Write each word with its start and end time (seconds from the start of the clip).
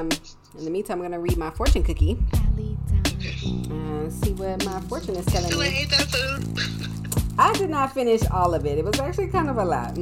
Um, 0.00 0.08
in 0.56 0.64
the 0.64 0.70
meantime, 0.70 0.96
I'm 0.98 1.02
gonna 1.02 1.20
read 1.20 1.36
my 1.36 1.50
fortune 1.50 1.82
cookie. 1.82 2.16
Uh, 2.32 4.08
see 4.08 4.32
what 4.32 4.64
my 4.64 4.80
fortune 4.88 5.14
is 5.16 5.26
telling 5.26 5.58
me. 5.58 5.68
hate 5.68 5.90
that 5.90 6.08
food? 6.08 7.36
I 7.38 7.52
did 7.52 7.68
not 7.68 7.92
finish 7.92 8.22
all 8.30 8.54
of 8.54 8.64
it. 8.64 8.78
It 8.78 8.84
was 8.84 8.98
actually 8.98 9.28
kind 9.28 9.50
of 9.50 9.58
a 9.58 9.64
lot. 9.64 9.98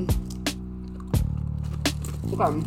Okay. 2.33 2.63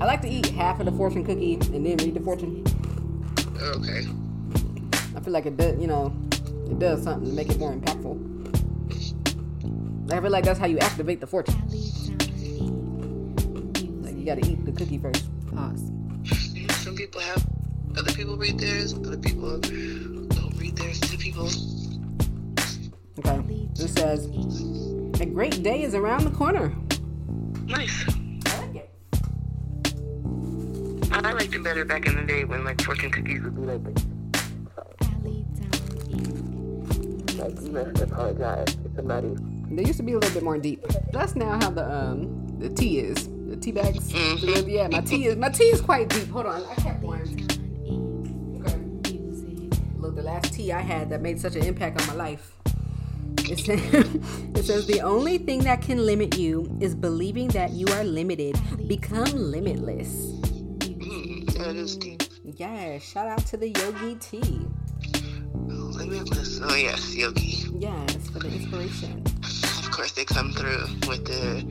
I 0.00 0.04
like 0.04 0.20
to 0.22 0.28
eat 0.28 0.46
half 0.46 0.80
of 0.80 0.86
the 0.86 0.92
fortune 0.92 1.24
cookie 1.24 1.54
and 1.54 1.86
then 1.86 1.96
read 1.98 2.14
the 2.14 2.20
fortune. 2.20 2.64
Okay. 3.60 4.08
I 5.14 5.20
feel 5.20 5.32
like 5.32 5.46
it 5.46 5.56
does, 5.56 5.80
you 5.80 5.86
know, 5.86 6.12
it 6.68 6.80
does 6.80 7.04
something 7.04 7.28
to 7.28 7.34
make 7.36 7.50
it 7.50 7.58
more 7.60 7.72
impactful. 7.72 8.18
I 10.12 10.20
feel 10.20 10.30
like 10.30 10.44
that's 10.44 10.58
how 10.58 10.66
you 10.66 10.80
activate 10.80 11.20
the 11.20 11.28
fortune. 11.28 11.54
Like 14.02 14.16
you 14.16 14.24
gotta 14.26 14.44
eat 14.44 14.64
the 14.64 14.72
cookie 14.72 14.98
first. 14.98 15.31
Pause. 15.54 15.90
Some 16.82 16.96
people 16.96 17.20
have 17.20 17.46
other 17.96 18.12
people 18.12 18.36
read 18.36 18.58
theirs. 18.58 18.94
Other 18.94 19.18
people 19.18 19.58
don't 19.58 20.54
read 20.56 20.76
theirs 20.76 21.00
to 21.00 21.18
people. 21.18 21.48
Okay. 23.18 23.68
This 23.74 23.92
says, 23.94 24.26
a 25.20 25.26
great 25.26 25.62
day 25.62 25.82
is 25.82 25.94
around 25.94 26.24
the 26.24 26.30
corner. 26.30 26.74
Nice. 27.66 28.04
I 28.46 28.66
like 28.66 28.76
it. 28.76 28.90
I 31.12 31.32
liked 31.32 31.54
it 31.54 31.62
better 31.62 31.84
back 31.84 32.06
in 32.06 32.16
the 32.16 32.22
day 32.22 32.44
when 32.44 32.64
like 32.64 32.80
fortune 32.82 33.10
cookies 33.10 33.42
would 33.42 33.54
be 33.54 33.62
like 33.62 33.84
this. 33.84 34.04
Like 37.38 37.60
you 37.60 37.74
have 37.74 38.00
apologize 38.00 38.74
to 38.76 38.90
somebody. 38.94 39.34
They 39.70 39.84
used 39.84 39.98
to 39.98 40.04
be 40.04 40.12
a 40.12 40.18
little 40.18 40.34
bit 40.34 40.42
more 40.42 40.58
deep. 40.58 40.84
That's 41.12 41.34
now 41.34 41.58
how 41.60 41.70
the 41.70 41.84
um 41.92 42.46
the 42.58 42.68
tea 42.68 43.00
is. 43.00 43.28
The 43.62 43.70
tea 43.70 43.80
bags. 43.80 44.12
Mhm. 44.12 44.68
Yeah, 44.68 44.88
my 44.88 45.00
tea 45.02 45.26
is 45.26 45.36
my 45.36 45.48
tea 45.48 45.70
is 45.70 45.80
quite 45.80 46.08
deep. 46.08 46.28
Hold 46.30 46.46
on, 46.46 46.64
I 46.68 46.74
kept 46.82 47.00
one. 47.00 47.22
Okay. 48.58 49.20
Look, 49.98 50.16
the 50.16 50.22
last 50.22 50.52
tea 50.52 50.72
I 50.72 50.80
had 50.80 51.10
that 51.10 51.22
made 51.22 51.40
such 51.40 51.54
an 51.54 51.62
impact 51.62 52.00
on 52.00 52.08
my 52.08 52.14
life. 52.14 52.56
It 53.48 53.60
says, 53.60 53.78
it 54.56 54.64
says 54.64 54.86
the 54.88 55.00
only 55.02 55.38
thing 55.38 55.60
that 55.60 55.80
can 55.80 56.04
limit 56.04 56.36
you 56.36 56.76
is 56.80 56.96
believing 56.96 57.46
that 57.48 57.70
you 57.70 57.86
are 57.94 58.02
limited. 58.02 58.58
Become 58.88 59.30
limitless. 59.30 60.10
Mm, 60.82 61.46
that 61.54 61.76
is 61.76 61.94
deep. 61.94 62.24
Yeah, 62.42 62.98
shout 62.98 63.28
out 63.28 63.46
to 63.46 63.56
the 63.56 63.68
Yogi 63.68 64.16
Tea. 64.16 64.66
Limitless. 65.54 66.58
Oh 66.64 66.74
yes, 66.74 67.14
Yogi. 67.14 67.62
Yes, 67.78 68.28
for 68.30 68.40
the 68.40 68.48
inspiration. 68.48 69.22
Course, 69.92 70.12
they 70.12 70.24
come 70.24 70.52
through 70.52 70.86
with 71.06 71.26
the 71.26 71.62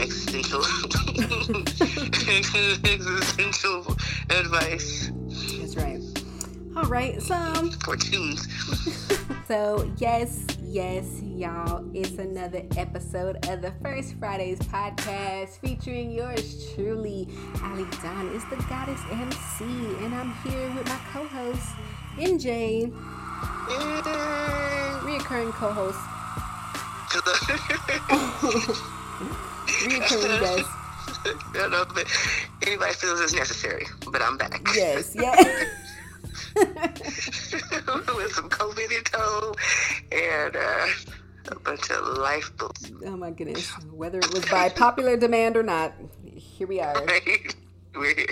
existential, 0.00 0.60
existential 2.84 3.96
advice 4.30 5.10
That's 5.60 5.76
right. 5.76 6.00
All 6.76 6.84
right, 6.84 7.20
so 7.22 7.34
um, 7.34 7.70
for 7.84 7.96
tunes. 7.96 8.46
So, 9.48 9.92
yes, 9.98 10.46
yes, 10.62 11.04
y'all, 11.22 11.84
it's 11.92 12.16
another 12.18 12.62
episode 12.78 13.36
of 13.48 13.60
the 13.60 13.72
First 13.82 14.14
Fridays 14.14 14.58
podcast 14.60 15.58
featuring 15.58 16.10
yours 16.10 16.72
truly, 16.74 17.28
Ali 17.62 17.84
Don 18.02 18.28
is 18.34 18.44
the 18.46 18.56
Goddess 18.68 19.00
MC, 19.10 19.64
and 20.04 20.14
I'm 20.14 20.32
here 20.44 20.72
with 20.74 20.86
my 20.86 20.98
co 21.12 21.24
host, 21.26 21.66
NJ, 22.16 22.44
Yay. 22.46 22.92
reoccurring 25.02 25.52
co 25.52 25.70
'Cause 27.12 27.22
I- 27.26 28.76
reoccurring 29.66 30.40
guest. 30.40 30.68
I 31.24 31.34
don't 31.54 31.70
know 31.70 31.84
if 31.96 32.48
anybody 32.66 32.92
feels 32.94 33.20
it's 33.20 33.32
necessary, 33.34 33.86
but 34.10 34.22
I'm 34.22 34.36
back. 34.38 34.60
Yes, 34.74 35.14
yeah. 35.20 35.36
With 36.56 38.32
some 38.32 38.48
COVID 38.48 38.96
in 38.96 39.04
tow 39.04 39.54
and 40.10 40.56
uh, 40.56 40.86
a 41.48 41.54
bunch 41.60 41.90
of 41.90 42.18
life 42.18 42.50
books. 42.56 42.90
oh 43.06 43.16
my 43.16 43.30
goodness. 43.30 43.70
Whether 43.92 44.18
it 44.18 44.32
was 44.32 44.44
by 44.46 44.68
popular 44.70 45.16
demand 45.16 45.56
or 45.56 45.62
not, 45.62 45.92
here 46.24 46.66
we 46.66 46.80
are. 46.80 46.94
Right? 47.04 47.54
We're 47.94 48.14
here. 48.14 48.26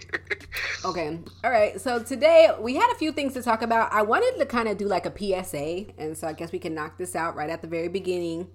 Okay. 0.87 1.19
All 1.45 1.51
right. 1.51 1.79
So 1.81 2.03
today 2.03 2.49
we 2.59 2.75
had 2.77 2.91
a 2.93 2.95
few 2.99 3.13
things 3.13 3.35
to 3.35 3.43
talk 3.43 3.61
about. 3.61 3.93
I 3.93 4.01
wanted 4.03 4.39
to 4.39 4.47
kind 4.47 4.69
of 4.69 4.79
do 4.79 4.87
like 4.87 5.05
a 5.05 5.13
PSA, 5.45 5.85
and 5.99 6.17
so 6.17 6.27
I 6.27 6.33
guess 6.33 6.51
we 6.51 6.59
can 6.59 6.75
knock 6.75 6.97
this 6.97 7.15
out 7.15 7.37
right 7.37 7.51
at 7.51 7.61
the 7.61 7.69
very 7.69 7.89
beginning. 7.89 8.49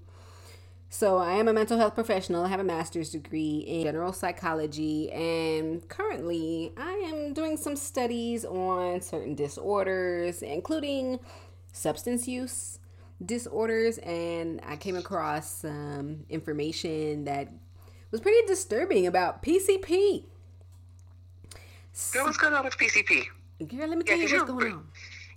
So 0.98 1.18
I 1.18 1.34
am 1.34 1.50
a 1.50 1.54
mental 1.54 1.78
health 1.78 1.94
professional. 1.94 2.46
I 2.46 2.48
have 2.48 2.62
a 2.62 2.64
master's 2.64 3.10
degree 3.10 3.66
in 3.68 3.84
general 3.84 4.14
psychology, 4.14 5.12
and 5.12 5.86
currently 5.90 6.72
I 6.78 6.90
am 7.14 7.34
doing 7.34 7.58
some 7.58 7.76
studies 7.76 8.46
on 8.46 9.02
certain 9.02 9.36
disorders, 9.36 10.42
including 10.42 11.20
substance 11.74 12.30
use 12.30 12.80
disorders. 13.26 13.98
And 13.98 14.62
I 14.66 14.78
came 14.78 14.96
across 14.96 15.52
some 15.52 16.24
information 16.30 17.26
that 17.26 17.52
was 18.12 18.22
pretty 18.22 18.48
disturbing 18.48 19.06
about 19.06 19.44
PCP. 19.44 20.24
Girl, 22.14 22.24
what's 22.24 22.38
going 22.38 22.54
on 22.54 22.64
with 22.64 22.78
PCP? 22.78 23.26
Girl, 23.68 23.90
let 23.90 23.98
me 23.98 24.06
tell 24.06 24.16
Yeah, 24.16 24.28
you 24.28 24.38
what's 24.38 24.50
going 24.50 24.72
on. 24.72 24.88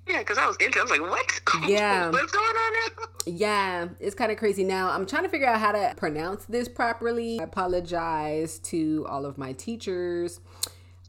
Yeah, 0.08 0.20
because 0.20 0.38
I 0.38 0.46
was 0.46 0.56
into 0.56 0.78
it. 0.78 0.80
I 0.80 0.84
was 0.84 0.90
like, 0.90 1.02
what? 1.02 1.40
Yeah. 1.68 2.08
what's 2.10 2.32
going 2.32 2.46
on 2.46 2.72
now? 2.72 2.80
Yeah, 3.26 3.88
it's 4.00 4.14
kind 4.14 4.32
of 4.32 4.38
crazy. 4.38 4.64
Now, 4.64 4.90
I'm 4.90 5.04
trying 5.04 5.24
to 5.24 5.28
figure 5.28 5.46
out 5.46 5.60
how 5.60 5.72
to 5.72 5.92
pronounce 5.98 6.46
this 6.46 6.66
properly. 6.66 7.38
I 7.38 7.42
apologize 7.44 8.58
to 8.60 9.04
all 9.08 9.26
of 9.26 9.36
my 9.36 9.52
teachers. 9.52 10.40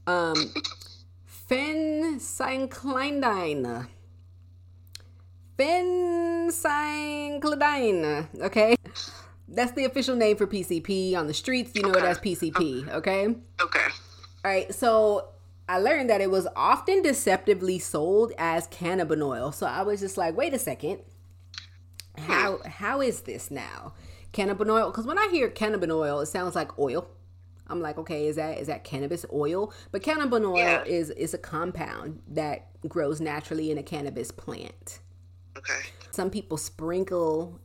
Um, 0.06 0.36
Phencyclidine. 1.50 3.88
Phencyclidine. 5.58 8.28
Okay. 8.42 8.76
That's 9.48 9.72
the 9.72 9.86
official 9.86 10.16
name 10.16 10.36
for 10.36 10.46
PCP 10.46 11.16
on 11.16 11.28
the 11.28 11.34
streets. 11.34 11.72
You 11.74 11.84
know 11.84 11.92
it 11.92 12.04
as 12.04 12.20
PCP. 12.20 12.90
Okay. 12.90 13.28
Okay. 13.62 13.88
All 14.46 14.52
right, 14.52 14.74
so 14.74 15.30
I 15.70 15.78
learned 15.78 16.10
that 16.10 16.20
it 16.20 16.32
was 16.32 16.48
often 16.56 17.04
deceptively 17.04 17.78
sold 17.78 18.34
as 18.40 18.68
cannabinoid. 18.70 19.54
So 19.54 19.68
I 19.68 19.84
was 19.84 20.00
just 20.00 20.18
like, 20.18 20.36
wait 20.36 20.52
a 20.56 20.58
second, 20.60 21.00
hmm. 22.18 22.24
how 22.24 22.60
how 22.66 23.02
is 23.02 23.22
this 23.22 23.52
now? 23.52 23.94
Cannabinoid? 24.34 24.88
Because 24.92 25.06
when 25.06 25.20
I 25.20 25.28
hear 25.32 25.48
cannabinoid, 25.48 26.24
it 26.24 26.26
sounds 26.26 26.56
like 26.56 26.78
oil. 26.80 27.08
I'm 27.68 27.82
like, 27.82 28.00
okay, 28.00 28.26
is 28.26 28.36
that 28.38 28.58
is 28.58 28.66
that 28.66 28.84
cannabis 28.84 29.28
oil? 29.32 29.72
But 29.92 30.02
cannabinoid 30.02 30.58
Yeah. 30.58 30.84
is 30.86 31.12
is 31.12 31.36
a 31.36 31.38
compound 31.38 32.24
that 32.28 32.66
grows 32.88 33.22
naturally 33.22 33.70
in 33.70 33.78
a 33.78 33.84
cannabis 33.84 34.32
plant. 34.32 35.00
Okay. 35.56 35.82
Some 36.10 36.32
people 36.32 36.58
sprinkle 36.58 37.60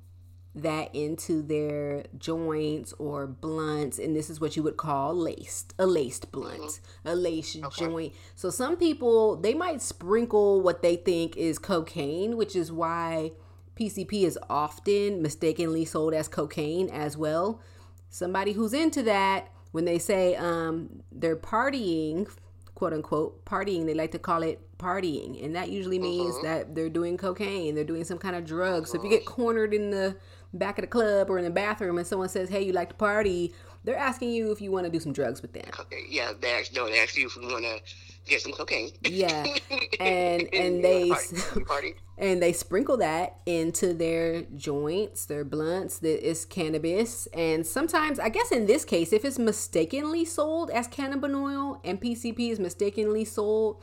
that 0.55 0.95
into 0.95 1.43
their 1.43 2.05
joints 2.17 2.93
or 2.99 3.27
blunts, 3.27 3.99
and 3.99 4.15
this 4.15 4.31
is 4.31 4.41
what 4.41 4.57
you 4.57 4.63
would 4.63 4.77
call 4.77 5.15
laced, 5.15 5.75
a 5.79 5.87
laced 5.87 6.31
blunt, 6.31 6.61
mm-hmm. 6.61 7.09
a 7.09 7.15
laced 7.15 7.59
joint. 7.77 8.13
So 8.37 8.51
some 8.51 8.77
people 8.77 9.37
they 9.37 9.55
might 9.55 9.83
sprinkle 9.83 10.61
what 10.61 10.83
they 10.83 10.97
think 10.97 11.37
is 11.37 11.59
cocaine, 11.59 12.37
which 12.37 12.55
is 12.55 12.71
why 12.71 13.33
PCP 13.77 14.23
is 14.23 14.39
often 14.49 15.23
mistakenly 15.23 15.85
sold 15.85 16.15
as 16.15 16.29
cocaine 16.29 16.89
as 16.91 17.17
well. 17.17 17.61
Somebody 18.09 18.53
who's 18.53 18.73
into 18.73 19.03
that, 19.03 19.49
when 19.73 19.85
they 19.85 19.99
say 19.99 20.37
um, 20.37 21.03
they're 21.11 21.37
partying, 21.37 22.31
quote 22.77 22.93
unquote, 22.93 23.45
partying, 23.45 23.87
they 23.87 23.95
like 23.95 24.13
to 24.13 24.21
call 24.21 24.45
it 24.45 24.61
partying. 24.79 25.45
And 25.45 25.57
that 25.57 25.71
usually 25.71 25.99
means 25.99 26.37
mm-hmm. 26.37 26.47
that 26.47 26.75
they're 26.77 26.89
doing 26.89 27.17
cocaine, 27.17 27.75
they're 27.75 27.83
doing 27.83 28.05
some 28.05 28.19
kind 28.19 28.37
of 28.37 28.45
drug. 28.45 28.87
So 28.87 28.99
if 28.99 29.05
you 29.05 29.11
get 29.11 29.25
mm-hmm. 29.25 29.35
cornered 29.35 29.75
in 29.75 29.91
the 29.91 30.17
back 30.55 30.79
at 30.79 30.83
the 30.83 30.89
club 30.89 31.29
or 31.31 31.39
in 31.39 31.45
the 31.45 31.51
bathroom 31.51 31.99
and 31.99 32.07
someone 32.07 32.29
says, 32.29 32.49
hey, 32.49 32.63
you 32.63 32.73
like 32.73 32.89
to 32.89 32.95
party, 32.95 33.53
they're 33.85 33.97
asking 33.97 34.31
you 34.31 34.51
if 34.51 34.61
you 34.61 34.71
want 34.71 34.87
to 34.87 34.91
do 34.91 34.99
some 34.99 35.13
drugs 35.13 35.43
with 35.43 35.53
them. 35.53 35.69
Okay. 35.79 36.05
Yeah, 36.09 36.33
they 36.41 36.53
ask, 36.53 36.75
no, 36.75 36.87
they 36.87 37.01
ask 37.01 37.17
you 37.17 37.27
if 37.27 37.37
you 37.37 37.43
want 37.43 37.65
to 37.65 37.81
get 38.27 38.41
some 38.41 38.53
cocaine. 38.53 38.91
Yeah. 39.03 39.47
And 40.01 40.49
and 40.53 40.83
they 40.83 41.11
party. 41.11 41.65
Party. 41.65 41.95
and 42.19 42.43
they 42.43 42.53
sprinkle 42.53 42.97
that 42.99 43.39
into 43.47 43.95
their 43.95 44.43
joints, 44.57 45.27
their 45.27 45.45
blunts, 45.45 45.99
that 46.01 46.27
is 46.27 46.45
cannabis. 46.45 47.27
And 47.29 47.67
sometimes, 47.67 48.19
I 48.19 48.29
guess 48.29 48.51
in 48.51 48.67
this 48.67 48.85
case, 48.85 49.13
if 49.13 49.25
it's 49.25 49.39
mistakenly 49.39 50.25
sold 50.25 50.71
as 50.71 50.89
cannabinoid 50.89 51.81
and 51.85 52.01
PCP 52.01 52.51
is 52.51 52.59
mistakenly 52.59 53.25
sold 53.25 53.83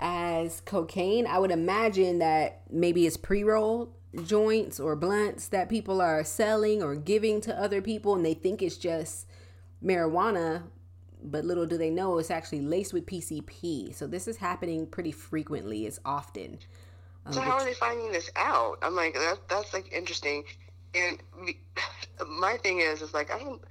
as 0.00 0.60
cocaine, 0.62 1.26
I 1.26 1.38
would 1.38 1.52
imagine 1.52 2.18
that 2.18 2.62
maybe 2.70 3.06
it's 3.06 3.16
pre-rolled 3.16 3.92
joints 4.22 4.78
or 4.78 4.94
blunts 4.94 5.48
that 5.48 5.68
people 5.68 6.00
are 6.00 6.22
selling 6.24 6.82
or 6.82 6.94
giving 6.94 7.40
to 7.40 7.60
other 7.60 7.82
people 7.82 8.14
and 8.14 8.24
they 8.24 8.34
think 8.34 8.62
it's 8.62 8.76
just 8.76 9.26
marijuana 9.82 10.62
but 11.24 11.44
little 11.44 11.66
do 11.66 11.78
they 11.78 11.90
know 11.90 12.18
it's 12.18 12.30
actually 12.30 12.60
laced 12.60 12.92
with 12.92 13.06
PCP. 13.06 13.94
So 13.94 14.06
this 14.06 14.28
is 14.28 14.36
happening 14.36 14.86
pretty 14.86 15.10
frequently. 15.10 15.86
It's 15.86 15.98
often. 16.04 16.58
Um, 17.26 17.32
So 17.32 17.40
how 17.40 17.52
are 17.52 17.64
they 17.64 17.74
finding 17.74 18.12
this 18.12 18.30
out? 18.36 18.78
I'm 18.82 18.94
like, 18.94 19.14
that, 19.14 19.38
that's 19.48 19.72
like 19.72 19.90
interesting. 19.90 20.44
And 20.94 21.18
we, 21.42 21.60
my 22.28 22.58
thing 22.58 22.80
is, 22.80 23.02
is 23.02 23.14
like, 23.14 23.32
I 23.32 23.38
don't. 23.38 23.62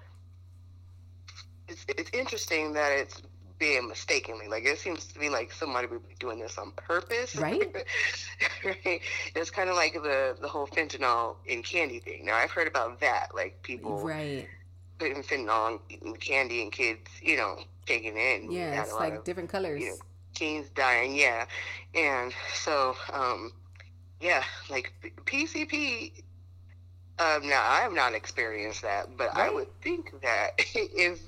It's 1.70 1.86
it's 1.88 2.10
interesting 2.12 2.74
that 2.74 2.92
it's 2.92 3.22
being 3.64 3.88
mistakenly. 3.88 4.50
Like 4.50 4.66
it 4.66 4.78
seems 4.78 5.06
to 5.06 5.20
me 5.20 5.30
like 5.30 5.54
somebody 5.54 5.88
would 5.88 6.06
be 6.06 6.16
doing 6.20 6.40
this 6.40 6.58
on 6.58 6.72
purpose. 6.72 7.38
Right. 7.38 7.74
right. 8.66 9.00
It's 9.36 9.50
kind 9.50 9.70
of 9.70 9.78
like 9.78 9.94
the 9.94 10.36
the 10.42 10.50
whole 10.50 10.68
fentanyl 10.68 11.38
in 11.46 11.64
candy 11.64 12.00
thing. 12.00 12.26
Now 12.26 12.36
I've 12.36 12.52
heard 12.52 12.68
about 12.68 13.00
that, 13.00 13.30
like 13.34 13.62
people 13.64 14.02
right. 14.02 14.50
putting 15.00 15.24
fentanyl 15.24 15.80
in 15.90 16.14
candy 16.18 16.62
and 16.62 16.74
kids, 16.74 17.10
you 17.22 17.38
know, 17.38 17.60
taking 17.86 18.18
it. 18.18 18.52
Yeah, 18.52 18.82
it's 18.82 18.94
like 18.94 19.16
of, 19.16 19.24
different 19.24 19.50
colors. 19.50 19.82
you 19.82 19.92
know, 19.92 19.98
teens 20.36 20.68
dying. 20.76 21.16
Yeah, 21.16 21.46
and 21.96 22.34
so 22.54 22.98
um, 23.14 23.54
yeah, 24.20 24.44
like 24.70 24.92
PCP. 25.26 26.12
Um, 27.20 27.48
now 27.48 27.64
I 27.64 27.82
have 27.82 27.94
not 27.94 28.14
experienced 28.14 28.82
that, 28.82 29.16
but 29.16 29.38
I 29.38 29.50
would 29.50 29.68
think 29.82 30.20
that 30.22 30.50
if 30.58 31.22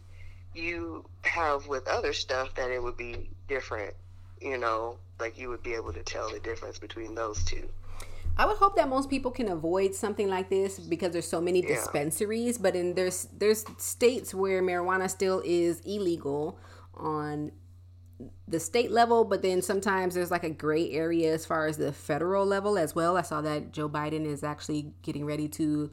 you 0.56 1.06
have 1.24 1.68
with 1.68 1.88
other 1.88 2.14
stuff, 2.14 2.54
that 2.56 2.72
it 2.72 2.82
would 2.82 2.98
be 2.98 3.30
different. 3.48 3.94
You 4.42 4.58
know, 4.58 4.98
like 5.20 5.38
you 5.38 5.50
would 5.50 5.64
be 5.64 5.74
able 5.74 5.94
to 5.94 6.04
tell 6.04 6.30
the 6.30 6.40
difference 6.40 6.78
between 6.78 7.16
those 7.16 7.44
two. 7.44 7.68
I 8.38 8.46
would 8.46 8.58
hope 8.58 8.76
that 8.76 8.90
most 8.90 9.10
people 9.10 9.32
can 9.32 9.48
avoid 9.48 9.96
something 9.96 10.28
like 10.30 10.50
this 10.50 10.78
because 10.78 11.14
there's 11.14 11.28
so 11.28 11.40
many 11.40 11.62
Yeah. 11.62 11.76
dispensaries, 11.76 12.58
but 12.58 12.76
in 12.76 12.94
there's 12.94 13.28
there's 13.38 13.64
states 13.78 14.34
where 14.34 14.62
marijuana 14.62 15.10
still 15.10 15.42
is 15.46 15.80
illegal 15.86 16.60
on 16.94 17.52
the 18.48 18.60
state 18.60 18.92
level, 18.92 19.24
but 19.26 19.42
then 19.42 19.62
sometimes 19.62 20.16
there's 20.16 20.32
like 20.32 20.44
a 20.44 20.50
gray 20.50 20.92
area 20.92 21.34
as 21.34 21.46
far 21.46 21.68
as 21.68 21.78
the 21.78 21.92
federal 21.92 22.46
level 22.46 22.78
as 22.78 22.94
well. 22.96 23.18
I 23.18 23.22
saw 23.22 23.42
that 23.42 23.72
Joe 23.72 23.90
Biden 23.90 24.26
is 24.26 24.44
actually 24.44 24.94
getting 25.02 25.26
ready 25.26 25.48
to 25.50 25.92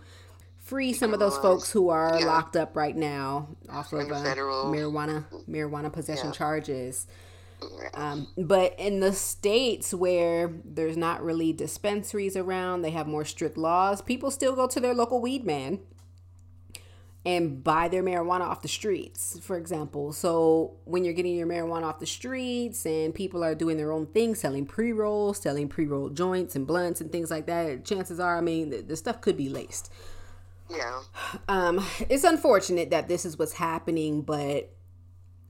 free 0.63 0.93
some 0.93 1.13
of 1.13 1.19
those 1.19 1.37
folks 1.39 1.71
who 1.73 1.89
are 1.91 2.17
Yeah. 2.19 2.27
locked 2.27 2.57
up 2.57 2.77
right 2.77 2.97
now 2.97 3.49
off 3.69 3.93
of 3.93 4.11
uh, 4.11 4.23
federal- 4.23 4.67
marijuana 4.67 5.25
marijuana 5.49 5.93
possession 5.93 6.27
Yeah. 6.29 6.33
charges. 6.33 7.07
Um, 7.95 8.27
but 8.37 8.75
in 8.79 8.99
the 9.01 9.13
states 9.13 9.95
where 9.95 10.53
there's 10.65 10.97
not 10.97 11.23
really 11.23 11.53
dispensaries 11.53 12.37
around, 12.37 12.83
they 12.83 12.91
have 12.91 13.07
more 13.07 13.25
strict 13.25 13.57
laws. 13.57 14.03
People 14.03 14.31
still 14.33 14.55
go 14.57 14.67
to 14.67 14.81
their 14.81 14.95
local 14.95 15.21
weed 15.21 15.45
man 15.45 15.79
and 17.25 17.63
buy 17.63 17.87
their 17.87 18.03
marijuana 18.03 18.41
off 18.41 18.63
the 18.63 18.69
streets, 18.69 19.39
for 19.41 19.57
example. 19.57 20.13
So 20.13 20.73
when 20.85 21.05
you're 21.05 21.15
getting 21.15 21.37
your 21.37 21.47
marijuana 21.47 21.85
off 21.85 22.01
the 22.01 22.07
streets 22.07 22.85
and 22.85 23.15
people 23.15 23.45
are 23.45 23.55
doing 23.55 23.77
their 23.77 23.93
own 23.93 24.07
thing, 24.07 24.35
selling 24.35 24.67
pre 24.67 24.93
rolls, 24.93 25.39
selling 25.39 25.69
pre 25.69 25.87
roll 25.87 26.09
joints 26.09 26.57
and 26.57 26.67
blunts 26.67 27.01
and 27.01 27.13
things 27.13 27.31
like 27.31 27.47
that, 27.47 27.85
chances 27.85 28.19
are, 28.19 28.37
I 28.37 28.41
mean, 28.41 28.71
the, 28.71 28.79
the 28.83 28.97
stuff 28.97 29.21
could 29.21 29.37
be 29.37 29.49
laced. 29.49 29.93
Yeah. 30.73 31.01
Um, 31.49 31.85
it's 32.09 32.25
unfortunate 32.25 32.91
that 32.91 33.09
this 33.09 33.25
is 33.25 33.39
what's 33.39 33.55
happening, 33.55 34.23
but 34.23 34.73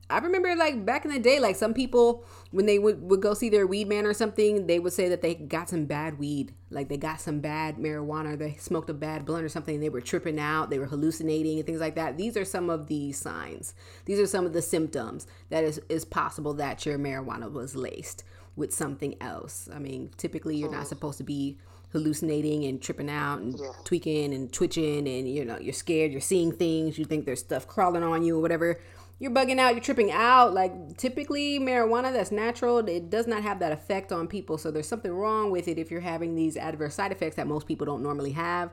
I 0.09 0.19
remember 0.19 0.55
like 0.55 0.85
back 0.85 1.05
in 1.05 1.11
the 1.11 1.19
day, 1.19 1.39
like 1.39 1.55
some 1.55 1.73
people 1.73 2.25
when 2.51 2.65
they 2.67 2.77
would, 2.77 3.01
would 3.09 3.21
go 3.21 3.33
see 3.33 3.49
their 3.49 3.65
weed 3.65 3.87
man 3.87 4.05
or 4.05 4.13
something, 4.13 4.67
they 4.67 4.77
would 4.77 4.93
say 4.93 5.09
that 5.09 5.21
they 5.21 5.33
got 5.33 5.69
some 5.69 5.85
bad 5.85 6.19
weed, 6.19 6.53
like 6.69 6.89
they 6.89 6.97
got 6.97 7.19
some 7.19 7.39
bad 7.39 7.77
marijuana, 7.77 8.33
or 8.33 8.35
they 8.35 8.55
smoked 8.55 8.89
a 8.89 8.93
bad 8.93 9.25
blunt 9.25 9.43
or 9.43 9.49
something, 9.49 9.75
and 9.75 9.83
they 9.83 9.89
were 9.89 10.01
tripping 10.01 10.39
out, 10.39 10.69
they 10.69 10.77
were 10.77 10.85
hallucinating 10.85 11.57
and 11.57 11.65
things 11.65 11.79
like 11.79 11.95
that. 11.95 12.17
These 12.17 12.37
are 12.37 12.45
some 12.45 12.69
of 12.69 12.87
the 12.87 13.11
signs. 13.11 13.73
These 14.05 14.19
are 14.19 14.27
some 14.27 14.45
of 14.45 14.53
the 14.53 14.61
symptoms 14.61 15.25
that 15.49 15.63
is 15.63 15.81
is 15.89 16.05
possible 16.05 16.53
that 16.55 16.85
your 16.85 16.99
marijuana 16.99 17.51
was 17.51 17.75
laced 17.75 18.23
with 18.55 18.73
something 18.73 19.15
else. 19.19 19.67
I 19.73 19.79
mean, 19.79 20.11
typically 20.17 20.57
you're 20.57 20.69
not 20.69 20.87
supposed 20.87 21.17
to 21.17 21.23
be 21.23 21.57
hallucinating 21.93 22.65
and 22.65 22.81
tripping 22.81 23.09
out 23.09 23.39
and 23.39 23.57
Yeah. 23.57 23.71
tweaking 23.85 24.33
and 24.33 24.51
twitching 24.51 25.07
and 25.07 25.29
you 25.29 25.45
know 25.45 25.57
you're 25.59 25.73
scared 25.73 26.11
you're 26.11 26.19
seeing 26.21 26.51
things 26.51 26.97
you 26.97 27.05
think 27.05 27.25
there's 27.25 27.39
stuff 27.39 27.67
crawling 27.67 28.03
on 28.03 28.23
you 28.23 28.37
or 28.37 28.41
whatever 28.41 28.79
you're 29.19 29.31
bugging 29.31 29.59
out 29.59 29.73
you're 29.73 29.83
tripping 29.83 30.11
out. 30.11 30.53
Like 30.53 30.97
typically 30.97 31.57
marijuana 31.59 32.11
that's 32.11 32.31
natural 32.31 32.79
it 32.79 33.09
does 33.09 33.27
not 33.27 33.43
have 33.43 33.59
that 33.59 33.71
effect 33.71 34.11
on 34.11 34.27
people. 34.27 34.57
So 34.57 34.69
there's 34.71 34.87
something 34.87 35.11
wrong 35.13 35.49
with 35.51 35.67
it 35.69 35.77
if 35.77 35.89
you're 35.91 36.01
having 36.01 36.35
these 36.35 36.57
adverse 36.57 36.95
side 36.95 37.11
effects 37.13 37.37
that 37.37 37.47
most 37.47 37.65
people 37.67 37.85
don't 37.85 38.03
normally 38.03 38.31
have. 38.31 38.71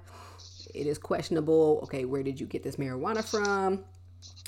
It 0.74 0.86
is 0.86 0.98
questionable. 0.98 1.80
Okay 1.84 2.04
where 2.04 2.22
did 2.24 2.40
you 2.40 2.46
get 2.46 2.62
this 2.64 2.76
marijuana 2.76 3.22
from? 3.22 3.84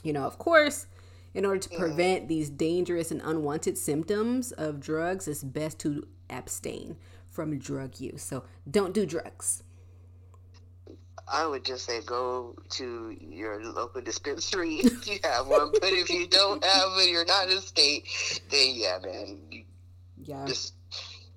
You 0.03 0.13
know 0.15 0.25
of 0.25 0.39
course 0.39 0.87
in 1.35 1.47
order 1.47 1.61
to 1.61 1.69
prevent 1.79 2.29
these 2.29 2.51
dangerous 2.51 3.11
and 3.11 3.21
unwanted 3.25 3.79
symptoms 3.79 4.53
of 4.53 4.81
drugs 4.81 5.27
it's 5.29 5.43
best 5.43 5.79
to 5.79 6.07
abstain 6.29 6.97
from 7.33 7.59
drug 7.59 7.99
use. 7.99 8.23
So 8.23 8.45
don't 8.71 8.93
do 8.95 9.07
drugs. 9.07 9.65
I 11.27 11.47
would 11.47 11.65
just 11.65 11.87
say 11.87 12.01
go 12.05 12.55
to 12.71 13.17
your 13.19 13.65
local 13.65 14.03
dispensary. 14.03 14.77
If 14.85 15.09
you 15.09 15.19
have 15.25 15.47
one. 15.47 15.73
But 15.73 15.93
if 15.93 16.11
you 16.11 16.27
don't 16.27 16.63
have 16.63 16.91
it, 16.99 17.11
you're 17.11 17.25
not 17.25 17.49
in 17.49 17.61
state, 17.61 18.07
then 18.51 18.75
yeah, 18.75 18.99
man, 19.03 19.65
yeah. 20.23 20.45
just 20.47 20.75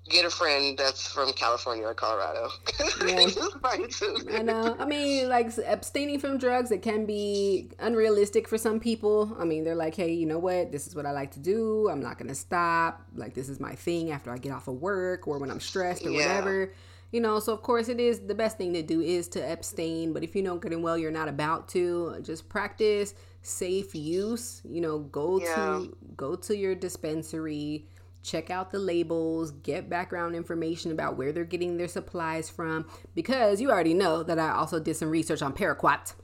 get 0.08 0.24
a 0.24 0.30
friend 0.30 0.76
that's 0.78 1.06
from 1.06 1.32
California 1.32 1.84
or 1.86 1.94
Colorado. 1.94 2.50
Yeah. 3.06 3.26
Just 3.26 3.58
find 3.60 3.92
some. 3.92 4.16
I 4.32 4.42
know. 4.42 4.74
I 4.78 4.84
mean, 4.84 5.28
like 5.28 5.50
abstaining 5.66 6.18
from 6.18 6.38
drugs, 6.38 6.70
it 6.70 6.82
can 6.82 7.04
be 7.06 7.70
unrealistic 7.78 8.48
for 8.48 8.58
some 8.58 8.80
people. 8.80 9.36
I 9.38 9.44
mean, 9.44 9.64
they're 9.64 9.74
like, 9.74 9.94
hey, 9.94 10.12
you 10.12 10.26
know 10.26 10.38
what? 10.38 10.72
This 10.72 10.86
is 10.86 10.94
what 10.96 11.06
I 11.06 11.12
like 11.12 11.30
to 11.32 11.38
do. 11.40 11.88
I'm 11.90 12.00
not 12.00 12.18
going 12.18 12.28
to 12.28 12.34
stop. 12.34 13.02
Like, 13.14 13.34
this 13.34 13.48
is 13.48 13.60
my 13.60 13.74
thing 13.74 14.10
after 14.10 14.30
I 14.32 14.38
get 14.38 14.52
off 14.52 14.66
of 14.68 14.76
work 14.80 15.28
or 15.28 15.38
when 15.38 15.50
I'm 15.50 15.60
stressed 15.60 16.04
or 16.06 16.10
Yeah. 16.10 16.26
whatever. 16.26 16.72
You 17.12 17.20
know, 17.20 17.38
so 17.38 17.52
of 17.52 17.62
course, 17.62 17.88
it 17.88 18.00
is 18.00 18.20
the 18.20 18.34
best 18.34 18.58
thing 18.58 18.72
to 18.74 18.82
do 18.82 19.00
is 19.00 19.28
to 19.28 19.40
abstain. 19.52 20.12
But 20.12 20.24
if 20.24 20.34
you 20.34 20.42
know 20.42 20.56
good 20.56 20.72
and 20.72 20.82
well 20.82 20.98
you're 20.98 21.12
not 21.12 21.28
about 21.28 21.68
to, 21.68 22.16
just 22.22 22.48
practice 22.48 23.14
safe 23.42 23.94
use. 23.94 24.60
You 24.64 24.80
know, 24.80 24.98
go 25.00 25.38
Yeah. 25.40 25.54
to 25.54 25.96
go 26.16 26.34
to 26.34 26.56
your 26.56 26.74
dispensary 26.74 27.86
check 28.26 28.50
out 28.50 28.72
the 28.72 28.78
labels, 28.78 29.52
get 29.52 29.88
background 29.88 30.34
information 30.34 30.90
about 30.90 31.16
where 31.16 31.32
they're 31.32 31.44
getting 31.44 31.76
their 31.76 31.88
supplies 31.88 32.50
from. 32.50 32.86
Because 33.14 33.60
you 33.60 33.70
already 33.70 33.94
know 33.94 34.22
that 34.22 34.38
I 34.38 34.50
also 34.50 34.80
did 34.80 34.96
some 34.96 35.08
research 35.08 35.40
on 35.40 35.52
paraquat. 35.52 36.14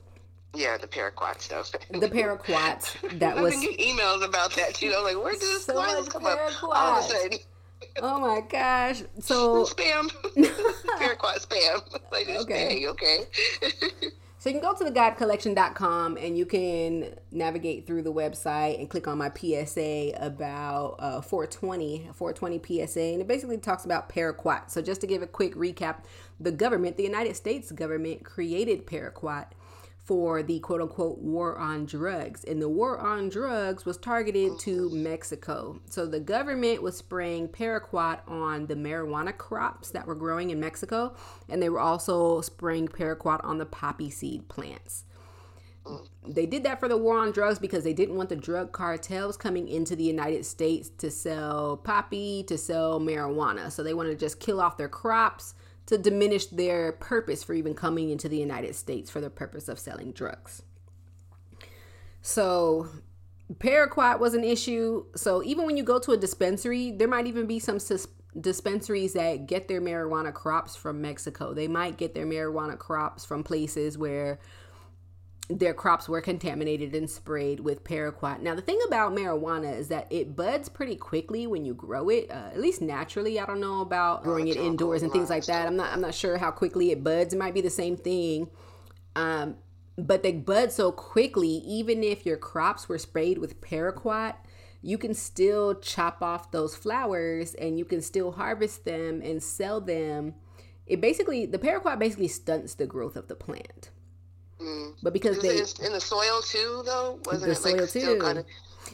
Yeah, 0.53 0.77
the 0.77 0.87
paraquat 0.87 1.41
stuff. 1.41 1.71
The 1.89 2.09
paraquat 2.09 3.19
that 3.19 3.37
I've 3.37 3.43
was 3.43 3.53
been 3.53 3.71
getting 3.71 3.97
emails 3.97 4.23
about 4.23 4.53
that 4.55 4.75
too. 4.75 4.93
I'm 4.95 5.03
like, 5.03 5.17
where 5.17 5.33
did 5.33 5.41
this, 5.41 5.65
So 5.65 5.73
much 5.75 6.09
come 6.09 6.25
up? 6.27 6.39
All 6.61 6.99
of 6.99 7.05
a 7.05 7.07
sudden, 7.07 7.39
oh 8.01 8.19
my 8.19 8.41
gosh. 8.41 9.01
So 9.19 9.65
spam. 9.65 10.09
paraquat 10.99 11.47
spam. 11.47 12.01
Like, 12.11 12.29
okay, 12.29 12.87
okay. 12.87 13.25
So 14.43 14.49
you 14.49 14.59
can 14.59 14.69
go 14.69 14.77
to 14.77 14.91
thegodcollection.com 14.91 16.17
and 16.17 16.37
you 16.37 16.45
can 16.45 17.15
navigate 17.31 17.87
through 17.87 18.01
the 18.01 18.11
website 18.11 18.77
and 18.77 18.89
click 18.89 19.07
on 19.07 19.17
my 19.17 19.31
PSA 19.33 20.11
about 20.17 20.97
uh, 20.99 21.21
420, 21.21 22.09
420 22.13 22.85
PSA, 22.85 22.99
and 22.99 23.21
it 23.21 23.27
basically 23.29 23.57
talks 23.57 23.85
about 23.85 24.09
paraquat. 24.09 24.69
So 24.69 24.81
just 24.81 24.99
to 24.99 25.07
give 25.07 25.21
a 25.21 25.27
quick 25.27 25.55
recap, 25.55 25.99
the 26.41 26.51
government, 26.51 26.97
the 26.97 27.03
United 27.03 27.37
States 27.37 27.71
government, 27.71 28.25
created 28.25 28.85
paraquat 28.85 29.45
for 30.03 30.43
the 30.43 30.59
quote 30.59 30.81
unquote 30.81 31.19
war 31.19 31.57
on 31.57 31.85
drugs. 31.85 32.43
And 32.43 32.61
the 32.61 32.69
war 32.69 32.99
on 32.99 33.29
drugs 33.29 33.85
was 33.85 33.97
targeted 33.97 34.59
to 34.59 34.89
Mexico. 34.89 35.79
So 35.89 36.05
the 36.05 36.19
government 36.19 36.81
was 36.81 36.97
spraying 36.97 37.47
paraquat 37.49 38.19
on 38.27 38.67
the 38.67 38.75
marijuana 38.75 39.35
crops 39.35 39.91
that 39.91 40.05
were 40.05 40.15
growing 40.15 40.49
in 40.49 40.59
Mexico. 40.59 41.15
And 41.47 41.61
they 41.61 41.69
were 41.69 41.79
also 41.79 42.41
spraying 42.41 42.89
paraquat 42.89 43.43
on 43.45 43.57
the 43.57 43.65
poppy 43.65 44.09
seed 44.09 44.49
plants. 44.49 45.05
They 46.25 46.45
did 46.45 46.63
that 46.63 46.79
for 46.79 46.87
the 46.87 46.97
war 46.97 47.17
on 47.17 47.31
drugs 47.31 47.59
because 47.59 47.83
they 47.83 47.93
didn't 47.93 48.15
want 48.15 48.29
the 48.29 48.37
drug 48.37 48.71
cartels 48.71 49.35
coming 49.35 49.67
into 49.67 49.95
the 49.95 50.03
United 50.03 50.45
States 50.45 50.89
to 50.99 51.11
sell 51.11 51.75
poppy, 51.75 52.43
to 52.43 52.57
sell 52.57 53.01
marijuana. 53.01 53.69
So 53.69 53.83
they 53.83 53.93
wanted 53.93 54.11
to 54.11 54.25
just 54.25 54.39
kill 54.39 54.61
off 54.61 54.77
their 54.77 54.87
crops 54.87 55.55
to 55.85 55.97
diminish 55.97 56.45
their 56.47 56.93
purpose 56.93 57.43
for 57.43 57.53
even 57.53 57.73
coming 57.73 58.09
into 58.09 58.29
the 58.29 58.37
United 58.37 58.75
States 58.75 59.09
for 59.09 59.21
the 59.21 59.29
purpose 59.29 59.67
of 59.67 59.79
selling 59.79 60.11
drugs. 60.11 60.61
So 62.21 62.87
paraquat 63.55 64.19
was 64.19 64.33
an 64.33 64.43
issue. 64.43 65.05
So 65.15 65.43
even 65.43 65.65
when 65.65 65.77
you 65.77 65.83
go 65.83 65.99
to 65.99 66.11
a 66.11 66.17
dispensary, 66.17 66.91
there 66.91 67.07
might 67.07 67.27
even 67.27 67.45
be 67.45 67.59
some 67.59 67.79
sus- 67.79 68.07
dispensaries 68.39 69.13
that 69.13 69.45
get 69.45 69.67
their 69.67 69.81
marijuana 69.81 70.33
crops 70.33 70.75
from 70.75 71.01
Mexico. 71.01 71.53
They 71.53 71.67
might 71.67 71.97
get 71.97 72.15
their 72.15 72.25
marijuana 72.25 72.77
crops 72.77 73.25
from 73.25 73.43
places 73.43 73.97
where 73.97 74.39
their 75.49 75.73
crops 75.73 76.07
were 76.07 76.21
contaminated 76.21 76.95
and 76.95 77.09
sprayed 77.09 77.59
with 77.59 77.83
paraquat. 77.83 78.41
Now, 78.41 78.55
the 78.55 78.61
thing 78.61 78.79
about 78.87 79.13
marijuana 79.13 79.77
is 79.77 79.89
that 79.89 80.07
it 80.09 80.35
buds 80.35 80.69
pretty 80.69 80.95
quickly 80.95 81.47
when 81.47 81.65
you 81.65 81.73
grow 81.73 82.09
it, 82.09 82.31
uh, 82.31 82.49
at 82.53 82.59
least 82.59 82.81
naturally. 82.81 83.39
I 83.39 83.45
don't 83.45 83.59
know 83.59 83.81
about 83.81 84.23
growing 84.23 84.47
it 84.47 84.55
indoors 84.55 85.03
and 85.03 85.11
things 85.11 85.29
like 85.29 85.45
that. 85.45 85.67
I'm 85.67 85.75
not. 85.75 85.91
I'm 85.91 86.01
not 86.01 86.13
sure 86.13 86.37
how 86.37 86.51
quickly 86.51 86.91
it 86.91 87.03
buds. 87.03 87.33
It 87.33 87.37
might 87.37 87.53
be 87.53 87.61
the 87.61 87.69
same 87.69 87.97
thing, 87.97 88.49
um, 89.15 89.57
but 89.97 90.23
they 90.23 90.31
bud 90.31 90.71
so 90.71 90.91
quickly. 90.91 91.49
Even 91.49 92.03
if 92.03 92.25
your 92.25 92.37
crops 92.37 92.87
were 92.87 92.97
sprayed 92.97 93.37
with 93.37 93.59
paraquat, 93.59 94.35
you 94.81 94.97
can 94.97 95.13
still 95.13 95.75
chop 95.75 96.21
off 96.21 96.51
those 96.51 96.75
flowers 96.75 97.53
and 97.55 97.77
you 97.77 97.85
can 97.85 98.01
still 98.01 98.31
harvest 98.31 98.85
them 98.85 99.21
and 99.21 99.43
sell 99.43 99.81
them. 99.81 100.35
It 100.87 101.01
basically 101.01 101.45
the 101.45 101.59
paraquat 101.59 101.99
basically 101.99 102.29
stunts 102.29 102.75
the 102.75 102.87
growth 102.87 103.17
of 103.17 103.27
the 103.27 103.35
plant. 103.35 103.89
Mm. 104.63 104.93
But 105.03 105.13
because 105.13 105.39
they 105.39 105.57
in 105.85 105.93
the 105.93 106.01
soil 106.01 106.41
too, 106.41 106.83
though? 106.85 107.19
Wasn't 107.25 107.43
The 107.43 107.51
it 107.51 107.65
like 107.65 107.79
soil, 107.79 107.87
still 107.87 108.15
too. 108.15 108.21
kind 108.21 108.37
of? 108.39 108.45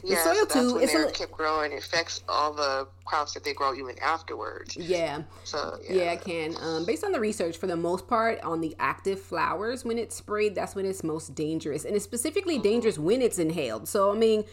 Yeah, 0.02 0.22
soil 0.24 0.46
so 0.48 0.78
too. 0.78 0.78
It's 0.78 0.94
a, 0.94 1.10
kept 1.10 1.32
growing. 1.32 1.72
It 1.72 1.78
affects 1.78 2.22
all 2.28 2.52
the 2.52 2.86
crops 3.04 3.34
that 3.34 3.44
they 3.44 3.52
grow 3.52 3.74
even 3.74 3.98
afterwards. 3.98 4.76
Yeah. 4.76 5.22
So 5.44 5.78
yeah, 5.82 5.94
yeah 5.94 6.12
it 6.12 6.22
can. 6.22 6.56
Um, 6.60 6.84
based 6.86 7.04
on 7.04 7.12
the 7.12 7.20
research, 7.20 7.56
for 7.58 7.66
the 7.66 7.76
most 7.76 8.08
part, 8.08 8.40
on 8.40 8.60
the 8.60 8.74
active 8.78 9.20
flowers, 9.20 9.84
when 9.84 9.98
it's 9.98 10.14
sprayed, 10.14 10.54
that's 10.54 10.74
when 10.74 10.86
it's 10.86 11.04
most 11.04 11.34
dangerous, 11.34 11.84
and 11.84 11.94
it's 11.94 12.04
specifically 12.04 12.54
mm-hmm. 12.54 12.62
dangerous 12.62 12.98
when 12.98 13.20
it's 13.20 13.38
inhaled. 13.38 13.88
So 13.88 14.10
I 14.10 14.16
mean, 14.16 14.44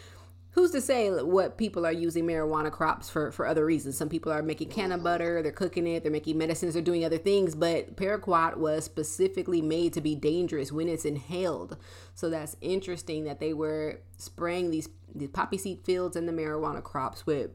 who's 0.58 0.70
to 0.72 0.80
say 0.80 1.08
what 1.10 1.56
people 1.56 1.86
are 1.86 1.92
using 1.92 2.26
marijuana 2.26 2.70
crops 2.70 3.08
for 3.08 3.30
for 3.30 3.46
other 3.46 3.64
reasons? 3.64 3.96
Some 3.96 4.08
people 4.08 4.32
are 4.32 4.42
making 4.42 4.70
canna 4.70 4.98
butter 4.98 5.42
they're 5.42 5.52
cooking 5.52 5.86
it 5.86 6.02
they're 6.02 6.12
making 6.12 6.36
medicines 6.36 6.74
they're 6.74 6.82
doing 6.82 7.04
other 7.04 7.18
things 7.18 7.54
but 7.54 7.96
paraquat 7.96 8.56
was 8.56 8.84
specifically 8.84 9.62
made 9.62 9.92
to 9.92 10.00
be 10.00 10.14
dangerous 10.14 10.72
when 10.72 10.88
it's 10.88 11.04
inhaled. 11.04 11.76
So 12.14 12.28
that's 12.28 12.56
interesting 12.60 13.24
that 13.24 13.40
they 13.40 13.52
were 13.52 14.00
spraying 14.16 14.70
these 14.70 14.88
these 15.14 15.30
poppy 15.30 15.58
seed 15.58 15.84
fields 15.84 16.16
and 16.16 16.28
the 16.28 16.32
marijuana 16.32 16.82
crops 16.82 17.24
with 17.24 17.50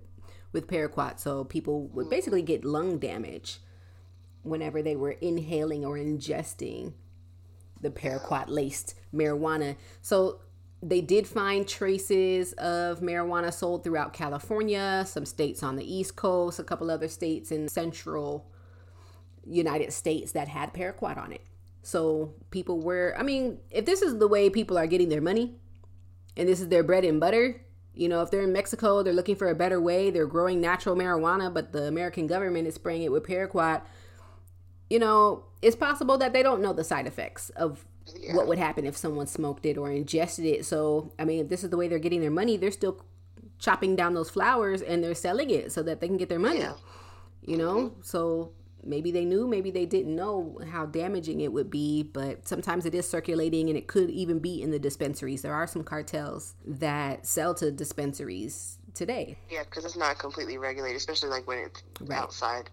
with 0.53 0.67
paraquat. 0.67 1.19
So 1.19 1.43
people 1.43 1.87
would 1.87 2.09
basically 2.09 2.41
get 2.41 2.63
lung 2.63 2.99
damage 2.99 3.59
whenever 4.43 4.81
they 4.81 4.95
were 4.95 5.11
inhaling 5.11 5.83
or 5.83 5.97
ingesting 5.97 6.93
the 7.81 7.89
paraquat 7.89 8.45
laced 8.47 8.95
marijuana. 9.13 9.75
So 10.01 10.39
they 10.83 10.99
did 10.99 11.25
find 11.25 11.65
traces 11.65 12.51
of 12.53 12.99
marijuana 12.99 13.53
sold 13.53 13.85
throughout 13.85 14.11
California, 14.11 15.05
some 15.07 15.25
states 15.25 15.63
on 15.63 15.77
the 15.77 15.93
East 15.93 16.17
Coast, 16.17 16.59
a 16.59 16.63
couple 16.63 16.91
other 16.91 17.07
states 17.07 17.51
in 17.51 17.69
central 17.69 18.51
United 19.45 19.93
States 19.93 20.33
that 20.33 20.49
had 20.49 20.73
paraquat 20.73 21.17
on 21.17 21.31
it. 21.31 21.41
So 21.83 22.33
people 22.51 22.81
were, 22.81 23.15
I 23.17 23.23
mean, 23.23 23.59
if 23.71 23.85
this 23.85 24.01
is 24.01 24.17
the 24.19 24.27
way 24.27 24.49
people 24.49 24.77
are 24.77 24.87
getting 24.87 25.07
their 25.07 25.21
money 25.21 25.55
and 26.35 26.49
this 26.49 26.59
is 26.59 26.67
their 26.67 26.83
bread 26.83 27.05
and 27.05 27.17
butter, 27.17 27.61
you 27.93 28.09
know, 28.09 28.21
if 28.21 28.29
they're 28.29 28.43
in 28.43 28.51
Mexico, 28.51 29.03
they're 29.03 29.13
looking 29.13 29.37
for 29.37 29.49
a 29.49 29.55
better 29.55 29.79
way, 29.79 30.09
they're 30.11 30.27
growing 30.27 30.59
natural 30.59 30.97
marijuana, 30.97 31.53
but 31.53 31.71
the 31.71 31.83
American 31.83 32.27
government 32.27 32.67
is 32.67 32.75
spraying 32.75 33.03
it 33.03 33.11
with 33.11 33.23
paraquat, 33.23 33.83
you 34.89 34.99
know, 34.99 35.45
it's 35.61 35.77
possible 35.77 36.17
that 36.17 36.33
they 36.33 36.43
don't 36.43 36.61
know 36.61 36.73
the 36.73 36.83
side 36.83 37.07
effects 37.07 37.49
of 37.51 37.85
yeah. 38.19 38.35
what 38.35 38.47
would 38.47 38.57
happen 38.57 38.85
if 38.85 38.97
someone 38.97 39.27
smoked 39.27 39.65
it 39.65 39.77
or 39.77 39.91
ingested 39.91 40.45
it. 40.45 40.65
So, 40.65 41.11
I 41.19 41.25
mean, 41.25 41.41
if 41.41 41.49
this 41.49 41.63
is 41.63 41.69
the 41.69 41.77
way 41.77 41.87
they're 41.87 41.99
getting 41.99 42.21
their 42.21 42.31
money, 42.31 42.57
they're 42.57 42.71
still 42.71 43.03
chopping 43.59 43.95
down 43.95 44.13
those 44.13 44.29
flowers 44.29 44.81
and 44.81 45.03
they're 45.03 45.15
selling 45.15 45.49
it 45.49 45.71
so 45.71 45.83
that 45.83 46.01
they 46.01 46.07
can 46.07 46.17
get 46.17 46.29
their 46.29 46.39
money. 46.39 46.59
Yeah. 46.59 46.73
You 47.45 47.57
know? 47.57 47.75
Mm-hmm. 47.75 48.01
So 48.03 48.51
maybe 48.83 49.11
they 49.11 49.25
knew, 49.25 49.47
maybe 49.47 49.71
they 49.71 49.85
didn't 49.85 50.15
know 50.15 50.59
how 50.71 50.85
damaging 50.85 51.41
it 51.41 51.51
would 51.51 51.69
be, 51.69 52.03
but 52.03 52.47
sometimes 52.47 52.85
it 52.85 52.93
is 52.93 53.09
circulating 53.09 53.69
and 53.69 53.77
it 53.77 53.87
could 53.87 54.09
even 54.09 54.39
be 54.39 54.61
in 54.61 54.71
the 54.71 54.79
dispensaries. 54.79 55.41
There 55.41 55.53
are 55.53 55.67
some 55.67 55.83
cartels 55.83 56.55
that 56.65 57.25
sell 57.25 57.53
to 57.55 57.71
dispensaries 57.71 58.77
today. 58.93 59.37
Yeah, 59.49 59.63
because 59.63 59.85
it's 59.85 59.97
not 59.97 60.19
completely 60.19 60.57
regulated, 60.57 60.97
especially 60.97 61.29
like 61.29 61.47
when 61.47 61.59
it's 61.59 61.83
right. 62.01 62.19
outside. 62.19 62.69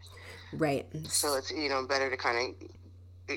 Right. 0.52 0.86
So 1.08 1.36
it's 1.36 1.50
you 1.50 1.68
know 1.68 1.86
better 1.86 2.10
to 2.10 2.16
kind 2.16 2.54
of 2.60 2.70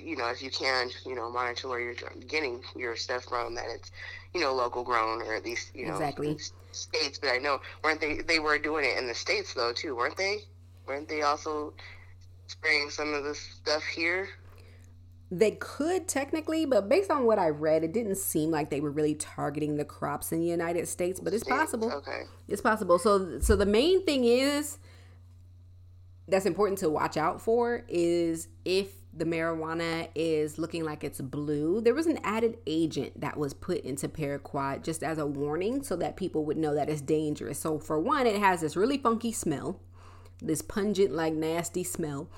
you 0.01 0.15
know, 0.15 0.29
if 0.29 0.41
you 0.41 0.49
can, 0.49 0.89
you 1.05 1.15
know, 1.15 1.29
monitor 1.29 1.67
where 1.67 1.79
you're 1.79 1.95
getting 2.27 2.61
your 2.75 2.95
stuff 2.95 3.25
from, 3.25 3.55
that 3.55 3.65
it's, 3.73 3.91
you 4.33 4.41
know, 4.41 4.53
local 4.53 4.83
grown 4.83 5.21
or 5.21 5.35
at 5.35 5.43
least, 5.43 5.75
you 5.75 5.85
know, 5.85 5.93
exactly. 5.93 6.37
states. 6.71 7.19
But 7.19 7.29
I 7.29 7.37
know, 7.37 7.59
weren't 7.83 8.01
they, 8.01 8.17
they 8.17 8.39
were 8.39 8.57
doing 8.57 8.85
it 8.85 8.97
in 8.97 9.07
the 9.07 9.13
states 9.13 9.53
though, 9.53 9.73
too, 9.73 9.95
weren't 9.95 10.17
they? 10.17 10.39
Weren't 10.87 11.07
they 11.07 11.21
also 11.21 11.73
spraying 12.47 12.89
some 12.89 13.13
of 13.13 13.23
the 13.23 13.35
stuff 13.35 13.83
here? 13.83 14.29
They 15.31 15.51
could 15.51 16.07
technically, 16.07 16.65
but 16.65 16.87
based 16.87 17.09
on 17.09 17.25
what 17.25 17.39
I 17.39 17.49
read, 17.49 17.83
it 17.83 17.91
didn't 17.91 18.17
seem 18.17 18.51
like 18.51 18.69
they 18.69 18.79
were 18.79 18.91
really 18.91 19.15
targeting 19.15 19.77
the 19.77 19.85
crops 19.85 20.31
in 20.31 20.39
the 20.39 20.45
United 20.45 20.87
States. 20.87 21.19
But 21.19 21.33
it's 21.33 21.43
possible. 21.43 21.91
Okay, 21.91 22.23
it's 22.47 22.61
possible. 22.61 22.99
So, 22.99 23.39
so 23.39 23.55
the 23.55 23.65
main 23.65 24.05
thing 24.05 24.25
is 24.25 24.77
that's 26.27 26.45
important 26.45 26.77
to 26.79 26.89
watch 26.89 27.17
out 27.17 27.41
for 27.41 27.83
is 27.87 28.47
if 28.63 28.89
the 29.15 29.25
marijuana 29.25 30.07
is 30.15 30.57
looking 30.57 30.83
like 30.83 31.03
it's 31.03 31.21
blue. 31.21 31.81
There 31.81 31.93
was 31.93 32.07
an 32.07 32.19
added 32.23 32.57
agent 32.65 33.21
that 33.21 33.37
was 33.37 33.53
put 33.53 33.81
into 33.81 34.07
paraquat 34.07 34.83
just 34.83 35.03
as 35.03 35.17
a 35.17 35.25
warning 35.25 35.83
so 35.83 35.95
that 35.97 36.17
people 36.17 36.45
would 36.45 36.57
know 36.57 36.73
that 36.73 36.89
it's 36.89 37.01
dangerous. 37.01 37.59
So, 37.59 37.77
for 37.77 37.99
one, 37.99 38.25
it 38.25 38.39
has 38.39 38.61
this 38.61 38.75
really 38.75 38.97
funky 38.97 39.31
smell, 39.31 39.79
this 40.41 40.61
pungent, 40.61 41.11
like 41.11 41.33
nasty 41.33 41.83
smell. 41.83 42.29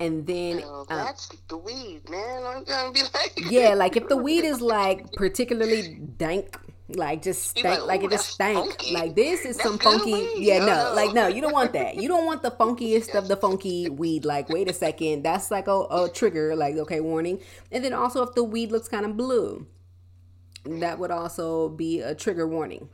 And 0.00 0.26
then 0.26 0.62
oh, 0.64 0.84
that's 0.88 1.30
uh, 1.30 1.34
the 1.48 1.56
weed, 1.56 2.08
man. 2.10 2.42
I'm 2.44 2.64
gonna 2.64 2.92
be 2.92 3.02
like, 3.02 3.32
yeah, 3.50 3.74
like 3.74 3.96
if 3.96 4.08
the 4.08 4.16
weed 4.26 4.44
is 4.44 4.60
like 4.60 5.12
particularly 5.12 6.00
dank 6.16 6.58
like 6.88 7.22
just 7.22 7.50
stank, 7.50 7.80
like, 7.80 7.86
like, 7.86 8.04
it 8.04 8.10
just 8.10 8.28
stank. 8.28 8.56
Funky. 8.56 8.92
Like 8.92 9.14
this 9.14 9.44
is 9.44 9.56
that's 9.56 9.68
some 9.68 9.78
funky. 9.78 10.12
Weed. 10.12 10.44
Yeah, 10.44 10.58
no, 10.58 10.92
like 10.94 11.14
no, 11.14 11.28
you 11.28 11.40
don't 11.40 11.52
want 11.52 11.72
that. 11.72 11.96
You 11.96 12.08
don't 12.08 12.26
want 12.26 12.42
the 12.42 12.50
funkiest 12.50 13.14
of 13.14 13.28
the 13.28 13.36
funky 13.36 13.88
weed. 13.88 14.24
Like 14.24 14.48
wait 14.48 14.68
a 14.68 14.72
second, 14.72 15.22
that's 15.22 15.50
like 15.50 15.66
a, 15.66 15.86
a 15.90 16.10
trigger. 16.12 16.54
Like 16.54 16.76
okay, 16.76 17.00
warning. 17.00 17.40
And 17.72 17.84
then 17.84 17.94
also 17.94 18.22
if 18.22 18.34
the 18.34 18.44
weed 18.44 18.70
looks 18.70 18.88
kind 18.88 19.06
of 19.06 19.16
blue, 19.16 19.66
that 20.66 20.98
would 20.98 21.10
also 21.10 21.70
be 21.70 22.00
a 22.00 22.14
trigger 22.14 22.46
warning. 22.46 22.88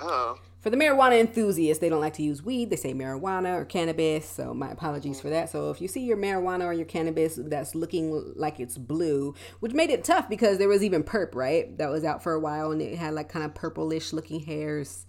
Oh. 0.00 0.38
For 0.66 0.70
the 0.70 0.76
marijuana 0.76 1.20
enthusiasts, 1.20 1.80
they 1.80 1.88
don't 1.88 2.00
like 2.00 2.14
to 2.14 2.24
use 2.24 2.42
weed. 2.42 2.70
They 2.70 2.76
say 2.76 2.92
marijuana 2.92 3.54
or 3.54 3.64
cannabis. 3.64 4.28
So 4.28 4.52
my 4.52 4.68
apologies 4.68 5.20
for 5.20 5.30
that. 5.30 5.48
So 5.48 5.70
if 5.70 5.80
you 5.80 5.86
see 5.86 6.00
your 6.00 6.16
marijuana 6.16 6.64
or 6.64 6.72
your 6.72 6.86
cannabis 6.86 7.38
that's 7.40 7.76
looking 7.76 8.32
like 8.34 8.58
it's 8.58 8.76
blue, 8.76 9.36
which 9.60 9.74
made 9.74 9.90
it 9.90 10.02
tough 10.02 10.28
because 10.28 10.58
there 10.58 10.66
was 10.66 10.82
even 10.82 11.04
perp, 11.04 11.36
right? 11.36 11.78
That 11.78 11.90
was 11.90 12.02
out 12.02 12.20
for 12.20 12.32
a 12.32 12.40
while 12.40 12.72
and 12.72 12.82
it 12.82 12.98
had 12.98 13.14
like 13.14 13.28
kind 13.28 13.44
of 13.44 13.54
purplish 13.54 14.12
looking 14.12 14.40
hairs. 14.40 15.06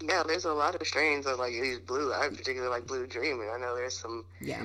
Yeah, 0.00 0.22
there's 0.26 0.46
a 0.46 0.54
lot 0.54 0.74
of 0.74 0.86
strains 0.86 1.26
of 1.26 1.38
like 1.38 1.52
these 1.52 1.80
blue. 1.80 2.10
I 2.10 2.30
particularly 2.30 2.70
like 2.70 2.86
Blue 2.86 3.06
Dream, 3.06 3.42
and 3.42 3.50
I 3.50 3.58
know 3.58 3.76
there's 3.76 3.98
some 3.98 4.24
yeah 4.40 4.64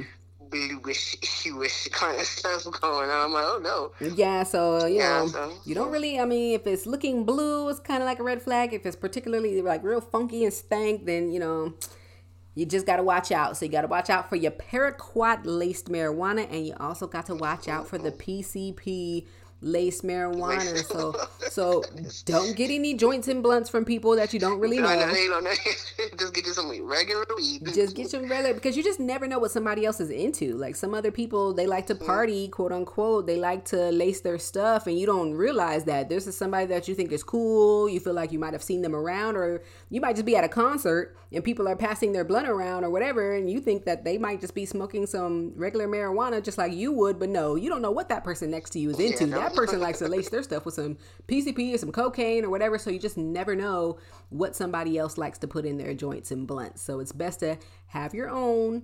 bluish, 0.49 1.17
hueish 1.21 1.91
kind 1.91 2.19
of 2.19 2.25
stuff 2.25 2.63
going 2.81 3.09
on. 3.09 3.25
I'm 3.25 3.31
like, 3.33 3.45
oh 3.45 3.59
no. 3.61 4.07
Yeah, 4.15 4.43
so 4.43 4.85
you 4.85 4.97
yeah, 4.97 5.19
know, 5.19 5.27
so, 5.27 5.53
you 5.65 5.75
don't 5.75 5.91
really. 5.91 6.19
I 6.19 6.25
mean, 6.25 6.55
if 6.55 6.67
it's 6.67 6.85
looking 6.85 7.25
blue, 7.25 7.69
it's 7.69 7.79
kind 7.79 8.01
of 8.01 8.07
like 8.07 8.19
a 8.19 8.23
red 8.23 8.41
flag. 8.41 8.73
If 8.73 8.85
it's 8.85 8.95
particularly 8.95 9.61
like 9.61 9.83
real 9.83 10.01
funky 10.01 10.43
and 10.43 10.53
stank, 10.53 11.05
then 11.05 11.31
you 11.31 11.39
know. 11.39 11.73
You 12.55 12.65
just 12.65 12.85
got 12.85 12.97
to 12.97 13.03
watch 13.03 13.31
out. 13.31 13.55
So 13.55 13.63
you 13.63 13.71
got 13.71 13.81
to 13.81 13.87
watch 13.87 14.09
out 14.09 14.27
for 14.27 14.35
your 14.35 14.51
paraquat 14.51 15.41
laced 15.45 15.87
marijuana, 15.87 16.45
and 16.51 16.67
you 16.67 16.73
also 16.77 17.07
got 17.07 17.27
to 17.27 17.35
watch 17.35 17.69
out 17.69 17.87
for 17.87 17.97
the 17.97 18.11
PCP 18.11 19.27
lace 19.61 20.01
marijuana. 20.01 20.83
So 20.85 21.15
so 21.49 21.83
don't 22.25 22.55
get 22.55 22.69
any 22.71 22.93
joints 22.93 23.27
and 23.27 23.43
blunts 23.43 23.69
from 23.69 23.85
people 23.85 24.15
that 24.15 24.33
you 24.33 24.39
don't 24.39 24.59
really 24.59 24.77
know. 24.77 24.95
No, 24.95 25.39
no, 25.39 25.51
just 26.17 26.33
get 26.33 26.45
you 26.45 26.53
some 26.53 26.69
regular 26.83 27.25
weed. 27.35 27.65
Just 27.73 27.95
get 27.95 28.09
some 28.09 28.27
regular 28.29 28.53
because 28.53 28.77
you 28.77 28.83
just 28.83 28.99
never 28.99 29.27
know 29.27 29.39
what 29.39 29.51
somebody 29.51 29.85
else 29.85 29.99
is 29.99 30.09
into. 30.09 30.55
Like 30.55 30.75
some 30.75 30.93
other 30.93 31.11
people, 31.11 31.53
they 31.53 31.67
like 31.67 31.87
to 31.87 31.95
mm-hmm. 31.95 32.05
party, 32.05 32.47
quote 32.47 32.71
unquote. 32.71 33.27
They 33.27 33.37
like 33.37 33.65
to 33.65 33.91
lace 33.91 34.21
their 34.21 34.37
stuff, 34.37 34.87
and 34.87 34.97
you 34.97 35.05
don't 35.05 35.33
realize 35.33 35.85
that 35.85 36.09
this 36.09 36.27
is 36.27 36.37
somebody 36.37 36.65
that 36.67 36.87
you 36.87 36.95
think 36.95 37.11
is 37.11 37.23
cool. 37.23 37.89
You 37.89 37.99
feel 37.99 38.13
like 38.13 38.31
you 38.31 38.39
might 38.39 38.53
have 38.53 38.63
seen 38.63 38.81
them 38.81 38.95
around, 38.95 39.35
or 39.35 39.61
you 39.89 40.01
might 40.01 40.15
just 40.15 40.25
be 40.25 40.35
at 40.35 40.43
a 40.43 40.49
concert 40.49 41.15
and 41.31 41.43
people 41.43 41.67
are 41.67 41.75
passing 41.75 42.11
their 42.11 42.23
blunt 42.23 42.47
around 42.47 42.83
or 42.83 42.89
whatever, 42.89 43.35
and 43.35 43.49
you 43.49 43.59
think 43.59 43.85
that 43.85 44.03
they 44.03 44.17
might 44.17 44.41
just 44.41 44.55
be 44.55 44.65
smoking 44.65 45.05
some 45.05 45.53
regular 45.55 45.87
marijuana 45.87 46.43
just 46.43 46.57
like 46.57 46.73
you 46.73 46.91
would, 46.91 47.19
but 47.19 47.29
no, 47.29 47.55
you 47.55 47.69
don't 47.69 47.81
know 47.81 47.91
what 47.91 48.09
that 48.09 48.23
person 48.23 48.49
next 48.49 48.71
to 48.71 48.79
you 48.79 48.89
is 48.89 48.99
into. 48.99 49.25
Yeah, 49.25 49.35
no. 49.35 49.48
That 49.49 49.55
person 49.55 49.79
likes 49.79 49.99
to 49.99 50.07
lace 50.07 50.29
their 50.29 50.43
stuff 50.43 50.65
with 50.65 50.75
some 50.75 50.97
PCP 51.27 51.73
or 51.73 51.77
some 51.77 51.91
cocaine 51.91 52.45
or 52.45 52.49
whatever, 52.49 52.77
so 52.77 52.89
you 52.89 52.99
just 52.99 53.17
never 53.17 53.55
know 53.55 53.97
what 54.29 54.55
somebody 54.55 54.97
else 54.97 55.17
likes 55.17 55.37
to 55.39 55.47
put 55.47 55.65
in 55.65 55.77
their 55.77 55.93
joints 55.93 56.31
and 56.31 56.47
blunts. 56.47 56.81
So 56.81 56.99
it's 56.99 57.11
best 57.11 57.39
to 57.39 57.57
have 57.87 58.13
your 58.13 58.29
own 58.29 58.83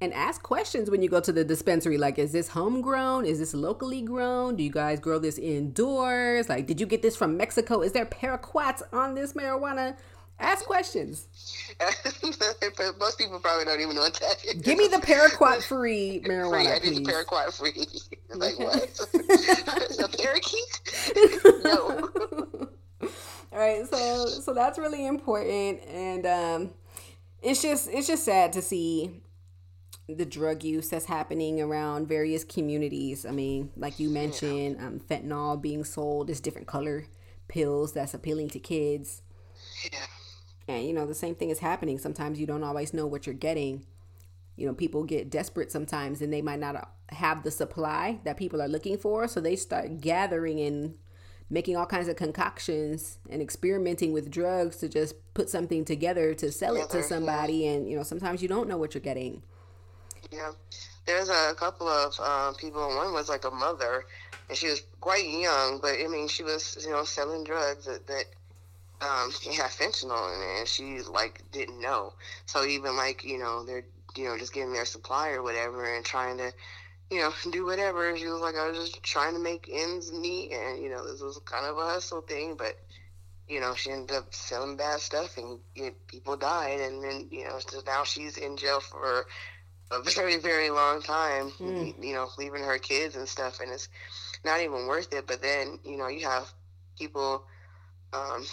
and 0.00 0.14
ask 0.14 0.42
questions 0.42 0.90
when 0.90 1.02
you 1.02 1.08
go 1.08 1.20
to 1.20 1.32
the 1.32 1.44
dispensary. 1.44 1.98
Like 1.98 2.18
is 2.18 2.32
this 2.32 2.48
homegrown? 2.48 3.26
Is 3.26 3.38
this 3.38 3.54
locally 3.54 4.02
grown? 4.02 4.56
Do 4.56 4.62
you 4.62 4.70
guys 4.70 5.00
grow 5.00 5.18
this 5.18 5.38
indoors? 5.38 6.48
Like 6.48 6.66
did 6.66 6.80
you 6.80 6.86
get 6.86 7.02
this 7.02 7.16
from 7.16 7.36
mexico? 7.36 7.80
Is 7.82 7.92
there 7.92 8.06
paraquats 8.06 8.82
on 8.92 9.14
this 9.14 9.32
marijuana 9.32 9.96
Ask 10.40 10.66
questions. 10.66 11.26
Most 13.00 13.18
people 13.18 13.40
probably 13.40 13.64
don't 13.64 13.80
even 13.80 13.96
know 13.96 14.02
what 14.02 14.14
that 14.20 14.44
is. 14.44 14.62
Give 14.62 14.78
me 14.78 14.86
the 14.86 14.98
paraquat 14.98 15.62
free 15.64 16.22
marijuana. 16.26 16.78
Free. 16.80 16.90
I 16.90 16.94
need 16.94 17.04
the 17.04 17.12
paraquat 17.12 17.52
free. 17.56 17.86
like 18.34 18.58
what? 18.58 19.00
a 19.98 20.16
parakeet? 20.16 21.64
no. 21.64 22.10
All 23.50 23.58
right, 23.58 23.88
so 23.88 24.26
so 24.26 24.54
that's 24.54 24.78
really 24.78 25.06
important, 25.06 25.80
and 25.86 26.26
um, 26.26 26.70
it's 27.42 27.62
just 27.62 27.88
it's 27.90 28.06
just 28.06 28.24
sad 28.24 28.52
to 28.52 28.62
see 28.62 29.22
the 30.08 30.24
drug 30.24 30.62
use 30.62 30.88
that's 30.88 31.06
happening 31.06 31.60
around 31.60 32.06
various 32.06 32.44
communities. 32.44 33.26
I 33.26 33.32
mean, 33.32 33.70
like 33.76 33.98
you 33.98 34.08
mentioned, 34.08 34.76
yeah. 34.78 34.86
um, 34.86 35.00
fentanyl 35.00 35.60
being 35.60 35.84
sold 35.84 36.30
as 36.30 36.40
different 36.40 36.68
color 36.68 37.06
pills 37.48 37.92
that's 37.92 38.14
appealing 38.14 38.50
to 38.50 38.60
kids. 38.60 39.22
Yeah 39.92 39.98
and, 40.68 40.86
you 40.86 40.92
know, 40.92 41.06
the 41.06 41.14
same 41.14 41.34
thing 41.34 41.48
is 41.48 41.60
happening. 41.60 41.98
Sometimes 41.98 42.38
you 42.38 42.46
don't 42.46 42.62
always 42.62 42.92
know 42.92 43.06
what 43.06 43.26
you're 43.26 43.34
getting. 43.34 43.86
You 44.56 44.66
know, 44.66 44.74
people 44.74 45.04
get 45.04 45.30
desperate 45.30 45.72
sometimes 45.72 46.20
and 46.20 46.32
they 46.32 46.42
might 46.42 46.60
not 46.60 46.90
have 47.08 47.42
the 47.42 47.50
supply 47.50 48.20
that 48.24 48.36
people 48.36 48.60
are 48.60 48.68
looking 48.68 48.98
for. 48.98 49.26
So 49.26 49.40
they 49.40 49.56
start 49.56 50.00
gathering 50.02 50.60
and 50.60 50.94
making 51.50 51.76
all 51.76 51.86
kinds 51.86 52.08
of 52.08 52.16
concoctions 52.16 53.18
and 53.30 53.40
experimenting 53.40 54.12
with 54.12 54.30
drugs 54.30 54.76
to 54.76 54.88
just 54.88 55.14
put 55.32 55.48
something 55.48 55.84
together 55.84 56.34
to 56.34 56.52
sell 56.52 56.76
it 56.76 56.90
to 56.90 57.02
somebody 57.02 57.66
and 57.66 57.88
you 57.88 57.96
know 57.96 58.02
sometimes 58.02 58.42
you 58.42 58.48
don't 58.48 58.68
know 58.68 58.76
what 58.76 58.94
you're 58.94 59.00
getting 59.00 59.42
yeah 60.30 60.50
there's 61.06 61.30
a 61.30 61.54
couple 61.56 61.88
of 61.88 62.12
uh, 62.20 62.52
people 62.58 62.86
one 62.96 63.14
was 63.14 63.28
like 63.28 63.44
a 63.46 63.50
mother 63.50 64.04
and 64.48 64.58
she 64.58 64.66
was 64.66 64.82
quite 65.00 65.24
young 65.24 65.78
but 65.80 65.94
i 66.04 66.06
mean 66.06 66.28
she 66.28 66.42
was 66.42 66.76
you 66.84 66.92
know 66.92 67.04
selling 67.04 67.44
drugs 67.44 67.86
that, 67.86 68.06
that 68.06 68.24
um, 69.00 69.30
had 69.54 69.70
fentanyl 69.70 70.34
in 70.34 70.42
it 70.42 70.58
and 70.60 70.68
she 70.68 71.00
like 71.02 71.42
didn't 71.52 71.80
know 71.80 72.12
so 72.46 72.64
even 72.64 72.96
like 72.96 73.24
you 73.24 73.38
know 73.38 73.64
they're 73.64 73.84
you 74.16 74.24
know 74.24 74.36
just 74.36 74.52
getting 74.52 74.72
their 74.72 74.84
supply 74.84 75.30
or 75.30 75.42
whatever 75.42 75.94
and 75.94 76.04
trying 76.04 76.36
to 76.38 76.52
you 77.10 77.20
know, 77.20 77.32
do 77.50 77.64
whatever. 77.64 78.16
She 78.16 78.26
was 78.26 78.40
like, 78.40 78.56
I 78.56 78.68
was 78.68 78.78
just 78.78 79.02
trying 79.02 79.34
to 79.34 79.40
make 79.40 79.68
ends 79.72 80.12
meet, 80.12 80.52
and 80.52 80.82
you 80.82 80.90
know, 80.90 81.10
this 81.10 81.20
was 81.20 81.40
kind 81.44 81.66
of 81.66 81.78
a 81.78 81.86
hustle 81.86 82.20
thing. 82.20 82.56
But 82.56 82.78
you 83.48 83.60
know, 83.60 83.74
she 83.74 83.90
ended 83.90 84.16
up 84.16 84.34
selling 84.34 84.76
bad 84.76 85.00
stuff, 85.00 85.36
and 85.38 85.58
you 85.74 85.86
know, 85.86 85.92
people 86.06 86.36
died. 86.36 86.80
And 86.80 87.02
then 87.02 87.28
you 87.30 87.44
know, 87.44 87.58
so 87.58 87.80
now 87.86 88.04
she's 88.04 88.36
in 88.36 88.56
jail 88.56 88.80
for 88.80 89.26
a 89.90 90.02
very, 90.14 90.36
very 90.38 90.70
long 90.70 91.02
time. 91.02 91.50
Mm. 91.58 92.02
You 92.02 92.14
know, 92.14 92.28
leaving 92.38 92.62
her 92.62 92.78
kids 92.78 93.16
and 93.16 93.28
stuff, 93.28 93.60
and 93.60 93.70
it's 93.70 93.88
not 94.44 94.60
even 94.60 94.86
worth 94.86 95.12
it. 95.12 95.26
But 95.26 95.42
then 95.42 95.78
you 95.84 95.96
know, 95.96 96.08
you 96.08 96.26
have 96.26 96.52
people 96.98 97.44
um, 98.12 98.44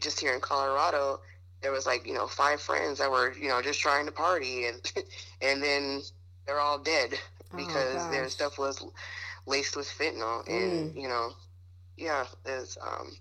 just 0.00 0.20
here 0.20 0.34
in 0.34 0.40
Colorado. 0.40 1.20
There 1.62 1.72
was 1.72 1.86
like 1.86 2.06
you 2.06 2.14
know 2.14 2.26
five 2.26 2.60
friends 2.60 2.98
that 2.98 3.10
were 3.10 3.32
you 3.34 3.48
know 3.48 3.62
just 3.62 3.80
trying 3.80 4.06
to 4.06 4.12
party, 4.12 4.66
and 4.66 4.92
and 5.40 5.62
then 5.62 6.02
they're 6.46 6.60
all 6.60 6.78
dead 6.78 7.18
Oh, 7.54 7.56
because 7.56 8.06
oh, 8.06 8.10
their 8.10 8.28
stuff 8.28 8.58
was 8.58 8.84
laced 9.46 9.76
with 9.76 9.86
fentanyl, 9.86 10.46
and 10.48 10.92
mm. 10.92 11.00
you 11.00 11.08
know, 11.08 11.32
yeah, 11.96 12.26
it's 12.44 12.76
um, 12.80 13.16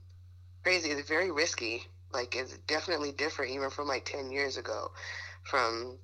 crazy. 0.64 0.90
It's 0.90 1.08
very 1.08 1.32
risky. 1.32 1.84
Like 2.12 2.36
it's 2.36 2.58
definitely 2.68 3.12
different, 3.12 3.52
even 3.52 3.70
from 3.70 3.88
like 3.88 4.06
ten 4.06 4.32
years 4.32 4.58
ago, 4.58 4.92
from 5.44 5.98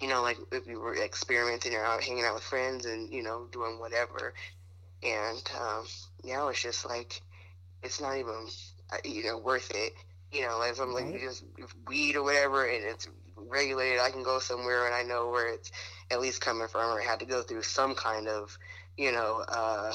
you 0.00 0.08
know, 0.08 0.22
like 0.22 0.38
if 0.50 0.66
you 0.66 0.80
were 0.80 0.96
experimenting 0.96 1.74
or 1.74 1.84
out 1.84 2.02
hanging 2.02 2.24
out 2.24 2.34
with 2.34 2.44
friends 2.44 2.86
and 2.86 3.12
you 3.12 3.22
know 3.22 3.46
doing 3.52 3.78
whatever, 3.78 4.34
and 5.02 5.50
um, 5.60 5.84
now 6.24 6.48
it's 6.48 6.62
just 6.62 6.86
like 6.86 7.20
it's 7.82 8.00
not 8.00 8.16
even 8.16 8.46
you 9.04 9.24
know 9.24 9.38
worth 9.38 9.70
it. 9.74 9.92
You 10.32 10.46
know, 10.46 10.58
like 10.58 10.78
I'm 10.80 10.94
like 10.94 11.20
just 11.20 11.44
weed 11.86 12.16
or 12.16 12.22
whatever, 12.22 12.64
and 12.64 12.84
it's 12.84 13.06
regulated. 13.36 14.00
I 14.00 14.10
can 14.10 14.22
go 14.22 14.38
somewhere 14.38 14.86
and 14.86 14.94
I 14.94 15.02
know 15.02 15.30
where 15.30 15.48
it's 15.48 15.70
at 16.10 16.20
least 16.20 16.40
coming 16.40 16.68
from, 16.68 16.96
or 16.96 17.00
had 17.00 17.20
to 17.20 17.26
go 17.26 17.42
through 17.42 17.62
some 17.62 17.94
kind 17.94 18.28
of, 18.28 18.56
you 18.96 19.12
know, 19.12 19.44
uh, 19.46 19.92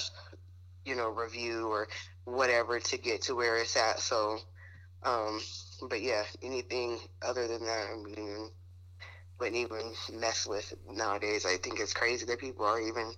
you 0.85 0.95
know, 0.95 1.09
review 1.09 1.67
or 1.67 1.87
whatever 2.25 2.79
to 2.79 2.97
get 2.97 3.23
to 3.23 3.35
where 3.35 3.57
it's 3.57 3.75
at. 3.75 3.99
So, 3.99 4.37
um, 5.03 5.41
but 5.89 6.01
yeah, 6.01 6.23
anything 6.43 6.99
other 7.21 7.47
than 7.47 7.65
that, 7.65 7.87
I 7.91 7.95
mean, 7.95 8.49
wouldn't 9.39 9.55
even 9.55 9.93
mess 10.13 10.47
with 10.47 10.73
nowadays. 10.89 11.45
I 11.45 11.57
think 11.57 11.79
it's 11.79 11.93
crazy 11.93 12.25
that 12.25 12.39
people 12.39 12.65
are 12.65 12.79
even 12.79 13.11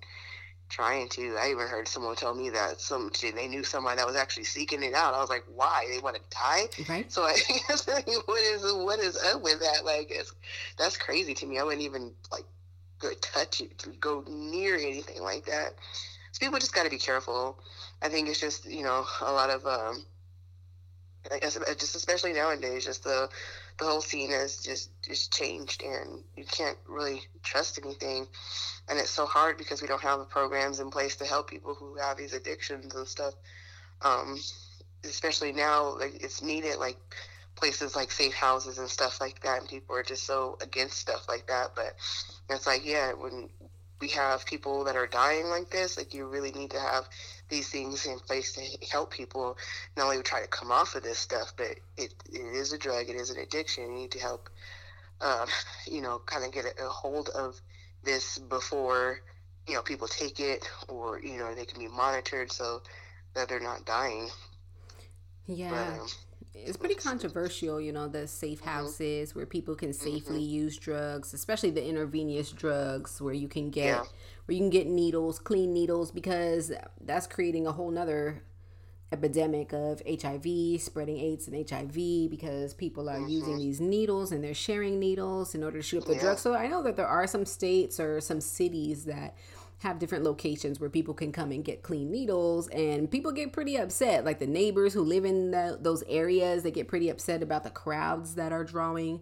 trying 0.70 1.10
to. 1.10 1.36
I 1.38 1.50
even 1.50 1.68
heard 1.68 1.88
someone 1.88 2.16
tell 2.16 2.34
me 2.34 2.50
that 2.52 2.80
some 2.80 3.12
they 3.22 3.48
knew 3.48 3.64
somebody 3.64 3.98
that 3.98 4.08
was 4.08 4.16
actually 4.16 4.46
seeking 4.46 4.84
it 4.84 4.94
out. 4.94 5.14
I 5.14 5.20
was 5.20 5.30
like, 5.30 5.44
why? 5.54 5.86
They 5.90 6.00
want 6.00 6.16
to 6.16 6.22
die? 6.30 6.66
Right. 6.88 7.12
So 7.12 7.24
I 7.26 7.34
guess 7.68 7.88
what 7.88 8.42
is 8.42 8.74
what 8.74 9.00
is 9.00 9.18
up 9.18 9.42
with 9.42 9.60
that? 9.60 9.84
Like, 9.84 10.08
it's, 10.12 10.34
that's 10.78 10.98
crazy 10.98 11.34
to 11.34 11.46
me. 11.46 11.60
I 11.60 11.64
wouldn't 11.64 11.84
even 11.84 12.12
like 12.32 12.46
go 13.00 13.10
touch 13.22 13.62
it, 13.62 14.00
go 14.00 14.24
near 14.28 14.76
anything 14.76 15.22
like 15.22 15.46
that. 15.46 15.74
So 16.32 16.40
people 16.40 16.60
just 16.60 16.76
got 16.76 16.84
to 16.84 16.90
be 16.90 17.00
careful. 17.00 17.60
I 18.02 18.10
think 18.10 18.30
it's 18.30 18.40
just 18.40 18.66
you 18.66 18.84
know 18.84 19.06
a 19.22 19.32
lot 19.32 19.50
of 19.50 19.66
um, 19.66 20.06
I 21.32 21.40
guess 21.40 21.58
just 21.78 21.96
especially 21.96 22.34
nowadays, 22.34 22.86
just 22.86 23.04
the 23.04 23.30
the 23.80 23.86
whole 23.86 24.02
scene 24.02 24.32
has 24.32 24.58
just 24.58 24.90
just 25.02 25.34
changed, 25.34 25.84
and 25.84 26.24
you 26.36 26.44
can't 26.46 26.78
really 26.88 27.22
trust 27.44 27.80
anything. 27.84 28.28
And 28.90 29.00
it's 29.00 29.10
so 29.10 29.26
hard 29.26 29.58
because 29.58 29.82
we 29.82 29.88
don't 29.88 30.02
have 30.02 30.20
the 30.20 30.26
programs 30.26 30.80
in 30.80 30.90
place 30.92 31.16
to 31.18 31.26
help 31.26 31.50
people 31.50 31.74
who 31.74 31.96
have 31.96 32.18
these 32.18 32.34
addictions 32.34 32.94
and 32.94 33.08
stuff. 33.08 33.34
Um, 34.02 34.40
especially 35.04 35.54
now, 35.54 35.98
like 35.98 36.22
it's 36.22 36.42
needed, 36.42 36.78
like 36.78 36.98
places 37.56 37.96
like 37.96 38.12
safe 38.12 38.34
houses 38.34 38.78
and 38.78 38.90
stuff 38.90 39.22
like 39.22 39.42
that. 39.42 39.62
And 39.62 39.70
people 39.70 39.96
are 39.96 40.04
just 40.04 40.26
so 40.26 40.58
against 40.62 40.98
stuff 40.98 41.26
like 41.28 41.48
that. 41.48 41.72
But 41.76 41.96
it's 42.50 42.68
like, 42.68 42.86
yeah, 42.86 43.14
when 43.14 43.50
we 44.02 44.10
have 44.10 44.46
people 44.46 44.86
that 44.86 44.96
are 44.96 45.08
dying 45.08 45.48
like 45.48 45.70
this, 45.70 45.98
like 45.98 46.14
you 46.14 46.28
really 46.28 46.52
need 46.52 46.72
to 46.72 46.80
have 46.80 47.08
these 47.50 47.70
things 47.70 48.06
in 48.06 48.20
place 48.20 48.54
to 48.54 48.62
help 48.88 49.12
people 49.12 49.58
not 49.98 50.06
only 50.06 50.22
try 50.24 50.42
to 50.42 50.48
come 50.48 50.72
off 50.72 50.96
of 50.96 51.04
this 51.04 51.20
stuff, 51.20 51.54
but 51.58 51.80
it, 51.98 52.14
it 52.32 52.56
is 52.56 52.74
a 52.74 52.78
drug, 52.78 53.10
it 53.10 53.16
is 53.16 53.30
an 53.30 53.40
addiction. 53.40 53.92
You 53.92 54.00
need 54.00 54.12
to 54.12 54.20
help, 54.20 54.50
um, 55.22 55.48
you 55.88 56.02
know, 56.02 56.22
kind 56.26 56.46
of 56.46 56.52
get 56.52 56.66
a, 56.66 56.86
a, 56.86 56.90
hold 56.90 57.30
of 57.30 57.60
this 58.04 58.38
before, 58.38 59.22
you 59.68 59.74
know, 59.74 59.82
people 59.82 60.08
take 60.08 60.40
it 60.40 60.70
or, 60.88 61.20
you 61.22 61.38
know, 61.38 61.54
they 61.54 61.66
can 61.66 61.80
be 61.80 61.88
monitored 61.88 62.52
so 62.52 62.82
that 63.34 63.50
they're 63.50 63.60
not 63.60 63.86
dying. 63.86 64.30
Yeah. 65.48 65.70
But, 65.70 66.02
um, 66.02 66.08
it's 66.54 66.78
pretty 66.78 66.96
controversial, 66.96 67.80
you 67.80 67.92
know, 67.92 68.08
the 68.08 68.28
safe 68.28 68.60
mm-hmm. 68.60 68.70
houses 68.70 69.36
where 69.36 69.46
people 69.46 69.76
can 69.76 69.94
safely 69.94 70.42
mm-hmm. 70.42 70.54
use 70.54 70.78
drugs, 70.78 71.34
especially 71.34 71.70
the 71.72 71.86
intravenous 71.88 72.52
drugs 72.52 73.22
where 73.22 73.34
you 73.34 73.48
can 73.48 73.70
get 73.70 73.86
yeah. 73.86 74.04
where 74.46 74.56
you 74.56 74.60
can 74.60 74.70
get 74.70 74.88
needles, 74.88 75.40
clean 75.40 75.74
needles, 75.74 76.12
because 76.12 76.72
that's 77.02 77.28
creating 77.28 77.68
a 77.68 77.72
whole 77.72 77.92
nother 77.92 78.42
epidemic 79.12 79.74
of 79.74 80.02
HIV, 80.08 80.82
spreading 80.82 81.18
AIDS 81.20 81.48
and 81.48 81.70
HIV 81.70 82.30
because 82.30 82.74
people 82.74 83.10
are 83.10 83.18
mm-hmm. 83.18 83.28
using 83.28 83.58
these 83.58 83.82
needles 83.82 84.32
and 84.32 84.44
they're 84.44 84.54
sharing 84.54 85.00
needles 85.00 85.56
in 85.56 85.64
order 85.64 85.78
to 85.78 85.84
shoot 85.84 86.00
up 86.00 86.06
the 86.06 86.14
yeah. 86.16 86.22
drugs. 86.22 86.42
So 86.42 86.54
I 86.54 86.68
know 86.68 86.84
that 86.84 86.96
there 86.96 87.08
are 87.08 87.26
some 87.26 87.46
states 87.46 88.00
or 88.00 88.22
some 88.22 88.42
cities 88.42 89.06
that 89.06 89.36
have 89.80 89.98
different 89.98 90.26
locations 90.26 90.80
where 90.80 90.90
people 90.90 91.14
can 91.14 91.32
come 91.32 91.52
and 91.52 91.64
get 91.64 91.84
clean 91.84 92.12
needles 92.12 92.68
and 92.70 93.10
people 93.10 93.32
get 93.32 93.54
pretty 93.54 93.78
upset. 93.78 94.26
Like 94.26 94.40
the 94.40 94.48
neighbors 94.48 94.94
who 94.94 95.02
live 95.02 95.24
in 95.26 95.52
the, 95.52 95.78
those 95.80 96.04
areas 96.08 96.64
they 96.64 96.72
get 96.72 96.88
pretty 96.88 97.10
upset 97.10 97.42
about 97.42 97.64
the 97.64 97.70
crowds 97.70 98.36
that 98.36 98.52
are 98.52 98.66
drawing 98.66 99.22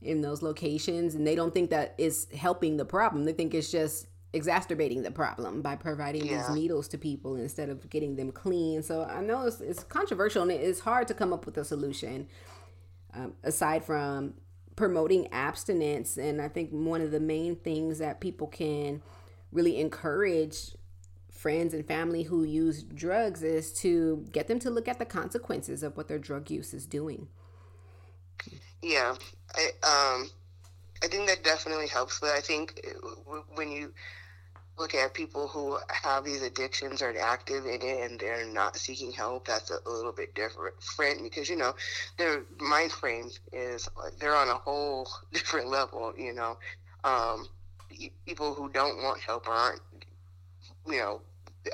in 0.00 0.22
those 0.22 0.42
locations 0.42 1.14
and 1.14 1.26
they 1.26 1.34
don't 1.34 1.52
think 1.52 1.70
that 1.70 1.94
is 1.98 2.26
helping 2.34 2.78
the 2.78 2.84
problem. 2.84 3.24
They 3.24 3.34
think 3.34 3.52
it's 3.54 3.70
just 3.70 4.06
exacerbating 4.32 5.02
the 5.02 5.10
problem 5.10 5.60
by 5.60 5.76
providing 5.76 6.26
yeah. 6.26 6.38
these 6.38 6.50
needles 6.50 6.88
to 6.88 6.98
people 6.98 7.36
instead 7.36 7.68
of 7.68 7.88
getting 7.90 8.16
them 8.16 8.32
clean. 8.32 8.82
So 8.82 9.04
i 9.04 9.20
know 9.20 9.46
it's, 9.46 9.60
it's 9.60 9.84
controversial 9.84 10.42
and 10.42 10.50
it's 10.50 10.80
hard 10.80 11.08
to 11.08 11.14
come 11.14 11.32
up 11.32 11.44
with 11.44 11.58
a 11.58 11.64
solution 11.64 12.26
um, 13.12 13.34
aside 13.44 13.84
from 13.84 14.34
promoting 14.76 15.28
abstinence. 15.30 16.16
And 16.16 16.40
i 16.40 16.48
think 16.48 16.70
one 16.70 17.02
of 17.02 17.10
the 17.10 17.20
main 17.20 17.54
things 17.54 17.98
that 17.98 18.20
people 18.20 18.46
can 18.46 19.02
really 19.54 19.78
encourage 19.78 20.72
friends 21.30 21.72
and 21.72 21.86
family 21.86 22.24
who 22.24 22.42
use 22.44 22.82
drugs 22.82 23.42
is 23.42 23.72
to 23.72 24.26
get 24.32 24.48
them 24.48 24.58
to 24.58 24.70
look 24.70 24.88
at 24.88 24.98
the 24.98 25.04
consequences 25.04 25.82
of 25.82 25.96
what 25.96 26.08
their 26.08 26.18
drug 26.18 26.50
use 26.50 26.74
is 26.74 26.84
doing. 26.84 27.28
Yeah, 28.82 29.14
I 29.54 29.64
um, 29.82 30.30
I 31.02 31.08
think 31.08 31.28
that 31.28 31.44
definitely 31.44 31.86
helps. 31.86 32.20
But 32.20 32.30
I 32.30 32.40
think 32.40 32.80
uh, 32.86 33.40
when 33.54 33.70
you 33.70 33.92
look 34.78 34.94
at 34.94 35.14
people 35.14 35.46
who 35.46 35.78
have 35.88 36.24
these 36.24 36.42
addictions 36.42 37.00
or 37.00 37.10
are 37.10 37.18
active 37.18 37.66
in 37.66 37.80
it 37.80 38.10
and 38.10 38.18
they're 38.18 38.46
not 38.46 38.76
seeking 38.76 39.12
help, 39.12 39.46
that's 39.46 39.70
a, 39.70 39.88
little 39.88 40.12
bit 40.12 40.34
different 40.34 40.74
because 41.22 41.48
you 41.48 41.56
know 41.56 41.74
their 42.18 42.42
mind 42.58 42.90
frame 42.90 43.30
is 43.52 43.88
they're 44.18 44.34
on 44.34 44.48
a 44.48 44.54
whole 44.54 45.08
different 45.32 45.68
level. 45.68 46.12
You 46.16 46.32
know, 46.32 46.58
um, 47.04 47.46
people 48.26 48.54
who 48.54 48.68
don't 48.68 49.02
want 49.02 49.20
help 49.20 49.48
aren't, 49.48 49.80
you 50.86 50.98
know, 50.98 51.20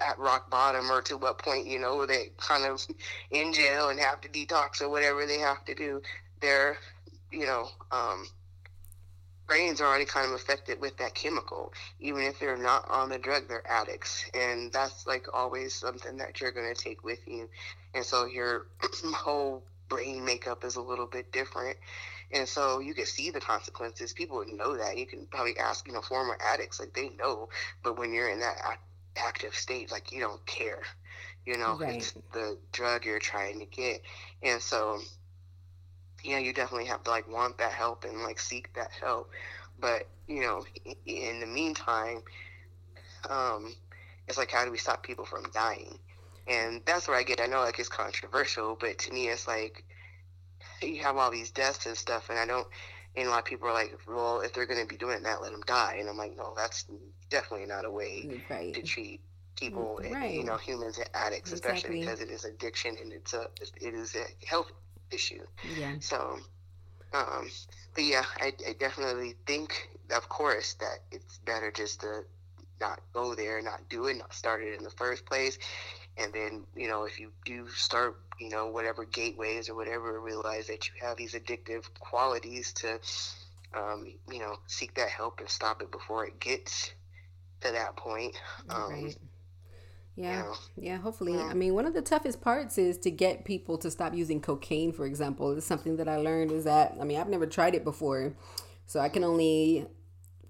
at 0.01 0.19
rock 0.19 0.51
bottom 0.51 0.91
or 0.91 1.03
to 1.03 1.17
what 1.17 1.39
point, 1.39 1.67
you 1.67 1.79
know, 1.79 2.07
they 2.07 2.31
kind 2.37 2.65
of 2.65 2.85
in 3.31 3.53
jail 3.53 3.89
and 3.89 3.99
have 3.99 4.21
to 4.21 4.29
detox 4.29 4.81
or 4.81 4.89
whatever 4.89 5.27
they 5.27 5.39
have 5.39 5.65
to 5.65 5.75
do, 5.75 6.01
their, 6.41 6.79
you 7.31 7.47
know, 7.47 7.69
um, 7.91 8.27
brains 9.51 9.81
are 9.81 9.89
already 9.89 10.05
kind 10.05 10.29
of 10.29 10.33
affected 10.33 10.81
with 10.81 10.97
that 10.99 11.13
chemical. 11.13 11.73
Even 11.99 12.23
if 12.23 12.39
they're 12.39 12.57
not 12.57 12.89
on 12.89 13.09
the 13.09 13.19
drug, 13.19 13.49
they're 13.49 13.69
addicts. 13.69 14.25
And 14.33 14.73
that's 14.73 15.09
like 15.09 15.27
always 15.35 15.75
something 15.75 16.17
that 16.19 16.41
you're 16.41 16.53
going 16.53 16.73
to 16.73 16.81
take 16.81 17.03
with 17.03 17.19
you. 17.27 17.49
And 17.93 18.05
so 18.05 18.27
your 18.27 18.67
whole 19.13 19.65
brain 19.89 20.25
makeup 20.25 20.65
is 20.65 20.77
a 20.77 20.81
little 20.81 21.09
bit 21.09 21.33
different. 21.33 21.77
And 22.33 22.49
so 22.49 22.79
you 22.79 22.95
can 22.95 23.07
see 23.07 23.31
the 23.31 23.41
consequences. 23.41 24.13
People 24.13 24.39
would 24.39 24.49
know 24.49 24.77
that. 24.77 24.99
You 24.99 25.07
can 25.07 25.27
probably 25.27 25.59
ask, 25.59 25.87
you 25.87 25.93
know, 25.93 26.01
former 26.01 26.37
addicts, 26.41 26.79
like 26.79 26.95
they 26.95 27.11
know. 27.11 27.49
But 27.83 27.99
when 27.99 28.13
you're 28.13 28.29
in 28.29 28.41
that 28.41 28.79
active 29.17 29.55
state, 29.55 29.91
like 29.91 30.13
you 30.13 30.21
don't 30.21 30.45
care. 30.47 30.83
You 31.45 31.59
know, 31.59 31.79
right. 31.79 31.97
it's 31.97 32.13
the 32.33 32.59
drug 32.73 33.05
you're 33.05 33.19
trying 33.19 33.59
to 33.61 33.67
get. 33.67 34.03
And 34.43 34.61
so, 34.61 35.01
yeah, 36.23 36.39
you 36.39 36.53
definitely 36.53 36.87
have 36.87 37.03
to 37.05 37.11
like 37.11 37.29
want 37.29 37.59
that 37.59 37.73
help 37.73 38.05
and 38.05 38.23
like 38.23 38.39
seek 38.39 38.73
that 38.75 38.91
help. 39.01 39.31
But, 39.81 40.07
you 40.29 40.43
know, 40.43 40.65
in 41.07 41.41
the 41.41 41.47
meantime, 41.47 42.23
um, 43.29 43.75
it's 44.29 44.39
like, 44.39 44.51
how 44.51 44.65
do 44.65 44.71
we 44.71 44.79
stop 44.79 45.03
people 45.03 45.25
from 45.25 45.51
dying? 45.53 45.99
and 46.51 46.83
that's 46.85 47.07
where 47.07 47.17
I 47.17 47.23
get. 47.23 47.41
I 47.41 47.47
know 47.47 47.61
like 47.61 47.79
it's 47.79 47.89
controversial, 47.89 48.77
but 48.79 48.99
to 48.99 49.13
me, 49.13 49.29
it's 49.29 49.47
like 49.47 49.85
you 50.83 51.03
have 51.03 51.17
all 51.17 51.31
these 51.31 51.51
deaths 51.51 51.87
and 51.87 51.97
stuff, 51.97 52.31
and 52.31 52.39
I 52.39 52.47
don't. 52.47 52.67
And 53.17 53.27
a 53.27 53.31
lot 53.31 53.41
of 53.41 53.45
people 53.45 53.69
are 53.69 53.75
like, 53.75 53.99
"Well, 54.07 54.41
if 54.41 54.53
they're 54.53 54.67
going 54.67 54.81
to 54.81 54.87
be 54.87 54.97
doing 54.97 55.23
that, 55.25 55.43
let 55.43 55.53
them 55.53 55.63
die." 55.67 55.97
And 55.99 56.09
I'm 56.09 56.17
like, 56.17 56.37
"No, 56.37 56.55
that's 56.57 56.87
definitely 57.29 57.67
not 57.67 57.85
a 57.85 57.91
way 57.91 58.25
mm, 58.27 58.51
right. 58.51 58.75
to 58.75 58.83
treat 58.83 59.21
people, 59.61 60.01
right. 60.11 60.35
you 60.35 60.45
know, 60.45 60.57
humans 60.57 60.99
and 60.99 61.09
addicts, 61.15 61.53
exactly. 61.53 61.77
especially 61.77 62.01
because 62.01 62.21
it 62.21 62.31
is 62.31 62.45
addiction 62.45 62.97
and 63.01 63.13
it's 63.13 63.35
a 63.35 63.47
it 63.81 63.95
is 63.95 64.17
a 64.17 64.47
health 64.47 64.73
issue. 65.11 65.45
Yeah. 65.77 65.95
So, 66.01 66.39
um, 67.13 67.51
but 67.95 68.05
yeah, 68.05 68.25
I, 68.39 68.53
I 68.67 68.73
definitely 68.79 69.35
think, 69.47 69.91
of 70.15 70.29
course, 70.29 70.75
that 70.75 71.01
it's 71.11 71.39
better 71.39 71.71
just 71.71 72.01
to 72.01 72.23
not 72.81 73.01
go 73.13 73.35
there, 73.35 73.61
not 73.61 73.89
do 73.89 74.07
it, 74.07 74.17
not 74.17 74.33
start 74.33 74.63
it 74.63 74.77
in 74.77 74.83
the 74.83 74.91
first 74.91 75.27
place. 75.27 75.59
And 76.21 76.33
then, 76.33 76.65
you 76.77 76.89
know, 76.89 77.05
if 77.05 77.19
you 77.19 77.31
do 77.45 77.69
start, 77.69 78.19
you 78.39 78.51
know, 78.51 78.69
whatever 78.69 79.05
gateways 79.05 79.69
or 79.69 79.75
whatever, 79.75 80.21
realize 80.21 80.67
that 80.67 80.87
you 80.87 80.93
have 81.01 81.17
these 81.17 81.35
addictive 81.35 81.85
qualities 81.99 82.73
to, 82.75 82.99
um, 83.75 84.13
you 84.31 84.39
know, 84.39 84.57
seek 84.67 84.95
that 84.95 85.09
help 85.09 85.41
and 85.41 85.49
stop 85.49 85.83
it 85.83 85.91
before 85.91 86.27
it 86.27 86.39
gets 86.41 86.93
to 87.63 87.73
that 87.73 87.97
point. 87.97 88.37
Um, 88.69 88.91
right. 88.91 89.17
Yeah, 90.17 90.53
yeah, 90.77 90.99
hopefully. 90.99 91.33
Yeah. 91.33 91.47
I 91.47 91.55
mean, 91.55 91.75
one 91.75 91.87
of 91.87 91.95
the 91.95 92.03
toughest 92.03 92.43
parts 92.43 92.77
is 92.77 92.99
to 92.99 93.11
get 93.11 93.45
people 93.45 93.79
to 93.79 93.91
stop 93.91 94.13
using 94.13 94.41
cocaine, 94.41 94.93
for 94.93 95.07
example. 95.07 95.57
It's 95.57 95.65
something 95.65 95.97
that 95.97 96.09
I 96.09 96.17
learned 96.17 96.53
is 96.53 96.65
that, 96.65 96.97
I 97.01 97.05
mean, 97.05 97.19
I've 97.19 97.29
never 97.29 97.47
tried 97.47 97.75
it 97.75 97.85
before. 97.85 98.35
So 98.87 99.01
I 99.01 99.09
can 99.09 99.25
only 99.25 99.87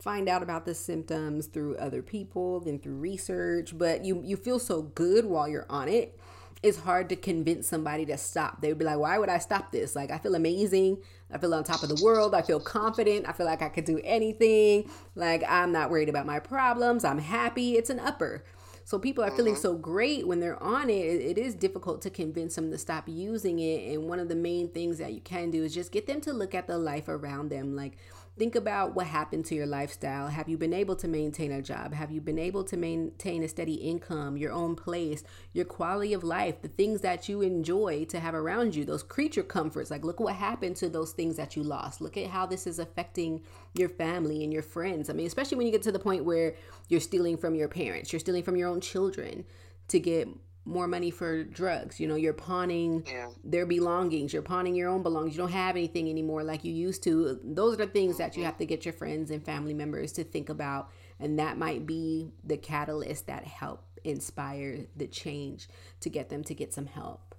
find 0.00 0.28
out 0.28 0.42
about 0.42 0.64
the 0.64 0.74
symptoms 0.74 1.46
through 1.46 1.76
other 1.76 2.02
people, 2.02 2.60
then 2.60 2.78
through 2.78 2.96
research, 2.96 3.76
but 3.76 4.04
you 4.04 4.22
you 4.24 4.36
feel 4.36 4.58
so 4.58 4.82
good 4.82 5.24
while 5.24 5.48
you're 5.48 5.66
on 5.68 5.88
it. 5.88 6.18
It's 6.62 6.78
hard 6.78 7.08
to 7.08 7.16
convince 7.16 7.66
somebody 7.66 8.04
to 8.06 8.18
stop. 8.18 8.60
They'd 8.60 8.76
be 8.76 8.84
like, 8.84 8.98
"Why 8.98 9.18
would 9.18 9.28
I 9.28 9.38
stop 9.38 9.72
this? 9.72 9.96
Like 9.96 10.10
I 10.10 10.18
feel 10.18 10.34
amazing. 10.34 10.98
I 11.32 11.38
feel 11.38 11.54
on 11.54 11.64
top 11.64 11.82
of 11.82 11.88
the 11.88 12.02
world. 12.02 12.34
I 12.34 12.42
feel 12.42 12.60
confident. 12.60 13.28
I 13.28 13.32
feel 13.32 13.46
like 13.46 13.62
I 13.62 13.68
could 13.68 13.84
do 13.84 14.00
anything. 14.04 14.90
Like 15.14 15.42
I'm 15.48 15.72
not 15.72 15.90
worried 15.90 16.08
about 16.08 16.26
my 16.26 16.38
problems. 16.40 17.04
I'm 17.04 17.18
happy. 17.18 17.76
It's 17.76 17.90
an 17.90 18.00
upper." 18.00 18.44
So 18.90 18.98
people 18.98 19.22
are 19.22 19.30
feeling 19.30 19.54
mm-hmm. 19.54 19.62
so 19.62 19.74
great 19.76 20.26
when 20.26 20.40
they're 20.40 20.60
on 20.60 20.90
it. 20.90 20.94
It 20.94 21.38
is 21.38 21.54
difficult 21.54 22.02
to 22.02 22.10
convince 22.10 22.56
them 22.56 22.72
to 22.72 22.76
stop 22.76 23.08
using 23.08 23.60
it. 23.60 23.92
And 23.92 24.08
one 24.08 24.18
of 24.18 24.28
the 24.28 24.34
main 24.34 24.68
things 24.68 24.98
that 24.98 25.12
you 25.12 25.20
can 25.20 25.52
do 25.52 25.62
is 25.62 25.72
just 25.72 25.92
get 25.92 26.08
them 26.08 26.20
to 26.22 26.32
look 26.32 26.56
at 26.56 26.66
the 26.66 26.76
life 26.76 27.08
around 27.08 27.50
them. 27.50 27.76
Like 27.76 27.98
Think 28.40 28.54
about 28.54 28.94
what 28.94 29.06
happened 29.06 29.44
to 29.44 29.54
your 29.54 29.66
lifestyle. 29.66 30.28
Have 30.28 30.48
you 30.48 30.56
been 30.56 30.72
able 30.72 30.96
to 30.96 31.06
maintain 31.06 31.52
a 31.52 31.60
job? 31.60 31.92
Have 31.92 32.10
you 32.10 32.22
been 32.22 32.38
able 32.38 32.64
to 32.64 32.76
maintain 32.78 33.42
a 33.42 33.48
steady 33.48 33.74
income, 33.74 34.38
your 34.38 34.50
own 34.50 34.76
place, 34.76 35.22
your 35.52 35.66
quality 35.66 36.14
of 36.14 36.24
life, 36.24 36.62
the 36.62 36.68
things 36.68 37.02
that 37.02 37.28
you 37.28 37.42
enjoy 37.42 38.06
to 38.06 38.18
have 38.18 38.34
around 38.34 38.74
you, 38.74 38.86
those 38.86 39.02
creature 39.02 39.42
comforts? 39.42 39.90
Like, 39.90 40.06
look 40.06 40.20
what 40.20 40.36
happened 40.36 40.76
to 40.76 40.88
those 40.88 41.12
things 41.12 41.36
that 41.36 41.54
you 41.54 41.62
lost. 41.62 42.00
Look 42.00 42.16
at 42.16 42.28
how 42.28 42.46
this 42.46 42.66
is 42.66 42.78
affecting 42.78 43.42
your 43.74 43.90
family 43.90 44.42
and 44.42 44.50
your 44.50 44.62
friends. 44.62 45.10
I 45.10 45.12
mean, 45.12 45.26
especially 45.26 45.58
when 45.58 45.66
you 45.66 45.72
get 45.72 45.82
to 45.82 45.92
the 45.92 45.98
point 45.98 46.24
where 46.24 46.54
you're 46.88 46.98
stealing 46.98 47.36
from 47.36 47.54
your 47.54 47.68
parents, 47.68 48.10
you're 48.10 48.20
stealing 48.20 48.42
from 48.42 48.56
your 48.56 48.70
own 48.70 48.80
children 48.80 49.44
to 49.88 50.00
get 50.00 50.28
more 50.64 50.86
money 50.86 51.10
for 51.10 51.42
drugs. 51.44 51.98
You 51.98 52.06
know, 52.06 52.16
you're 52.16 52.32
pawning 52.32 53.04
yeah. 53.06 53.28
their 53.44 53.66
belongings. 53.66 54.32
You're 54.32 54.42
pawning 54.42 54.74
your 54.74 54.88
own 54.88 55.02
belongings. 55.02 55.34
You 55.34 55.42
don't 55.42 55.52
have 55.52 55.76
anything 55.76 56.08
anymore 56.08 56.44
like 56.44 56.64
you 56.64 56.72
used 56.72 57.02
to. 57.04 57.40
Those 57.42 57.74
are 57.74 57.84
the 57.84 57.86
things 57.86 58.18
that 58.18 58.36
you 58.36 58.40
mm-hmm. 58.40 58.46
have 58.46 58.58
to 58.58 58.66
get 58.66 58.84
your 58.84 58.94
friends 58.94 59.30
and 59.30 59.44
family 59.44 59.74
members 59.74 60.12
to 60.12 60.24
think 60.24 60.48
about. 60.48 60.90
And 61.18 61.38
that 61.38 61.58
might 61.58 61.86
be 61.86 62.32
the 62.44 62.56
catalyst 62.56 63.26
that 63.26 63.44
help 63.44 63.84
inspire 64.04 64.86
the 64.96 65.06
change 65.06 65.68
to 66.00 66.08
get 66.08 66.28
them 66.30 66.44
to 66.44 66.54
get 66.54 66.72
some 66.72 66.86
help. 66.86 67.34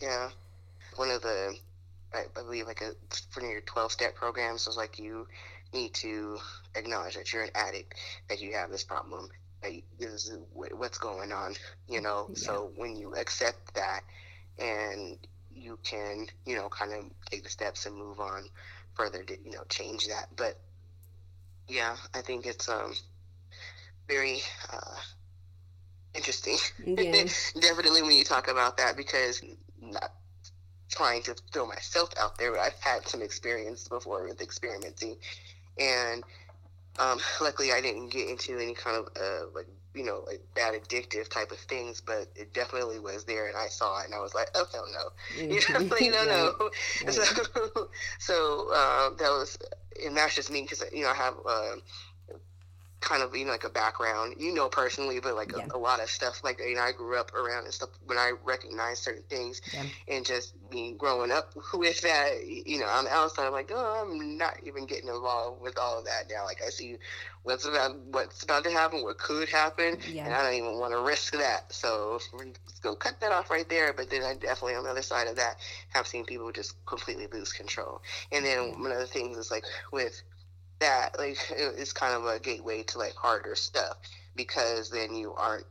Yeah. 0.00 0.30
One 0.96 1.10
of 1.10 1.22
the, 1.22 1.56
I 2.12 2.24
believe, 2.34 2.66
like 2.66 2.82
a, 2.82 2.92
one 3.34 3.46
of 3.46 3.50
your 3.50 3.60
12 3.62 3.92
step 3.92 4.14
programs 4.14 4.66
was 4.66 4.76
like 4.76 4.98
you 4.98 5.26
need 5.72 5.94
to 5.94 6.38
acknowledge 6.74 7.14
that 7.14 7.32
you're 7.32 7.44
an 7.44 7.50
addict, 7.54 7.94
that 8.28 8.40
you 8.40 8.52
have 8.52 8.70
this 8.70 8.84
problem, 8.84 9.28
this 9.98 10.28
is 10.28 10.38
what's 10.52 10.98
going 10.98 11.32
on, 11.32 11.54
you 11.88 12.00
know. 12.00 12.28
Yeah. 12.28 12.34
So 12.34 12.72
when 12.76 12.96
you 12.96 13.14
accept 13.14 13.74
that 13.74 14.00
and 14.58 15.18
you 15.54 15.78
can, 15.82 16.26
you 16.46 16.56
know, 16.56 16.68
kind 16.68 16.92
of 16.92 17.04
take 17.30 17.44
the 17.44 17.50
steps 17.50 17.86
and 17.86 17.96
move 17.96 18.20
on 18.20 18.48
further 18.94 19.22
to, 19.22 19.36
you 19.44 19.52
know, 19.52 19.64
change 19.68 20.08
that. 20.08 20.28
But 20.36 20.58
yeah, 21.68 21.96
I 22.14 22.20
think 22.20 22.46
it's 22.46 22.68
um 22.68 22.94
very 24.08 24.40
uh, 24.72 24.96
interesting. 26.14 26.56
Yeah. 26.84 27.24
Definitely 27.60 28.02
when 28.02 28.12
you 28.12 28.24
talk 28.24 28.48
about 28.48 28.76
that 28.78 28.96
because 28.96 29.42
not 29.80 30.12
trying 30.90 31.22
to 31.22 31.34
throw 31.52 31.66
myself 31.66 32.10
out 32.20 32.36
there, 32.36 32.52
but 32.52 32.60
I've 32.60 32.78
had 32.80 33.08
some 33.08 33.22
experience 33.22 33.88
before 33.88 34.24
with 34.26 34.42
experimenting 34.42 35.16
and 35.78 36.22
um, 36.98 37.18
luckily, 37.40 37.72
I 37.72 37.80
didn't 37.80 38.08
get 38.10 38.28
into 38.28 38.58
any 38.58 38.74
kind 38.74 38.96
of 38.96 39.08
uh, 39.16 39.46
like 39.54 39.66
you 39.94 40.04
know 40.04 40.24
like 40.26 40.42
bad 40.54 40.74
addictive 40.74 41.28
type 41.28 41.50
of 41.50 41.58
things, 41.58 42.00
but 42.00 42.28
it 42.36 42.52
definitely 42.52 42.98
was 42.98 43.24
there, 43.24 43.46
and 43.48 43.56
I 43.56 43.68
saw 43.68 44.00
it, 44.00 44.06
and 44.06 44.14
I 44.14 44.20
was 44.20 44.34
like, 44.34 44.48
oh 44.54 44.66
hell 44.72 44.86
no, 44.92 45.42
you 45.42 45.60
know, 45.70 45.78
like, 45.86 46.00
no, 46.02 46.24
no. 46.24 46.70
So, 47.10 47.22
so 48.18 48.60
um, 48.74 49.16
that 49.18 49.30
was, 49.30 49.56
and 50.04 50.16
that's 50.16 50.34
just 50.34 50.50
me 50.50 50.62
because 50.62 50.84
you 50.92 51.02
know 51.02 51.10
I 51.10 51.14
have. 51.14 51.34
Uh, 51.46 51.76
kind 53.02 53.22
of 53.22 53.36
you 53.36 53.44
know 53.44 53.50
like 53.50 53.64
a 53.64 53.68
background 53.68 54.34
you 54.38 54.54
know 54.54 54.68
personally 54.68 55.20
but 55.20 55.34
like 55.34 55.52
yeah. 55.52 55.66
a, 55.74 55.76
a, 55.76 55.78
lot 55.78 56.00
of 56.00 56.08
stuff 56.08 56.42
like 56.44 56.60
you 56.60 56.76
know 56.76 56.80
i 56.80 56.92
grew 56.92 57.18
up 57.18 57.34
around 57.34 57.64
and 57.64 57.74
stuff 57.74 57.90
when 58.06 58.16
i 58.16 58.32
recognize 58.44 58.98
certain 58.98 59.24
things 59.28 59.60
yeah. 59.74 59.82
and 60.08 60.24
just 60.24 60.54
being 60.70 60.96
growing 60.96 61.30
up 61.30 61.52
with 61.74 62.00
that 62.00 62.46
you 62.46 62.78
know 62.78 62.86
on 62.86 63.04
the 63.04 63.10
outside 63.10 63.46
i'm 63.46 63.52
like 63.52 63.70
oh 63.74 64.06
i'm 64.06 64.38
not 64.38 64.54
even 64.64 64.86
getting 64.86 65.08
involved 65.08 65.60
with 65.60 65.76
all 65.78 65.98
of 65.98 66.04
that 66.04 66.24
now 66.30 66.44
like 66.44 66.62
i 66.64 66.70
see 66.70 66.96
what's 67.42 67.66
about 67.66 67.98
what's 68.12 68.44
about 68.44 68.62
to 68.62 68.70
happen 68.70 69.02
what 69.02 69.18
could 69.18 69.48
happen 69.48 69.98
yeah. 70.08 70.24
and 70.24 70.34
i 70.34 70.42
don't 70.42 70.54
even 70.54 70.78
want 70.78 70.92
to 70.92 71.00
risk 71.00 71.32
that 71.36 71.72
so 71.72 72.20
we're 72.32 72.44
just 72.44 72.82
gonna 72.82 72.96
cut 72.96 73.20
that 73.20 73.32
off 73.32 73.50
right 73.50 73.68
there 73.68 73.92
but 73.92 74.08
then 74.08 74.22
i 74.22 74.32
definitely 74.34 74.74
on 74.74 74.84
the 74.84 74.90
other 74.90 75.02
side 75.02 75.26
of 75.26 75.34
that 75.34 75.56
have 75.88 76.06
seen 76.06 76.24
people 76.24 76.50
just 76.52 76.74
completely 76.86 77.26
lose 77.32 77.52
control 77.52 78.00
and 78.30 78.44
then 78.44 78.58
mm-hmm. 78.58 78.82
one 78.82 78.92
of 78.92 78.98
the 78.98 79.06
things 79.06 79.36
is 79.36 79.50
like 79.50 79.64
with 79.92 80.22
that 80.82 81.18
like 81.18 81.38
it's 81.50 81.92
kind 81.92 82.14
of 82.14 82.26
a 82.26 82.38
gateway 82.38 82.82
to 82.82 82.98
like 82.98 83.14
harder 83.14 83.54
stuff 83.54 83.96
because 84.36 84.90
then 84.90 85.14
you 85.14 85.32
aren't 85.34 85.66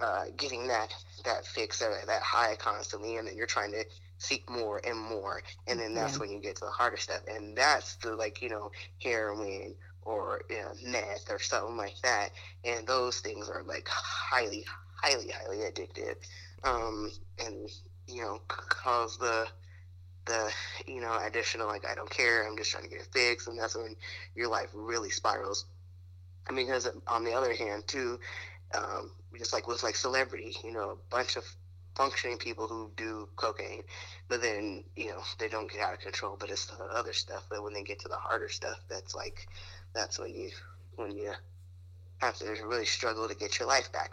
uh, 0.00 0.24
getting 0.36 0.68
that 0.68 0.92
that 1.24 1.46
fix 1.46 1.80
or 1.80 1.94
that 2.06 2.22
high 2.22 2.56
constantly 2.56 3.16
and 3.16 3.26
then 3.26 3.36
you're 3.36 3.46
trying 3.46 3.72
to 3.72 3.84
seek 4.18 4.48
more 4.50 4.80
and 4.84 4.98
more 4.98 5.42
and 5.66 5.78
then 5.78 5.94
that's 5.94 6.14
yeah. 6.14 6.20
when 6.20 6.30
you 6.30 6.40
get 6.40 6.56
to 6.56 6.64
the 6.64 6.70
harder 6.70 6.96
stuff 6.96 7.20
and 7.28 7.56
that's 7.56 7.96
the 7.96 8.14
like 8.14 8.42
you 8.42 8.48
know 8.48 8.70
heroin 9.02 9.74
or 10.02 10.42
you 10.50 10.56
know, 10.56 10.72
meth 10.86 11.30
or 11.30 11.38
something 11.38 11.76
like 11.76 11.94
that 12.02 12.30
and 12.64 12.86
those 12.86 13.20
things 13.20 13.48
are 13.48 13.62
like 13.64 13.88
highly 13.88 14.64
highly 15.02 15.28
highly 15.30 15.58
addictive 15.58 16.16
um, 16.64 17.10
and 17.44 17.70
you 18.06 18.22
know 18.22 18.40
cause 18.48 19.16
the 19.18 19.46
the 20.26 20.50
you 20.86 21.00
know 21.00 21.18
additional 21.24 21.66
like 21.66 21.86
I 21.86 21.94
don't 21.94 22.10
care 22.10 22.46
I'm 22.46 22.56
just 22.56 22.70
trying 22.70 22.84
to 22.84 22.90
get 22.90 23.00
it 23.00 23.08
fixed 23.12 23.48
and 23.48 23.58
that's 23.58 23.74
when 23.76 23.96
your 24.34 24.48
life 24.48 24.70
really 24.72 25.10
spirals. 25.10 25.66
I 26.48 26.52
mean, 26.52 26.66
because 26.66 26.88
on 27.06 27.24
the 27.24 27.32
other 27.32 27.54
hand 27.54 27.86
too, 27.86 28.20
um, 28.74 29.10
just 29.36 29.52
like 29.52 29.66
with 29.66 29.82
like 29.82 29.96
celebrity, 29.96 30.54
you 30.62 30.72
know, 30.72 30.90
a 30.90 30.96
bunch 31.10 31.36
of 31.36 31.44
functioning 31.94 32.36
people 32.36 32.66
who 32.66 32.90
do 32.96 33.28
cocaine, 33.36 33.82
but 34.28 34.42
then 34.42 34.84
you 34.96 35.08
know 35.08 35.20
they 35.38 35.48
don't 35.48 35.70
get 35.70 35.80
out 35.80 35.94
of 35.94 36.00
control. 36.00 36.36
But 36.38 36.50
it's 36.50 36.66
the 36.66 36.82
other 36.84 37.12
stuff 37.12 37.48
that 37.50 37.62
when 37.62 37.72
they 37.72 37.82
get 37.82 38.00
to 38.00 38.08
the 38.08 38.16
harder 38.16 38.48
stuff, 38.48 38.78
that's 38.88 39.14
like 39.14 39.46
that's 39.94 40.18
when 40.18 40.34
you 40.34 40.50
when 40.96 41.16
you 41.16 41.32
have 42.18 42.36
to 42.38 42.46
really 42.66 42.84
struggle 42.84 43.28
to 43.28 43.34
get 43.34 43.58
your 43.58 43.68
life 43.68 43.90
back. 43.92 44.12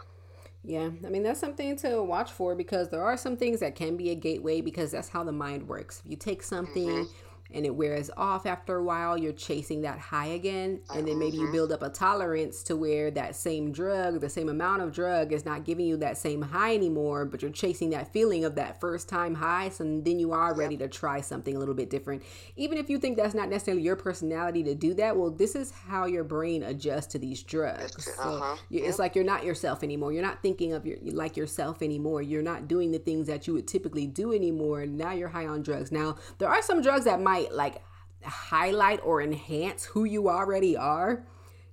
Yeah, 0.64 0.90
I 1.04 1.08
mean, 1.08 1.24
that's 1.24 1.40
something 1.40 1.76
to 1.78 2.02
watch 2.02 2.30
for 2.30 2.54
because 2.54 2.88
there 2.88 3.02
are 3.02 3.16
some 3.16 3.36
things 3.36 3.60
that 3.60 3.74
can 3.74 3.96
be 3.96 4.10
a 4.10 4.14
gateway 4.14 4.60
because 4.60 4.92
that's 4.92 5.08
how 5.08 5.24
the 5.24 5.32
mind 5.32 5.66
works. 5.66 6.02
If 6.04 6.10
you 6.10 6.16
take 6.16 6.42
something 6.42 6.88
mm-hmm 6.88 7.31
and 7.54 7.66
it 7.66 7.74
wears 7.74 8.10
off 8.16 8.46
after 8.46 8.76
a 8.76 8.82
while, 8.82 9.16
you're 9.16 9.32
chasing 9.32 9.82
that 9.82 9.98
high 9.98 10.26
again. 10.26 10.80
And 10.94 11.06
then 11.06 11.18
maybe 11.18 11.36
you 11.36 11.44
mm-hmm. 11.44 11.52
build 11.52 11.72
up 11.72 11.82
a 11.82 11.90
tolerance 11.90 12.62
to 12.64 12.76
where 12.76 13.10
that 13.12 13.36
same 13.36 13.72
drug, 13.72 14.20
the 14.20 14.28
same 14.28 14.48
amount 14.48 14.82
of 14.82 14.92
drug, 14.92 15.32
is 15.32 15.44
not 15.44 15.64
giving 15.64 15.86
you 15.86 15.96
that 15.98 16.16
same 16.16 16.42
high 16.42 16.74
anymore, 16.74 17.24
but 17.24 17.42
you're 17.42 17.50
chasing 17.50 17.90
that 17.90 18.12
feeling 18.12 18.44
of 18.44 18.54
that 18.56 18.80
first 18.80 19.08
time 19.08 19.34
high. 19.34 19.68
So 19.68 19.84
then 19.84 20.18
you 20.18 20.32
are 20.32 20.54
ready 20.54 20.76
to 20.78 20.88
try 20.88 21.20
something 21.20 21.56
a 21.56 21.58
little 21.58 21.74
bit 21.74 21.90
different. 21.90 22.22
Even 22.56 22.78
if 22.78 22.88
you 22.88 22.98
think 22.98 23.16
that's 23.16 23.34
not 23.34 23.48
necessarily 23.48 23.82
your 23.82 23.96
personality 23.96 24.62
to 24.64 24.74
do 24.74 24.94
that, 24.94 25.16
well, 25.16 25.30
this 25.30 25.54
is 25.54 25.70
how 25.70 26.06
your 26.06 26.24
brain 26.24 26.62
adjusts 26.62 27.06
to 27.08 27.18
these 27.18 27.42
drugs. 27.42 28.04
So 28.04 28.22
uh-huh. 28.22 28.56
it's 28.70 28.98
like 28.98 29.14
you're 29.14 29.24
not 29.24 29.44
yourself 29.44 29.82
anymore. 29.82 30.12
You're 30.12 30.22
not 30.22 30.42
thinking 30.42 30.72
of 30.72 30.86
your 30.86 30.98
like 31.04 31.36
yourself 31.36 31.82
anymore. 31.82 32.22
You're 32.22 32.42
not 32.42 32.68
doing 32.68 32.90
the 32.92 32.98
things 32.98 33.26
that 33.26 33.46
you 33.46 33.54
would 33.54 33.68
typically 33.68 34.06
do 34.06 34.32
anymore. 34.32 34.86
Now 34.86 35.12
you're 35.12 35.28
high 35.28 35.46
on 35.46 35.62
drugs. 35.62 35.92
Now, 35.92 36.16
there 36.38 36.48
are 36.48 36.62
some 36.62 36.82
drugs 36.82 37.04
that 37.04 37.20
might 37.20 37.41
might 37.42 37.54
like 37.54 37.82
highlight 38.24 39.00
or 39.02 39.20
enhance 39.20 39.84
who 39.84 40.04
you 40.04 40.28
already 40.28 40.76
are, 40.76 41.26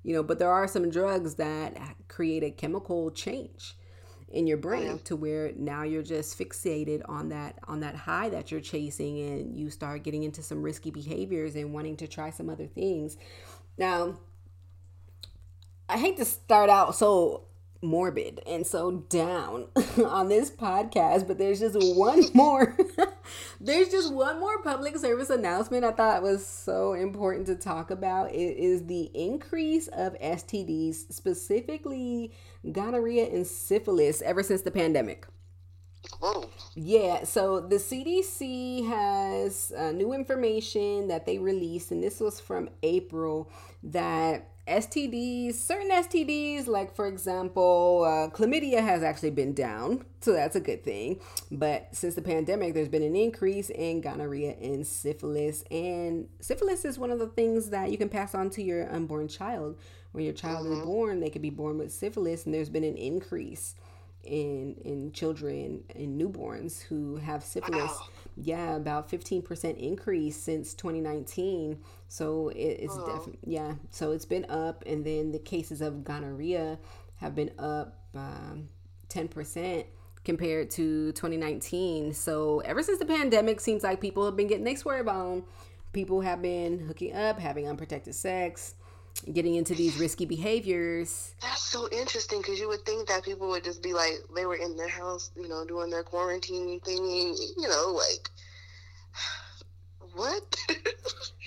you 0.03 0.13
know, 0.13 0.23
but 0.23 0.39
there 0.39 0.51
are 0.51 0.67
some 0.67 0.89
drugs 0.89 1.35
that 1.35 1.77
create 2.07 2.43
a 2.43 2.51
chemical 2.51 3.11
change. 3.11 3.75
in 4.31 4.45
your 4.45 4.59
oh, 4.59 4.61
brain 4.61 4.99
to 4.99 5.15
where 5.15 5.51
now 5.55 5.81
you're 5.81 6.03
just 6.03 6.37
fixated 6.37 7.01
on 7.09 7.29
that 7.29 7.57
on 7.67 7.79
that 7.79 7.95
high 7.95 8.29
that 8.29 8.51
you're 8.51 8.61
chasing 8.61 9.19
and 9.19 9.59
you 9.59 9.71
start 9.71 10.03
getting 10.03 10.21
into 10.21 10.43
some 10.43 10.61
risky 10.61 10.91
behaviors 10.91 11.55
and 11.55 11.73
wanting 11.73 11.97
to 11.97 12.07
try 12.07 12.29
some 12.29 12.47
other 12.47 12.67
things 12.67 13.17
now 13.79 14.15
i 15.89 15.97
hate 15.97 16.15
to 16.15 16.25
start 16.25 16.69
out 16.69 16.93
so 16.95 17.48
morbid 17.81 18.41
and 18.45 18.65
so 18.65 18.91
down 18.91 19.67
on 20.05 20.29
this 20.29 20.51
podcast, 20.51 21.27
but 21.27 21.37
there's 21.37 21.59
just 21.59 21.77
one 21.95 22.23
more 22.33 22.75
there's 23.61 23.89
just 23.89 24.13
one 24.13 24.39
more 24.39 24.61
public 24.61 24.97
service 24.97 25.29
announcement 25.29 25.83
I 25.83 25.91
thought 25.91 26.23
was 26.23 26.45
so 26.45 26.93
important 26.93 27.47
to 27.47 27.55
talk 27.55 27.91
about. 27.91 28.31
It 28.31 28.57
is 28.57 28.85
the 28.85 29.09
increase 29.13 29.87
of 29.89 30.19
STDs, 30.19 31.11
specifically 31.11 32.33
gonorrhea 32.71 33.29
and 33.29 33.45
syphilis 33.45 34.21
ever 34.21 34.43
since 34.43 34.61
the 34.61 34.71
pandemic. 34.71 35.25
Whoa. 36.19 36.49
Yeah, 36.75 37.23
so 37.25 37.59
the 37.59 37.75
CDC 37.75 38.87
has 38.87 39.73
uh, 39.77 39.91
new 39.91 40.13
information 40.13 41.07
that 41.09 41.25
they 41.25 41.37
released, 41.39 41.91
and 41.91 42.01
this 42.01 42.19
was 42.19 42.39
from 42.39 42.69
April 42.83 43.51
that 43.83 44.49
STDs, 44.69 45.55
certain 45.55 45.89
STDs, 45.89 46.67
like 46.67 46.95
for 46.95 47.07
example, 47.07 48.03
uh, 48.05 48.29
chlamydia 48.35 48.81
has 48.81 49.03
actually 49.03 49.31
been 49.31 49.53
down, 49.53 50.05
so 50.21 50.31
that's 50.31 50.55
a 50.55 50.59
good 50.59 50.83
thing. 50.83 51.19
But 51.51 51.89
since 51.91 52.15
the 52.15 52.21
pandemic, 52.21 52.73
there's 52.73 52.87
been 52.87 53.03
an 53.03 53.15
increase 53.15 53.69
in 53.69 54.01
gonorrhea 54.01 54.55
and 54.61 54.85
syphilis. 54.85 55.63
And 55.71 56.27
syphilis 56.39 56.85
is 56.85 56.99
one 56.99 57.11
of 57.11 57.19
the 57.19 57.27
things 57.27 57.71
that 57.71 57.91
you 57.91 57.97
can 57.97 58.09
pass 58.09 58.35
on 58.35 58.49
to 58.51 58.63
your 58.63 58.91
unborn 58.93 59.27
child. 59.27 59.77
When 60.11 60.23
your 60.23 60.33
child 60.33 60.65
mm-hmm. 60.65 60.79
is 60.79 60.85
born, 60.85 61.19
they 61.19 61.29
could 61.29 61.41
be 61.41 61.49
born 61.49 61.77
with 61.77 61.91
syphilis, 61.91 62.45
and 62.45 62.53
there's 62.53 62.69
been 62.69 62.83
an 62.83 62.97
increase 62.97 63.75
in 64.23 64.75
in 64.83 65.11
children 65.11 65.83
and 65.95 66.19
newborns 66.19 66.81
who 66.81 67.17
have 67.17 67.43
syphilis. 67.43 67.91
Wow. 67.91 68.07
Yeah, 68.41 68.75
about 68.75 69.09
15% 69.09 69.77
increase 69.77 70.37
since 70.37 70.73
2019. 70.73 71.79
So 72.07 72.49
it, 72.49 72.57
it's 72.57 72.95
oh. 72.95 73.05
definitely 73.05 73.39
yeah. 73.43 73.73
So 73.91 74.11
it's 74.11 74.25
been 74.25 74.45
up, 74.49 74.83
and 74.85 75.05
then 75.05 75.31
the 75.31 75.39
cases 75.39 75.81
of 75.81 76.03
gonorrhea 76.03 76.79
have 77.17 77.35
been 77.35 77.51
up 77.59 77.99
um, 78.15 78.69
10% 79.09 79.85
compared 80.23 80.69
to 80.71 81.11
2019. 81.11 82.13
So 82.13 82.59
ever 82.61 82.81
since 82.81 82.99
the 82.99 83.05
pandemic, 83.05 83.59
seems 83.59 83.83
like 83.83 83.99
people 83.99 84.25
have 84.25 84.35
been 84.35 84.47
getting 84.47 84.63
their 84.63 84.77
swear 84.77 85.03
bone. 85.03 85.43
People 85.91 86.21
have 86.21 86.41
been 86.41 86.79
hooking 86.79 87.15
up, 87.15 87.39
having 87.39 87.67
unprotected 87.67 88.15
sex 88.15 88.75
getting 89.33 89.55
into 89.55 89.75
these 89.75 89.97
risky 89.97 90.25
behaviors. 90.25 91.35
That's 91.41 91.61
so 91.61 91.89
interesting 91.91 92.39
because 92.39 92.59
you 92.59 92.67
would 92.67 92.85
think 92.85 93.07
that 93.07 93.23
people 93.23 93.49
would 93.49 93.63
just 93.63 93.83
be 93.83 93.93
like 93.93 94.13
they 94.35 94.45
were 94.45 94.55
in 94.55 94.75
their 94.75 94.87
house, 94.87 95.31
you 95.35 95.47
know, 95.47 95.65
doing 95.65 95.89
their 95.89 96.03
quarantine 96.03 96.79
thing, 96.81 97.35
you 97.57 97.67
know, 97.67 97.93
like 97.93 98.29
what? 100.13 100.55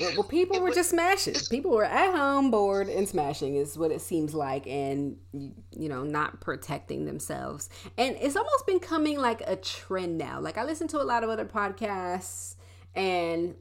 well, 0.00 0.12
well, 0.14 0.24
people 0.24 0.60
were 0.60 0.70
just 0.70 0.90
smashing. 0.90 1.34
People 1.50 1.72
were 1.72 1.84
at 1.84 2.14
home, 2.14 2.50
bored, 2.50 2.88
and 2.88 3.08
smashing 3.08 3.56
is 3.56 3.76
what 3.76 3.90
it 3.90 4.00
seems 4.00 4.34
like, 4.34 4.66
and 4.66 5.16
you 5.32 5.88
know, 5.88 6.04
not 6.04 6.40
protecting 6.40 7.06
themselves. 7.06 7.68
And 7.96 8.16
it's 8.20 8.36
almost 8.36 8.66
becoming 8.66 9.18
like 9.18 9.42
a 9.46 9.56
trend 9.56 10.18
now. 10.18 10.40
Like 10.40 10.58
I 10.58 10.64
listen 10.64 10.88
to 10.88 11.00
a 11.00 11.04
lot 11.04 11.24
of 11.24 11.30
other 11.30 11.46
podcasts, 11.46 12.56
and 12.94 13.54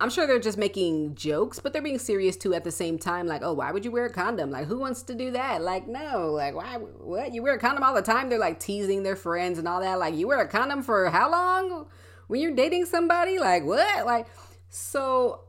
I'm 0.00 0.10
sure 0.10 0.26
they're 0.26 0.38
just 0.38 0.58
making 0.58 1.16
jokes, 1.16 1.58
but 1.58 1.72
they're 1.72 1.82
being 1.82 1.98
serious 1.98 2.36
too 2.36 2.54
at 2.54 2.62
the 2.62 2.70
same 2.70 2.98
time. 2.98 3.26
Like, 3.26 3.42
oh, 3.42 3.52
why 3.52 3.72
would 3.72 3.84
you 3.84 3.90
wear 3.90 4.06
a 4.06 4.12
condom? 4.12 4.50
Like, 4.50 4.66
who 4.66 4.78
wants 4.78 5.02
to 5.04 5.14
do 5.14 5.32
that? 5.32 5.60
Like, 5.62 5.88
no, 5.88 6.30
like, 6.32 6.54
why? 6.54 6.76
What? 6.76 7.34
You 7.34 7.42
wear 7.42 7.54
a 7.54 7.58
condom 7.58 7.82
all 7.82 7.94
the 7.94 8.02
time? 8.02 8.28
They're 8.28 8.38
like 8.38 8.60
teasing 8.60 9.02
their 9.02 9.16
friends 9.16 9.58
and 9.58 9.66
all 9.66 9.80
that. 9.80 9.98
Like, 9.98 10.14
you 10.14 10.28
wear 10.28 10.40
a 10.40 10.48
condom 10.48 10.82
for 10.82 11.10
how 11.10 11.30
long? 11.30 11.86
When 12.28 12.40
you're 12.40 12.54
dating 12.54 12.86
somebody? 12.86 13.38
Like, 13.40 13.64
what? 13.64 14.06
Like, 14.06 14.28
so. 14.70 15.40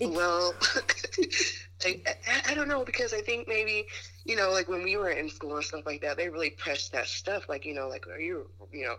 It, 0.00 0.10
well, 0.10 0.54
I, 1.84 2.02
I, 2.06 2.52
I 2.52 2.54
don't 2.54 2.68
know 2.68 2.84
because 2.84 3.12
I 3.12 3.20
think 3.20 3.48
maybe 3.48 3.86
you 4.24 4.36
know 4.36 4.50
like 4.50 4.68
when 4.68 4.82
we 4.82 4.96
were 4.96 5.10
in 5.10 5.28
school 5.28 5.56
and 5.56 5.64
stuff 5.64 5.86
like 5.86 6.00
that 6.02 6.16
they 6.16 6.28
really 6.28 6.50
pressed 6.50 6.92
that 6.92 7.06
stuff 7.06 7.48
like 7.48 7.64
you 7.64 7.74
know 7.74 7.88
like 7.88 8.06
are 8.08 8.20
you 8.20 8.48
you 8.72 8.84
know 8.84 8.96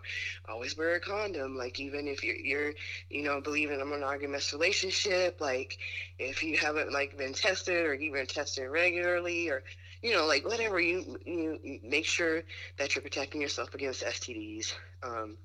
always 0.48 0.76
wear 0.76 0.94
a 0.94 1.00
condom? 1.00 1.56
Like 1.56 1.80
even 1.80 2.06
if 2.08 2.22
you're 2.24 2.36
you're 2.36 2.72
you 3.08 3.22
know 3.22 3.40
believe 3.40 3.70
in 3.70 3.80
a 3.80 3.84
monogamous 3.84 4.52
relationship 4.52 5.40
like 5.40 5.78
if 6.18 6.42
you 6.42 6.56
haven't 6.56 6.92
like 6.92 7.16
been 7.16 7.32
tested 7.32 7.86
or 7.86 7.96
been 7.96 8.26
tested 8.26 8.68
regularly 8.68 9.48
or 9.48 9.62
you 10.02 10.12
know 10.12 10.26
like 10.26 10.44
whatever 10.44 10.80
you 10.80 11.18
you 11.24 11.80
make 11.82 12.04
sure 12.04 12.42
that 12.78 12.94
you're 12.94 13.02
protecting 13.02 13.40
yourself 13.40 13.74
against 13.74 14.04
STDs 14.04 14.74
um, 15.02 15.36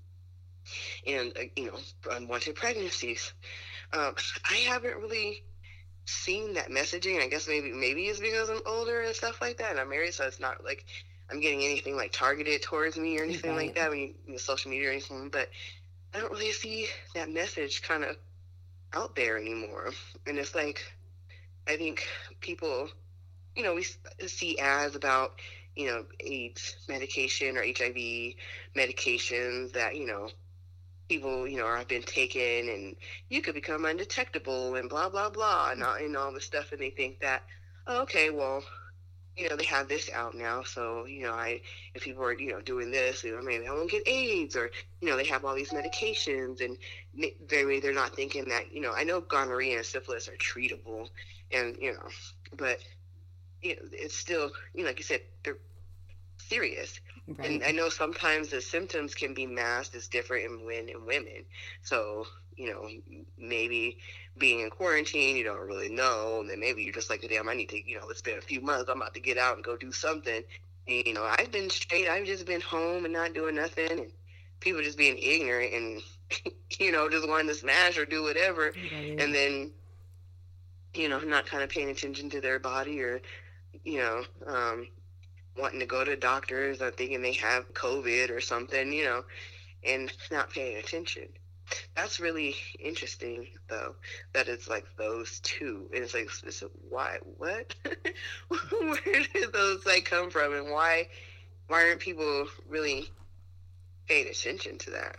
and 1.05 1.33
uh, 1.37 1.41
you 1.55 1.67
know 1.67 1.77
unwanted 2.11 2.55
pregnancies. 2.55 3.33
Um, 3.93 4.15
I 4.49 4.57
haven't 4.67 4.97
really 4.97 5.43
seen 6.07 6.53
that 6.53 6.69
messaging. 6.69 7.21
I 7.21 7.27
guess 7.27 7.47
maybe 7.47 7.71
maybe 7.71 8.05
it's 8.05 8.19
because 8.19 8.49
I'm 8.49 8.61
older 8.65 9.01
and 9.01 9.15
stuff 9.15 9.41
like 9.41 9.57
that, 9.57 9.71
and 9.71 9.79
I'm 9.79 9.89
married, 9.89 10.13
so 10.13 10.25
it's 10.25 10.39
not 10.39 10.63
like 10.63 10.85
I'm 11.29 11.39
getting 11.39 11.63
anything 11.63 11.95
like 11.95 12.11
targeted 12.11 12.61
towards 12.61 12.97
me 12.97 13.19
or 13.19 13.23
anything 13.23 13.51
right. 13.51 13.67
like 13.67 13.75
that 13.75 13.89
when 13.89 13.99
you, 13.99 14.13
you 14.25 14.31
know, 14.33 14.37
social 14.37 14.71
media 14.71 14.89
or 14.89 14.91
anything. 14.91 15.29
But 15.29 15.49
I 16.13 16.19
don't 16.19 16.31
really 16.31 16.51
see 16.51 16.87
that 17.13 17.29
message 17.29 17.81
kind 17.81 18.03
of 18.03 18.15
out 18.93 19.15
there 19.15 19.37
anymore, 19.37 19.91
and 20.25 20.37
it's 20.37 20.55
like 20.55 20.81
I 21.67 21.75
think 21.75 22.07
people, 22.39 22.89
you 23.55 23.63
know, 23.63 23.75
we 23.75 23.85
see 24.25 24.57
ads 24.59 24.95
about 24.95 25.39
you 25.75 25.87
know 25.87 26.05
AIDS 26.21 26.77
medication 26.87 27.57
or 27.57 27.63
HIV 27.63 28.35
medications 28.75 29.73
that 29.73 29.95
you 29.95 30.07
know 30.07 30.29
people, 31.07 31.47
you 31.47 31.57
know, 31.57 31.67
have 31.67 31.87
been 31.87 32.03
taken 32.03 32.69
and 32.69 32.95
you 33.29 33.41
could 33.41 33.55
become 33.55 33.85
undetectable 33.85 34.75
and 34.75 34.89
blah, 34.89 35.09
blah, 35.09 35.29
blah, 35.29 35.71
and 35.71 35.83
all, 35.83 35.95
and 35.95 36.15
all 36.17 36.33
this 36.33 36.45
stuff. 36.45 36.71
And 36.71 36.81
they 36.81 36.89
think 36.89 37.19
that, 37.21 37.43
oh, 37.87 38.01
okay, 38.01 38.29
well, 38.29 38.63
you 39.37 39.47
know, 39.47 39.55
they 39.55 39.65
have 39.65 39.87
this 39.87 40.09
out 40.11 40.35
now. 40.35 40.63
So, 40.63 41.05
you 41.05 41.23
know, 41.23 41.33
I, 41.33 41.61
if 41.93 42.03
people 42.03 42.23
are, 42.23 42.33
you 42.33 42.51
know, 42.51 42.61
doing 42.61 42.91
this, 42.91 43.23
you 43.23 43.35
know, 43.35 43.41
maybe 43.41 43.67
I 43.67 43.71
won't 43.71 43.91
get 43.91 44.07
AIDS 44.07 44.55
or, 44.55 44.71
you 44.99 45.09
know, 45.09 45.15
they 45.15 45.25
have 45.25 45.45
all 45.45 45.55
these 45.55 45.71
medications 45.71 46.61
and 46.63 46.77
they, 47.47 47.79
they're 47.79 47.93
not 47.93 48.15
thinking 48.15 48.45
that, 48.49 48.73
you 48.73 48.81
know, 48.81 48.93
I 48.93 49.03
know 49.03 49.21
gonorrhea 49.21 49.77
and 49.77 49.85
syphilis 49.85 50.27
are 50.27 50.37
treatable 50.37 51.09
and, 51.51 51.77
you 51.79 51.93
know, 51.93 52.07
but 52.57 52.79
you 53.61 53.75
know, 53.75 53.81
it's 53.91 54.15
still, 54.15 54.51
you 54.73 54.83
know, 54.83 54.89
like 54.89 54.97
you 54.97 55.03
said, 55.03 55.21
they're 55.43 55.57
serious. 56.47 56.99
Right. 57.27 57.49
And 57.49 57.63
I 57.63 57.71
know 57.71 57.89
sometimes 57.89 58.49
the 58.49 58.61
symptoms 58.61 59.13
can 59.13 59.33
be 59.33 59.45
masked 59.45 59.95
as 59.95 60.07
different 60.07 60.45
in 60.45 60.67
men 60.67 60.89
and 60.89 61.05
women. 61.05 61.43
So, 61.81 62.25
you 62.55 62.71
know, 62.71 62.89
maybe 63.37 63.97
being 64.37 64.61
in 64.61 64.69
quarantine, 64.69 65.35
you 65.35 65.43
don't 65.43 65.59
really 65.59 65.89
know. 65.89 66.39
And 66.39 66.49
then 66.49 66.59
maybe 66.59 66.83
you're 66.83 66.93
just 66.93 67.09
like, 67.09 67.27
damn, 67.27 67.49
I 67.49 67.53
need 67.53 67.69
to, 67.69 67.89
you 67.89 67.99
know, 67.99 68.07
it's 68.09 68.21
been 68.21 68.37
a 68.37 68.41
few 68.41 68.61
months. 68.61 68.89
I'm 68.89 69.01
about 69.01 69.13
to 69.15 69.19
get 69.19 69.37
out 69.37 69.55
and 69.55 69.63
go 69.63 69.75
do 69.75 69.91
something. 69.91 70.43
And, 70.87 71.05
you 71.05 71.13
know, 71.13 71.23
I've 71.23 71.51
been 71.51 71.69
straight. 71.69 72.07
I've 72.07 72.25
just 72.25 72.45
been 72.45 72.61
home 72.61 73.03
and 73.03 73.13
not 73.13 73.33
doing 73.33 73.55
nothing. 73.55 73.91
And 73.91 74.11
people 74.59 74.81
just 74.81 74.97
being 74.97 75.17
ignorant 75.17 75.73
and, 75.73 76.01
you 76.79 76.91
know, 76.91 77.09
just 77.09 77.27
wanting 77.27 77.47
to 77.47 77.55
smash 77.55 77.97
or 77.97 78.05
do 78.05 78.23
whatever. 78.23 78.73
Right. 78.93 79.19
And 79.19 79.35
then, 79.35 79.71
you 80.93 81.09
know, 81.09 81.19
not 81.19 81.45
kind 81.45 81.63
of 81.63 81.69
paying 81.69 81.89
attention 81.89 82.29
to 82.29 82.41
their 82.41 82.59
body 82.59 83.01
or, 83.01 83.21
you 83.83 83.97
know, 83.99 84.23
um, 84.45 84.87
wanting 85.57 85.79
to 85.79 85.85
go 85.85 86.03
to 86.03 86.15
doctors 86.15 86.81
or 86.81 86.91
thinking 86.91 87.21
they 87.21 87.33
have 87.33 87.73
COVID 87.73 88.29
or 88.29 88.41
something, 88.41 88.91
you 88.91 89.03
know, 89.03 89.23
and 89.83 90.11
not 90.31 90.49
paying 90.49 90.77
attention. 90.77 91.27
That's 91.95 92.19
really 92.19 92.55
interesting, 92.79 93.47
though, 93.67 93.95
that 94.33 94.47
it's 94.47 94.69
like 94.69 94.85
those 94.97 95.39
two. 95.41 95.89
And 95.93 96.03
it's 96.03 96.13
like, 96.13 96.29
why? 96.89 97.17
What? 97.37 97.75
Where 98.47 99.23
did 99.33 99.51
those 99.51 99.85
like 99.85 100.05
come 100.05 100.29
from? 100.29 100.53
And 100.53 100.71
why, 100.71 101.09
why 101.67 101.85
aren't 101.87 101.99
people 101.99 102.47
really 102.69 103.09
paying 104.07 104.27
attention 104.27 104.77
to 104.79 104.91
that? 104.91 105.17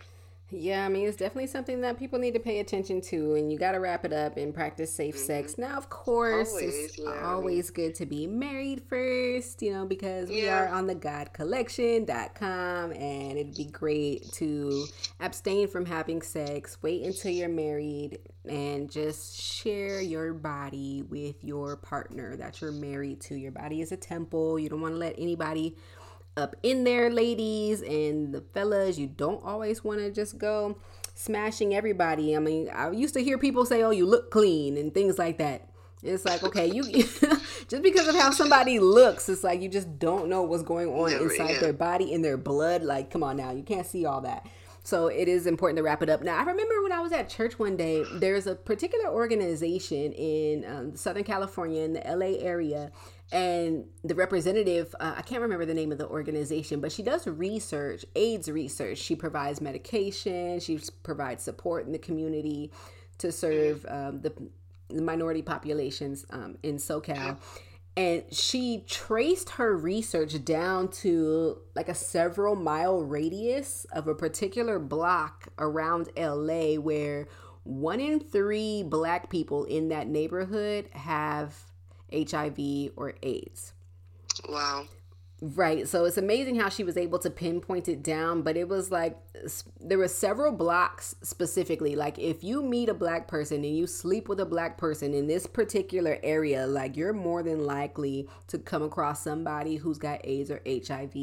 Yeah, 0.51 0.83
I 0.83 0.89
mean, 0.89 1.07
it's 1.07 1.17
definitely 1.17 1.47
something 1.47 1.81
that 1.81 1.99
people 1.99 2.17
need 2.17 2.33
to 2.33 2.39
pay 2.39 2.59
attention 2.59 3.01
to, 3.01 3.35
and 3.35 3.51
you 3.51 3.59
got 3.59 3.73
to 3.73 3.79
wrap 3.79 4.03
it 4.03 4.11
up 4.11 4.35
and 4.37 4.51
practice 4.53 4.91
safe 4.91 5.15
mm-hmm. 5.15 5.25
sex. 5.25 5.57
Now, 5.59 5.77
of 5.77 5.89
course, 5.89 6.49
always, 6.49 6.85
it's 6.85 6.97
yeah. 6.97 7.21
always 7.23 7.69
good 7.69 7.93
to 7.95 8.07
be 8.07 8.25
married 8.25 8.81
first, 8.89 9.61
you 9.61 9.71
know, 9.71 9.85
because 9.85 10.29
we 10.29 10.45
yeah. 10.45 10.63
are 10.63 10.67
on 10.69 10.87
the 10.87 10.95
godcollection.com, 10.95 12.91
and 12.93 13.37
it'd 13.37 13.55
be 13.55 13.65
great 13.65 14.31
to 14.33 14.85
abstain 15.19 15.67
from 15.67 15.85
having 15.85 16.21
sex, 16.23 16.79
wait 16.81 17.03
until 17.03 17.31
you're 17.31 17.47
married, 17.47 18.17
and 18.47 18.89
just 18.89 19.39
share 19.39 20.01
your 20.01 20.33
body 20.33 21.03
with 21.09 21.43
your 21.43 21.75
partner 21.75 22.35
that 22.37 22.59
you're 22.59 22.71
married 22.71 23.21
to. 23.21 23.35
Your 23.35 23.51
body 23.51 23.81
is 23.81 23.91
a 23.91 23.97
temple. 23.97 24.57
You 24.57 24.69
don't 24.69 24.81
want 24.81 24.95
to 24.95 24.99
let 24.99 25.13
anybody 25.19 25.75
up 26.37 26.55
in 26.63 26.83
there, 26.83 27.09
ladies 27.09 27.81
and 27.81 28.33
the 28.33 28.41
fellas. 28.53 28.97
You 28.97 29.07
don't 29.07 29.43
always 29.43 29.83
want 29.83 29.99
to 29.99 30.11
just 30.11 30.37
go 30.37 30.77
smashing 31.15 31.75
everybody. 31.75 32.35
I 32.35 32.39
mean, 32.39 32.69
I 32.69 32.91
used 32.91 33.13
to 33.15 33.23
hear 33.23 33.37
people 33.37 33.65
say, 33.65 33.83
"Oh, 33.83 33.91
you 33.91 34.05
look 34.05 34.31
clean" 34.31 34.77
and 34.77 34.93
things 34.93 35.17
like 35.17 35.37
that. 35.37 35.69
It's 36.01 36.23
like 36.23 36.43
okay, 36.43 36.67
you 36.67 36.83
just 37.67 37.83
because 37.83 38.07
of 38.07 38.15
how 38.15 38.31
somebody 38.31 38.79
looks, 38.79 39.27
it's 39.27 39.43
like 39.43 39.61
you 39.61 39.67
just 39.67 39.99
don't 39.99 40.29
know 40.29 40.43
what's 40.43 40.63
going 40.63 40.87
on 40.87 41.11
Never, 41.11 41.29
inside 41.29 41.51
yeah. 41.51 41.59
their 41.59 41.73
body 41.73 42.13
in 42.13 42.21
their 42.21 42.37
blood. 42.37 42.83
Like, 42.83 43.11
come 43.11 43.23
on 43.23 43.37
now, 43.37 43.51
you 43.51 43.63
can't 43.63 43.85
see 43.85 44.05
all 44.05 44.21
that. 44.21 44.47
So 44.83 45.07
it 45.07 45.27
is 45.27 45.45
important 45.45 45.77
to 45.77 45.83
wrap 45.83 46.01
it 46.01 46.09
up. 46.09 46.23
Now, 46.23 46.37
I 46.37 46.43
remember 46.43 46.81
when 46.81 46.91
I 46.91 47.01
was 47.01 47.11
at 47.11 47.29
church 47.29 47.59
one 47.59 47.75
day, 47.75 48.03
there's 48.13 48.47
a 48.47 48.55
particular 48.55 49.09
organization 49.09 50.13
in 50.13 50.65
um, 50.65 50.95
Southern 50.95 51.25
California, 51.25 51.83
in 51.83 51.93
the 51.93 51.99
LA 51.99 52.37
area, 52.39 52.91
and 53.31 53.85
the 54.03 54.15
representative, 54.15 54.95
uh, 54.99 55.13
I 55.17 55.21
can't 55.21 55.41
remember 55.41 55.65
the 55.65 55.73
name 55.73 55.91
of 55.91 55.97
the 55.97 56.07
organization, 56.07 56.79
but 56.81 56.91
she 56.91 57.03
does 57.03 57.27
research, 57.27 58.05
AIDS 58.15 58.49
research. 58.49 58.97
She 58.97 59.15
provides 59.15 59.61
medication, 59.61 60.59
she 60.59 60.79
provides 61.03 61.43
support 61.43 61.85
in 61.85 61.91
the 61.91 61.99
community 61.99 62.71
to 63.19 63.31
serve 63.31 63.85
um, 63.87 64.21
the, 64.21 64.33
the, 64.87 65.01
minority 65.01 65.41
populations 65.41 66.25
um, 66.31 66.57
in 66.63 66.77
SoCal 66.77 67.37
and 67.99 68.23
she 68.31 68.85
traced 68.87 69.49
her 69.51 69.75
research 69.75 70.45
down 70.45 70.87
to 70.87 71.57
like 71.75 71.89
a 71.89 71.93
several 71.93 72.55
mile 72.55 73.03
radius 73.03 73.85
of 73.91 74.07
a 74.07 74.15
particular 74.15 74.79
block 74.79 75.49
around 75.57 76.07
LA 76.17 76.75
where 76.75 77.27
one 77.63 77.99
in 77.99 78.21
three 78.21 78.83
black 78.83 79.29
people 79.29 79.65
in 79.65 79.89
that 79.89 80.07
neighborhood 80.07 80.87
have 80.93 81.53
HIV 82.13 82.91
or 82.95 83.13
AIDS. 83.23 83.73
Wow. 84.47 84.85
Right. 85.41 85.87
So 85.87 86.03
it's 86.03 86.17
amazing 86.17 86.59
how 86.59 86.67
she 86.67 86.83
was 86.83 86.97
able 86.97 87.17
to 87.19 87.29
pinpoint 87.29 87.87
it 87.87 88.03
down, 88.03 88.41
but 88.41 88.57
it 88.57 88.67
was 88.67 88.91
like 88.91 89.17
there 89.79 89.97
were 89.97 90.09
several 90.09 90.51
blocks 90.51 91.15
specifically. 91.21 91.95
Like 91.95 92.19
if 92.19 92.43
you 92.43 92.61
meet 92.61 92.89
a 92.89 92.93
black 92.93 93.29
person 93.29 93.63
and 93.63 93.77
you 93.77 93.87
sleep 93.87 94.27
with 94.27 94.41
a 94.41 94.45
black 94.45 94.77
person 94.77 95.13
in 95.13 95.27
this 95.27 95.47
particular 95.47 96.19
area, 96.23 96.67
like 96.67 96.97
you're 96.97 97.13
more 97.13 97.41
than 97.41 97.65
likely 97.65 98.27
to 98.47 98.57
come 98.57 98.83
across 98.83 99.23
somebody 99.23 99.77
who's 99.77 99.97
got 99.97 100.19
AIDS 100.25 100.51
or 100.51 100.61
HIV 100.65 101.15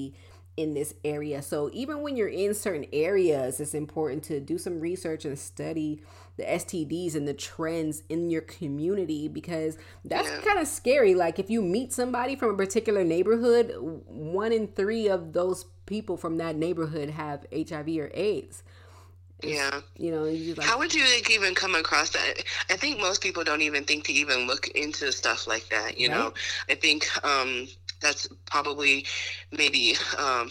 in 0.57 0.72
this 0.72 0.94
area. 1.05 1.42
So 1.42 1.68
even 1.75 2.01
when 2.01 2.16
you're 2.16 2.29
in 2.29 2.55
certain 2.55 2.87
areas, 2.94 3.61
it's 3.61 3.75
important 3.75 4.22
to 4.25 4.40
do 4.40 4.57
some 4.57 4.81
research 4.81 5.27
and 5.27 5.38
study 5.38 6.01
the 6.37 6.44
STDs 6.44 7.14
and 7.14 7.27
the 7.27 7.35
trends 7.35 8.03
in 8.09 8.31
your 8.31 8.42
community 8.42 9.29
because 9.29 9.79
that's 10.05 10.29
yeah. 10.29 10.40
kind 10.40 10.59
of 10.59 10.68
scary. 10.68 11.14
Like 11.14 11.38
if 11.38 11.51
you 11.51 11.62
meet 11.62 11.92
somebody 11.92 12.37
from 12.37 12.51
a 12.51 12.57
particular 12.57 13.05
neighborhood, 13.05 13.75
one 13.79 14.53
in 14.53 14.68
three 14.68 15.09
of 15.09 15.33
those 15.33 15.64
people 15.87 16.16
from 16.16 16.38
that 16.38 16.57
neighborhood 16.57 17.11
have 17.11 17.46
HIV 17.53 17.88
or 17.99 18.11
AIDS. 18.14 18.62
yeah. 19.42 19.81
You 19.96 20.11
know, 20.11 20.25
like, 20.25 20.66
how 20.66 20.79
would 20.79 20.94
you 20.94 21.05
like, 21.14 21.31
even 21.31 21.55
come 21.55 21.75
across 21.75 22.11
that? 22.11 22.44
I 22.70 22.77
think 22.77 22.99
most 22.99 23.22
people 23.22 23.44
don't 23.44 23.62
even 23.62 23.85
think 23.85 24.05
to 24.05 24.12
even 24.12 24.46
look 24.46 24.68
into 24.68 25.12
stuff 25.12 25.46
like 25.46 25.68
that. 25.70 25.99
You 25.99 26.09
right? 26.09 26.18
know, 26.18 26.35
I 26.68 26.75
think 26.75 27.07
um, 27.25 27.66
that's 28.01 28.29
probably 28.44 29.07
maybe 29.53 29.94
um, 30.18 30.51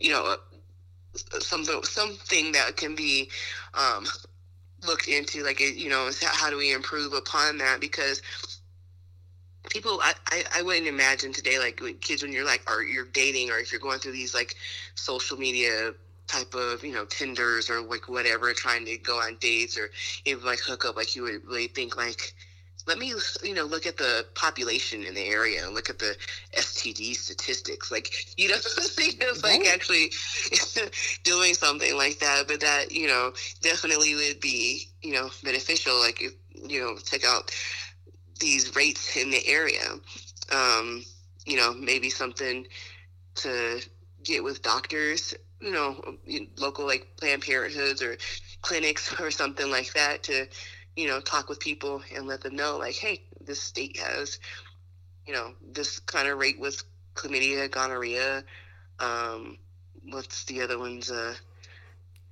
you 0.00 0.10
know 0.10 0.36
some 1.40 1.64
something 1.64 2.52
that 2.52 2.76
can 2.76 2.94
be 2.94 3.30
um, 3.74 4.06
looked 4.86 5.08
into 5.08 5.42
like 5.42 5.60
you 5.60 5.88
know 5.88 6.10
how 6.22 6.50
do 6.50 6.56
we 6.56 6.72
improve 6.72 7.12
upon 7.12 7.58
that? 7.58 7.80
Because 7.80 8.22
people 9.70 10.00
I, 10.02 10.14
I, 10.28 10.44
I 10.56 10.62
wouldn't 10.62 10.86
imagine 10.86 11.32
today 11.32 11.58
like 11.58 11.80
kids 12.00 12.22
when 12.22 12.32
you're 12.32 12.44
like 12.44 12.68
or 12.70 12.82
you're 12.82 13.06
dating 13.06 13.50
or 13.50 13.58
if 13.58 13.72
you're 13.72 13.80
going 13.80 13.98
through 13.98 14.12
these 14.12 14.34
like 14.34 14.54
social 14.94 15.38
media 15.38 15.94
type 16.26 16.54
of 16.54 16.84
you 16.84 16.92
know 16.92 17.04
tinders 17.04 17.68
or 17.70 17.80
like 17.80 18.08
whatever 18.08 18.52
trying 18.52 18.84
to 18.86 18.96
go 18.98 19.18
on 19.18 19.36
dates 19.40 19.78
or 19.78 19.90
even 20.24 20.44
like 20.44 20.60
hook 20.60 20.84
up 20.84 20.96
like 20.96 21.14
you 21.16 21.22
would 21.22 21.44
really 21.46 21.68
think 21.68 21.96
like 21.96 22.34
let 22.86 22.98
me 22.98 23.14
you 23.42 23.54
know 23.54 23.64
look 23.64 23.86
at 23.86 23.96
the 23.96 24.26
population 24.34 25.04
in 25.04 25.14
the 25.14 25.24
area 25.24 25.64
and 25.64 25.74
look 25.74 25.88
at 25.88 25.98
the 25.98 26.16
STD 26.56 27.14
statistics. 27.14 27.90
Like 27.90 28.12
you 28.36 28.48
know, 28.48 28.56
think 28.60 29.22
of 29.24 29.42
like 29.42 29.66
actually 29.66 30.10
doing 31.24 31.54
something 31.54 31.96
like 31.96 32.18
that, 32.18 32.44
but 32.46 32.60
that 32.60 32.92
you 32.92 33.06
know 33.06 33.32
definitely 33.62 34.14
would 34.14 34.40
be 34.40 34.88
you 35.02 35.12
know 35.12 35.30
beneficial. 35.42 35.98
Like 35.98 36.20
if 36.22 36.32
you 36.54 36.80
know 36.80 36.96
check 36.96 37.24
out 37.24 37.50
these 38.40 38.74
rates 38.74 39.16
in 39.16 39.30
the 39.30 39.46
area. 39.46 39.84
Um, 40.52 41.04
you 41.46 41.56
know, 41.56 41.74
maybe 41.74 42.10
something 42.10 42.66
to 43.36 43.80
get 44.22 44.42
with 44.42 44.62
doctors. 44.62 45.34
You 45.60 45.72
know, 45.72 46.16
local 46.58 46.86
like 46.86 47.06
Planned 47.16 47.42
Parenthoods 47.42 48.02
or 48.02 48.16
clinics 48.62 49.18
or 49.20 49.30
something 49.30 49.70
like 49.70 49.92
that 49.94 50.22
to 50.24 50.46
you 50.96 51.08
know, 51.08 51.20
talk 51.20 51.48
with 51.48 51.60
people 51.60 52.02
and 52.14 52.26
let 52.26 52.40
them 52.40 52.56
know, 52.56 52.76
like, 52.78 52.94
hey, 52.94 53.22
this 53.44 53.60
state 53.60 53.98
has, 53.98 54.38
you 55.26 55.32
know, 55.32 55.52
this 55.72 55.98
kind 55.98 56.28
of 56.28 56.38
rate 56.38 56.58
with 56.58 56.82
chlamydia, 57.14 57.70
gonorrhea. 57.70 58.44
Um, 59.00 59.58
what's 60.10 60.44
the 60.44 60.62
other 60.62 60.78
ones? 60.78 61.10
Uh, 61.10 61.34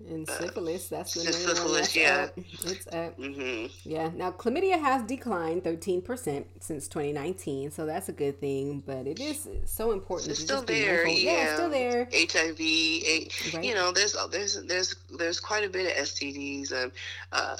and 0.08 0.28
uh, 0.28 0.38
syphilis, 0.38 0.88
that's 0.88 1.14
the 1.14 1.24
name 1.24 1.32
syphilis, 1.32 1.96
yeah. 1.96 2.24
Up. 2.24 2.38
It's 2.64 2.86
up. 2.88 3.18
Mm-hmm. 3.18 3.66
Yeah. 3.88 4.10
Now, 4.14 4.30
chlamydia 4.32 4.80
has 4.80 5.02
declined 5.02 5.64
13% 5.64 6.44
since 6.60 6.88
2019, 6.88 7.70
so 7.70 7.86
that's 7.86 8.08
a 8.08 8.12
good 8.12 8.40
thing, 8.40 8.82
but 8.86 9.06
it 9.06 9.20
is 9.20 9.48
so 9.64 9.92
important. 9.92 10.30
It's 10.30 10.40
still 10.40 10.62
there. 10.62 11.06
Yeah. 11.06 11.32
yeah, 11.32 11.44
it's 11.44 11.54
still 11.54 11.70
there. 11.70 12.08
HIV, 12.12 12.60
a, 12.60 13.28
right. 13.54 13.64
you 13.64 13.74
know, 13.74 13.92
there's 13.92 14.16
there's 14.30 14.62
there's 14.64 14.94
there's 15.18 15.40
quite 15.40 15.64
a 15.64 15.68
bit 15.68 15.86
of 15.86 16.04
STDs, 16.04 16.72
um, 16.72 16.92
uh, 17.32 17.56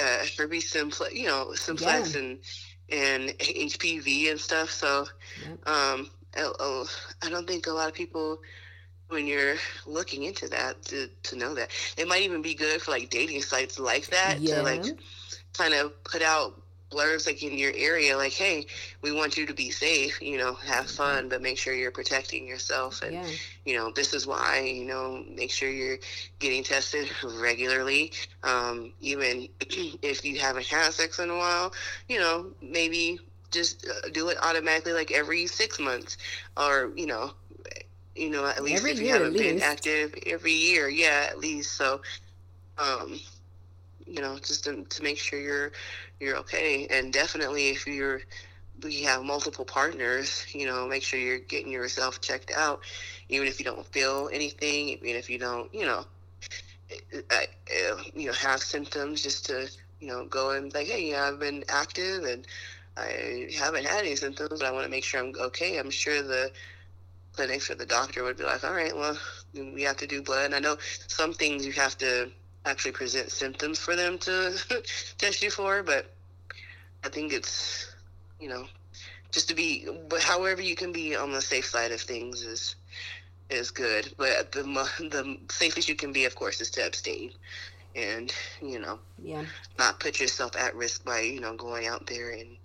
uh, 0.00 0.24
herpes 0.38 0.70
simplex, 0.70 1.14
you 1.14 1.26
know, 1.26 1.52
simplex 1.54 2.14
yeah. 2.14 2.20
and 2.20 2.38
and 2.90 3.38
HPV 3.38 4.30
and 4.30 4.40
stuff. 4.40 4.70
So, 4.70 5.06
yep. 5.46 5.68
um, 5.68 6.10
I, 6.36 6.84
I 7.22 7.30
don't 7.30 7.46
think 7.46 7.66
a 7.66 7.72
lot 7.72 7.88
of 7.88 7.94
people 7.94 8.40
when 9.14 9.26
you're 9.26 9.56
looking 9.86 10.24
into 10.24 10.48
that 10.48 10.82
to, 10.82 11.08
to 11.22 11.36
know 11.36 11.54
that 11.54 11.70
it 11.96 12.06
might 12.06 12.22
even 12.22 12.42
be 12.42 12.54
good 12.54 12.82
for 12.82 12.90
like 12.90 13.08
dating 13.08 13.40
sites 13.40 13.78
like 13.78 14.06
that 14.08 14.40
yeah. 14.40 14.56
to 14.56 14.62
like 14.62 14.84
kind 15.56 15.72
of 15.72 16.04
put 16.04 16.20
out 16.20 16.60
blurbs 16.90 17.26
like 17.26 17.42
in 17.42 17.56
your 17.56 17.72
area 17.74 18.16
like 18.16 18.32
hey 18.32 18.66
we 19.02 19.10
want 19.10 19.36
you 19.36 19.46
to 19.46 19.54
be 19.54 19.70
safe 19.70 20.20
you 20.20 20.38
know 20.38 20.54
have 20.54 20.88
fun 20.88 21.28
but 21.28 21.42
make 21.42 21.58
sure 21.58 21.74
you're 21.74 21.90
protecting 21.90 22.46
yourself 22.46 23.02
and 23.02 23.14
yeah. 23.14 23.26
you 23.64 23.76
know 23.76 23.90
this 23.92 24.12
is 24.14 24.26
why 24.26 24.60
you 24.60 24.84
know 24.84 25.24
make 25.34 25.50
sure 25.50 25.70
you're 25.70 25.98
getting 26.38 26.62
tested 26.62 27.08
regularly 27.38 28.12
um, 28.42 28.92
even 29.00 29.48
if 29.60 30.24
you 30.24 30.38
haven't 30.38 30.66
had 30.66 30.92
sex 30.92 31.18
in 31.18 31.30
a 31.30 31.36
while 31.36 31.72
you 32.08 32.18
know 32.18 32.46
maybe 32.60 33.18
just 33.50 33.86
uh, 33.88 34.08
do 34.10 34.28
it 34.28 34.36
automatically 34.42 34.92
like 34.92 35.12
every 35.12 35.46
six 35.46 35.78
months 35.78 36.18
or 36.56 36.92
you 36.96 37.06
know 37.06 37.32
you 38.16 38.30
know, 38.30 38.46
at 38.46 38.62
least 38.62 38.78
every 38.78 38.92
if 38.92 39.00
you 39.00 39.06
year, 39.06 39.14
haven't 39.14 39.36
been 39.36 39.60
active 39.60 40.14
every 40.26 40.52
year, 40.52 40.88
yeah, 40.88 41.26
at 41.30 41.38
least. 41.38 41.72
So, 41.72 42.00
um, 42.78 43.18
you 44.06 44.20
know, 44.20 44.38
just 44.38 44.64
to, 44.64 44.84
to 44.84 45.02
make 45.02 45.18
sure 45.18 45.40
you're 45.40 45.72
you're 46.20 46.36
okay, 46.38 46.86
and 46.90 47.12
definitely 47.12 47.68
if 47.68 47.86
you're 47.86 48.20
we 48.82 49.02
have 49.02 49.22
multiple 49.22 49.64
partners, 49.64 50.46
you 50.52 50.66
know, 50.66 50.86
make 50.86 51.02
sure 51.02 51.18
you're 51.18 51.38
getting 51.38 51.72
yourself 51.72 52.20
checked 52.20 52.50
out, 52.56 52.80
even 53.28 53.46
if 53.46 53.58
you 53.58 53.64
don't 53.64 53.86
feel 53.86 54.28
anything, 54.32 54.88
even 54.88 55.16
if 55.16 55.30
you 55.30 55.38
don't, 55.38 55.72
you 55.74 55.86
know, 55.86 56.04
uh, 57.30 57.40
you 58.14 58.26
know, 58.26 58.32
have 58.32 58.60
symptoms, 58.60 59.22
just 59.22 59.46
to 59.46 59.68
you 60.00 60.08
know 60.08 60.24
go 60.26 60.50
and 60.50 60.72
like, 60.74 60.86
hey, 60.86 61.10
yeah, 61.10 61.24
I've 61.28 61.40
been 61.40 61.64
active 61.68 62.24
and 62.24 62.46
I 62.96 63.48
haven't 63.56 63.86
had 63.86 64.00
any 64.04 64.16
symptoms, 64.16 64.60
but 64.60 64.62
I 64.62 64.72
want 64.72 64.84
to 64.84 64.90
make 64.90 65.04
sure 65.04 65.20
I'm 65.20 65.32
okay. 65.40 65.78
I'm 65.78 65.90
sure 65.90 66.22
the 66.22 66.50
clinics 67.34 67.70
or 67.70 67.74
the 67.74 67.86
doctor 67.86 68.22
would 68.24 68.36
be 68.36 68.44
like, 68.44 68.64
all 68.64 68.74
right, 68.74 68.94
well, 68.94 69.18
we 69.54 69.82
have 69.82 69.96
to 69.98 70.06
do 70.06 70.22
blood. 70.22 70.46
And 70.46 70.54
I 70.54 70.58
know 70.60 70.76
some 71.08 71.32
things 71.32 71.66
you 71.66 71.72
have 71.72 71.98
to 71.98 72.30
actually 72.64 72.92
present 72.92 73.30
symptoms 73.30 73.78
for 73.78 73.96
them 73.96 74.18
to 74.18 74.56
test 75.18 75.42
you 75.42 75.50
for, 75.50 75.82
but 75.82 76.10
I 77.04 77.08
think 77.08 77.32
it's, 77.32 77.94
you 78.40 78.48
know, 78.48 78.66
just 79.30 79.48
to 79.48 79.54
be, 79.54 79.86
but 80.08 80.22
however 80.22 80.62
you 80.62 80.76
can 80.76 80.92
be 80.92 81.16
on 81.16 81.32
the 81.32 81.42
safe 81.42 81.66
side 81.66 81.92
of 81.92 82.00
things 82.00 82.42
is 82.42 82.76
is 83.50 83.70
good. 83.70 84.12
But 84.16 84.52
the 84.52 84.62
the 84.98 85.38
safest 85.50 85.88
you 85.88 85.96
can 85.96 86.12
be, 86.12 86.24
of 86.24 86.34
course, 86.34 86.60
is 86.60 86.70
to 86.70 86.86
abstain, 86.86 87.32
and 87.94 88.32
you 88.62 88.78
know, 88.78 88.98
yeah, 89.22 89.44
not 89.78 90.00
put 90.00 90.20
yourself 90.20 90.56
at 90.56 90.74
risk 90.74 91.04
by 91.04 91.20
you 91.20 91.40
know 91.40 91.54
going 91.54 91.86
out 91.86 92.06
there 92.06 92.30
and 92.30 92.56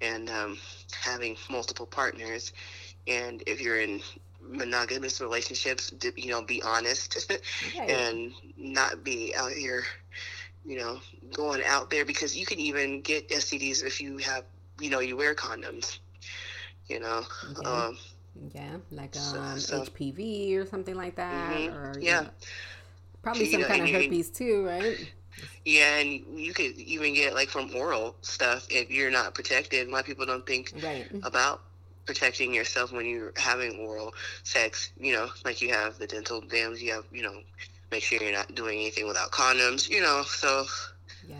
and 0.00 0.28
um, 0.28 0.58
having 0.92 1.36
multiple 1.48 1.86
partners 1.86 2.52
and 3.06 3.42
if 3.46 3.60
you're 3.60 3.80
in 3.80 4.00
monogamous 4.40 5.20
relationships, 5.20 5.92
you 6.16 6.30
know, 6.30 6.42
be 6.42 6.62
honest 6.62 7.30
right. 7.78 7.90
and 7.90 8.32
not 8.56 9.04
be 9.04 9.34
out 9.36 9.52
here, 9.52 9.84
you 10.64 10.76
know, 10.78 11.00
going 11.32 11.62
out 11.64 11.90
there 11.90 12.04
because 12.04 12.36
you 12.36 12.46
can 12.46 12.58
even 12.58 13.00
get 13.00 13.28
STDs 13.28 13.84
if 13.84 14.00
you 14.00 14.18
have, 14.18 14.44
you 14.80 14.90
know, 14.90 15.00
you 15.00 15.16
wear 15.16 15.34
condoms, 15.34 15.98
you 16.88 17.00
know. 17.00 17.22
Yeah, 17.60 17.68
um, 17.68 17.98
yeah 18.54 18.76
like 18.90 19.16
um, 19.16 19.58
so, 19.58 19.84
so, 19.84 19.90
HPV 19.90 20.56
or 20.56 20.66
something 20.66 20.94
like 20.94 21.16
that, 21.16 21.52
mm-hmm. 21.52 21.74
or 21.74 21.92
yeah, 22.00 22.22
know, 22.22 22.28
probably 23.22 23.46
some 23.46 23.62
kind 23.62 23.82
of 23.82 23.90
herpes 23.90 24.30
too, 24.30 24.64
right? 24.66 25.12
Yeah, 25.64 25.98
and 25.98 26.38
you 26.38 26.52
could 26.52 26.76
even 26.76 27.14
get 27.14 27.34
like 27.34 27.48
from 27.48 27.74
oral 27.74 28.16
stuff 28.22 28.66
if 28.70 28.90
you're 28.90 29.10
not 29.10 29.34
protected. 29.34 29.88
A 29.88 29.90
lot 29.90 30.00
of 30.00 30.06
people 30.06 30.26
don't 30.26 30.46
think 30.46 30.72
Right. 30.82 31.06
about 31.22 31.62
protecting 32.06 32.52
yourself 32.54 32.92
when 32.92 33.06
you're 33.06 33.32
having 33.36 33.78
oral 33.78 34.14
sex. 34.42 34.92
You 34.98 35.14
know, 35.14 35.28
like 35.44 35.62
you 35.62 35.70
have 35.70 35.98
the 35.98 36.06
dental 36.06 36.40
dams, 36.40 36.82
you 36.82 36.92
have, 36.92 37.04
you 37.12 37.22
know, 37.22 37.40
make 37.90 38.02
sure 38.02 38.20
you're 38.22 38.32
not 38.32 38.54
doing 38.54 38.78
anything 38.78 39.06
without 39.06 39.30
condoms, 39.30 39.88
you 39.88 40.00
know, 40.00 40.22
so 40.26 40.64
Yeah. 41.28 41.36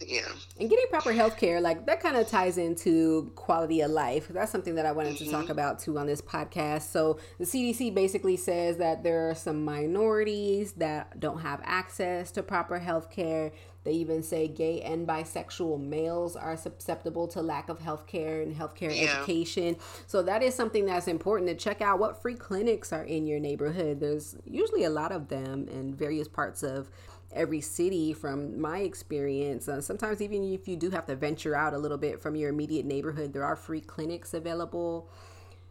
yeah. 0.00 0.28
And 0.58 0.70
getting 0.70 0.86
proper 0.88 1.12
health 1.12 1.36
care, 1.36 1.60
like 1.60 1.84
that 1.86 2.00
kind 2.00 2.16
of 2.16 2.28
ties 2.28 2.56
into 2.56 3.30
quality 3.34 3.82
of 3.82 3.90
life. 3.90 4.28
That's 4.28 4.50
something 4.50 4.76
that 4.76 4.86
I 4.86 4.92
wanted 4.92 5.18
to 5.18 5.30
talk 5.30 5.42
mm-hmm. 5.42 5.52
about 5.52 5.80
too 5.80 5.98
on 5.98 6.06
this 6.06 6.22
podcast. 6.22 6.82
So, 6.82 7.18
the 7.38 7.44
CDC 7.44 7.92
basically 7.94 8.36
says 8.36 8.78
that 8.78 9.02
there 9.02 9.28
are 9.28 9.34
some 9.34 9.64
minorities 9.64 10.72
that 10.74 11.20
don't 11.20 11.40
have 11.40 11.60
access 11.64 12.30
to 12.32 12.42
proper 12.42 12.78
health 12.78 13.10
care. 13.10 13.52
They 13.84 13.92
even 13.92 14.22
say 14.22 14.48
gay 14.48 14.80
and 14.82 15.06
bisexual 15.06 15.80
males 15.80 16.36
are 16.36 16.56
susceptible 16.56 17.26
to 17.28 17.40
lack 17.40 17.68
of 17.68 17.78
health 17.78 18.06
care 18.06 18.42
and 18.42 18.54
healthcare 18.54 18.94
Yeah. 18.94 19.18
education. 19.18 19.76
So, 20.06 20.22
that 20.22 20.42
is 20.42 20.54
something 20.54 20.84
that's 20.86 21.08
important 21.08 21.48
to 21.48 21.54
check 21.54 21.80
out 21.80 21.98
what 21.98 22.20
free 22.20 22.34
clinics 22.34 22.92
are 22.92 23.04
in 23.04 23.26
your 23.26 23.40
neighborhood. 23.40 24.00
There's 24.00 24.36
usually 24.44 24.84
a 24.84 24.90
lot 24.90 25.12
of 25.12 25.28
them 25.28 25.68
in 25.68 25.94
various 25.94 26.28
parts 26.28 26.62
of 26.62 26.90
every 27.32 27.60
city 27.60 28.14
from 28.14 28.58
my 28.58 28.78
experience 28.78 29.68
uh, 29.68 29.82
sometimes 29.82 30.22
even 30.22 30.42
if 30.50 30.66
you 30.66 30.76
do 30.76 30.88
have 30.88 31.04
to 31.04 31.14
venture 31.14 31.54
out 31.54 31.74
a 31.74 31.78
little 31.78 31.98
bit 31.98 32.18
from 32.18 32.34
your 32.34 32.48
immediate 32.48 32.86
neighborhood 32.86 33.34
there 33.34 33.44
are 33.44 33.54
free 33.54 33.82
clinics 33.82 34.32
available 34.32 35.10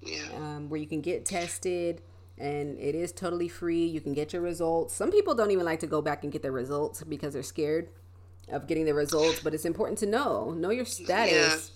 Yeah. 0.04 0.22
um, 0.36 0.70
where 0.70 0.80
you 0.80 0.86
can 0.86 1.02
get 1.02 1.26
tested 1.26 2.04
and 2.38 2.78
it 2.80 2.96
is 2.96 3.12
totally 3.12 3.48
free. 3.48 3.86
You 3.86 4.02
can 4.02 4.14
get 4.14 4.34
your 4.34 4.42
results. 4.42 4.94
Some 4.94 5.12
people 5.12 5.36
don't 5.36 5.52
even 5.52 5.66
like 5.66 5.80
to 5.80 5.88
go 5.88 6.02
back 6.02 6.24
and 6.24 6.32
get 6.32 6.42
their 6.42 6.52
results 6.52 7.04
because 7.04 7.34
they're 7.34 7.44
scared 7.44 7.90
of 8.50 8.68
getting 8.68 8.86
the 8.86 8.94
results 8.94 9.42
but 9.42 9.54
it's 9.54 9.66
important 9.66 10.00
to 10.00 10.06
know 10.06 10.52
know 10.52 10.70
your 10.70 10.86
status. 10.86 11.72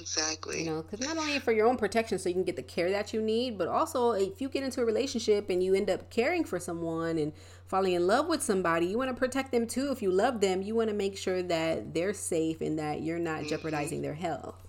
Exactly. 0.00 0.60
you 0.60 0.70
know 0.70 0.82
because 0.82 1.04
not 1.04 1.16
only 1.16 1.40
for 1.40 1.50
your 1.50 1.66
own 1.66 1.76
protection 1.76 2.20
so 2.20 2.28
you 2.28 2.34
can 2.34 2.44
get 2.44 2.54
the 2.54 2.62
care 2.62 2.90
that 2.90 3.12
you 3.12 3.20
need 3.20 3.58
but 3.58 3.66
also 3.66 4.12
if 4.12 4.40
you 4.40 4.48
get 4.48 4.62
into 4.62 4.80
a 4.80 4.84
relationship 4.84 5.50
and 5.50 5.60
you 5.60 5.74
end 5.74 5.90
up 5.90 6.08
caring 6.08 6.44
for 6.44 6.60
someone 6.60 7.18
and 7.18 7.32
falling 7.66 7.94
in 7.94 8.06
love 8.06 8.28
with 8.28 8.40
somebody 8.40 8.86
you 8.86 8.96
want 8.96 9.10
to 9.10 9.16
protect 9.16 9.50
them 9.50 9.66
too. 9.66 9.90
If 9.90 10.00
you 10.00 10.12
love 10.12 10.40
them 10.40 10.62
you 10.62 10.76
want 10.76 10.88
to 10.88 10.94
make 10.94 11.16
sure 11.16 11.42
that 11.42 11.94
they're 11.94 12.14
safe 12.14 12.60
and 12.60 12.78
that 12.78 13.02
you're 13.02 13.18
not 13.18 13.40
mm-hmm. 13.40 13.48
jeopardizing 13.48 14.02
their 14.02 14.14
health 14.14 14.67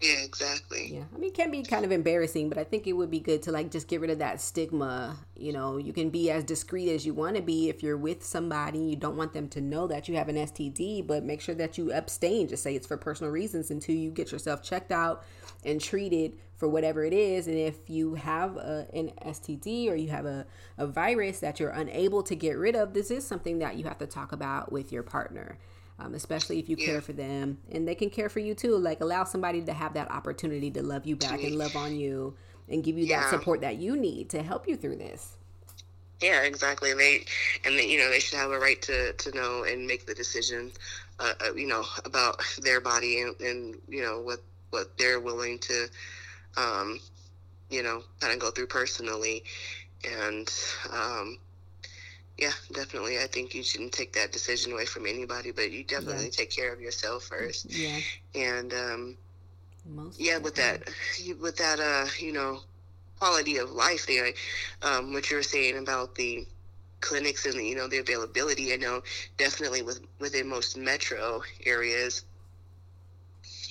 Yeah, 0.00 0.20
exactly. 0.24 0.94
yeah 0.94 1.02
i 1.14 1.18
mean 1.18 1.28
it 1.28 1.34
can 1.34 1.50
be 1.50 1.62
kind 1.62 1.84
of 1.84 1.92
embarrassing 1.92 2.48
but 2.48 2.56
i 2.56 2.64
think 2.64 2.86
it 2.86 2.94
would 2.94 3.10
be 3.10 3.20
good 3.20 3.42
to 3.42 3.52
like 3.52 3.70
just 3.70 3.86
get 3.86 4.00
rid 4.00 4.10
of 4.10 4.18
that 4.20 4.40
stigma. 4.40 5.18
You 5.36 5.52
know 5.52 5.76
you 5.76 5.92
can 5.92 6.10
be 6.10 6.30
as 6.30 6.44
discreet 6.44 6.90
as 6.90 7.04
you 7.04 7.12
want 7.14 7.36
to 7.36 7.42
be 7.42 7.68
if 7.68 7.82
you're 7.82 7.96
with 7.96 8.24
somebody 8.24 8.78
you 8.78 8.96
don't 8.96 9.16
want 9.16 9.32
them 9.34 9.48
to 9.50 9.60
know 9.60 9.86
that 9.86 10.08
you 10.08 10.16
have 10.16 10.28
an 10.28 10.36
std 10.36 11.06
but 11.06 11.24
make 11.24 11.40
sure 11.40 11.54
that 11.54 11.76
you 11.78 11.92
abstain. 11.92 12.48
Just 12.48 12.62
say 12.62 12.74
it's 12.74 12.86
for 12.86 12.96
personal 12.96 13.30
reasons 13.32 13.70
until 13.70 13.94
you 13.94 14.10
get 14.10 14.32
yourself 14.32 14.62
checked 14.62 14.92
out 14.92 15.24
and 15.64 15.80
treated 15.80 16.36
for 16.56 16.68
whatever 16.68 17.04
it 17.04 17.12
is. 17.14 17.46
And 17.46 17.56
if 17.56 17.88
you 17.88 18.14
have 18.14 18.56
a, 18.56 18.86
an 18.92 19.12
std 19.26 19.90
or 19.90 19.94
you 19.94 20.08
have 20.08 20.26
a, 20.26 20.46
a 20.78 20.86
virus 20.86 21.40
that 21.40 21.60
you're 21.60 21.70
unable 21.70 22.22
to 22.24 22.34
get 22.34 22.56
rid 22.56 22.76
of 22.76 22.94
this 22.94 23.10
is 23.10 23.26
something 23.26 23.58
that 23.58 23.76
you 23.76 23.84
have 23.84 23.98
to 23.98 24.06
talk 24.06 24.32
about 24.32 24.72
with 24.72 24.92
your 24.92 25.02
partner 25.02 25.58
um, 26.00 26.14
especially 26.14 26.58
if 26.58 26.68
you 26.68 26.76
Yeah. 26.76 26.86
care 26.86 27.00
for 27.00 27.12
them. 27.12 27.58
And 27.70 27.86
they 27.86 27.94
can 27.94 28.10
care 28.10 28.28
for 28.28 28.40
you 28.40 28.54
too. 28.54 28.76
Like 28.76 29.00
allow 29.00 29.24
somebody 29.24 29.62
to 29.62 29.72
have 29.72 29.94
that 29.94 30.10
opportunity 30.10 30.70
to 30.72 30.82
love 30.82 31.06
you 31.06 31.16
back 31.16 31.42
and 31.42 31.56
love 31.56 31.76
on 31.76 31.94
you 31.96 32.34
and 32.68 32.82
give 32.82 32.98
you 32.98 33.06
that 33.08 33.28
support 33.28 33.60
that 33.60 33.76
you 33.76 33.96
need 33.96 34.30
to 34.30 34.42
help 34.42 34.66
you 34.68 34.76
through 34.76 34.96
this. 34.96 35.36
Yeah, 36.20 36.42
exactly. 36.42 36.92
They 36.92 37.24
and 37.64 37.78
they, 37.78 37.86
you 37.86 37.98
know 37.98 38.10
they 38.10 38.20
should 38.20 38.38
have 38.38 38.50
a 38.50 38.58
right 38.58 38.80
to 38.82 39.12
to 39.14 39.30
know 39.32 39.64
and 39.64 39.86
make 39.86 40.06
the 40.06 40.14
decision, 40.14 40.70
uh, 41.18 41.32
uh, 41.40 41.54
you 41.54 41.66
know, 41.66 41.84
about 42.04 42.42
their 42.62 42.80
body 42.80 43.22
and, 43.22 43.40
and 43.40 43.80
you 43.88 44.02
know 44.02 44.20
what 44.20 44.40
what 44.70 44.96
they're 44.98 45.18
willing 45.20 45.58
to, 45.60 45.88
um, 46.56 47.00
you 47.70 47.82
know, 47.82 48.02
kind 48.20 48.32
of 48.34 48.38
go 48.38 48.50
through 48.50 48.66
personally, 48.66 49.44
and 50.04 50.52
um, 50.92 51.38
yeah, 52.40 52.52
definitely. 52.72 53.18
I 53.18 53.26
think 53.26 53.54
you 53.54 53.62
shouldn't 53.62 53.92
take 53.92 54.12
that 54.14 54.32
decision 54.32 54.72
away 54.72 54.86
from 54.86 55.06
anybody, 55.06 55.52
but 55.52 55.72
you 55.72 55.84
definitely 55.84 56.30
take 56.30 56.50
care 56.50 56.72
of 56.72 56.80
yourself 56.80 57.24
first, 57.24 57.66
yeah. 57.70 58.00
And 58.34 58.72
um, 58.74 59.18
most 59.86 60.20
yeah 60.20 60.38
with 60.38 60.56
that 60.56 60.82
with 61.40 61.56
that 61.56 61.80
uh 61.80 62.06
you 62.18 62.32
know 62.32 62.60
quality 63.18 63.56
of 63.58 63.70
life 63.70 64.06
there 64.06 64.28
um 64.82 65.12
what 65.12 65.30
you 65.30 65.36
were 65.36 65.42
saying 65.42 65.78
about 65.78 66.14
the 66.16 66.46
clinics 67.00 67.46
and 67.46 67.54
the, 67.54 67.64
you 67.64 67.76
know 67.76 67.88
the 67.88 67.98
availability 67.98 68.72
i 68.72 68.76
know 68.76 69.02
definitely 69.38 69.82
with 69.82 70.00
within 70.20 70.48
most 70.48 70.76
metro 70.76 71.42
areas 71.66 72.24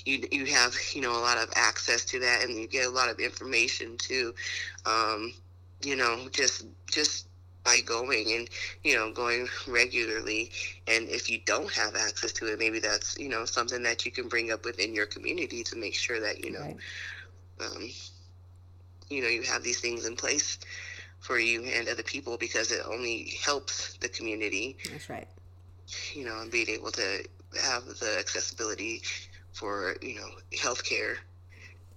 you 0.05 0.27
you 0.31 0.45
have 0.47 0.75
you 0.93 1.01
know 1.01 1.11
a 1.11 1.21
lot 1.21 1.37
of 1.37 1.49
access 1.55 2.05
to 2.05 2.19
that 2.19 2.43
and 2.43 2.55
you 2.57 2.67
get 2.67 2.87
a 2.87 2.91
lot 2.91 3.09
of 3.09 3.19
information 3.19 3.97
too. 3.97 4.33
Um 4.85 5.33
you 5.83 5.95
know 5.95 6.27
just 6.31 6.67
just 6.87 7.28
by 7.69 7.81
going 7.81 8.31
and 8.31 8.49
you 8.83 8.95
know 8.95 9.11
going 9.11 9.47
regularly 9.67 10.49
and 10.87 11.07
if 11.07 11.29
you 11.29 11.39
don't 11.45 11.71
have 11.71 11.95
access 11.95 12.31
to 12.31 12.51
it 12.51 12.57
maybe 12.57 12.79
that's 12.79 13.17
you 13.19 13.29
know 13.29 13.45
something 13.45 13.83
that 13.83 14.05
you 14.05 14.11
can 14.11 14.27
bring 14.27 14.51
up 14.51 14.65
within 14.65 14.93
your 14.93 15.05
community 15.05 15.63
to 15.63 15.75
make 15.75 15.93
sure 15.93 16.19
that 16.19 16.43
you 16.43 16.51
know 16.51 16.61
right. 16.61 16.77
um, 17.61 17.89
you 19.09 19.21
know 19.21 19.27
you 19.27 19.43
have 19.43 19.61
these 19.61 19.79
things 19.79 20.07
in 20.07 20.15
place 20.15 20.57
for 21.19 21.37
you 21.37 21.63
and 21.63 21.87
other 21.87 22.01
people 22.01 22.37
because 22.37 22.71
it 22.71 22.81
only 22.87 23.33
helps 23.43 23.97
the 23.97 24.09
community 24.09 24.75
that's 24.89 25.09
right 25.09 25.27
you 26.13 26.25
know 26.25 26.41
and 26.41 26.51
being 26.51 26.69
able 26.69 26.91
to 26.91 27.23
have 27.61 27.85
the 27.85 28.15
accessibility 28.17 29.01
for 29.53 29.95
you 30.01 30.15
know 30.15 30.29
healthcare 30.57 31.17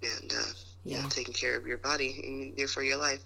and 0.03 0.33
uh, 0.33 0.43
yeah. 0.85 0.99
Yeah. 0.99 1.09
taking 1.09 1.33
care 1.33 1.57
of 1.57 1.67
your 1.67 1.79
body 1.79 2.21
and 2.27 2.57
there 2.57 2.69
for 2.69 2.83
your 2.83 2.99
life 2.99 3.25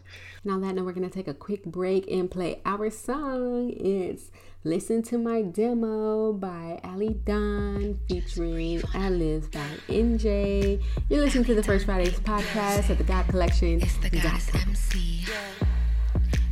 On 0.48 0.60
that 0.60 0.76
note, 0.76 0.84
we're 0.84 0.92
to 0.92 1.10
take 1.10 1.26
a 1.26 1.34
quick 1.34 1.64
break 1.64 2.08
and 2.08 2.30
play 2.30 2.60
our 2.64 2.88
song. 2.88 3.70
It's 3.70 4.30
Listen 4.62 5.02
to 5.04 5.18
My 5.18 5.42
Demo 5.42 6.32
by 6.34 6.78
Ali 6.84 7.14
Don 7.24 7.98
featuring 8.08 8.80
Alice 8.94 9.48
by 9.48 9.66
NJ. 9.88 10.80
You're 11.10 11.20
listening 11.20 11.46
to 11.46 11.54
the 11.56 11.64
First 11.64 11.86
Fridays 11.86 12.20
podcast 12.20 12.90
at 12.90 12.98
the 12.98 13.04
God 13.04 13.26
Collection. 13.26 13.82
It's 13.82 13.96
the 13.96 14.10
goddess 14.10 14.48
MC. 14.54 15.24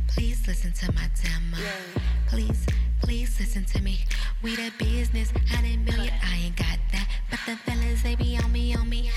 Please 0.09 0.45
listen 0.45 0.73
to 0.73 0.91
my 0.91 1.09
demo. 1.23 1.63
Please, 2.27 2.65
please 3.01 3.39
listen 3.39 3.63
to 3.63 3.81
me. 3.81 3.99
We 4.43 4.57
the 4.57 4.73
business, 4.77 5.31
hundred 5.49 5.85
million. 5.85 6.13
I 6.21 6.35
ain't 6.47 6.57
got 6.57 6.79
that, 6.91 7.07
but 7.29 7.39
the 7.45 7.55
fellas 7.59 8.03
they 8.03 8.15
be 8.15 8.37
on 8.43 8.51
me, 8.51 8.75
on 8.75 8.89
me. 8.89 9.09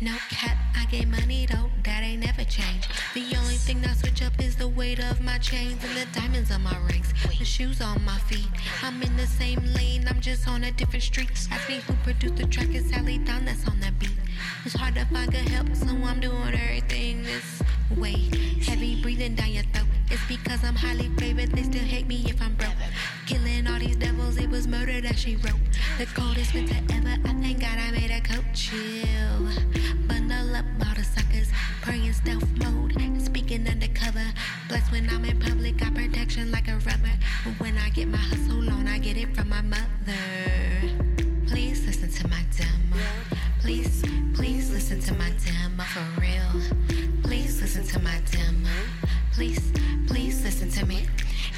No 0.00 0.14
cap, 0.30 0.56
I 0.76 0.84
get 0.84 1.08
money 1.08 1.46
though, 1.46 1.70
that 1.82 2.04
ain't 2.04 2.24
never 2.24 2.44
changed. 2.44 2.88
The 3.14 3.34
only 3.36 3.56
thing 3.56 3.80
that 3.80 3.96
switch 3.96 4.22
up 4.22 4.40
is 4.40 4.54
the 4.54 4.68
weight 4.68 5.00
of 5.00 5.20
my 5.20 5.38
chains 5.38 5.82
and 5.82 5.96
the 5.96 6.06
diamonds 6.16 6.52
on 6.52 6.62
my 6.62 6.78
rings, 6.86 7.12
the 7.36 7.44
shoes 7.44 7.80
on 7.80 8.04
my 8.04 8.16
feet. 8.18 8.46
I'm 8.80 9.02
in 9.02 9.16
the 9.16 9.26
same 9.26 9.58
lane, 9.74 10.06
I'm 10.06 10.20
just 10.20 10.46
on 10.46 10.62
a 10.62 10.70
different 10.70 11.02
street. 11.02 11.30
Ask 11.50 11.68
me 11.68 11.80
who 11.80 11.94
produced 12.04 12.36
the 12.36 12.46
track, 12.46 12.68
it's 12.70 12.90
Sally 12.90 13.18
Don 13.18 13.44
that's 13.44 13.66
on 13.66 13.80
that 13.80 13.98
beat. 13.98 14.12
It's 14.64 14.76
hard 14.76 14.94
to 14.94 15.04
find 15.06 15.32
good 15.32 15.48
help, 15.48 15.74
so 15.74 15.88
I'm 15.88 16.20
doing 16.20 16.54
everything 16.54 17.24
this 17.24 17.60
way. 17.96 18.30
Heavy 18.62 19.02
breathing 19.02 19.34
down 19.34 19.50
your 19.50 19.64
throat. 19.72 19.88
It's 20.12 20.24
because 20.28 20.62
I'm 20.62 20.76
highly 20.76 21.08
favored, 21.18 21.50
they 21.50 21.64
still 21.64 21.82
hate 21.82 22.06
me 22.06 22.24
if 22.28 22.40
I'm 22.40 22.54
broke. 22.54 22.77
Killing 23.26 23.66
all 23.66 23.78
these 23.78 23.96
devils, 23.96 24.36
it 24.38 24.48
was 24.48 24.66
murder 24.66 25.00
that 25.00 25.18
she 25.18 25.36
wrote. 25.36 25.54
The 25.98 26.06
coldest 26.06 26.54
winter 26.54 26.76
ever, 26.92 27.16
I 27.24 27.32
thank 27.40 27.60
God 27.60 27.78
I 27.78 27.90
made 27.90 28.10
a 28.10 28.20
coat 28.20 28.44
chill. 28.54 29.48
Bundle 30.06 30.56
up 30.56 30.64
all 30.86 30.94
the 30.94 31.04
suckers, 31.04 31.48
praying 31.82 32.12
stealth 32.12 32.48
mode, 32.58 32.94
speaking 33.22 33.66
undercover. 33.68 34.24
Blessed 34.68 34.92
when 34.92 35.08
I'm 35.10 35.24
in 35.24 35.38
public, 35.40 35.78
got 35.78 35.94
protection 35.94 36.50
like 36.50 36.68
a 36.68 36.74
rubber. 36.74 37.14
But 37.44 37.58
when 37.60 37.76
I 37.78 37.90
get 37.90 38.08
my 38.08 38.18
hustle 38.18 38.68
on, 38.70 38.86
I 38.86 38.98
get 38.98 39.16
it 39.16 39.34
from 39.34 39.48
my 39.48 39.62
mother. 39.62 39.84
Please 41.46 41.86
listen 41.86 42.10
to 42.10 42.28
my 42.28 42.42
demo. 42.56 43.02
Please, 43.60 44.02
please 44.34 44.70
listen 44.70 45.00
to 45.00 45.14
my 45.14 45.30
demo 45.44 45.84
for 45.84 46.20
real. 46.20 46.62
Please 47.22 47.60
listen 47.60 47.84
to 47.84 47.98
my 48.00 48.20
demo. 48.30 48.70
Please, 49.32 49.72
please 50.06 50.42
listen 50.44 50.70
to 50.70 50.86
me. 50.86 51.06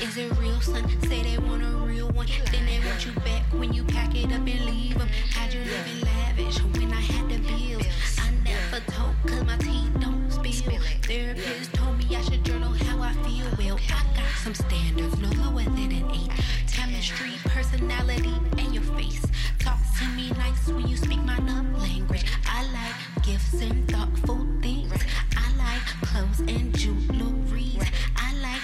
Is 0.02 0.16
it 0.16 0.34
real, 0.38 0.58
son? 0.62 0.88
Say 1.02 1.22
they 1.22 1.36
want 1.36 1.62
a 1.62 1.66
real 1.66 2.08
one. 2.08 2.26
Then 2.50 2.64
they 2.64 2.80
want 2.86 3.04
you 3.04 3.12
back 3.20 3.42
when 3.52 3.70
you 3.74 3.84
pack 3.84 4.14
it 4.16 4.32
up 4.32 4.46
and 4.46 4.64
leave 4.64 4.96
them. 4.96 5.08
How'd 5.30 5.52
you 5.52 5.60
live 5.60 5.86
in 5.92 6.00
lavish 6.00 6.58
when 6.74 6.90
I 6.90 7.00
had 7.02 7.28
the 7.28 7.38
bills? 7.38 7.86
I 8.18 8.30
never 8.42 8.80
told 8.90 9.14
cause 9.26 9.44
my 9.44 9.58
teeth 9.58 9.92
don't 10.00 10.30
spill. 10.30 10.80
Therapist 11.02 11.74
told 11.74 11.98
me 11.98 12.16
I 12.16 12.22
should 12.22 12.42
journal 12.44 12.72
how 12.72 13.02
I 13.02 13.12
feel. 13.24 13.46
Well, 13.58 13.78
I 13.90 14.02
got 14.16 14.32
some 14.42 14.54
standards, 14.54 15.18
no 15.18 15.28
lower 15.42 15.64
than 15.64 15.92
an 15.92 16.10
eight. 16.12 16.30
Chemistry, 16.72 17.32
personality, 17.44 18.34
and 18.56 18.74
your 18.74 18.84
face. 18.94 19.26
Talk 19.58 19.80
to 19.98 20.08
me 20.16 20.30
nice 20.30 20.66
when 20.68 20.88
you 20.88 20.96
speak 20.96 21.20
my 21.24 21.36
love 21.40 21.78
language. 21.78 22.24
I 22.46 22.62
like 22.72 23.24
gifts 23.26 23.60
and 23.60 23.86
thoughtful 23.90 24.46
things. 24.62 24.94
I 25.36 25.46
like 25.58 25.84
clothes 26.08 26.40
and 26.40 26.74
jewelry. 26.74 27.78
I 28.16 28.32
like 28.40 28.62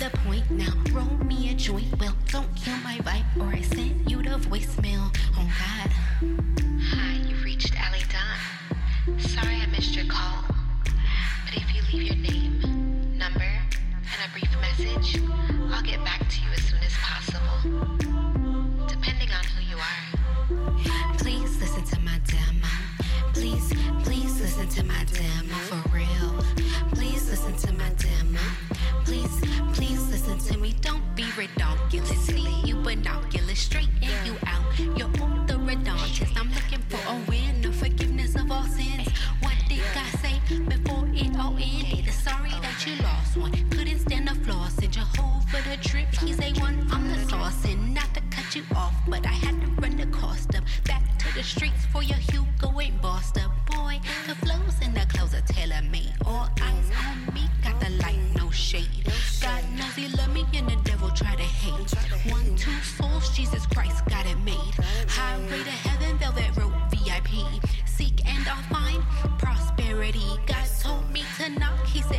the 0.00 0.10
point 0.24 0.50
now. 0.50 0.72
Roll 0.92 1.14
me 1.26 1.50
a 1.50 1.54
joint, 1.54 1.84
well, 2.00 2.16
don't 2.32 2.48
kill 2.56 2.76
my 2.78 2.96
vibe 3.04 3.36
or 3.38 3.54
I 3.54 3.60
send 3.60 4.10
you 4.10 4.22
the 4.22 4.30
voicemail. 4.48 5.14
Oh 5.36 5.46
God. 5.60 5.90
Hi, 6.88 7.20
you 7.28 7.36
reached 7.44 7.74
Ali 7.84 8.00
Don. 8.08 9.18
Sorry 9.18 9.56
I 9.56 9.66
missed 9.66 9.94
your 9.94 10.06
call, 10.06 10.44
but 11.44 11.54
if 11.54 11.74
you 11.74 11.82
leave 11.92 12.06
your 12.06 12.16
name, 12.16 13.18
number, 13.18 13.42
and 13.42 14.20
a 14.24 14.32
brief 14.32 14.48
message, 14.62 15.20
I'll 15.70 15.82
get 15.82 16.02
back 16.02 16.26
to 16.26 16.40
you 16.44 16.50
as 16.50 16.62
soon 16.62 16.80
as 16.80 16.94
possible, 17.02 17.58
depending 18.88 19.30
on 19.30 19.44
who 19.52 19.60
you 19.68 19.76
are. 19.76 21.18
Please 21.18 21.60
listen 21.60 21.84
to 21.84 22.00
my 22.00 22.18
demo. 22.24 22.68
Please, 23.34 23.70
please 24.02 24.40
listen 24.40 24.66
to 24.66 24.82
my 24.84 25.04
demo 25.12 25.54
for 25.68 25.88
real. 25.94 26.39
Silly, 31.40 32.54
you 32.66 32.74
binoculars. 32.76 33.58
Straighten 33.58 34.09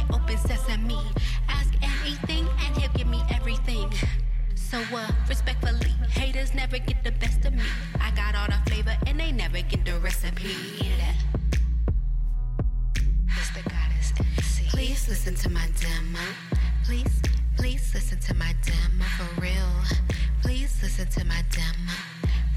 said 0.01 0.15
open 0.15 0.37
sesame. 0.37 0.99
Ask 1.49 1.73
anything 1.81 2.47
and 2.65 2.77
he'll 2.77 2.91
give 2.93 3.07
me 3.07 3.21
everything. 3.29 3.91
So 4.55 4.79
uh, 4.93 5.11
respectfully, 5.27 5.93
haters 6.09 6.53
never 6.53 6.77
get 6.77 7.03
the 7.03 7.11
best 7.11 7.45
of 7.45 7.53
me. 7.53 7.63
I 7.99 8.11
got 8.11 8.35
all 8.35 8.47
the 8.47 8.71
flavor 8.71 8.95
and 9.07 9.19
they 9.19 9.31
never 9.31 9.61
get 9.61 9.85
the 9.85 9.99
recipe. 9.99 10.55
It's 13.37 13.49
the 13.55 13.63
goddess 13.69 14.13
MC. 14.19 14.65
Please 14.69 15.07
listen 15.09 15.35
to 15.35 15.49
my 15.49 15.67
demo. 15.79 16.25
Please, 16.85 17.21
please 17.57 17.91
listen 17.93 18.19
to 18.19 18.33
my 18.35 18.53
demo 18.63 19.05
for 19.17 19.41
real. 19.41 19.71
Please 20.41 20.77
listen 20.81 21.07
to 21.07 21.25
my 21.25 21.43
demo. 21.51 21.93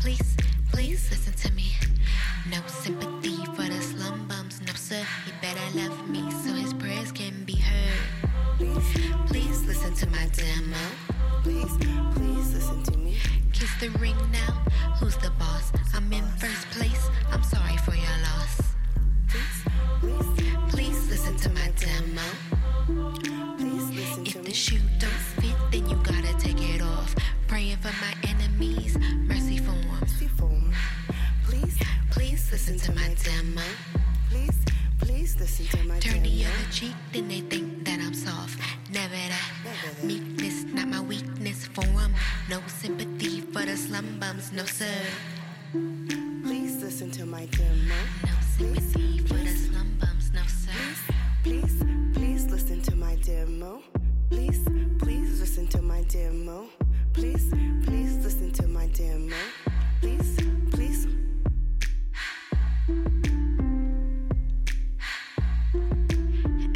Please, 0.01 0.36
please 0.72 1.11
listen 1.11 1.32
to 1.32 1.53
me. 1.55 1.72
No 2.51 2.61
sympathy 2.66 3.34
demo. 10.37 10.76
please, 11.43 11.76
please 12.14 12.55
listen 12.55 12.82
to 12.82 12.99
me. 12.99 13.16
Kiss 13.53 13.70
the 13.80 13.89
ring 13.99 14.16
now. 14.32 14.53
Who's 14.99 15.16
the 15.16 15.30
boss? 15.39 15.72
I'm 15.95 16.12
in 16.12 16.24
no 44.55 44.64
sir. 44.66 44.86
Please 46.44 46.80
listen 46.80 47.11
to 47.11 47.26
my 47.26 47.46
demo. 47.46 47.94
No 48.24 48.32
sympathy 48.57 49.18
for 49.26 49.34
the 49.34 49.48
slum 49.48 49.98
bums, 50.00 50.30
no 50.32 50.42
sir. 50.46 50.70
Please, 51.42 51.82
please 52.12 52.44
listen 52.46 52.80
to 52.82 52.94
my 52.94 53.16
demo. 53.16 53.82
Please, 54.30 54.61
please 55.00 55.40
listen 55.40 55.66
to 55.68 55.82
my 55.82 56.02
demo. 56.02 56.66
Please, 57.12 57.50
please 57.84 58.16
listen 58.24 58.52
to 58.52 58.68
my 58.68 58.86
demo. 58.88 59.34
Please, 60.00 60.38
please. 60.70 61.07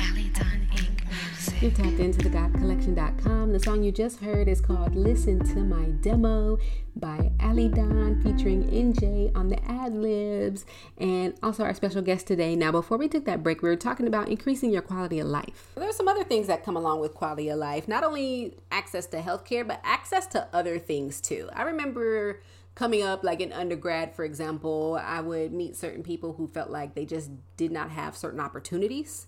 Ali 0.00 0.30
Don 0.34 0.60
Inc. 0.74 1.62
You 1.62 1.70
tapped 1.70 2.00
into 2.00 2.28
the 2.28 2.30
GodCollection.com. 2.30 3.37
The 3.58 3.64
song 3.64 3.82
you 3.82 3.90
just 3.90 4.20
heard 4.20 4.46
is 4.46 4.60
called 4.60 4.94
Listen 4.94 5.44
to 5.52 5.64
My 5.64 5.86
Demo 6.00 6.58
by 6.94 7.32
Ali 7.40 7.66
Don 7.66 8.22
featuring 8.22 8.62
NJ 8.68 9.34
on 9.36 9.48
the 9.48 9.60
ad 9.68 9.96
libs 9.96 10.64
and 10.96 11.34
also 11.42 11.64
our 11.64 11.74
special 11.74 12.00
guest 12.00 12.28
today. 12.28 12.54
Now, 12.54 12.70
before 12.70 12.98
we 12.98 13.08
took 13.08 13.24
that 13.24 13.42
break, 13.42 13.60
we 13.60 13.68
were 13.68 13.74
talking 13.74 14.06
about 14.06 14.28
increasing 14.28 14.70
your 14.70 14.82
quality 14.82 15.18
of 15.18 15.26
life. 15.26 15.72
There's 15.74 15.96
some 15.96 16.06
other 16.06 16.22
things 16.22 16.46
that 16.46 16.64
come 16.64 16.76
along 16.76 17.00
with 17.00 17.14
quality 17.14 17.48
of 17.48 17.58
life, 17.58 17.88
not 17.88 18.04
only 18.04 18.54
access 18.70 19.06
to 19.06 19.20
healthcare, 19.20 19.66
but 19.66 19.80
access 19.82 20.28
to 20.28 20.46
other 20.52 20.78
things 20.78 21.20
too. 21.20 21.50
I 21.52 21.62
remember 21.62 22.40
coming 22.76 23.02
up 23.02 23.24
like 23.24 23.40
in 23.40 23.52
undergrad 23.52 24.14
for 24.14 24.24
example 24.24 25.00
i 25.02 25.20
would 25.20 25.52
meet 25.52 25.74
certain 25.74 26.00
people 26.00 26.34
who 26.34 26.46
felt 26.46 26.70
like 26.70 26.94
they 26.94 27.04
just 27.04 27.28
did 27.56 27.72
not 27.72 27.90
have 27.90 28.16
certain 28.16 28.38
opportunities 28.38 29.26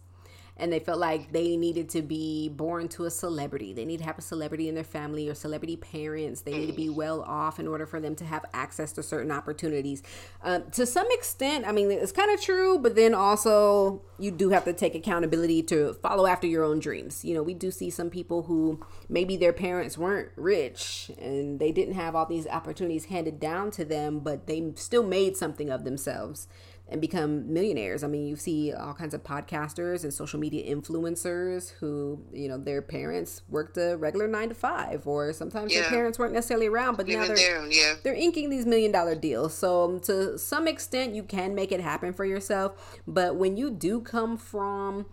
and 0.60 0.72
they 0.72 0.78
felt 0.78 0.98
like 0.98 1.32
they 1.32 1.56
needed 1.56 1.88
to 1.88 2.02
be 2.02 2.50
born 2.50 2.86
to 2.88 3.06
a 3.06 3.10
celebrity. 3.10 3.72
They 3.72 3.84
need 3.84 3.98
to 3.98 4.04
have 4.04 4.18
a 4.18 4.22
celebrity 4.22 4.68
in 4.68 4.74
their 4.74 4.84
family 4.84 5.28
or 5.28 5.34
celebrity 5.34 5.76
parents. 5.76 6.42
They 6.42 6.52
need 6.52 6.66
to 6.66 6.72
be 6.72 6.90
well 6.90 7.22
off 7.22 7.58
in 7.58 7.66
order 7.66 7.86
for 7.86 7.98
them 7.98 8.14
to 8.16 8.24
have 8.24 8.44
access 8.52 8.92
to 8.92 9.02
certain 9.02 9.32
opportunities. 9.32 10.02
Um, 10.42 10.70
to 10.72 10.84
some 10.84 11.06
extent, 11.10 11.66
I 11.66 11.72
mean, 11.72 11.90
it's 11.90 12.12
kind 12.12 12.30
of 12.30 12.40
true, 12.40 12.78
but 12.78 12.94
then 12.94 13.14
also 13.14 14.02
you 14.18 14.30
do 14.30 14.50
have 14.50 14.64
to 14.64 14.72
take 14.74 14.94
accountability 14.94 15.62
to 15.64 15.94
follow 15.94 16.26
after 16.26 16.46
your 16.46 16.62
own 16.62 16.78
dreams. 16.78 17.24
You 17.24 17.34
know, 17.34 17.42
we 17.42 17.54
do 17.54 17.70
see 17.70 17.88
some 17.88 18.10
people 18.10 18.42
who 18.42 18.80
maybe 19.08 19.36
their 19.36 19.54
parents 19.54 19.96
weren't 19.96 20.28
rich 20.36 21.10
and 21.18 21.58
they 21.58 21.72
didn't 21.72 21.94
have 21.94 22.14
all 22.14 22.26
these 22.26 22.46
opportunities 22.46 23.06
handed 23.06 23.40
down 23.40 23.70
to 23.72 23.84
them, 23.84 24.20
but 24.20 24.46
they 24.46 24.72
still 24.76 25.02
made 25.02 25.36
something 25.38 25.70
of 25.70 25.84
themselves 25.84 26.48
and 26.90 27.00
become 27.00 27.52
millionaires. 27.52 28.02
I 28.02 28.08
mean, 28.08 28.26
you 28.26 28.36
see 28.36 28.72
all 28.72 28.94
kinds 28.94 29.14
of 29.14 29.22
podcasters 29.22 30.02
and 30.02 30.12
social 30.12 30.40
media 30.40 30.74
influencers 30.74 31.70
who, 31.78 32.20
you 32.32 32.48
know, 32.48 32.58
their 32.58 32.82
parents 32.82 33.42
worked 33.48 33.76
a 33.78 33.96
regular 33.96 34.26
nine 34.26 34.48
to 34.48 34.54
five, 34.54 35.06
or 35.06 35.32
sometimes 35.32 35.72
their 35.72 35.88
parents 35.88 36.18
weren't 36.18 36.32
necessarily 36.32 36.66
around, 36.66 36.96
but 36.96 37.06
now 37.06 37.26
they're 37.26 37.36
there, 37.36 37.66
yeah. 37.70 37.94
they're 38.02 38.14
inking 38.14 38.50
these 38.50 38.66
million 38.66 38.90
dollar 38.90 39.14
deals. 39.14 39.54
So 39.54 39.84
um, 39.84 40.00
to 40.00 40.36
some 40.36 40.66
extent, 40.66 41.14
you 41.14 41.22
can 41.22 41.54
make 41.54 41.70
it 41.70 41.80
happen 41.80 42.12
for 42.12 42.24
yourself. 42.24 43.00
But 43.06 43.36
when 43.36 43.56
you 43.56 43.70
do 43.70 44.00
come 44.00 44.36
from 44.36 45.06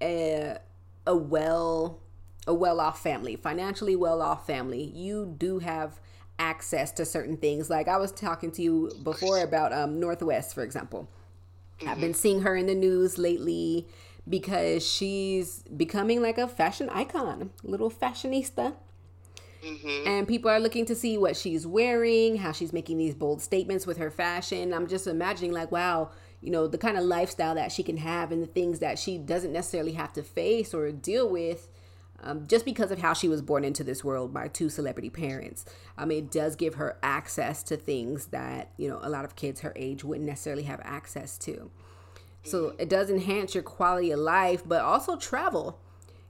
a 0.00 0.58
a 1.06 1.16
well 1.16 2.00
a 2.46 2.54
well 2.54 2.80
off 2.80 3.02
family, 3.02 3.34
financially 3.34 3.96
well 3.96 4.22
off 4.22 4.46
family, 4.46 4.84
you 4.84 5.34
do 5.36 5.58
have 5.58 6.00
access 6.38 6.92
to 6.92 7.04
certain 7.04 7.36
things. 7.36 7.68
Like 7.68 7.88
I 7.88 7.96
was 7.96 8.12
talking 8.12 8.52
to 8.52 8.62
you 8.62 8.92
before 9.02 9.40
about 9.40 9.72
um, 9.72 9.98
North 9.98 10.22
West, 10.22 10.54
for 10.54 10.62
example. 10.62 11.08
I've 11.82 11.88
mm-hmm. 11.88 12.00
been 12.00 12.14
seeing 12.14 12.42
her 12.42 12.56
in 12.56 12.66
the 12.66 12.74
news 12.74 13.18
lately 13.18 13.86
because 14.28 14.86
she's 14.86 15.62
becoming 15.76 16.20
like 16.22 16.38
a 16.38 16.48
fashion 16.48 16.88
icon, 16.90 17.50
little 17.62 17.90
fashionista. 17.90 18.74
Mm-hmm. 19.64 20.08
And 20.08 20.28
people 20.28 20.50
are 20.50 20.60
looking 20.60 20.84
to 20.86 20.94
see 20.94 21.18
what 21.18 21.36
she's 21.36 21.66
wearing, 21.66 22.36
how 22.36 22.52
she's 22.52 22.72
making 22.72 22.98
these 22.98 23.14
bold 23.14 23.42
statements 23.42 23.86
with 23.86 23.98
her 23.98 24.10
fashion. 24.10 24.72
I'm 24.72 24.86
just 24.86 25.06
imagining, 25.06 25.52
like, 25.52 25.72
wow, 25.72 26.10
you 26.40 26.50
know, 26.50 26.68
the 26.68 26.78
kind 26.78 26.96
of 26.96 27.04
lifestyle 27.04 27.54
that 27.56 27.72
she 27.72 27.82
can 27.82 27.96
have 27.96 28.30
and 28.30 28.42
the 28.42 28.46
things 28.46 28.78
that 28.78 28.98
she 28.98 29.18
doesn't 29.18 29.52
necessarily 29.52 29.92
have 29.92 30.12
to 30.12 30.22
face 30.22 30.72
or 30.72 30.92
deal 30.92 31.28
with 31.28 31.68
um, 32.22 32.46
just 32.46 32.64
because 32.64 32.90
of 32.90 32.98
how 33.00 33.12
she 33.12 33.28
was 33.28 33.42
born 33.42 33.64
into 33.64 33.84
this 33.84 34.02
world 34.02 34.32
by 34.32 34.48
two 34.48 34.68
celebrity 34.68 35.10
parents. 35.10 35.64
Mean, 35.98 36.24
it 36.24 36.30
does 36.30 36.56
give 36.56 36.74
her 36.74 36.98
access 37.02 37.62
to 37.64 37.76
things 37.76 38.26
that, 38.26 38.70
you 38.76 38.88
know, 38.88 39.00
a 39.02 39.10
lot 39.10 39.24
of 39.24 39.36
kids 39.36 39.60
her 39.60 39.72
age 39.76 40.04
wouldn't 40.04 40.26
necessarily 40.26 40.64
have 40.64 40.80
access 40.84 41.38
to. 41.38 41.70
So 42.42 42.74
it 42.78 42.88
does 42.88 43.10
enhance 43.10 43.54
your 43.54 43.64
quality 43.64 44.12
of 44.12 44.20
life, 44.20 44.62
but 44.64 44.82
also 44.82 45.16
travel 45.16 45.80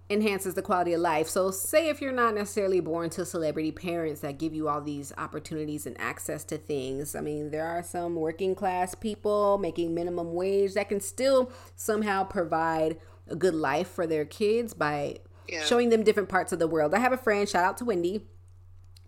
enhances 0.08 0.54
the 0.54 0.62
quality 0.62 0.92
of 0.92 1.00
life. 1.00 1.28
So, 1.28 1.50
say 1.50 1.88
if 1.88 2.00
you're 2.00 2.12
not 2.12 2.34
necessarily 2.34 2.80
born 2.80 3.10
to 3.10 3.24
celebrity 3.24 3.72
parents 3.72 4.20
that 4.20 4.38
give 4.38 4.54
you 4.54 4.68
all 4.68 4.80
these 4.80 5.12
opportunities 5.18 5.86
and 5.86 6.00
access 6.00 6.44
to 6.44 6.58
things. 6.58 7.14
I 7.14 7.20
mean, 7.20 7.50
there 7.50 7.66
are 7.66 7.82
some 7.82 8.14
working 8.14 8.54
class 8.54 8.94
people 8.94 9.58
making 9.58 9.94
minimum 9.94 10.34
wage 10.34 10.74
that 10.74 10.88
can 10.88 11.00
still 11.00 11.50
somehow 11.74 12.24
provide 12.24 12.98
a 13.28 13.34
good 13.34 13.54
life 13.54 13.88
for 13.88 14.06
their 14.06 14.24
kids 14.24 14.74
by 14.74 15.18
Yeah. 15.48 15.64
showing 15.64 15.90
them 15.90 16.02
different 16.02 16.28
parts 16.28 16.52
of 16.52 16.58
the 16.58 16.66
world. 16.68 16.94
I 16.94 16.98
have 16.98 17.12
a 17.12 17.16
friend, 17.16 17.48
shout 17.48 17.64
out 17.64 17.76
to 17.78 17.84
Wendy. 17.84 18.22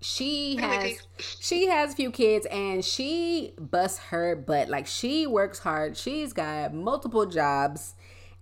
she 0.00 0.56
has 0.56 1.00
she 1.18 1.66
has 1.66 1.92
a 1.92 1.96
few 1.96 2.10
kids 2.12 2.46
and 2.46 2.84
she 2.84 3.52
busts 3.58 3.98
her 3.98 4.36
butt 4.36 4.68
like 4.68 4.86
she 4.86 5.26
works 5.26 5.58
hard 5.58 5.96
she's 5.96 6.32
got 6.32 6.72
multiple 6.72 7.26
jobs 7.26 7.94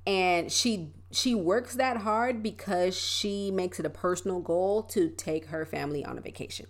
and 0.06 0.52
she 0.52 0.90
she 1.10 1.34
works 1.34 1.76
that 1.76 1.96
hard 1.96 2.42
because 2.42 2.94
she 2.94 3.50
makes 3.50 3.80
it 3.80 3.86
a 3.86 3.90
personal 3.90 4.38
goal 4.40 4.82
to 4.82 5.08
take 5.08 5.46
her 5.46 5.64
family 5.64 6.04
on 6.04 6.18
a 6.18 6.20
vacation 6.20 6.66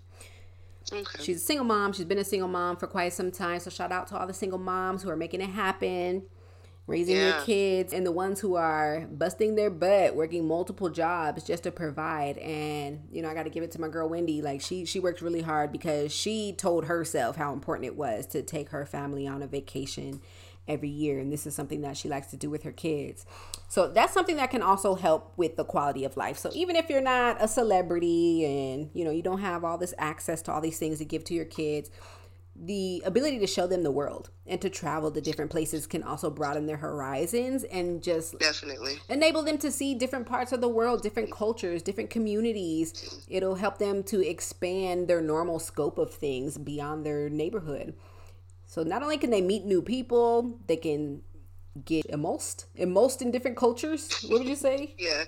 okay. 0.93 1.05
she's 1.20 1.39
a 1.43 1.45
single 1.45 1.64
mom 1.66 1.93
she's 1.93 2.05
been 2.05 2.18
a 2.18 2.24
single 2.24 2.49
mom 2.49 2.77
for 2.77 2.87
quite 2.87 3.12
some 3.12 3.33
time 3.33 3.59
so 3.59 3.68
shout 3.70 3.91
out 3.91 4.07
to 4.07 4.16
all 4.16 4.27
the 4.27 4.33
single 4.33 4.59
moms 4.59 5.03
who 5.03 5.11
are 5.11 5.16
making 5.16 5.41
it 5.41 5.51
happen 5.51 6.22
raising 6.87 7.16
yeah. 7.16 7.37
your 7.37 7.45
kids 7.45 7.93
and 7.93 8.07
the 8.07 8.12
ones 8.12 8.41
who 8.41 8.55
are 8.55 9.07
busting 9.11 9.57
their 9.57 9.70
butt 9.70 10.14
working 10.14 10.47
multiple 10.47 10.89
jobs 10.89 11.43
just 11.43 11.64
to 11.64 11.70
provide. 11.72 12.39
And 12.39 13.09
you 13.11 13.22
know 13.22 13.28
i 13.28 13.34
got 13.34 13.45
to 13.45 13.51
give 13.51 13.64
it 13.64 13.72
to 13.72 13.80
my 13.80 13.89
girl 13.89 14.09
wendy. 14.09 14.43
Like 14.43 14.61
she 14.61 14.84
she 14.84 15.01
worked 15.01 15.20
really 15.20 15.43
hard 15.43 15.72
because 15.72 16.12
she 16.12 16.53
told 16.53 16.87
herself 16.87 17.37
how 17.37 17.53
important 17.53 17.87
it 17.87 17.97
was 17.97 18.26
to 18.28 18.43
take 18.43 18.70
her 18.70 18.87
family 18.87 19.26
on 19.26 19.43
a 19.43 19.47
vacation 19.47 20.20
every 20.68 20.89
year. 20.89 21.18
And 21.18 21.32
this 21.32 21.47
is 21.47 21.55
something 21.55 21.82
that 21.82 21.97
she 21.97 22.09
likes 22.09 22.28
to 22.28 22.37
do 22.37 22.51
with 22.51 22.62
her 22.64 22.72
kids. 22.72 23.24
So 23.68 23.89
that's 23.89 24.12
something 24.12 24.37
that 24.37 24.51
can 24.51 24.62
also 24.62 24.95
help 24.95 25.32
with 25.37 25.57
the 25.57 25.64
quality 25.64 26.05
of 26.05 26.16
life. 26.16 26.39
So 26.39 26.51
even 26.55 26.76
if 26.76 26.89
you're 26.89 27.01
not 27.01 27.37
a 27.41 27.49
celebrity 27.49 28.45
and 28.45 28.91
you 28.95 29.05
know 29.05 29.11
you 29.11 29.22
don't 29.22 29.41
have 29.41 29.64
all 29.64 29.78
this 29.78 29.95
access 29.99 30.43
to 30.43 30.53
all 30.53 30.61
these 30.61 30.78
things 30.78 30.99
to 30.99 31.05
give 31.05 31.24
to 31.24 31.34
your 31.34 31.45
kids 31.45 31.91
the 32.64 33.02
ability 33.04 33.38
to 33.38 33.46
show 33.46 33.66
them 33.66 33.82
the 33.82 33.90
world 33.90 34.30
and 34.46 34.61
to 34.61 34.70
travel 34.70 35.11
to 35.11 35.20
different 35.20 35.50
places 35.50 35.86
can 35.86 36.02
also 36.02 36.30
broaden 36.30 36.66
their 36.66 36.76
horizons 36.76 37.64
and 37.64 38.02
just 38.02 38.38
definitely 38.38 38.98
enable 39.09 39.42
them 39.42 39.59
to 39.59 39.70
see 39.70 39.94
different 39.94 40.26
parts 40.26 40.52
of 40.52 40.61
the 40.61 40.68
world, 40.68 41.02
different 41.02 41.30
cultures, 41.30 41.82
different 41.82 42.11
communities. 42.11 43.24
It'll 43.28 43.57
help 43.57 43.78
them 43.78 44.02
to 44.04 44.26
expand 44.26 45.09
their 45.09 45.20
normal 45.20 45.59
scope 45.59 45.98
of 45.98 46.12
things 46.12 46.59
beyond 46.59 47.04
their 47.04 47.28
neighborhood. 47.28 47.94
So 48.66 48.82
not 48.82 49.02
only 49.02 49.18
can 49.18 49.30
they 49.30 49.42
meet 49.42 49.64
new 49.64 49.82
people, 49.82 50.59
they 50.66 50.76
can 50.76 51.22
get 51.85 52.07
emulsed 52.07 52.66
emulsed 52.77 53.20
in 53.20 53.31
different 53.31 53.57
cultures 53.57 54.22
what 54.29 54.41
would 54.41 54.49
you 54.49 54.57
say? 54.57 54.95
Yeah. 54.99 55.24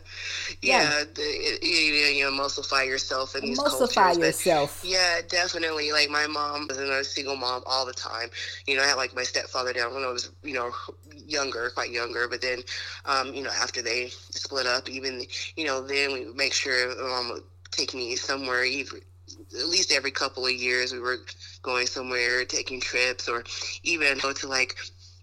Yeah, 0.63 0.83
yeah. 0.83 1.05
The, 1.15 1.59
you, 1.63 1.69
you 1.69 2.27
emulsify 2.27 2.87
yourself 2.87 3.35
in 3.37 3.45
these 3.45 3.59
emulsify 3.59 3.95
cultures 3.95 4.19
yourself. 4.19 4.81
but 4.83 4.89
yeah 4.89 5.21
definitely 5.29 5.93
like 5.93 6.09
my 6.11 6.27
mom 6.27 6.67
was 6.69 6.79
a 6.79 7.05
single 7.05 7.37
mom 7.37 7.63
all 7.67 7.85
the 7.85 7.93
time. 7.93 8.31
You 8.67 8.77
know 8.77 8.83
i 8.83 8.87
had 8.87 8.95
like 8.95 9.15
my 9.15 9.23
stepfather 9.23 9.73
down 9.73 9.95
when 9.95 10.05
i 10.05 10.11
was 10.11 10.31
you 10.43 10.55
know 10.55 10.71
younger 11.27 11.71
quite 11.75 11.91
younger 11.91 12.29
but 12.29 12.41
then 12.41 12.61
um 13.05 13.35
you 13.35 13.43
know 13.43 13.51
after 13.51 13.83
they 13.83 14.09
split 14.31 14.67
up 14.67 14.89
even 14.89 15.23
you 15.57 15.67
know 15.67 15.83
then 15.83 16.13
we 16.13 16.25
make 16.35 16.53
sure 16.53 16.95
mom 17.09 17.31
would 17.31 17.43
take 17.71 17.95
me 17.95 18.17
somewhere 18.17 18.65
either 18.65 18.99
at 19.59 19.67
least 19.67 19.93
every 19.93 20.11
couple 20.11 20.47
of 20.47 20.53
years 20.53 20.93
we 20.93 20.99
were 21.01 21.19
going 21.63 21.87
somewhere 21.87 22.45
taking 22.45 22.81
trips 22.81 23.29
or 23.29 23.45
even 23.83 24.17
go 24.19 24.33
to 24.33 24.49
like 24.49 24.77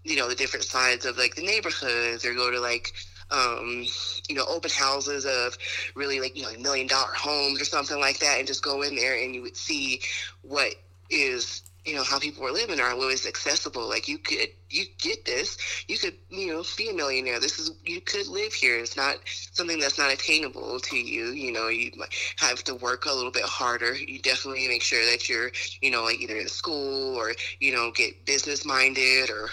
you 0.06 0.16
know 0.16 0.28
the 0.28 0.34
different 0.34 0.64
sides 0.64 1.04
of 1.04 1.18
like 1.18 1.34
the 1.34 1.42
neighborhoods 1.42 2.24
or 2.24 2.34
go 2.34 2.50
to 2.50 2.60
like 2.60 2.92
um, 3.30 3.84
you 4.28 4.34
know, 4.34 4.44
open 4.48 4.70
houses 4.70 5.26
of 5.26 5.58
really 5.94 6.20
like, 6.20 6.36
you 6.36 6.42
know, 6.42 6.58
million 6.58 6.86
dollar 6.86 7.12
homes 7.14 7.60
or 7.60 7.64
something 7.64 7.98
like 7.98 8.18
that 8.20 8.38
and 8.38 8.46
just 8.46 8.62
go 8.62 8.82
in 8.82 8.94
there 8.94 9.16
and 9.16 9.34
you 9.34 9.42
would 9.42 9.56
see 9.56 10.00
what 10.42 10.74
is, 11.10 11.62
you 11.86 11.94
know, 11.94 12.02
how 12.02 12.18
people 12.18 12.42
were 12.42 12.50
living 12.50 12.78
what 12.78 12.98
was 12.98 13.26
accessible. 13.26 13.88
Like 13.88 14.08
you 14.08 14.18
could 14.18 14.48
you 14.70 14.84
get 14.98 15.24
this, 15.24 15.56
you 15.88 15.98
could, 15.98 16.14
you 16.28 16.48
know, 16.48 16.64
be 16.76 16.90
a 16.90 16.94
millionaire. 16.94 17.38
This 17.40 17.58
is, 17.58 17.70
you 17.84 18.00
could 18.00 18.26
live 18.26 18.52
here. 18.52 18.78
It's 18.78 18.96
not 18.96 19.16
something 19.52 19.78
that's 19.78 19.98
not 19.98 20.12
attainable 20.12 20.80
to 20.80 20.96
you. 20.96 21.26
You 21.26 21.52
know, 21.52 21.68
you 21.68 21.92
have 22.38 22.64
to 22.64 22.74
work 22.74 23.06
a 23.06 23.12
little 23.12 23.30
bit 23.30 23.44
harder. 23.44 23.94
You 23.94 24.18
definitely 24.20 24.66
make 24.68 24.82
sure 24.82 25.04
that 25.10 25.28
you're, 25.28 25.50
you 25.80 25.90
know, 25.90 26.04
like 26.04 26.20
either 26.20 26.36
in 26.36 26.48
school 26.48 27.16
or, 27.16 27.32
you 27.60 27.72
know, 27.72 27.92
get 27.92 28.26
business 28.26 28.64
minded 28.64 29.30
or, 29.30 29.50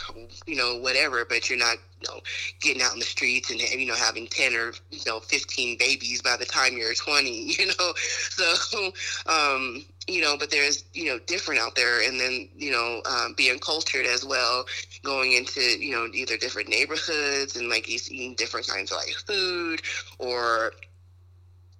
you 0.47 0.55
know, 0.55 0.77
whatever, 0.79 1.25
but 1.25 1.49
you're 1.49 1.59
not, 1.59 1.77
you 2.01 2.07
know, 2.09 2.19
getting 2.59 2.81
out 2.81 2.93
in 2.93 2.99
the 2.99 3.05
streets 3.05 3.51
and, 3.51 3.59
you 3.59 3.85
know, 3.85 3.95
having 3.95 4.27
10 4.27 4.55
or, 4.55 4.73
you 4.89 4.99
know, 5.05 5.19
15 5.19 5.77
babies 5.77 6.21
by 6.21 6.35
the 6.37 6.45
time 6.45 6.75
you're 6.75 6.93
20, 6.93 7.29
you 7.59 7.67
know? 7.67 7.93
So, 7.97 8.91
um, 9.27 9.85
you 10.07 10.21
know, 10.21 10.35
but 10.37 10.51
there's, 10.51 10.83
you 10.93 11.05
know, 11.05 11.19
different 11.27 11.61
out 11.61 11.75
there 11.75 12.01
and 12.07 12.19
then, 12.19 12.49
you 12.57 12.71
know, 12.71 13.01
um, 13.05 13.33
being 13.37 13.59
cultured 13.59 14.05
as 14.05 14.25
well 14.25 14.65
going 15.03 15.33
into 15.33 15.61
you 15.61 15.91
know 15.91 16.07
either 16.13 16.37
different 16.37 16.69
neighborhoods 16.69 17.55
and 17.55 17.69
like 17.69 17.89
eating 17.89 18.33
different 18.35 18.67
kinds 18.67 18.91
of 18.91 18.97
like 18.97 19.13
food 19.27 19.81
or 20.17 20.73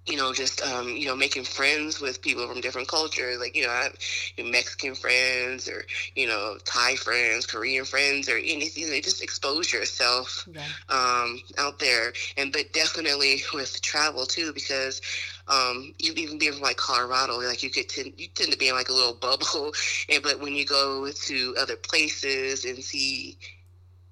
you 0.06 0.16
know, 0.16 0.34
just 0.34 0.60
um, 0.62 0.88
you 0.88 1.06
know, 1.06 1.16
making 1.16 1.44
friends 1.44 2.00
with 2.00 2.20
people 2.20 2.46
from 2.46 2.60
different 2.60 2.88
cultures. 2.88 3.38
Like, 3.38 3.56
you 3.56 3.62
know, 3.62 3.70
I 3.70 3.84
have 3.84 3.96
you 4.36 4.44
know, 4.44 4.50
Mexican 4.50 4.94
friends 4.94 5.68
or 5.68 5.86
you 6.14 6.26
know, 6.26 6.58
Thai 6.64 6.96
friends, 6.96 7.46
Korean 7.46 7.86
friends, 7.86 8.28
or 8.28 8.36
anything. 8.36 8.90
They 8.90 9.00
just 9.00 9.22
expose 9.22 9.72
yourself 9.72 10.46
yeah. 10.52 10.60
um, 10.90 11.40
out 11.56 11.78
there, 11.78 12.12
and 12.36 12.52
but 12.52 12.72
definitely 12.72 13.42
with 13.54 13.80
travel 13.80 14.26
too, 14.26 14.52
because 14.52 15.00
um, 15.48 15.94
you 15.98 16.12
even 16.16 16.38
being 16.38 16.52
from 16.52 16.62
like 16.62 16.76
Colorado, 16.76 17.38
like 17.40 17.62
you 17.62 17.70
could 17.70 17.88
tend 17.88 18.14
you 18.16 18.28
tend 18.28 18.52
to 18.52 18.58
be 18.58 18.68
in 18.68 18.74
like 18.74 18.88
a 18.88 18.92
little 18.92 19.14
bubble, 19.20 19.72
and 20.08 20.22
but 20.22 20.40
when 20.40 20.54
you 20.54 20.64
go 20.64 21.10
to 21.10 21.56
other 21.58 21.76
places 21.76 22.64
and 22.64 22.82
see 22.82 23.38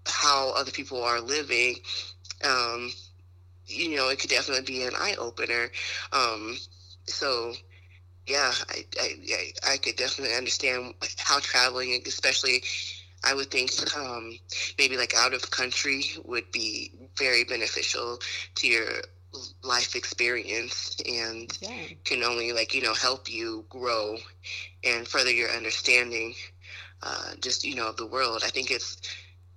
how 0.06 0.52
other 0.56 0.70
people 0.70 1.02
are 1.02 1.20
living. 1.20 1.76
Um, 2.44 2.90
you 3.66 3.96
know, 3.96 4.08
it 4.08 4.18
could 4.18 4.30
definitely 4.30 4.64
be 4.64 4.82
an 4.82 4.94
eye 4.96 5.14
opener. 5.18 5.70
Um, 6.12 6.56
so, 7.06 7.52
yeah, 8.26 8.52
I, 8.68 8.84
I, 9.00 9.72
I 9.72 9.76
could 9.78 9.96
definitely 9.96 10.34
understand 10.34 10.94
how 11.18 11.38
traveling, 11.40 12.02
especially, 12.06 12.62
I 13.24 13.34
would 13.34 13.50
think 13.50 13.70
um, 13.96 14.36
maybe 14.78 14.96
like 14.96 15.14
out 15.16 15.32
of 15.32 15.50
country 15.50 16.04
would 16.24 16.50
be 16.50 16.92
very 17.16 17.44
beneficial 17.44 18.18
to 18.56 18.66
your 18.66 18.88
life 19.62 19.94
experience 19.94 20.96
and 21.06 21.56
yeah. 21.60 21.70
can 22.04 22.22
only 22.22 22.52
like 22.52 22.74
you 22.74 22.82
know 22.82 22.94
help 22.94 23.30
you 23.30 23.64
grow 23.68 24.16
and 24.84 25.08
further 25.08 25.30
your 25.30 25.50
understanding 25.50 26.34
uh, 27.02 27.32
just 27.40 27.64
you 27.64 27.74
know 27.74 27.88
of 27.88 27.96
the 27.96 28.06
world 28.06 28.42
i 28.44 28.48
think 28.48 28.70
it's 28.70 29.00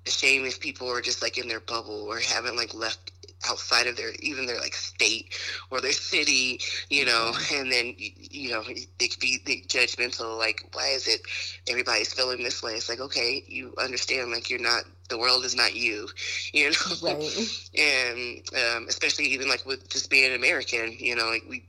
a 0.07 0.09
shame 0.09 0.45
if 0.45 0.59
people 0.59 0.89
are 0.89 1.01
just 1.01 1.21
like 1.21 1.37
in 1.37 1.47
their 1.47 1.59
bubble 1.59 2.05
or 2.07 2.19
haven't 2.19 2.55
like 2.55 2.73
left 2.73 3.11
outside 3.49 3.87
of 3.87 3.97
their 3.97 4.11
even 4.19 4.45
their 4.45 4.59
like 4.59 4.73
state 4.73 5.37
or 5.69 5.81
their 5.81 5.91
city, 5.91 6.59
you 6.89 7.05
know, 7.05 7.33
and 7.53 7.71
then 7.71 7.93
you 7.97 8.51
know 8.51 8.63
they 8.99 9.07
could 9.07 9.19
be 9.19 9.65
judgmental. 9.67 10.37
Like, 10.37 10.67
why 10.73 10.87
is 10.89 11.07
it 11.07 11.21
everybody's 11.67 12.13
feeling 12.13 12.43
this 12.43 12.61
way? 12.61 12.73
It's 12.73 12.89
like, 12.89 12.99
okay, 12.99 13.43
you 13.47 13.73
understand, 13.77 14.31
like 14.31 14.49
you're 14.49 14.59
not 14.59 14.83
the 15.09 15.17
world 15.17 15.45
is 15.45 15.55
not 15.55 15.75
you, 15.75 16.07
you 16.53 16.69
know, 16.69 16.95
right. 17.03 17.69
and 17.77 18.41
um, 18.53 18.87
especially 18.87 19.25
even 19.25 19.47
like 19.47 19.65
with 19.65 19.87
just 19.89 20.09
being 20.09 20.31
an 20.31 20.35
American, 20.35 20.95
you 20.97 21.15
know, 21.15 21.27
like 21.27 21.43
we 21.49 21.63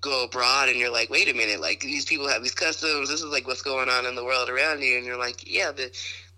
go 0.00 0.24
abroad 0.24 0.68
and 0.68 0.78
you're 0.78 0.92
like, 0.92 1.10
wait 1.10 1.28
a 1.28 1.34
minute, 1.34 1.60
like 1.60 1.80
these 1.80 2.04
people 2.04 2.28
have 2.28 2.42
these 2.42 2.54
customs. 2.54 3.08
This 3.08 3.20
is 3.20 3.26
like 3.26 3.46
what's 3.46 3.62
going 3.62 3.88
on 3.88 4.06
in 4.06 4.14
the 4.14 4.24
world 4.24 4.48
around 4.48 4.82
you, 4.82 4.96
and 4.96 5.06
you're 5.06 5.18
like, 5.18 5.50
yeah, 5.50 5.72
the 5.72 5.90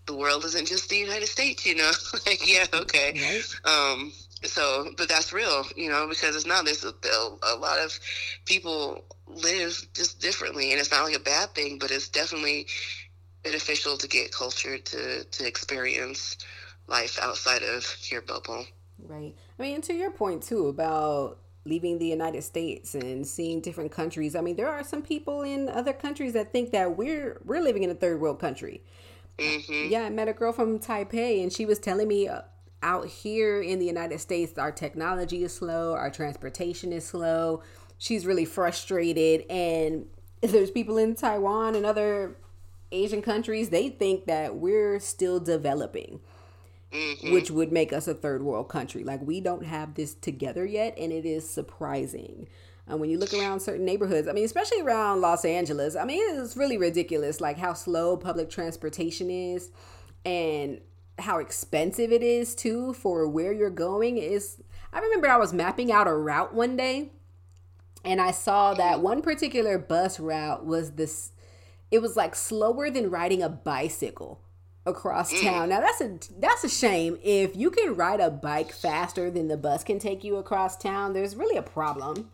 the 0.06 0.14
world 0.14 0.44
isn't 0.44 0.68
just 0.68 0.88
the 0.90 0.96
United 0.96 1.26
States, 1.26 1.64
you 1.64 1.74
know. 1.74 1.90
like, 2.26 2.46
yeah, 2.46 2.66
okay. 2.74 3.12
Right. 3.14 3.70
Um, 3.72 4.12
so, 4.46 4.90
but 4.96 5.08
that's 5.08 5.32
real, 5.32 5.66
you 5.76 5.90
know, 5.90 6.06
because 6.08 6.36
it's 6.36 6.46
not. 6.46 6.64
There's 6.64 6.84
a, 6.84 6.92
a 7.42 7.56
lot 7.56 7.78
of 7.78 7.98
people 8.44 9.04
live 9.26 9.86
just 9.94 10.20
differently, 10.20 10.70
and 10.70 10.80
it's 10.80 10.90
not 10.90 11.04
like 11.04 11.16
a 11.16 11.20
bad 11.20 11.54
thing, 11.54 11.78
but 11.78 11.90
it's 11.90 12.08
definitely 12.08 12.66
beneficial 13.42 13.96
to 13.98 14.08
get 14.08 14.32
culture 14.32 14.78
to 14.78 15.24
to 15.24 15.46
experience 15.46 16.36
life 16.86 17.18
outside 17.20 17.62
of 17.62 17.96
your 18.10 18.22
bubble. 18.22 18.66
Right. 18.98 19.34
I 19.58 19.62
mean, 19.62 19.80
to 19.82 19.94
your 19.94 20.10
point 20.10 20.42
too 20.42 20.68
about 20.68 21.38
leaving 21.66 21.98
the 21.98 22.06
United 22.06 22.42
States 22.42 22.94
and 22.94 23.26
seeing 23.26 23.60
different 23.60 23.90
countries. 23.90 24.36
I 24.36 24.40
mean, 24.42 24.56
there 24.56 24.68
are 24.68 24.84
some 24.84 25.02
people 25.02 25.42
in 25.42 25.68
other 25.68 25.92
countries 25.92 26.34
that 26.34 26.52
think 26.52 26.72
that 26.72 26.96
we're 26.96 27.40
we're 27.44 27.62
living 27.62 27.82
in 27.82 27.90
a 27.90 27.94
third 27.94 28.20
world 28.20 28.38
country. 28.38 28.82
Mm-hmm. 29.38 29.90
Yeah, 29.90 30.02
I 30.02 30.10
met 30.10 30.28
a 30.28 30.32
girl 30.32 30.52
from 30.52 30.78
Taipei, 30.78 31.42
and 31.42 31.52
she 31.52 31.66
was 31.66 31.78
telling 31.78 32.06
me 32.06 32.28
uh, 32.28 32.42
out 32.84 33.06
here 33.06 33.60
in 33.60 33.80
the 33.80 33.86
United 33.86 34.20
States, 34.20 34.56
our 34.58 34.70
technology 34.70 35.42
is 35.42 35.54
slow, 35.54 35.94
our 35.94 36.10
transportation 36.10 36.92
is 36.92 37.04
slow. 37.04 37.62
She's 37.98 38.26
really 38.26 38.44
frustrated. 38.44 39.46
And 39.50 40.06
there's 40.42 40.70
people 40.70 40.98
in 40.98 41.16
Taiwan 41.16 41.74
and 41.74 41.84
other 41.84 42.36
Asian 42.92 43.22
countries, 43.22 43.70
they 43.70 43.88
think 43.88 44.26
that 44.26 44.56
we're 44.56 45.00
still 45.00 45.40
developing. 45.40 46.20
Mm-hmm. 46.92 47.32
Which 47.32 47.50
would 47.50 47.72
make 47.72 47.92
us 47.92 48.06
a 48.06 48.14
third 48.14 48.44
world 48.44 48.68
country. 48.68 49.02
Like, 49.02 49.20
we 49.20 49.40
don't 49.40 49.64
have 49.64 49.94
this 49.94 50.14
together 50.14 50.64
yet, 50.64 50.96
and 50.96 51.10
it 51.10 51.26
is 51.26 51.48
surprising. 51.48 52.46
And 52.86 53.00
when 53.00 53.10
you 53.10 53.18
look 53.18 53.34
around 53.34 53.58
certain 53.58 53.84
neighborhoods, 53.84 54.28
I 54.28 54.32
mean, 54.32 54.44
especially 54.44 54.80
around 54.80 55.20
Los 55.20 55.44
Angeles, 55.44 55.96
I 55.96 56.04
mean, 56.04 56.22
it's 56.38 56.56
really 56.56 56.76
ridiculous, 56.76 57.40
like 57.40 57.58
how 57.58 57.72
slow 57.72 58.16
public 58.16 58.48
transportation 58.48 59.28
is. 59.28 59.70
And 60.24 60.82
how 61.18 61.38
expensive 61.38 62.10
it 62.12 62.22
is 62.22 62.54
too 62.54 62.92
for 62.94 63.26
where 63.28 63.52
you're 63.52 63.70
going 63.70 64.18
is 64.18 64.58
I 64.92 64.98
remember 65.00 65.28
I 65.28 65.36
was 65.36 65.52
mapping 65.52 65.90
out 65.92 66.06
a 66.08 66.14
route 66.14 66.54
one 66.54 66.76
day 66.76 67.10
and 68.04 68.20
I 68.20 68.30
saw 68.32 68.74
that 68.74 69.00
one 69.00 69.22
particular 69.22 69.78
bus 69.78 70.20
route 70.20 70.64
was 70.66 70.92
this. 70.92 71.32
It 71.90 72.00
was 72.02 72.16
like 72.16 72.34
slower 72.34 72.90
than 72.90 73.10
riding 73.10 73.42
a 73.42 73.48
bicycle 73.48 74.40
across 74.86 75.32
Mm. 75.32 75.42
town. 75.42 75.68
Now 75.70 75.80
that's 75.80 76.00
a 76.00 76.18
that's 76.38 76.64
a 76.64 76.68
shame. 76.68 77.18
If 77.22 77.56
you 77.56 77.70
can 77.70 77.94
ride 77.94 78.20
a 78.20 78.30
bike 78.30 78.72
faster 78.72 79.30
than 79.30 79.48
the 79.48 79.56
bus 79.56 79.82
can 79.84 79.98
take 79.98 80.22
you 80.24 80.36
across 80.36 80.76
town, 80.76 81.12
there's 81.12 81.34
really 81.36 81.56
a 81.56 81.62
problem. 81.62 82.30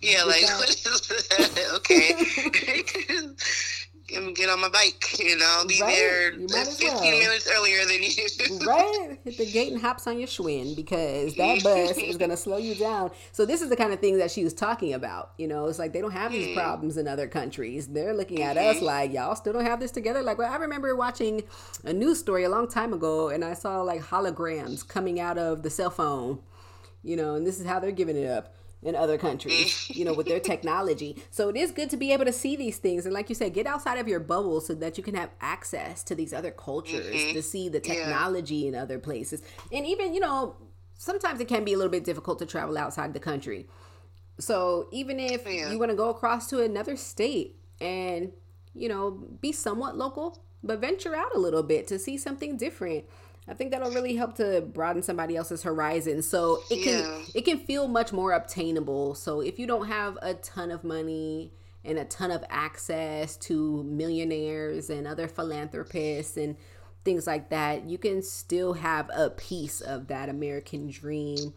Yeah, 0.00 0.24
like 0.24 0.40
Without- 0.42 0.58
what 0.58 0.70
is 0.70 0.82
that? 0.82 1.70
okay. 1.76 2.14
Me 4.12 4.32
get 4.32 4.48
on 4.48 4.60
my 4.60 4.68
bike, 4.68 5.18
you 5.18 5.36
know, 5.36 5.46
I'll 5.46 5.66
be 5.66 5.80
Right? 5.80 5.94
there 5.94 6.32
You 6.32 6.46
might 6.50 6.66
as 6.66 6.78
15 6.78 6.94
well. 6.94 7.18
minutes 7.18 7.48
earlier 7.52 7.84
than 7.84 8.02
you. 8.02 8.66
right? 8.66 9.18
Hit 9.24 9.38
the 9.38 9.50
gate 9.50 9.72
and 9.72 9.80
hops 9.80 10.06
on 10.06 10.18
your 10.18 10.26
Schwinn 10.26 10.74
because 10.74 11.34
that 11.36 11.62
bus 11.64 11.96
is 11.96 12.16
going 12.16 12.30
to 12.30 12.36
slow 12.36 12.56
you 12.56 12.74
down. 12.74 13.10
So 13.32 13.46
this 13.46 13.62
is 13.62 13.68
the 13.68 13.76
kind 13.76 13.92
of 13.92 14.00
thing 14.00 14.18
that 14.18 14.30
she 14.30 14.42
was 14.42 14.52
talking 14.52 14.94
about. 14.94 15.32
You 15.38 15.48
know, 15.48 15.66
it's 15.66 15.78
like 15.78 15.92
they 15.92 16.00
don't 16.00 16.10
have 16.12 16.32
these 16.32 16.48
hmm. 16.48 16.54
problems 16.54 16.96
in 16.96 17.06
other 17.06 17.28
countries. 17.28 17.88
They're 17.88 18.14
looking 18.14 18.42
at 18.42 18.56
us 18.56 18.76
mm-hmm. 18.76 18.84
like 18.84 19.12
y'all 19.12 19.36
still 19.36 19.52
don't 19.52 19.64
have 19.64 19.80
this 19.80 19.90
together. 19.90 20.22
Like, 20.22 20.38
well, 20.38 20.52
I 20.52 20.56
remember 20.56 20.94
watching 20.96 21.42
a 21.84 21.92
news 21.92 22.18
story 22.18 22.44
a 22.44 22.48
long 22.48 22.68
time 22.68 22.92
ago, 22.92 23.28
and 23.28 23.44
I 23.44 23.54
saw 23.54 23.82
like 23.82 24.02
holograms 24.02 24.86
coming 24.86 25.20
out 25.20 25.38
of 25.38 25.62
the 25.62 25.70
cell 25.70 25.90
phone. 25.90 26.40
You 27.02 27.16
know, 27.16 27.34
and 27.34 27.46
this 27.46 27.58
is 27.58 27.66
how 27.66 27.80
they're 27.80 27.92
giving 27.92 28.16
it 28.16 28.26
up 28.26 28.54
in 28.82 28.96
other 28.96 29.18
countries, 29.18 29.90
you 29.94 30.04
know, 30.04 30.12
with 30.14 30.26
their 30.26 30.40
technology. 30.52 31.22
So 31.30 31.48
it 31.50 31.56
is 31.56 31.70
good 31.70 31.90
to 31.90 31.96
be 31.96 32.12
able 32.12 32.24
to 32.24 32.32
see 32.32 32.56
these 32.56 32.78
things. 32.78 33.04
And 33.04 33.12
like 33.12 33.28
you 33.28 33.34
said, 33.34 33.52
get 33.52 33.66
outside 33.66 33.98
of 33.98 34.08
your 34.08 34.20
bubble 34.20 34.60
so 34.60 34.74
that 34.74 34.96
you 34.96 35.04
can 35.04 35.14
have 35.14 35.30
access 35.40 36.02
to 36.04 36.14
these 36.14 36.32
other 36.32 36.50
cultures, 36.50 37.22
mm-hmm. 37.24 37.32
to 37.34 37.42
see 37.42 37.68
the 37.68 37.78
Yeah. 37.78 37.94
technology 37.94 38.66
in 38.66 38.74
other 38.74 38.98
places. 38.98 39.42
And 39.70 39.86
even, 39.86 40.14
you 40.14 40.20
know, 40.20 40.56
sometimes 40.96 41.40
it 41.40 41.48
can 41.48 41.64
be 41.64 41.74
a 41.74 41.76
little 41.76 41.90
bit 41.90 42.04
difficult 42.04 42.38
to 42.38 42.46
travel 42.46 42.78
outside 42.78 43.12
the 43.12 43.20
country. 43.20 43.66
So 44.38 44.88
even 44.92 45.20
if 45.20 45.44
Yeah. 45.46 45.70
you 45.70 45.78
want 45.78 45.90
to 45.90 45.96
go 45.96 46.08
across 46.08 46.48
to 46.48 46.62
another 46.62 46.96
state 46.96 47.56
and, 47.80 48.32
you 48.74 48.88
know, 48.88 49.10
be 49.10 49.52
somewhat 49.52 49.96
local, 49.98 50.42
but 50.62 50.78
venture 50.78 51.14
out 51.14 51.34
a 51.34 51.38
little 51.38 51.62
bit 51.62 51.86
to 51.88 51.98
see 51.98 52.16
something 52.16 52.56
different. 52.56 53.04
I 53.50 53.54
think 53.54 53.72
that'll 53.72 53.90
really 53.90 54.14
help 54.14 54.36
to 54.36 54.60
broaden 54.60 55.02
somebody 55.02 55.36
else's 55.36 55.64
horizon. 55.64 56.22
So 56.22 56.62
it 56.70 56.84
can 56.84 56.98
Yeah. 57.00 57.22
it 57.34 57.44
can 57.44 57.58
feel 57.58 57.88
much 57.88 58.12
more 58.12 58.32
obtainable. 58.32 59.14
So 59.16 59.40
if 59.40 59.58
you 59.58 59.66
don't 59.66 59.88
have 59.88 60.16
a 60.22 60.34
ton 60.34 60.70
of 60.70 60.84
money 60.84 61.52
and 61.84 61.98
a 61.98 62.04
ton 62.04 62.30
of 62.30 62.44
access 62.48 63.36
to 63.38 63.82
millionaires 63.82 64.88
and 64.88 65.06
other 65.06 65.26
philanthropists 65.26 66.36
and 66.36 66.56
things 67.04 67.26
like 67.26 67.48
that, 67.50 67.88
you 67.88 67.98
can 67.98 68.22
still 68.22 68.74
have 68.74 69.10
a 69.14 69.30
piece 69.30 69.80
of 69.80 70.06
that 70.08 70.28
American 70.28 70.88
dream 70.88 71.52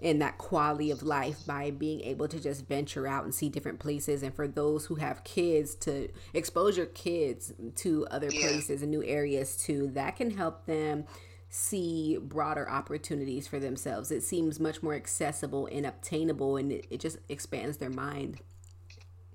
and 0.00 0.20
that 0.20 0.36
quality 0.36 0.90
of 0.90 1.02
life 1.02 1.38
by 1.46 1.70
being 1.70 2.00
able 2.02 2.28
to 2.28 2.38
just 2.40 2.66
venture 2.66 3.06
out 3.06 3.24
and 3.24 3.34
see 3.34 3.48
different 3.48 3.78
places 3.78 4.22
and 4.22 4.34
for 4.34 4.46
those 4.48 4.86
who 4.86 4.96
have 4.96 5.22
kids 5.24 5.74
to 5.76 6.08
expose 6.34 6.76
your 6.76 6.86
kids 6.86 7.52
to 7.76 8.06
other 8.10 8.28
Yeah. 8.30 8.40
places 8.48 8.82
and 8.82 8.90
new 8.90 9.02
areas 9.04 9.56
too 9.56 9.90
that 9.94 10.16
can 10.16 10.30
help 10.32 10.66
them 10.66 11.04
see 11.52 12.18
broader 12.18 12.68
opportunities 12.70 13.46
for 13.48 13.60
themselves 13.60 14.10
it 14.10 14.22
seems 14.22 14.60
much 14.60 14.82
more 14.82 14.94
accessible 14.94 15.66
and 15.72 15.86
obtainable 15.86 16.56
and 16.56 16.72
it, 16.72 16.86
it 16.90 17.00
just 17.00 17.18
expands 17.28 17.78
their 17.78 17.90
mind 17.90 18.40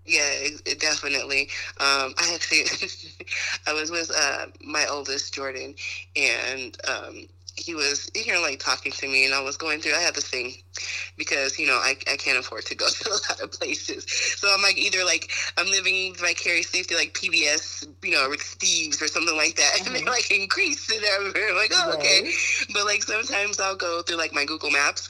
Yeah, 0.06 0.30
it, 0.32 0.62
it 0.66 0.80
definitely. 0.80 1.50
Um, 1.80 2.14
I 2.18 2.32
actually, 2.36 2.64
I 3.68 3.74
was 3.74 3.92
with 3.92 4.12
uh, 4.16 4.48
my 4.62 4.86
oldest 4.88 5.34
Jordan, 5.34 5.76
and 6.16 6.78
um, 6.88 7.28
he 7.58 7.76
was 7.76 8.10
here 8.16 8.40
like 8.40 8.60
talking 8.60 8.92
to 8.92 9.08
me, 9.08 9.26
and 9.26 9.34
I 9.34 9.42
was 9.42 9.58
going 9.58 9.80
through. 9.80 9.94
I 9.94 10.02
had 10.02 10.16
this 10.16 10.28
thing 10.28 10.54
because 11.18 11.58
you 11.60 11.68
know 11.68 11.74
I, 11.74 11.96
I 12.12 12.16
can't 12.18 12.38
afford 12.38 12.66
to 12.68 12.76
go 12.76 12.88
to 12.90 13.10
a 13.10 13.12
lot 13.12 13.42
of 13.42 13.52
places, 13.52 14.06
so 14.38 14.48
I'm 14.54 14.62
like 14.62 14.78
either 14.78 15.04
like 15.04 15.32
I'm 15.58 15.68
living 15.68 16.16
vicariously 16.16 16.84
through 16.84 16.98
like 16.98 17.14
PBS, 17.14 17.88
you 18.04 18.12
know, 18.12 18.28
with 18.30 18.40
Steves 18.42 19.02
or 19.02 19.08
something 19.08 19.36
like 19.36 19.56
that, 19.56 19.72
and 19.78 19.88
mm-hmm. 19.88 20.06
they're 20.06 20.14
like 20.14 20.32
increased 20.32 20.92
and. 20.92 21.02
I'm 21.08 21.56
like, 21.56 21.72
oh 21.74 21.94
okay, 21.96 22.24
Right. 22.24 22.34
but 22.74 22.86
like 22.86 23.04
sometimes 23.04 23.60
I'll 23.60 23.76
go 23.76 24.02
through 24.02 24.18
like 24.18 24.34
my 24.34 24.46
Google 24.46 24.72
Maps 24.72 25.10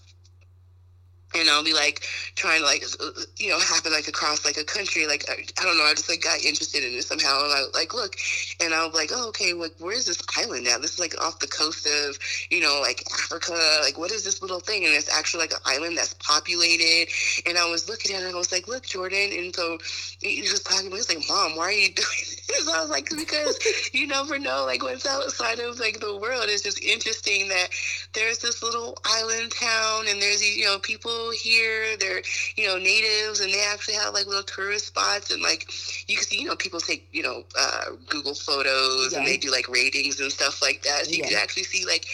and 1.35 1.49
I'll 1.49 1.63
be 1.63 1.73
like 1.73 2.01
trying 2.35 2.59
to 2.59 2.65
like 2.65 2.83
uh, 3.01 3.21
you 3.37 3.49
know 3.49 3.59
happen 3.59 3.91
like 3.91 4.07
across 4.07 4.45
like 4.45 4.57
a 4.57 4.63
country 4.63 5.07
like 5.07 5.25
I, 5.29 5.43
don't 5.63 5.77
know 5.77 5.83
I 5.83 5.93
just 5.93 6.09
like 6.09 6.21
got 6.21 6.43
interested 6.43 6.83
in 6.83 6.93
it 6.93 7.03
somehow 7.03 7.43
and 7.43 7.53
I 7.53 7.63
like 7.73 7.93
look 7.93 8.15
and 8.61 8.73
I 8.73 8.85
was 8.85 8.95
like 8.95 9.11
oh 9.13 9.29
okay 9.29 9.53
like 9.53 9.73
where's 9.79 10.05
this 10.05 10.21
island 10.37 10.63
now 10.63 10.77
this 10.77 10.93
is 10.93 10.99
like 10.99 11.19
off 11.21 11.39
the 11.39 11.47
coast 11.47 11.85
of 11.85 12.17
you 12.49 12.61
know 12.61 12.79
like 12.81 13.03
Africa 13.13 13.57
like 13.83 13.97
what 13.97 14.11
is 14.11 14.23
this 14.23 14.41
little 14.41 14.59
thing? 14.59 14.85
And 14.85 14.93
it's 14.93 15.13
actually 15.13 15.41
like 15.41 15.51
an 15.51 15.59
island 15.65 15.97
that's 15.97 16.13
populated 16.15 17.11
and 17.45 17.57
I 17.57 17.69
was 17.69 17.89
looking 17.89 18.15
at 18.15 18.23
it 18.23 18.27
and 18.27 18.35
I 18.35 18.37
was 18.37 18.51
like 18.51 18.67
look 18.67 18.85
Jordan 18.85 19.31
and 19.33 19.55
so 19.55 19.77
he 20.21 20.41
was 20.41 20.63
talking 20.63 20.89
he 20.89 20.93
was 20.93 21.09
like 21.09 21.23
mom 21.27 21.57
why 21.57 21.65
are 21.65 21.71
you 21.71 21.89
doing 21.93 22.27
this? 22.47 22.69
I 22.69 22.81
was 22.81 22.89
like 22.89 23.09
because 23.09 23.59
you 23.93 24.07
never 24.07 24.39
know 24.39 24.63
like 24.65 24.81
what's 24.81 25.05
outside 25.05 25.59
of 25.59 25.79
like 25.79 25.99
the 25.99 26.17
world. 26.17 26.45
It's 26.47 26.63
just 26.63 26.81
interesting 26.81 27.49
that 27.49 27.67
there's 28.13 28.39
this 28.39 28.63
little 28.63 28.97
island 29.05 29.51
town 29.51 30.05
and 30.07 30.21
there's 30.21 30.41
you 30.41 30.65
know 30.65 30.79
people 30.79 31.16
here 31.25 31.81
they're 31.87 32.09
you 32.45 32.55
know 32.55 32.65
natives 32.67 33.29
and 33.29 33.41
they 33.41 33.53
actually 33.61 33.83
have 33.93 34.13
like 34.13 34.25
little 34.25 34.43
tourist 34.43 34.87
spots 34.87 35.29
and 35.29 35.41
like 35.41 35.65
you 36.07 36.15
can 36.15 36.23
see 36.25 36.39
you 36.39 36.45
know 36.47 36.55
people 36.55 36.79
take 36.79 37.07
you 37.11 37.21
know 37.21 37.43
uh, 37.57 37.85
google 38.07 38.33
photos 38.33 39.15
and 39.15 39.25
they 39.25 39.37
do 39.37 39.51
like 39.51 39.67
ratings 39.67 40.19
and 40.19 40.31
stuff 40.31 40.61
like 40.61 40.81
that. 40.83 41.05
So 41.05 41.11
you 41.11 41.19
Yeah. 41.19 41.27
can 41.29 41.37
actually 41.37 41.63
see 41.63 41.85
like 41.85 42.05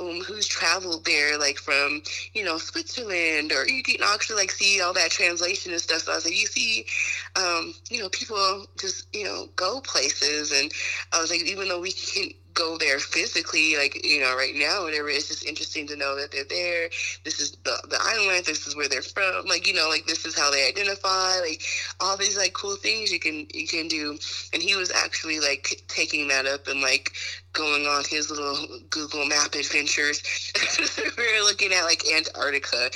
um, 0.00 0.20
who's 0.26 0.46
traveled 0.46 1.04
there 1.04 1.38
like 1.38 1.58
from 1.58 2.02
you 2.32 2.44
know 2.44 2.56
switzerland 2.58 3.52
or 3.52 3.66
you 3.68 3.82
can 3.82 3.96
actually 4.02 4.36
like 4.36 4.50
see 4.50 4.80
all 4.80 4.92
that 4.94 5.10
translation 5.10 5.72
and 5.72 5.80
stuff. 5.80 6.00
So 6.02 6.12
i 6.12 6.14
was 6.16 6.24
like 6.24 6.38
you 6.38 6.46
see 6.46 6.84
um, 7.36 7.74
you 7.90 8.00
know 8.00 8.08
people 8.08 8.66
just 8.78 9.06
you 9.14 9.24
know 9.24 9.46
go 9.56 9.80
places. 9.80 10.52
And 10.52 10.72
i 11.12 11.20
was 11.20 11.30
like 11.30 11.42
even 11.42 11.68
though 11.68 11.80
we 11.80 11.92
can 11.92 12.30
go 12.58 12.76
there 12.78 12.98
physically 12.98 13.76
like 13.76 14.04
you 14.04 14.20
know 14.20 14.36
right 14.36 14.54
now 14.56 14.84
whatever 14.84 15.08
it's 15.08 15.28
just 15.28 15.46
interesting 15.46 15.86
to 15.86 15.96
know 15.96 16.16
that 16.16 16.32
they're 16.32 16.44
there 16.50 16.88
this 17.24 17.40
is 17.40 17.52
the, 17.64 17.76
the 17.90 17.98
island 18.02 18.44
this 18.46 18.66
is 18.66 18.76
where 18.76 18.88
they're 18.88 19.02
from 19.02 19.46
like 19.46 19.66
you 19.68 19.74
know 19.74 19.88
like 19.88 20.06
this 20.06 20.26
is 20.26 20.36
how 20.38 20.50
they 20.50 20.68
identify 20.68 21.38
like 21.40 21.62
all 22.00 22.16
these 22.16 22.36
like 22.38 22.52
cool 22.54 22.76
things 22.76 23.12
you 23.12 23.20
can 23.20 23.46
you 23.54 23.66
can 23.68 23.88
do 23.88 24.18
and 24.52 24.62
he 24.62 24.76
was 24.76 24.92
actually 24.92 25.40
like 25.40 25.82
taking 25.88 26.28
that 26.28 26.46
up 26.46 26.66
and 26.68 26.80
like 26.82 27.12
going 27.52 27.86
on 27.86 28.04
his 28.08 28.30
little 28.30 28.56
google 28.90 29.26
map 29.26 29.54
adventures 29.54 30.22
we 31.18 31.24
were 31.24 31.44
looking 31.44 31.72
at 31.72 31.84
like 31.84 32.02
antarctica 32.14 32.90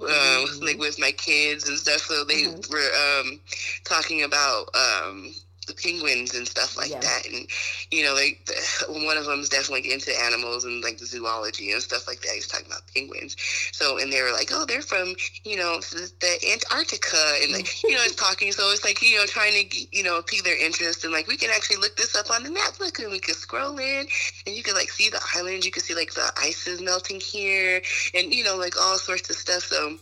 um, 0.00 0.08
Mhm. 0.08 0.62
like 0.62 0.78
with 0.78 0.98
my 0.98 1.12
kids 1.12 1.68
and 1.68 1.78
stuff 1.78 2.02
so 2.02 2.24
they 2.24 2.44
Mhm. 2.44 2.70
were 2.70 2.90
um 3.20 3.40
talking 3.84 4.22
about 4.24 4.66
um 4.74 5.34
the 5.66 5.74
penguins 5.74 6.34
and 6.34 6.46
stuff 6.46 6.76
like 6.76 6.90
that 7.00 7.26
and 7.26 7.46
you 7.90 8.04
know 8.04 8.14
like 8.14 8.40
the, 8.46 8.54
one 9.04 9.16
of 9.16 9.24
them 9.24 9.40
is 9.40 9.48
definitely 9.48 9.92
into 9.92 10.12
animals 10.22 10.64
and 10.64 10.82
like 10.82 10.98
the 10.98 11.06
zoology 11.06 11.72
and 11.72 11.82
stuff 11.82 12.06
like 12.06 12.20
that. 12.20 12.32
He's 12.34 12.46
talking 12.46 12.66
about 12.66 12.82
penguins. 12.94 13.36
So 13.72 13.98
and 13.98 14.12
they 14.12 14.22
were 14.22 14.32
like 14.32 14.50
oh 14.52 14.64
they're 14.64 14.82
from 14.82 15.14
you 15.44 15.56
know 15.56 15.80
the, 15.80 16.10
the 16.20 16.50
antarctica 16.52 17.16
and 17.42 17.52
like 17.52 17.82
you 17.82 17.92
know 17.92 18.02
it's 18.02 18.14
talking 18.26 18.52
so 18.52 18.70
it's 18.70 18.84
like 18.84 19.02
you 19.02 19.16
know 19.16 19.26
trying 19.26 19.52
to 19.52 19.96
you 19.96 20.02
know 20.02 20.22
pique 20.22 20.44
their 20.44 20.62
interest 20.62 21.04
and 21.04 21.12
like 21.12 21.26
we 21.26 21.36
can 21.36 21.50
actually 21.50 21.76
look 21.76 21.96
this 21.96 22.14
up 22.16 22.30
on 22.30 22.42
the 22.42 22.50
map. 22.50 22.78
Look 22.80 22.98
and 22.98 23.10
we 23.10 23.18
can 23.18 23.34
scroll 23.34 23.78
in 23.78 24.06
and 24.46 24.56
you 24.56 24.62
can 24.62 24.74
like 24.74 24.90
see 24.90 25.10
the 25.10 25.20
island 25.34 25.64
you 25.64 25.70
can 25.70 25.82
see 25.82 25.94
like 25.94 26.14
the 26.14 26.30
ice 26.38 26.66
is 26.66 26.80
melting 26.80 27.20
here 27.20 27.82
and 28.14 28.32
you 28.32 28.44
know 28.44 28.56
like 28.56 28.80
all 28.80 28.98
sorts 28.98 29.30
of 29.30 29.36
stuff. 29.36 29.64
So 29.64 29.96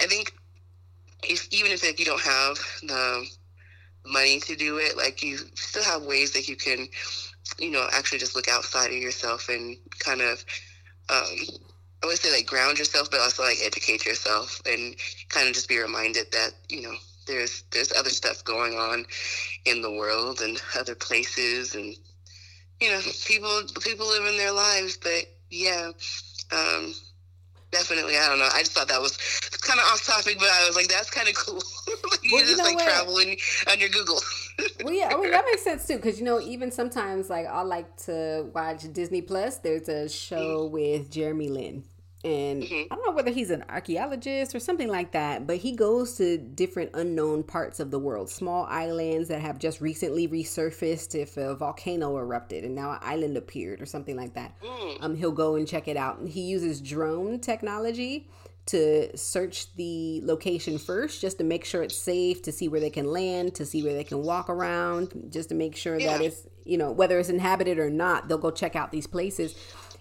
i 0.00 0.06
think 0.06 0.32
if 1.22 1.48
even 1.52 1.70
if 1.70 1.84
like, 1.84 1.98
you 1.98 2.04
don't 2.04 2.20
have 2.20 2.58
the 2.82 3.26
money 4.06 4.40
to 4.40 4.56
do 4.56 4.78
it 4.78 4.96
like 4.96 5.22
you 5.22 5.38
still 5.54 5.84
have 5.84 6.02
ways 6.02 6.32
that 6.32 6.48
you 6.48 6.56
can 6.56 6.86
you 7.58 7.70
know 7.70 7.86
actually 7.92 8.18
just 8.18 8.34
look 8.34 8.48
outside 8.48 8.88
of 8.90 8.96
yourself 8.96 9.48
and 9.48 9.76
kind 9.98 10.20
of 10.20 10.44
um 11.10 11.36
i 12.02 12.06
would 12.06 12.18
say 12.18 12.32
like 12.32 12.46
ground 12.46 12.78
yourself 12.78 13.10
but 13.10 13.20
also 13.20 13.42
like 13.42 13.58
educate 13.62 14.04
yourself 14.04 14.60
and 14.66 14.96
kind 15.28 15.48
of 15.48 15.54
just 15.54 15.68
be 15.68 15.78
reminded 15.78 16.30
that 16.32 16.52
you 16.68 16.82
know 16.82 16.94
there's 17.26 17.64
there's 17.70 17.92
other 17.92 18.10
stuff 18.10 18.44
going 18.44 18.74
on 18.74 19.04
in 19.64 19.80
the 19.80 19.92
world 19.92 20.40
and 20.40 20.60
other 20.78 20.94
places 20.94 21.74
and 21.74 21.94
you 22.80 22.90
know 22.90 23.00
people 23.26 23.62
people 23.80 24.08
living 24.08 24.36
their 24.36 24.52
lives 24.52 24.96
but 24.96 25.24
yeah 25.50 25.90
um 26.50 26.92
definitely 27.72 28.16
i 28.16 28.28
don't 28.28 28.38
know 28.38 28.48
i 28.54 28.60
just 28.60 28.72
thought 28.72 28.88
that 28.88 29.00
was 29.00 29.16
kind 29.60 29.80
of 29.80 29.86
off 29.86 30.04
topic 30.06 30.38
but 30.38 30.48
i 30.48 30.66
was 30.66 30.76
like 30.76 30.88
that's 30.88 31.10
kind 31.10 31.28
of 31.28 31.34
cool 31.42 31.60
like, 32.10 32.22
you 32.22 32.30
Well, 32.32 32.42
you 32.42 32.46
just 32.46 32.58
know 32.58 32.64
like 32.64 32.76
what? 32.76 32.84
traveling 32.84 33.36
on 33.70 33.80
your 33.80 33.88
google 33.88 34.20
well, 34.84 34.92
yeah, 34.92 35.10
I 35.12 35.20
mean 35.20 35.30
that 35.30 35.44
makes 35.44 35.62
sense 35.62 35.86
too, 35.86 35.96
because 35.96 36.18
you 36.18 36.24
know, 36.24 36.40
even 36.40 36.70
sometimes 36.70 37.30
like 37.30 37.46
I 37.46 37.62
like 37.62 37.96
to 38.04 38.50
watch 38.54 38.92
Disney 38.92 39.22
Plus. 39.22 39.58
There's 39.58 39.88
a 39.88 40.08
show 40.08 40.68
mm. 40.68 40.70
with 40.70 41.10
Jeremy 41.10 41.48
Lin, 41.48 41.84
and 42.24 42.62
Mhm. 42.62 42.86
I 42.90 42.94
don't 42.94 43.06
know 43.06 43.12
whether 43.12 43.30
he's 43.30 43.50
an 43.50 43.64
archaeologist 43.68 44.54
or 44.54 44.60
something 44.60 44.88
like 44.88 45.12
that, 45.12 45.46
but 45.46 45.56
he 45.56 45.72
goes 45.72 46.16
to 46.18 46.38
different 46.38 46.90
unknown 46.94 47.42
parts 47.42 47.80
of 47.80 47.90
the 47.90 47.98
world, 47.98 48.30
small 48.30 48.64
islands 48.68 49.28
that 49.28 49.40
have 49.40 49.58
just 49.58 49.80
recently 49.80 50.28
resurfaced 50.28 51.14
if 51.14 51.36
a 51.36 51.54
volcano 51.54 52.16
erupted 52.18 52.64
and 52.64 52.74
now 52.74 52.92
an 52.92 52.98
island 53.02 53.36
appeared 53.36 53.80
or 53.82 53.86
something 53.86 54.16
like 54.16 54.34
that. 54.34 54.54
Mm. 54.62 54.96
Um, 55.00 55.16
he'll 55.16 55.32
go 55.32 55.56
and 55.56 55.66
check 55.66 55.88
it 55.88 55.96
out. 55.96 56.26
He 56.26 56.42
uses 56.42 56.80
drone 56.80 57.40
technology 57.40 58.28
to 58.66 59.16
search 59.16 59.74
the 59.74 60.20
location 60.22 60.78
first 60.78 61.20
just 61.20 61.38
to 61.38 61.44
make 61.44 61.64
sure 61.64 61.82
it's 61.82 61.96
safe, 61.96 62.42
to 62.42 62.52
see 62.52 62.68
where 62.68 62.78
they 62.80 62.90
can 62.90 63.06
land, 63.06 63.56
to 63.56 63.66
see 63.66 63.82
where 63.82 63.94
they 63.94 64.04
can 64.04 64.22
walk 64.22 64.48
around, 64.48 65.28
just 65.30 65.48
to 65.48 65.56
make 65.56 65.74
sure 65.74 65.98
Yeah. 65.98 66.18
that 66.18 66.24
it's, 66.26 66.46
you 66.64 66.78
know, 66.78 66.92
whether 66.92 67.18
it's 67.18 67.28
inhabited 67.28 67.80
or 67.80 67.90
not, 67.90 68.28
they'll 68.28 68.38
go 68.38 68.52
check 68.52 68.76
out 68.76 68.92
these 68.92 69.08
places. 69.08 69.56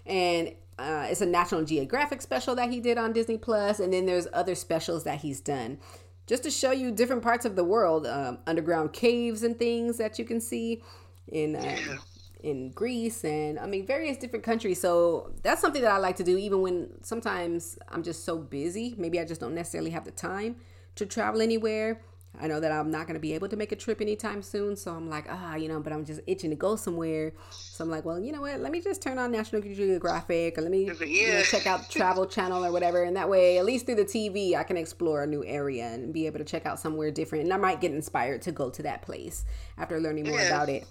And 0.06 0.54
uh, 0.82 1.08
it's 1.10 1.22
a 1.22 1.26
National 1.26 1.64
Geographic 1.64 2.22
special 2.22 2.56
that 2.56 2.70
he 2.70 2.80
did 2.80 2.98
on 2.98 3.14
Disney 3.14 3.38
Plus, 3.38 3.80
and 3.80 3.94
then 3.94 4.06
there's 4.06 4.28
other 4.34 4.56
specials 4.56 5.04
that 5.04 5.20
he's 5.20 5.40
done 5.40 5.78
just 6.28 6.44
to 6.44 6.52
show 6.52 6.72
you 6.72 6.92
different 6.92 7.22
parts 7.22 7.46
of 7.46 7.56
the 7.56 7.64
world, 7.64 8.08
um, 8.08 8.40
underground 8.48 8.94
caves 8.94 9.44
and 9.44 9.60
things 9.60 9.98
that 9.98 10.18
you 10.18 10.26
can 10.26 10.40
see 10.40 10.82
in 11.28 11.56
um, 11.56 12.00
in 12.44 12.72
Greece 12.72 13.24
and 13.24 13.60
I 13.60 13.68
mean 13.68 13.86
various 13.86 14.18
different 14.18 14.46
countries. 14.46 14.80
So 14.80 15.34
that's 15.44 15.62
something 15.62 15.82
that 15.82 15.92
I 15.92 15.98
like 15.98 16.16
to 16.18 16.24
do, 16.24 16.38
even 16.38 16.62
when 16.62 17.04
sometimes 17.04 17.78
I'm 17.90 18.02
just 18.02 18.24
so 18.24 18.38
busy. 18.38 18.96
Maybe 18.98 19.20
I 19.20 19.26
just 19.26 19.42
don't 19.42 19.54
necessarily 19.54 19.92
have 19.92 20.06
the 20.06 20.12
time 20.12 20.56
to 20.96 21.06
travel 21.06 21.42
anywhere. 21.42 22.02
I 22.40 22.48
know 22.48 22.60
that 22.60 22.72
I'm 22.72 22.90
not 22.90 23.08
going 23.08 23.16
to 23.16 23.20
be 23.20 23.34
able 23.34 23.50
to 23.50 23.56
make 23.58 23.72
a 23.72 23.76
trip 23.76 24.00
anytime 24.02 24.42
soon, 24.42 24.76
so 24.76 24.92
I'm 24.94 25.10
like, 25.10 25.26
ah, 25.30 25.56
you 25.56 25.68
know, 25.68 25.80
but 25.82 25.92
I'm 25.92 26.06
just 26.06 26.22
itching 26.28 26.50
to 26.52 26.56
go 26.56 26.76
somewhere. 26.76 27.34
So 27.52 27.84
I'm 27.84 27.90
like, 27.90 28.06
well, 28.06 28.20
you 28.20 28.32
know 28.32 28.42
what? 28.42 28.60
Let 28.62 28.72
me 28.72 28.80
just 28.82 29.02
turn 29.02 29.18
on 29.18 29.32
National 29.32 29.62
Geographic 29.62 30.58
or 30.58 30.62
let 30.62 30.72
me 30.72 30.86
you 30.86 31.28
know, 31.34 31.42
check 31.44 31.68
out 31.68 31.90
Travel 31.90 32.26
Channel 32.26 32.66
or 32.66 32.72
whatever, 32.72 33.04
and 33.04 33.16
that 33.18 33.30
way, 33.30 33.58
at 33.58 33.66
least 33.66 33.86
through 33.86 33.96
the 33.96 34.06
TV, 34.06 34.56
I 34.56 34.64
can 34.64 34.78
explore 34.78 35.24
a 35.24 35.28
new 35.28 35.44
area 35.46 35.88
and 35.88 36.14
be 36.14 36.26
able 36.26 36.40
to 36.40 36.46
check 36.46 36.66
out 36.66 36.80
somewhere 36.80 37.12
different, 37.12 37.44
and 37.44 37.54
I 37.54 37.58
might 37.58 37.82
get 37.82 37.92
inspired 37.92 38.42
to 38.44 38.52
go 38.52 38.70
to 38.70 38.84
that 38.84 39.02
place 39.02 39.46
after 39.78 40.00
learning 40.00 40.28
more 40.28 40.40
Yeah. 40.40 40.48
about 40.48 40.70
it. 40.70 40.86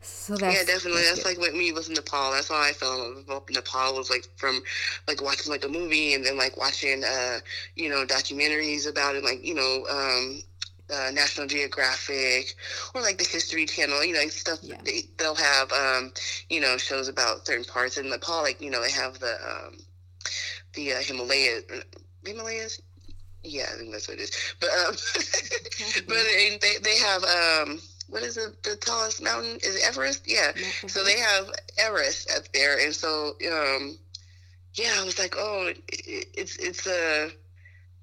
So 0.00 0.36
that's 0.36 0.58
yeah, 0.58 0.64
definitely. 0.64 1.02
that's 1.02 1.22
That's, 1.22 1.26
like 1.26 1.38
with 1.38 1.54
me 1.54 1.72
was 1.72 1.88
in 1.88 1.94
Nepal. 1.94 2.32
That's 2.32 2.48
how 2.48 2.60
I 2.60 2.72
fell 2.72 2.94
in 2.94 3.24
love 3.26 3.44
with 3.46 3.56
Nepal 3.56 3.94
was 3.96 4.10
like 4.10 4.28
from 4.36 4.60
like 5.06 5.22
watching 5.22 5.50
like 5.50 5.64
a 5.64 5.68
movie 5.68 6.14
and 6.14 6.24
then 6.24 6.36
like 6.36 6.56
watching 6.56 7.02
uh 7.04 7.38
you 7.74 7.88
know 7.88 8.04
documentaries 8.04 8.88
about 8.88 9.16
it, 9.16 9.24
like 9.24 9.44
you 9.44 9.54
know 9.54 9.84
um 9.90 10.42
uh, 10.90 11.10
National 11.12 11.46
Geographic 11.46 12.54
or 12.94 13.02
like 13.02 13.18
the 13.18 13.24
History 13.24 13.66
Channel, 13.66 14.04
you 14.04 14.14
know, 14.14 14.26
stuff. 14.28 14.58
Yeah. 14.62 14.76
They, 14.84 15.02
they'll 15.18 15.34
have 15.34 15.72
um 15.72 16.12
you 16.48 16.60
know 16.60 16.76
shows 16.76 17.08
about 17.08 17.46
certain 17.46 17.64
parts 17.64 17.96
in 17.98 18.08
Nepal. 18.08 18.42
Like 18.42 18.60
you 18.60 18.70
know 18.70 18.82
they 18.82 18.90
have 18.92 19.18
the 19.18 19.34
um 19.44 19.78
the 20.74 20.92
uh, 20.92 21.00
Himalayas. 21.02 21.64
Himalayas. 22.24 22.80
Yeah, 23.42 23.66
I 23.72 23.78
think 23.78 23.92
that's 23.92 24.08
what 24.08 24.18
it 24.18 24.22
is. 24.22 24.54
But 24.60 24.70
um, 24.70 24.94
but 26.06 26.16
they 26.62 26.78
they 26.82 26.98
have 26.98 27.24
um 27.24 27.80
what 28.08 28.22
is 28.22 28.36
it 28.36 28.62
the 28.62 28.76
tallest 28.76 29.22
mountain 29.22 29.58
is 29.62 29.76
it 29.76 29.82
Everest? 29.86 30.24
Yeah. 30.26 30.52
So 30.86 31.04
they 31.04 31.18
have 31.18 31.50
Everest 31.78 32.30
up 32.36 32.44
there, 32.52 32.78
and 32.78 32.94
so 32.94 33.36
um 33.50 33.98
yeah, 34.74 34.94
I 34.96 35.04
was 35.04 35.18
like, 35.18 35.34
oh, 35.36 35.66
it, 35.68 35.82
it's 36.34 36.56
it's 36.56 36.86
a 36.86 37.30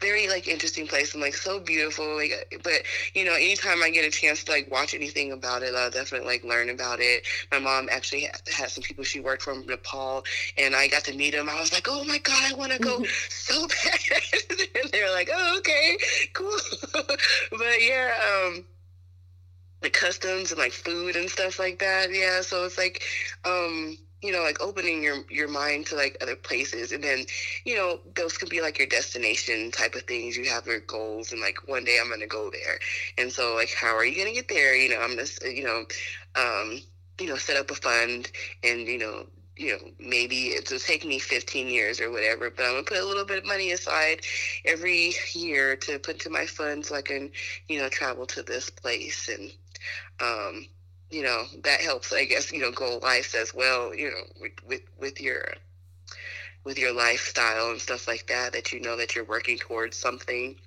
very 0.01 0.27
like 0.27 0.47
interesting 0.47 0.85
place 0.87 1.13
and 1.13 1.21
like 1.21 1.33
so 1.33 1.59
beautiful. 1.59 2.15
Like, 2.15 2.59
but 2.63 2.83
you 3.13 3.25
know, 3.25 3.33
anytime 3.33 3.81
I 3.81 3.89
get 3.89 4.05
a 4.05 4.11
chance 4.11 4.43
to 4.43 4.51
like 4.51 4.69
watch 4.69 4.93
anything 4.93 5.31
about 5.31 5.63
it, 5.63 5.73
I'll 5.73 5.89
definitely 5.89 6.27
like 6.27 6.43
learn 6.43 6.69
about 6.69 6.99
it. 6.99 7.25
My 7.51 7.59
mom 7.59 7.87
actually 7.91 8.21
had, 8.21 8.41
had 8.51 8.69
some 8.69 8.83
people 8.83 9.03
she 9.03 9.19
worked 9.19 9.41
from 9.41 9.65
Nepal, 9.65 10.23
and 10.57 10.75
I 10.75 10.87
got 10.87 11.03
to 11.05 11.15
meet 11.15 11.31
them. 11.31 11.49
I 11.49 11.59
was 11.59 11.71
like, 11.73 11.87
oh 11.89 12.03
my 12.03 12.17
god, 12.19 12.51
I 12.51 12.55
want 12.55 12.73
to 12.73 12.79
go 12.79 13.03
so 13.29 13.67
bad. 13.67 13.99
and 14.81 14.91
they're 14.91 15.11
like, 15.11 15.29
oh 15.33 15.57
okay, 15.59 15.97
cool. 16.33 16.57
but 16.93 17.81
yeah, 17.81 18.13
um 18.45 18.65
customs 19.89 20.51
and 20.51 20.59
like 20.59 20.71
food 20.73 21.15
and 21.15 21.29
stuff 21.29 21.59
like 21.59 21.79
that. 21.79 22.09
Yeah, 22.13 22.41
so 22.41 22.65
it's 22.65 22.77
like, 22.77 23.03
um, 23.45 23.97
you 24.21 24.31
know, 24.31 24.41
like 24.41 24.61
opening 24.61 25.03
your 25.03 25.17
your 25.29 25.47
mind 25.47 25.85
to 25.87 25.95
like 25.95 26.17
other 26.21 26.35
places, 26.35 26.91
and 26.91 27.03
then, 27.03 27.25
you 27.65 27.75
know, 27.75 27.99
those 28.15 28.37
can 28.37 28.49
be 28.49 28.61
like 28.61 28.77
your 28.79 28.87
destination 28.87 29.71
type 29.71 29.95
of 29.95 30.03
things. 30.03 30.35
You 30.37 30.45
have 30.49 30.65
your 30.65 30.79
goals, 30.79 31.31
and 31.31 31.41
like 31.41 31.67
one 31.67 31.83
day 31.83 31.99
I'm 32.01 32.09
gonna 32.09 32.27
go 32.27 32.49
there, 32.49 32.79
and 33.17 33.31
so 33.31 33.53
like, 33.55 33.73
how 33.73 33.95
are 33.95 34.05
you 34.05 34.17
gonna 34.17 34.33
get 34.33 34.47
there? 34.47 34.75
You 34.75 34.89
know, 34.89 35.01
I'm 35.01 35.15
just, 35.17 35.43
you 35.45 35.63
know, 35.63 35.85
um, 36.35 36.81
you 37.19 37.27
know, 37.27 37.35
set 37.37 37.57
up 37.57 37.71
a 37.71 37.75
fund, 37.75 38.31
and 38.63 38.87
you 38.87 38.97
know. 38.97 39.27
You 39.57 39.71
know, 39.71 39.79
maybe 39.99 40.49
it'll 40.49 40.79
take 40.79 41.05
me 41.05 41.17
15 41.17 41.69
years 41.69 42.01
or 42.01 42.11
whatever, 42.11 42.49
but 42.49 42.65
I'm 42.65 42.71
gonna 42.73 42.83
put 42.83 42.97
a 42.97 43.05
little 43.05 43.23
bit 43.23 43.37
of 43.37 43.45
money 43.45 43.71
aside 43.71 44.19
every 44.65 45.13
year 45.31 45.77
to 45.77 45.97
put 45.97 46.19
to 46.19 46.29
my 46.29 46.45
fund 46.45 46.85
so 46.85 46.93
I 46.93 47.01
can, 47.01 47.31
you 47.69 47.79
know, 47.79 47.87
travel 47.87 48.25
to 48.25 48.43
this 48.43 48.69
place 48.69 49.29
and 49.29 49.49
um, 50.19 50.65
you 51.09 51.23
know 51.23 51.45
that 51.63 51.81
helps 51.81 52.11
i 52.13 52.25
guess 52.25 52.51
you 52.51 52.59
know 52.59 52.71
goal 52.71 52.99
life 53.01 53.35
as 53.35 53.53
well 53.53 53.93
you 53.95 54.09
know 54.09 54.23
with, 54.41 54.53
with 54.67 54.81
with 54.99 55.21
your 55.21 55.43
with 56.65 56.77
your 56.77 56.91
lifestyle 56.91 57.71
and 57.71 57.79
stuff 57.79 58.07
like 58.09 58.27
that 58.27 58.51
that 58.51 58.73
you 58.73 58.81
know 58.81 58.97
that 58.97 59.15
you're 59.15 59.23
working 59.23 59.57
towards 59.57 59.95
something 59.97 60.57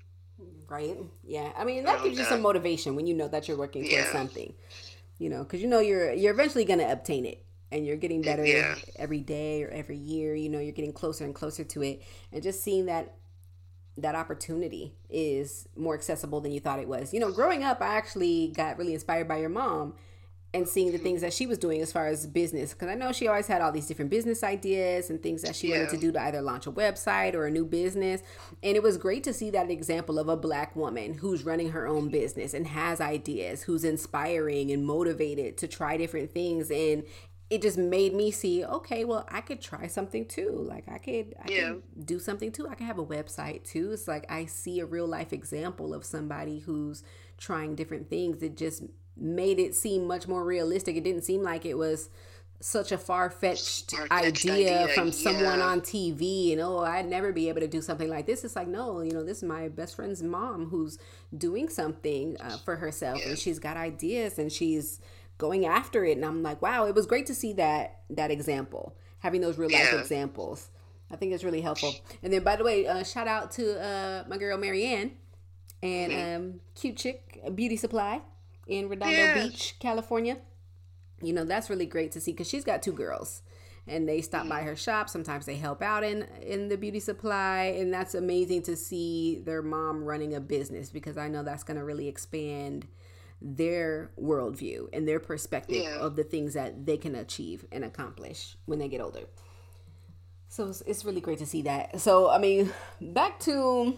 right? 0.68 0.98
Yeah, 1.24 1.52
I 1.56 1.64
mean 1.64 1.84
that 1.84 2.02
gives 2.02 2.18
you 2.18 2.24
some 2.24 2.42
motivation 2.42 2.94
when 2.96 3.06
you 3.06 3.14
know 3.14 3.28
that 3.28 3.48
you're 3.48 3.56
working 3.56 3.84
towards 3.84 4.08
Yeah. 4.08 4.12
something, 4.12 4.54
you 5.18 5.28
know, 5.30 5.42
because 5.44 5.60
you 5.62 5.68
know 5.68 5.80
you're 5.80 6.12
you're 6.12 6.32
eventually 6.32 6.64
gonna 6.64 6.88
obtain 6.90 7.24
it, 7.26 7.44
and 7.72 7.86
you're 7.86 7.96
getting 7.96 8.24
better 8.24 8.44
Yeah. 8.46 8.74
every 8.96 9.20
day 9.20 9.62
or 9.64 9.70
every 9.70 9.96
year. 9.96 10.34
You 10.34 10.48
know, 10.48 10.58
you're 10.58 10.72
getting 10.72 10.92
closer 10.92 11.24
and 11.24 11.34
closer 11.34 11.64
to 11.64 11.82
it, 11.82 12.02
and 12.32 12.42
just 12.42 12.62
seeing 12.62 12.86
that 12.86 13.14
that 13.98 14.14
opportunity 14.14 14.94
is 15.10 15.68
more 15.76 15.94
accessible 15.94 16.40
than 16.40 16.52
you 16.52 16.60
thought 16.60 16.78
it 16.78 16.88
was. 16.88 17.12
You 17.12 17.20
know, 17.20 17.32
growing 17.32 17.64
up, 17.64 17.80
I 17.80 17.96
actually 17.96 18.52
got 18.56 18.78
really 18.78 18.94
inspired 18.94 19.28
by 19.28 19.38
your 19.38 19.48
mom 19.48 19.94
and 20.54 20.66
seeing 20.66 20.92
the 20.92 20.98
things 20.98 21.20
that 21.20 21.32
she 21.32 21.46
was 21.46 21.58
doing 21.58 21.82
as 21.82 21.92
far 21.92 22.06
as 22.06 22.26
business 22.26 22.72
because 22.72 22.88
I 22.88 22.94
know 22.94 23.12
she 23.12 23.28
always 23.28 23.46
had 23.46 23.60
all 23.60 23.70
these 23.70 23.86
different 23.86 24.10
business 24.10 24.42
ideas 24.42 25.10
and 25.10 25.22
things 25.22 25.42
that 25.42 25.54
she 25.54 25.70
wanted 25.70 25.90
to 25.90 25.98
do 25.98 26.10
to 26.12 26.22
either 26.22 26.40
launch 26.40 26.66
a 26.66 26.72
website 26.72 27.34
or 27.34 27.46
a 27.46 27.50
new 27.50 27.66
business. 27.66 28.22
And 28.62 28.74
it 28.74 28.82
was 28.82 28.96
great 28.96 29.24
to 29.24 29.34
see 29.34 29.50
that 29.50 29.70
example 29.70 30.18
of 30.18 30.28
a 30.28 30.36
black 30.36 30.74
woman 30.74 31.14
who's 31.14 31.44
running 31.44 31.72
her 31.72 31.86
own 31.86 32.08
business 32.08 32.54
and 32.54 32.66
has 32.66 32.98
ideas, 32.98 33.64
who's 33.64 33.84
inspiring 33.84 34.70
and 34.70 34.86
motivated 34.86 35.58
to 35.58 35.68
try 35.68 35.98
different 35.98 36.32
things 36.32 36.70
and 36.70 37.04
it 37.50 37.62
just 37.62 37.78
made 37.78 38.14
me 38.14 38.30
see, 38.30 38.64
okay, 38.64 39.04
well, 39.04 39.26
I 39.30 39.40
could 39.40 39.60
try 39.60 39.86
something 39.86 40.26
too. 40.26 40.50
Like 40.68 40.84
I 40.88 40.98
could 40.98 41.34
I 41.42 41.50
Yeah. 41.50 41.68
could 41.74 42.06
do 42.06 42.18
something 42.18 42.52
too. 42.52 42.68
I 42.68 42.74
can 42.74 42.86
have 42.86 42.98
a 42.98 43.06
website 43.06 43.64
too. 43.64 43.92
It's 43.92 44.06
like 44.06 44.30
I 44.30 44.44
see 44.46 44.80
a 44.80 44.86
real 44.86 45.06
life 45.06 45.32
example 45.32 45.94
of 45.94 46.04
somebody 46.04 46.58
who's 46.60 47.02
trying 47.38 47.74
different 47.74 48.10
things. 48.10 48.42
It 48.42 48.56
just 48.56 48.82
made 49.16 49.58
it 49.58 49.74
seem 49.74 50.06
much 50.06 50.28
more 50.28 50.44
realistic. 50.44 50.96
It 50.96 51.04
didn't 51.04 51.24
seem 51.24 51.42
like 51.42 51.64
it 51.64 51.78
was 51.78 52.10
such 52.60 52.90
a 52.90 52.98
far 52.98 53.30
fetched 53.30 53.92
Far-fetched 53.92 54.48
idea, 54.48 54.82
idea, 54.82 54.88
from 54.88 55.12
someone 55.12 55.60
on 55.62 55.80
TV 55.80 56.52
and 56.52 56.60
oh, 56.60 56.78
I'd 56.80 57.06
never 57.08 57.32
be 57.32 57.48
able 57.48 57.60
to 57.60 57.68
do 57.68 57.80
something 57.80 58.08
like 58.08 58.26
this. 58.26 58.44
It's 58.44 58.56
like, 58.56 58.66
no, 58.68 59.00
you 59.00 59.12
know, 59.12 59.22
this 59.22 59.38
is 59.38 59.44
my 59.44 59.68
best 59.68 59.94
friend's 59.94 60.22
mom 60.22 60.66
who's 60.66 60.98
doing 61.36 61.68
something 61.68 62.36
uh, 62.40 62.58
for 62.58 62.76
herself 62.76 63.26
and 63.26 63.38
she's 63.38 63.58
got 63.60 63.76
ideas 63.76 64.38
and 64.38 64.50
she's 64.50 65.00
going 65.38 65.64
after 65.66 66.04
it. 66.04 66.16
And 66.16 66.24
I'm 66.24 66.42
like, 66.42 66.60
wow, 66.60 66.84
it 66.86 66.94
was 66.94 67.06
great 67.06 67.26
to 67.26 67.34
see 67.34 67.52
that 67.54 68.00
that 68.10 68.30
example, 68.30 68.96
having 69.20 69.40
those 69.40 69.56
real 69.58 69.70
life 69.70 69.88
Yeah. 69.92 70.00
examples. 70.00 70.68
I 71.10 71.16
think 71.16 71.32
it's 71.32 71.42
really 71.44 71.62
helpful. 71.62 71.94
And 72.22 72.32
then, 72.32 72.42
by 72.44 72.56
the 72.56 72.64
way, 72.64 72.86
uh, 72.86 73.02
shout 73.02 73.26
out 73.28 73.50
to 73.52 73.80
uh, 73.82 74.24
my 74.28 74.36
girl 74.36 74.58
Marianne 74.58 75.12
and 75.82 76.12
um, 76.12 76.60
Cute 76.74 76.96
Chick 76.96 77.40
Beauty 77.54 77.76
Supply 77.76 78.20
in 78.66 78.88
Redondo 78.88 79.14
Yeah. 79.16 79.34
Beach, 79.48 79.76
California. 79.78 80.36
You 81.22 81.32
know, 81.32 81.44
that's 81.44 81.70
really 81.70 81.86
great 81.86 82.12
to 82.12 82.20
see 82.20 82.32
because 82.32 82.48
she's 82.48 82.64
got 82.64 82.82
two 82.82 82.92
girls 82.92 83.42
and 83.86 84.06
they 84.08 84.20
stop 84.20 84.48
by 84.48 84.60
her 84.62 84.76
shop. 84.76 85.08
Sometimes 85.08 85.46
they 85.46 85.56
help 85.56 85.80
out 85.82 86.04
in, 86.04 86.26
in 86.42 86.68
the 86.68 86.76
beauty 86.76 87.00
supply. 87.00 87.74
And 87.78 87.92
that's 87.92 88.14
amazing 88.14 88.62
to 88.64 88.76
see 88.76 89.40
their 89.44 89.62
mom 89.62 90.04
running 90.04 90.34
a 90.34 90.40
business 90.40 90.90
because 90.90 91.16
I 91.16 91.28
know 91.28 91.42
that's 91.42 91.64
going 91.64 91.78
to 91.78 91.84
really 91.84 92.06
expand 92.06 92.86
their 93.40 94.10
worldview 94.20 94.88
and 94.92 95.06
their 95.06 95.20
perspective 95.20 95.76
Yeah. 95.82 95.98
of 95.98 96.16
the 96.16 96.24
things 96.24 96.54
that 96.54 96.86
they 96.86 96.96
can 96.96 97.14
achieve 97.14 97.64
and 97.70 97.84
accomplish 97.84 98.56
when 98.66 98.78
they 98.78 98.88
get 98.88 99.00
older. 99.00 99.24
So 100.48 100.68
it's, 100.68 100.80
it's 100.82 101.04
really 101.04 101.20
great 101.20 101.38
to 101.38 101.46
see 101.46 101.62
that. 101.62 102.00
So, 102.00 102.30
I 102.30 102.38
mean, 102.38 102.72
back 103.00 103.38
to 103.40 103.94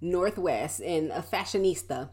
North 0.00 0.38
West 0.38 0.80
and 0.80 1.10
a 1.10 1.22
fashionista 1.22 2.10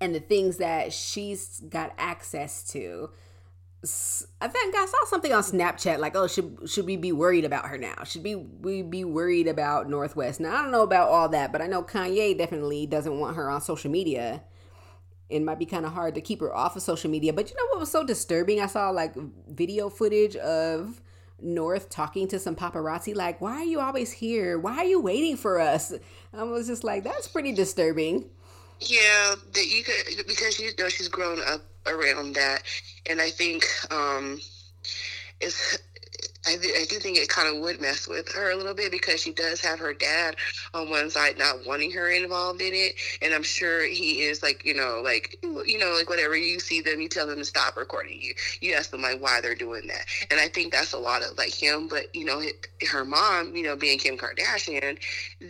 and 0.00 0.14
the 0.14 0.20
things 0.20 0.58
that 0.58 0.92
she's 0.92 1.60
got 1.68 1.92
access 1.98 2.62
to. 2.70 3.10
I 4.40 4.48
think 4.48 4.74
I 4.74 4.86
saw 4.86 5.04
something 5.06 5.32
on 5.32 5.42
Snapchat 5.42 5.98
like, 5.98 6.16
"Oh, 6.16 6.26
should 6.26 6.58
should 6.68 6.86
we 6.86 6.96
be 6.96 7.12
worried 7.12 7.44
about 7.44 7.66
her 7.66 7.78
now? 7.78 8.02
Should 8.04 8.24
we 8.24 8.34
we 8.34 8.82
be 8.82 9.04
worried 9.04 9.46
about 9.46 9.88
North 9.88 10.16
West?" 10.16 10.40
Now 10.40 10.56
I 10.56 10.62
don't 10.62 10.72
know 10.72 10.82
about 10.82 11.08
all 11.08 11.28
that, 11.28 11.52
but 11.52 11.62
I 11.62 11.66
know 11.68 11.82
Kanye 11.84 12.36
definitely 12.36 12.86
doesn't 12.86 13.18
want 13.20 13.36
her 13.36 13.48
on 13.48 13.60
social 13.60 13.90
media. 13.90 14.42
It 15.28 15.40
might 15.40 15.58
be 15.58 15.66
kind 15.66 15.84
of 15.84 15.92
hard 15.92 16.14
to 16.14 16.20
keep 16.20 16.40
her 16.40 16.54
off 16.54 16.76
of 16.76 16.82
social 16.82 17.10
media. 17.10 17.32
But 17.32 17.50
you 17.50 17.56
know 17.56 17.66
what 17.70 17.80
was 17.80 17.90
so 17.90 18.04
disturbing? 18.04 18.60
I 18.60 18.66
saw 18.66 18.90
like 18.90 19.14
video 19.48 19.88
footage 19.88 20.36
of 20.36 21.00
North 21.40 21.90
talking 21.90 22.28
to 22.28 22.38
some 22.38 22.56
paparazzi, 22.56 23.14
like, 23.14 23.40
"Why 23.40 23.56
are 23.56 23.64
you 23.64 23.80
always 23.80 24.12
here? 24.12 24.58
Why 24.58 24.78
are 24.78 24.84
you 24.84 25.00
waiting 25.00 25.36
for 25.36 25.60
us?" 25.60 25.92
I 26.32 26.42
was 26.44 26.66
just 26.66 26.84
like, 26.84 27.04
"That's 27.04 27.28
pretty 27.28 27.52
disturbing." 27.52 28.30
Yeah, 28.80 29.34
you 29.54 29.82
could 29.82 30.26
because 30.26 30.58
you 30.58 30.70
know 30.78 30.88
she's 30.88 31.08
grown 31.08 31.40
up 31.46 31.62
around 31.86 32.34
that, 32.34 32.62
and 33.08 33.20
I 33.20 33.30
think 33.30 33.64
um, 33.90 34.40
it's 35.40 35.78
I, 36.46 36.56
th- 36.56 36.74
I 36.80 36.84
do 36.84 36.98
think 36.98 37.18
it 37.18 37.28
kind 37.28 37.48
of 37.48 37.60
would 37.62 37.80
mess 37.80 38.06
with 38.06 38.30
her 38.32 38.52
a 38.52 38.56
little 38.56 38.74
bit 38.74 38.92
because 38.92 39.20
she 39.20 39.32
does 39.32 39.60
have 39.62 39.78
her 39.80 39.92
dad 39.92 40.36
on 40.74 40.88
one 40.88 41.10
side 41.10 41.38
not 41.38 41.66
wanting 41.66 41.90
her 41.92 42.08
involved 42.08 42.60
in 42.60 42.72
it, 42.72 42.94
and 43.20 43.34
I'm 43.34 43.42
sure 43.42 43.84
he 43.84 44.22
is 44.22 44.42
like 44.42 44.64
you 44.64 44.74
know 44.74 45.00
like 45.04 45.38
you 45.42 45.78
know 45.78 45.94
like 45.96 46.08
whatever 46.08 46.36
you 46.36 46.60
see 46.60 46.80
them, 46.80 47.00
you 47.00 47.08
tell 47.08 47.26
them 47.26 47.38
to 47.38 47.44
stop 47.44 47.76
recording 47.76 48.20
you. 48.20 48.34
You 48.60 48.74
ask 48.74 48.90
them 48.90 49.02
like 49.02 49.20
why 49.20 49.40
they're 49.40 49.54
doing 49.54 49.86
that, 49.88 50.06
and 50.30 50.38
I 50.38 50.48
think 50.48 50.72
that's 50.72 50.92
a 50.92 50.98
lot 50.98 51.22
of 51.22 51.36
like 51.36 51.54
him. 51.54 51.88
But 51.88 52.14
you 52.14 52.24
know 52.24 52.42
her 52.90 53.04
mom, 53.04 53.56
you 53.56 53.64
know 53.64 53.76
being 53.76 53.98
Kim 53.98 54.16
Kardashian, 54.16 54.98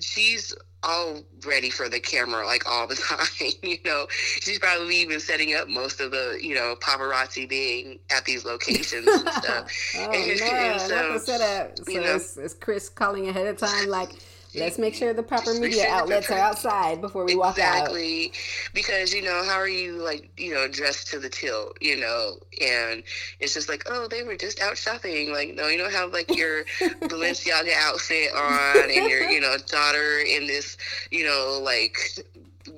she's 0.00 0.54
all 0.86 1.20
ready 1.46 1.70
for 1.70 1.88
the 1.88 2.00
camera 2.00 2.46
like 2.46 2.68
all 2.70 2.86
the 2.86 2.94
time. 3.08 3.52
you 3.62 3.78
know, 3.84 4.06
she's 4.10 4.58
probably 4.58 4.96
even 4.96 5.20
setting 5.20 5.54
up 5.54 5.68
most 5.68 6.00
of 6.00 6.10
the 6.10 6.38
you 6.40 6.54
know 6.54 6.76
paparazzi 6.80 7.48
being 7.48 7.98
at 8.10 8.24
these 8.24 8.44
locations 8.44 9.06
and 9.06 9.28
stuff. 9.28 9.70
oh 9.96 10.10
and, 10.12 10.40
no, 10.40 10.46
and 10.46 10.80
so, 10.80 11.12
the 11.12 11.18
setup. 11.18 11.72
Uh, 11.72 11.84
so 11.84 11.92
you 11.92 12.00
know, 12.00 12.14
it's, 12.16 12.36
it's 12.36 12.54
Kris 12.54 12.88
calling 12.88 13.28
ahead 13.28 13.46
of 13.46 13.58
time 13.58 13.88
like 13.88 14.10
Let's 14.56 14.78
make 14.78 14.94
sure 14.94 15.12
the 15.12 15.22
proper 15.22 15.54
media 15.54 15.86
outlets 15.88 16.30
are 16.30 16.38
outside 16.38 17.00
before 17.00 17.24
we 17.24 17.36
walk 17.36 17.58
out. 17.58 17.74
Exactly, 17.74 18.32
because 18.72 19.12
you 19.12 19.22
know 19.22 19.42
how 19.44 19.56
are 19.56 19.68
you 19.68 20.02
like 20.02 20.30
you 20.36 20.54
know 20.54 20.68
dressed 20.68 21.08
to 21.08 21.18
the 21.18 21.28
tilt, 21.28 21.78
you 21.80 21.96
know, 22.00 22.38
and 22.60 23.02
it's 23.40 23.54
just 23.54 23.68
like 23.68 23.84
oh 23.86 24.08
they 24.08 24.22
were 24.22 24.36
just 24.36 24.60
out 24.60 24.76
shopping. 24.76 25.32
Like 25.32 25.54
no, 25.54 25.68
you 25.68 25.78
don't 25.78 25.92
have 25.92 26.12
like 26.12 26.34
your 26.36 26.64
Balenciaga 26.80 27.72
outfit 27.76 28.30
on 28.34 28.90
and 28.90 29.10
your 29.10 29.30
you 29.30 29.40
know 29.40 29.56
daughter 29.66 30.18
in 30.20 30.46
this 30.46 30.76
you 31.10 31.24
know 31.24 31.60
like 31.62 31.98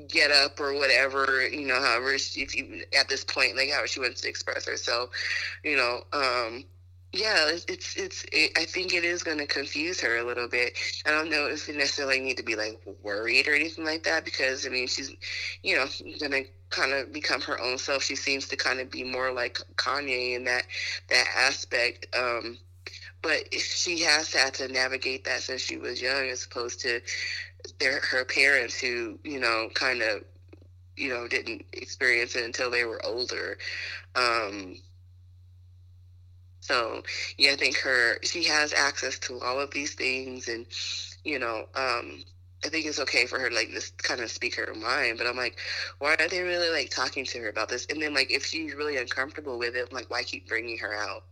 get 0.09 0.31
up 0.31 0.59
or 0.61 0.75
whatever 0.75 1.47
you 1.49 1.67
know 1.67 1.81
however 1.81 2.13
if 2.15 2.55
you 2.55 2.83
at 2.99 3.09
this 3.09 3.25
point 3.25 3.57
like 3.57 3.71
how 3.71 3.85
she 3.87 4.01
wants 4.01 4.21
to 4.21 4.29
express 4.29 4.67
herself 4.67 5.11
you 5.65 5.77
know 5.77 6.03
um 6.13 6.65
yeah, 7.13 7.51
it's 7.51 7.97
it's. 7.97 8.25
It, 8.33 8.53
I 8.57 8.65
think 8.67 8.93
it 8.93 9.03
is 9.03 9.23
going 9.23 9.39
to 9.39 9.47
confuse 9.47 10.01
her 10.03 10.19
a 10.19 10.25
little 10.25 10.49
bit. 10.49 10.77
I 11.07 11.11
don't 11.11 11.31
know 11.31 11.47
if 11.47 11.67
you 11.67 11.75
necessarily 11.75 12.21
need 12.21 12.37
to 12.37 12.43
be 12.43 12.55
like 12.55 12.81
worried 13.03 13.49
or 13.49 13.55
anything 13.55 13.85
like 13.85 14.03
that 14.05 14.27
because 14.27 14.67
I 14.67 14.69
mean 14.69 14.87
she's, 14.87 15.15
you 15.63 15.77
know, 15.77 15.87
going 16.19 16.33
to 16.33 16.45
kind 16.69 16.93
of 16.93 17.11
become 17.13 17.41
her 17.43 17.59
own 17.61 17.79
self. 17.79 18.03
She 18.03 18.15
seems 18.15 18.49
to 18.49 18.57
kind 18.57 18.79
of 18.79 18.91
be 18.91 19.05
more 19.05 19.33
like 19.33 19.59
Kanye 19.77 20.37
in 20.37 20.45
that 20.45 20.65
that 21.09 21.27
aspect. 21.35 22.15
Um, 22.15 22.59
but 23.23 23.55
she 23.55 24.01
has 24.01 24.33
had 24.33 24.55
to 24.55 24.69
navigate 24.69 25.25
that 25.25 25.41
since 25.41 25.63
she 25.63 25.79
was 25.79 26.03
young, 26.03 26.29
as 26.29 26.45
opposed 26.45 26.81
to 26.81 27.01
their 27.81 28.01
her 28.01 28.25
parents 28.27 28.79
who 28.79 29.19
you 29.25 29.41
know 29.41 29.71
kind 29.73 30.03
of 30.03 30.25
you 30.97 31.09
know 31.09 31.27
didn't 31.27 31.65
experience 31.73 32.37
it 32.37 32.45
until 32.45 32.71
they 32.71 32.85
were 32.85 33.05
older. 33.07 33.57
Um, 34.15 34.77
so 36.69 37.03
yeah, 37.39 37.53
I 37.53 37.57
think 37.57 37.79
her 37.79 38.19
she 38.23 38.45
has 38.45 38.75
access 38.75 39.19
to 39.21 39.41
all 39.41 39.59
of 39.59 39.71
these 39.71 39.95
things, 39.95 40.49
and 40.49 40.67
you 41.25 41.39
know, 41.39 41.67
um, 41.75 42.23
I 42.65 42.69
think 42.69 42.85
it's 42.85 43.01
okay 43.01 43.25
for 43.27 43.39
her 43.39 43.51
like 43.51 43.71
just 43.71 43.97
kind 44.03 44.21
of 44.21 44.31
speak 44.31 44.55
her 44.57 44.75
mind. 44.75 45.17
But 45.17 45.27
I'm 45.27 45.37
like, 45.37 45.59
why 45.99 46.15
are 46.19 46.29
they 46.29 46.43
really 46.43 46.71
like 46.71 46.91
talking 46.91 47.25
to 47.25 47.39
her 47.41 47.49
about 47.49 47.71
this? 47.71 47.87
And 47.89 48.03
then 48.03 48.13
like 48.13 48.31
if 48.31 48.45
she's 48.45 48.75
really 48.75 48.99
uncomfortable 48.99 49.59
with 49.59 49.77
it, 49.77 49.89
I'm 49.89 49.97
like, 49.97 50.11
why 50.11 50.23
keep 50.25 50.47
bringing 50.47 50.77
her 50.79 50.95
out? 50.95 51.25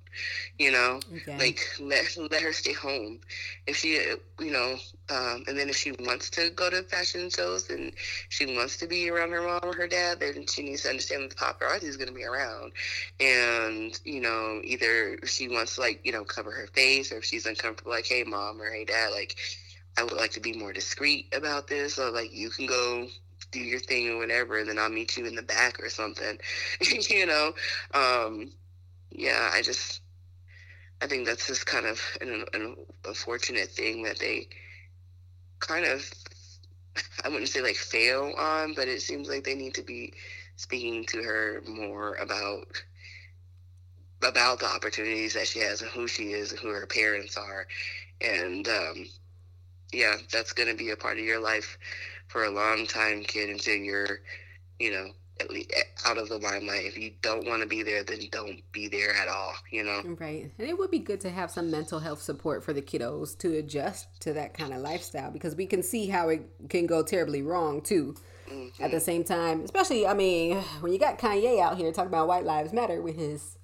You 0.58 0.70
know 0.70 1.00
okay. 1.14 1.38
like 1.38 1.60
let, 1.80 2.16
let 2.30 2.42
her 2.42 2.52
stay 2.52 2.72
home. 2.72 3.20
If 3.66 3.76
she 3.76 4.00
you 4.40 4.50
know 4.50 4.76
um, 5.10 5.44
and 5.46 5.58
then 5.58 5.68
if 5.68 5.76
she 5.76 5.92
wants 5.92 6.30
to 6.30 6.50
go 6.50 6.70
to 6.70 6.82
fashion 6.82 7.30
shows 7.30 7.70
and 7.70 7.92
she 8.28 8.56
wants 8.56 8.76
to 8.78 8.86
be 8.86 9.10
around 9.10 9.30
her 9.30 9.42
mom 9.42 9.60
or 9.62 9.74
her 9.74 9.88
dad 9.88 10.20
then 10.20 10.46
she 10.46 10.62
needs 10.62 10.82
to 10.82 10.90
understand 10.90 11.22
that 11.22 11.30
the 11.30 11.36
paparazzi 11.36 11.84
is 11.84 11.96
going 11.96 12.08
to 12.08 12.14
be 12.14 12.24
around. 12.24 12.72
And 13.20 13.98
you 14.04 14.20
know 14.20 14.60
either 14.64 15.18
she 15.24 15.48
wants 15.48 15.76
to 15.76 15.80
like 15.80 16.00
you 16.04 16.12
know 16.12 16.24
cover 16.24 16.50
her 16.50 16.66
face 16.68 17.12
or 17.12 17.18
if 17.18 17.24
she's 17.24 17.46
uncomfortable 17.46 17.92
like 17.92 18.06
hey 18.06 18.24
mom 18.24 18.60
or 18.60 18.70
hey 18.70 18.84
dad 18.84 19.10
like 19.12 19.36
i 19.98 20.02
would 20.02 20.12
like 20.12 20.32
to 20.32 20.40
be 20.40 20.52
more 20.52 20.72
discreet 20.72 21.26
about 21.34 21.66
this 21.66 21.98
or 21.98 22.10
like 22.10 22.32
you 22.32 22.50
can 22.50 22.66
go 22.66 23.06
do 23.50 23.60
your 23.60 23.78
thing 23.78 24.08
or 24.10 24.18
whatever 24.18 24.58
and 24.58 24.68
then 24.68 24.78
i'll 24.78 24.88
meet 24.90 25.16
you 25.16 25.26
in 25.26 25.34
the 25.34 25.42
back 25.42 25.80
or 25.82 25.88
something 25.88 26.38
you 27.10 27.26
know? 27.26 27.52
Um 27.94 28.52
yeah 29.10 29.50
i 29.52 29.62
just 29.62 30.00
I 31.02 31.06
think 31.06 31.26
that's 31.26 31.46
just 31.46 31.66
kind 31.66 31.86
of 31.86 32.00
an, 32.20 32.44
an 32.54 32.76
unfortunate 33.04 33.70
thing 33.70 34.02
that 34.04 34.18
they 34.18 34.48
kind 35.60 35.84
of, 35.84 36.08
I 37.24 37.28
wouldn't 37.28 37.48
say 37.48 37.60
like 37.60 37.76
fail 37.76 38.32
on, 38.38 38.74
but 38.74 38.88
it 38.88 39.02
seems 39.02 39.28
like 39.28 39.44
they 39.44 39.54
need 39.54 39.74
to 39.74 39.82
be 39.82 40.12
speaking 40.56 41.04
to 41.06 41.22
her 41.22 41.62
more 41.68 42.14
about 42.14 42.82
about 44.26 44.58
the 44.58 44.66
opportunities 44.66 45.34
that 45.34 45.46
she 45.46 45.58
has 45.58 45.82
and 45.82 45.90
who 45.90 46.08
she 46.08 46.32
is 46.32 46.50
and 46.50 46.58
who 46.58 46.68
her 46.68 46.86
parents 46.86 47.36
are. 47.36 47.66
And 48.22 48.66
um, 48.66 49.06
yeah 49.92 50.16
that's 50.32 50.52
going 50.52 50.68
to 50.68 50.74
be 50.74 50.90
a 50.90 50.96
part 50.96 51.18
of 51.18 51.24
your 51.24 51.40
life 51.40 51.78
for 52.28 52.44
a 52.44 52.50
long 52.50 52.86
time 52.86 53.22
kid 53.22 53.50
until 53.50 53.76
you're 53.76 54.20
you 54.78 54.90
know 54.90 55.08
at 55.40 55.50
least 55.50 55.72
out 56.04 56.18
of 56.18 56.28
the 56.28 56.38
limelight. 56.38 56.84
If 56.84 56.96
you 56.96 57.12
don't 57.22 57.46
want 57.46 57.62
to 57.62 57.68
be 57.68 57.82
there, 57.82 58.02
then 58.02 58.20
don't 58.30 58.60
be 58.72 58.88
there 58.88 59.14
at 59.14 59.28
all. 59.28 59.54
You 59.70 59.84
know, 59.84 60.02
right? 60.18 60.50
And 60.58 60.68
it 60.68 60.78
would 60.78 60.90
be 60.90 60.98
good 60.98 61.20
to 61.22 61.30
have 61.30 61.50
some 61.50 61.70
mental 61.70 62.00
health 62.00 62.22
support 62.22 62.64
for 62.64 62.72
the 62.72 62.82
kiddos 62.82 63.36
to 63.38 63.56
adjust 63.56 64.20
to 64.20 64.32
that 64.34 64.54
kind 64.54 64.72
of 64.72 64.80
lifestyle 64.80 65.30
because 65.30 65.54
we 65.54 65.66
can 65.66 65.82
see 65.82 66.06
how 66.06 66.28
it 66.28 66.48
can 66.68 66.86
go 66.86 67.02
terribly 67.02 67.42
wrong 67.42 67.80
too. 67.80 68.14
Mm-hmm. 68.50 68.82
At 68.82 68.92
the 68.92 69.00
same 69.00 69.24
time, 69.24 69.62
especially, 69.62 70.06
I 70.06 70.14
mean, 70.14 70.58
when 70.80 70.92
you 70.92 71.00
got 71.00 71.18
Kanye 71.18 71.60
out 71.60 71.76
here 71.76 71.90
talking 71.90 72.08
about 72.08 72.28
White 72.28 72.44
Lives 72.44 72.72
Matter 72.72 73.02
with 73.02 73.16
his 73.16 73.58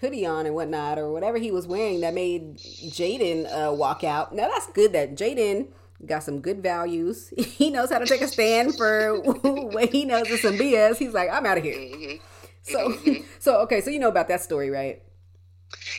hoodie 0.00 0.26
on 0.26 0.46
and 0.46 0.54
whatnot, 0.54 0.98
or 0.98 1.12
whatever 1.12 1.38
he 1.38 1.50
was 1.50 1.66
wearing 1.66 2.00
that 2.00 2.14
made 2.14 2.56
Jaden 2.56 3.46
uh, 3.46 3.72
walk 3.72 4.04
out. 4.04 4.34
Now 4.34 4.48
that's 4.48 4.66
good 4.68 4.92
that 4.92 5.16
Jaden 5.16 5.68
got 6.06 6.22
some 6.22 6.40
good 6.40 6.62
values. 6.62 7.32
He 7.58 7.70
knows 7.70 7.90
how 7.90 7.98
to 7.98 8.06
take 8.06 8.20
a 8.20 8.28
stand 8.28 8.76
for 8.76 9.20
what 9.42 9.90
he 9.90 10.04
knows 10.04 10.28
is 10.28 10.42
some 10.42 10.54
BS. 10.54 10.96
He's 10.96 11.12
like, 11.12 11.28
I'm 11.30 11.44
out 11.44 11.58
of 11.58 11.64
here. 11.64 11.74
Mm-hmm. 11.74 12.24
So, 12.62 12.88
mm-hmm. 12.92 13.24
so 13.38 13.60
okay, 13.62 13.80
so 13.80 13.90
you 13.90 13.98
know 13.98 14.08
about 14.08 14.28
that 14.28 14.40
story, 14.42 14.70
right? 14.70 15.02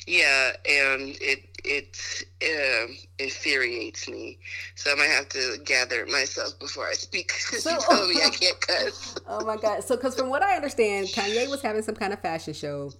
Yeah, 0.07 0.51
and 0.67 1.17
it 1.21 1.45
it 1.63 2.25
uh, 2.41 2.91
infuriates 3.19 4.07
me. 4.07 4.39
So 4.75 4.91
I 4.91 4.95
might 4.95 5.09
have 5.09 5.27
to 5.29 5.57
gather 5.65 6.05
myself 6.05 6.57
before 6.59 6.87
I 6.87 6.93
speak. 6.93 7.31
So, 7.31 7.71
you 7.71 7.79
told 7.81 8.09
me 8.09 8.21
I 8.23 8.29
can't 8.29 8.61
cuss. 8.61 9.15
oh 9.27 9.45
my 9.45 9.57
god! 9.57 9.83
So, 9.83 9.95
because 9.95 10.15
from 10.15 10.29
what 10.29 10.41
I 10.41 10.55
understand, 10.55 11.07
Kanye 11.07 11.49
was 11.49 11.61
having 11.61 11.81
some 11.81 11.95
kind 11.95 12.13
of 12.13 12.21
fashion 12.21 12.53
show, 12.53 12.93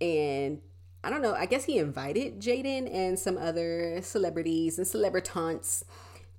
and 0.00 0.60
I 1.02 1.10
don't 1.10 1.22
know. 1.22 1.34
I 1.34 1.46
guess 1.46 1.64
he 1.64 1.78
invited 1.78 2.40
Jaden 2.40 2.92
and 2.92 3.18
some 3.18 3.38
other 3.38 4.00
celebrities 4.02 4.78
and 4.78 4.86
celebritants 4.86 5.84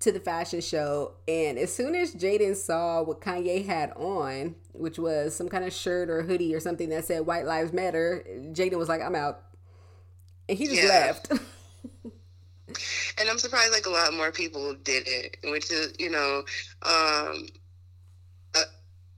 to 0.06 0.12
the 0.12 0.20
fashion 0.20 0.62
show. 0.62 1.14
And 1.28 1.58
as 1.58 1.74
soon 1.74 1.96
as 1.96 2.16
Jaden 2.16 2.56
saw 2.56 3.02
what 3.02 3.22
Kanye 3.22 3.66
had 3.66 3.92
on, 3.96 4.56
which 4.72 4.98
was 5.00 5.36
some 5.36 5.50
kind 5.50 5.66
of 5.66 5.74
shirt 5.74 6.10
or 6.10 6.22
hoodie 6.22 6.54
or 6.54 6.60
something 6.60 6.90
that 6.90 7.06
said 7.06 7.26
White 7.26 7.46
Lives 7.46 7.74
Matter, 7.74 8.24
Jaden 8.54 8.78
was 8.78 8.88
like, 8.88 9.02
I'm 9.02 9.16
out. 9.16 9.42
And 10.48 10.58
he 10.58 10.68
just 10.68 10.84
yeah. 10.84 10.90
left. 10.90 11.32
and 13.20 13.30
I'm 13.30 13.40
surprised 13.40 13.74
like 13.74 13.88
a 13.88 13.90
lot 13.90 14.14
more 14.14 14.32
people 14.32 14.76
did 14.76 15.08
it, 15.08 15.38
which 15.44 15.72
is, 15.72 15.94
you 15.98 16.12
know, 16.12 16.44
um, 16.84 17.48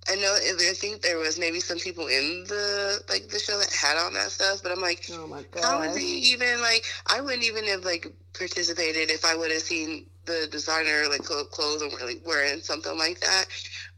I 0.10 0.16
know 0.16 0.34
I 0.36 0.74
think 0.74 1.02
there 1.02 1.18
was 1.18 1.38
maybe 1.38 1.60
some 1.60 1.80
people 1.80 2.08
in 2.08 2.46
the 2.48 3.04
like 3.10 3.28
the 3.28 3.40
show 3.40 3.58
that 3.58 3.72
had 3.74 3.98
on 3.98 4.14
that 4.14 4.32
stuff, 4.32 4.64
but 4.64 4.72
I'm 4.72 4.82
like, 4.82 5.06
oh 5.12 5.28
my 5.28 5.44
god, 5.52 5.64
how 5.64 5.80
would 5.80 5.98
he 5.98 6.20
even 6.32 6.62
like? 6.62 6.86
I 7.08 7.20
wouldn't 7.20 7.44
even 7.44 7.66
have 7.66 7.84
like 7.84 8.08
participated 8.34 9.12
if 9.12 9.26
I 9.26 9.36
would 9.36 9.52
have 9.52 9.62
seen 9.62 10.06
the 10.26 10.48
designer 10.52 11.10
like 11.10 11.24
clothes 11.24 11.82
and 11.82 11.92
really 11.94 12.22
wearing 12.26 12.62
something 12.62 12.98
like 12.98 13.20
that. 13.20 13.46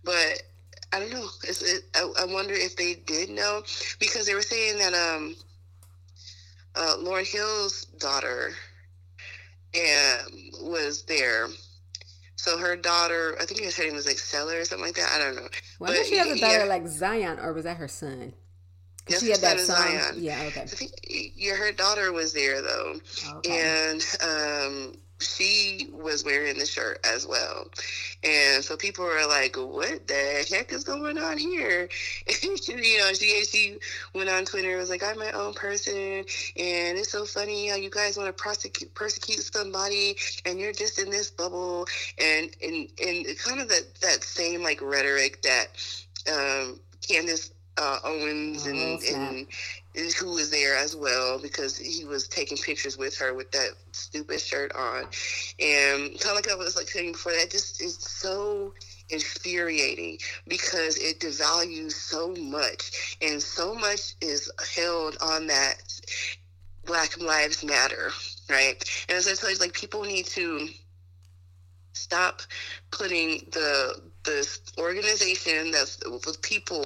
But 0.03 0.41
I 0.91 0.99
don't 0.99 1.11
know. 1.11 1.27
Is 1.47 1.61
it? 1.61 1.83
I, 1.95 2.11
I, 2.21 2.25
wonder 2.25 2.53
if 2.53 2.75
they 2.75 2.95
did 2.95 3.29
know 3.29 3.61
because 3.99 4.25
they 4.25 4.33
were 4.33 4.41
saying 4.41 4.79
that 4.79 4.93
um, 4.93 5.35
uh, 6.75 6.95
Lauryn 6.99 7.31
Hill's 7.31 7.85
daughter 7.99 8.53
um, 9.75 10.51
was 10.61 11.03
there. 11.03 11.47
So 12.39 12.57
her 12.57 12.77
daughter, 12.77 13.35
I 13.37 13.43
think 13.43 13.61
her 13.61 13.83
name 13.83 13.95
was 13.95 14.05
like 14.05 14.17
Selah 14.17 14.61
or 14.61 14.63
something 14.63 14.85
like 14.85 14.95
that. 14.95 15.11
I 15.13 15.17
don't 15.17 15.35
know. 15.35 15.49
Well, 15.77 15.93
but, 15.93 16.05
she 16.05 16.15
has 16.15 16.27
a 16.27 16.39
daughter 16.39 16.59
yeah. 16.59 16.63
like 16.63 16.87
Zion, 16.87 17.37
or 17.37 17.51
was 17.51 17.65
that 17.65 17.75
her 17.75 17.89
son? 17.89 18.31
Yes, 19.09 19.19
she 19.19 19.29
had 19.31 19.41
that 19.41 19.59
song. 19.59 19.75
Zion. 19.75 20.15
Yeah, 20.15 20.41
okay. 20.47 20.61
I 20.61 20.65
think 20.65 20.91
yeah, 21.35 21.55
her 21.55 21.73
daughter 21.73 22.13
was 22.13 22.31
there 22.31 22.61
though, 22.61 22.95
okay. 23.39 23.91
and 23.91 24.05
um, 24.23 24.93
she 25.21 25.89
was 25.91 26.23
wearing 26.23 26.57
the 26.57 26.65
shirt 26.65 26.99
as 27.05 27.27
well. 27.27 27.67
And 28.23 28.63
so 28.63 28.77
people 28.77 29.05
were 29.05 29.27
like, 29.27 29.55
what 29.57 30.07
the 30.07 30.45
heck 30.49 30.71
is 30.71 30.83
going 30.83 31.17
on 31.17 31.37
here? 31.37 31.89
you 32.43 32.97
know, 32.99 33.13
she, 33.13 33.43
she 33.45 33.77
went 34.13 34.29
on 34.29 34.45
Twitter 34.45 34.77
was 34.77 34.89
like, 34.89 35.03
I'm 35.03 35.17
my 35.17 35.31
own 35.31 35.53
person. 35.53 36.25
And 36.57 36.97
it's 36.97 37.11
so 37.11 37.25
funny 37.25 37.69
how 37.69 37.75
you 37.75 37.89
guys 37.89 38.17
want 38.17 38.27
to 38.27 38.41
prosecute, 38.41 38.93
persecute 38.93 39.41
somebody 39.41 40.15
and 40.45 40.59
you're 40.59 40.73
just 40.73 40.99
in 40.99 41.09
this 41.09 41.31
bubble. 41.31 41.87
And, 42.17 42.55
and, 42.63 42.87
and 43.05 43.37
kind 43.37 43.59
of 43.59 43.69
that, 43.69 43.95
that 44.01 44.23
same 44.23 44.63
like 44.63 44.81
rhetoric 44.81 45.41
that 45.43 45.67
um, 46.31 46.79
Candace 47.01 47.51
uh, 47.79 47.99
Owens 48.03 48.65
and, 48.65 48.77
oh, 48.77 49.45
and 49.95 50.13
who 50.13 50.31
was 50.33 50.51
there 50.51 50.75
as 50.75 50.95
well 50.95 51.39
because 51.39 51.77
he 51.77 52.05
was 52.05 52.27
taking 52.27 52.57
pictures 52.57 52.97
with 52.97 53.17
her 53.17 53.33
with 53.33 53.51
that 53.51 53.71
stupid 53.91 54.39
shirt 54.39 54.71
on. 54.73 55.03
And 55.59 56.19
kind 56.19 56.31
of 56.31 56.35
like 56.35 56.51
I 56.51 56.55
was 56.55 56.75
like 56.75 56.87
saying 56.87 57.13
before, 57.13 57.31
that 57.33 57.49
just 57.49 57.81
is 57.81 57.97
so 57.97 58.73
infuriating 59.09 60.19
because 60.47 60.97
it 60.97 61.19
devalues 61.19 61.93
so 61.93 62.35
much. 62.35 63.17
And 63.21 63.41
so 63.41 63.73
much 63.73 64.15
is 64.21 64.51
held 64.75 65.17
on 65.21 65.47
that 65.47 65.75
black 66.85 67.19
lives 67.21 67.63
matter 67.63 68.11
right? 68.49 68.83
And 69.07 69.17
as 69.17 69.27
i 69.27 69.33
told 69.33 69.53
you 69.53 69.59
like 69.59 69.73
people 69.73 70.03
need 70.03 70.25
to 70.27 70.67
stop 71.93 72.41
putting 72.91 73.47
the 73.51 74.01
this 74.23 74.61
organization 74.77 75.71
that's 75.71 75.99
with 76.05 76.41
people 76.41 76.85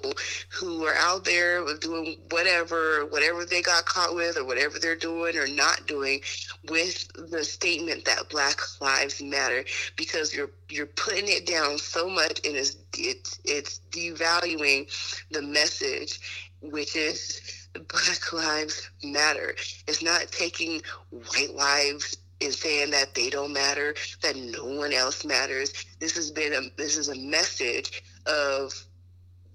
who 0.49 0.85
are 0.85 0.95
out 0.95 1.25
there 1.25 1.63
doing 1.77 2.17
whatever, 2.29 3.05
whatever 3.07 3.45
they 3.45 3.61
got 3.61 3.85
caught 3.85 4.15
with, 4.15 4.37
or 4.37 4.45
whatever 4.45 4.79
they're 4.79 4.95
doing 4.95 5.37
or 5.37 5.47
not 5.47 5.85
doing, 5.87 6.21
with 6.69 7.07
the 7.31 7.43
statement 7.43 8.05
that 8.05 8.29
Black 8.29 8.59
Lives 8.81 9.21
Matter, 9.21 9.63
because 9.95 10.33
you're 10.33 10.51
you're 10.69 10.85
putting 10.85 11.27
it 11.27 11.45
down 11.45 11.77
so 11.77 12.09
much, 12.09 12.39
and 12.45 12.55
it's 12.55 12.77
it's 12.97 13.39
it's 13.43 13.79
devaluing 13.91 14.87
the 15.31 15.41
message, 15.41 16.19
which 16.61 16.95
is 16.95 17.67
Black 17.73 18.31
Lives 18.31 18.89
Matter. 19.03 19.55
It's 19.87 20.03
not 20.03 20.31
taking 20.31 20.81
white 21.09 21.53
lives 21.55 22.17
and 22.43 22.53
saying 22.53 22.91
that 22.91 23.13
they 23.15 23.29
don't 23.29 23.53
matter, 23.53 23.95
that 24.21 24.35
no 24.35 24.65
one 24.65 24.93
else 24.93 25.25
matters. 25.25 25.73
This 25.99 26.15
has 26.15 26.31
been 26.31 26.53
a 26.53 26.61
this 26.77 26.97
is 26.97 27.09
a 27.09 27.15
message 27.15 28.03
of 28.25 28.73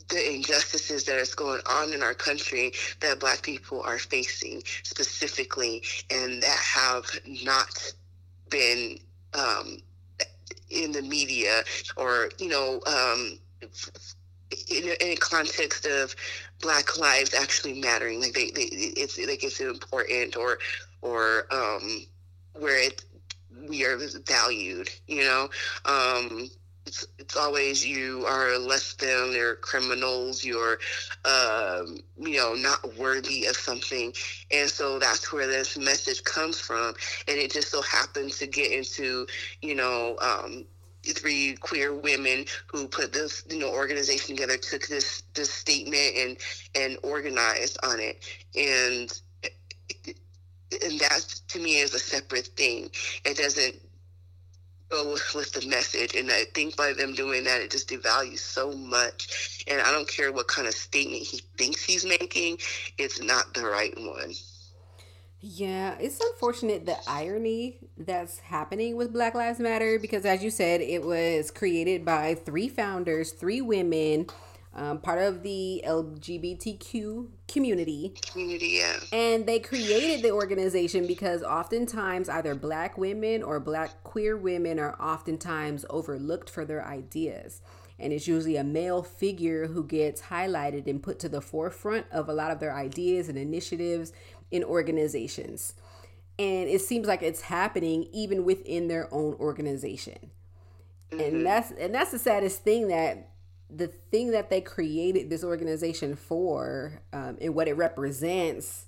the 0.09 0.35
injustices 0.35 1.05
that 1.05 1.19
is 1.19 1.35
going 1.35 1.61
on 1.67 1.93
in 1.93 2.03
our 2.03 2.15
country 2.15 2.73
that 3.01 3.21
black 3.21 3.43
people 3.43 3.83
are 3.83 3.99
facing 3.99 4.63
specifically 4.83 5.83
and 6.11 6.43
that 6.43 6.59
have 6.59 7.05
not 7.45 7.93
been 8.49 8.99
um, 9.35 9.79
in 10.71 10.93
the 10.93 11.03
media 11.03 11.63
or 11.97 12.31
you 12.39 12.49
know 12.49 12.81
um, 12.87 13.39
in, 14.71 14.85
in 14.85 15.09
a 15.09 15.17
context 15.17 15.85
of 15.87 16.15
black 16.61 16.99
lives 16.99 17.35
actually 17.35 17.81
mattering 17.81 18.21
like 18.21 18.33
they, 18.33 18.51
they 18.51 18.63
it's 18.63 19.19
like 19.19 19.45
it's 19.45 19.61
important 19.61 20.37
or 20.37 20.59
or 21.03 21.47
um 21.51 22.07
where 22.59 22.79
it 22.79 23.05
we 23.69 23.85
are 23.85 23.99
valued 24.27 24.89
you 25.07 25.23
know? 25.23 25.49
Um 25.85 26.51
it's, 26.89 27.07
it's 27.19 27.37
always 27.37 27.87
you 27.87 28.25
are 28.27 28.59
less 28.59 28.95
than 28.95 29.33
you're 29.33 29.57
criminals 29.57 30.43
you're 30.43 30.79
um, 31.25 31.99
you 32.19 32.37
know 32.39 32.55
not 32.55 32.97
worthy 32.97 33.45
of 33.45 33.57
something. 33.57 34.13
And 34.51 34.69
so 34.69 34.99
that's 34.99 35.31
where 35.33 35.47
this 35.47 35.77
message 35.77 36.25
comes 36.25 36.59
from. 36.59 36.95
And 37.29 37.39
it 37.39 37.53
just 37.53 37.71
so 37.71 37.83
happens 37.83 38.39
to 38.39 38.47
get 38.47 38.73
into 38.73 39.27
you 39.61 39.75
know 39.75 40.17
um, 40.21 40.65
three 41.05 41.57
queer 41.61 41.95
women 41.95 42.47
who 42.67 42.89
put 42.89 43.13
this 43.13 43.45
you 43.51 43.59
know 43.59 43.71
organization 43.71 44.35
together 44.35 44.57
took 44.57 44.89
this 44.89 45.23
this 45.35 45.51
statement 45.51 46.17
and 46.17 46.37
and 46.75 46.99
organized 47.03 47.79
on 47.85 48.01
it. 48.01 48.25
And 48.57 49.21
and 50.73 50.99
that 51.01 51.41
to 51.49 51.59
me 51.59 51.79
is 51.79 51.95
a 51.95 51.99
separate 51.99 52.49
thing. 52.57 52.91
It 53.25 53.37
doesn't 53.37 53.77
go 54.91 55.17
with 55.35 55.53
the 55.53 55.67
message. 55.69 56.15
And 56.15 56.31
I 56.31 56.45
think 56.55 56.77
by 56.77 56.93
them 56.93 57.15
doing 57.15 57.45
that, 57.45 57.61
it 57.61 57.71
just 57.71 57.89
devalues 57.89 58.39
so 58.39 58.73
much. 58.73 59.65
And 59.69 59.81
I 59.81 59.91
don't 59.93 60.09
care 60.09 60.33
what 60.33 60.49
kind 60.49 60.67
of 60.67 60.75
statement 60.75 61.23
he 61.23 61.41
thinks 61.57 61.85
he's 61.85 62.05
making, 62.05 62.59
it's 62.97 63.21
not 63.21 63.55
the 63.55 63.65
right 63.65 63.95
one. 63.99 64.33
Yeah, 65.41 65.97
it's 66.01 66.19
unfortunate 66.21 66.85
the 66.85 66.97
irony 67.07 67.79
that's 67.97 68.41
happening 68.41 68.97
with 68.97 69.13
Black 69.13 69.37
Lives 69.37 69.61
Matter 69.61 69.97
because, 70.01 70.25
as 70.25 70.43
you 70.43 70.51
said, 70.51 70.81
it 70.81 71.05
was 71.05 71.53
created 71.53 72.05
by 72.05 72.35
three 72.35 72.69
founders, 72.69 73.31
three 73.31 73.61
women 73.61 74.27
um, 74.79 74.99
part 75.01 75.19
of 75.19 75.43
the 75.43 75.83
LGBTQ 75.85 77.27
community. 77.49 78.15
Community, 78.31 78.79
yeah. 78.79 79.01
And 79.13 79.45
they 79.45 79.59
created 79.59 80.23
the 80.23 80.31
organization 80.31 81.07
because 81.07 81.43
oftentimes 81.43 82.29
either 82.29 82.55
black 82.55 82.97
women 82.97 83.43
or 83.43 83.59
black 83.59 84.05
queer 84.05 84.37
women 84.37 84.79
are 84.79 84.95
oftentimes 85.01 85.85
overlooked 85.91 86.49
for 86.49 86.65
their 86.65 86.87
ideas. 86.87 87.61
And 87.99 88.13
it's 88.13 88.29
usually 88.29 88.57
a 88.57 88.63
male 88.63 89.03
figure 89.03 89.67
who 89.67 89.83
gets 89.83 90.23
highlighted 90.23 90.87
and 90.87 91.03
put 91.03 91.19
to 91.21 91.29
the 91.29 91.41
forefront 91.41 92.07
of 92.13 92.29
a 92.29 92.33
lot 92.33 92.53
of 92.53 92.61
their 92.61 92.73
ideas 92.73 93.29
and 93.29 93.37
initiatives 93.37 94.13
in 94.53 94.63
organizations. 94.63 95.75
And 96.39 96.69
it 96.69 96.83
seems 96.83 97.09
like 97.09 97.23
it's 97.23 97.41
happening 97.41 98.07
even 98.13 98.45
within 98.45 98.87
their 98.87 99.13
own 99.13 99.35
organization. 99.35 100.31
Mm-hmm. 101.11 101.21
And 101.21 101.47
that's 101.47 101.73
and 101.73 101.93
that's 101.93 102.13
the 102.13 102.19
saddest 102.21 102.63
thing 102.63 102.89
that 102.89 103.31
the 103.71 103.89
thing 103.89 104.31
that 104.31 104.51
they 104.51 104.61
created 104.61 105.29
this 105.29 105.45
organization 105.45 106.17
for 106.17 107.03
um, 107.13 107.37
and 107.41 107.55
what 107.55 107.69
it 107.69 107.75
represents 107.75 108.87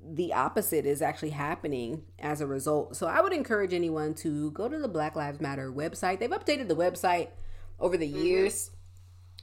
the 0.00 0.32
opposite 0.32 0.86
is 0.86 1.02
actually 1.02 1.30
happening 1.30 2.02
as 2.18 2.40
a 2.40 2.46
result 2.46 2.96
so 2.96 3.06
i 3.06 3.20
would 3.20 3.32
encourage 3.32 3.72
anyone 3.72 4.14
to 4.14 4.50
go 4.52 4.68
to 4.68 4.78
the 4.78 4.88
black 4.88 5.14
lives 5.14 5.40
matter 5.40 5.72
website 5.72 6.18
they've 6.18 6.30
updated 6.30 6.68
the 6.68 6.76
website 6.76 7.28
over 7.78 7.96
the 7.96 8.08
mm-hmm. 8.08 8.24
years 8.24 8.70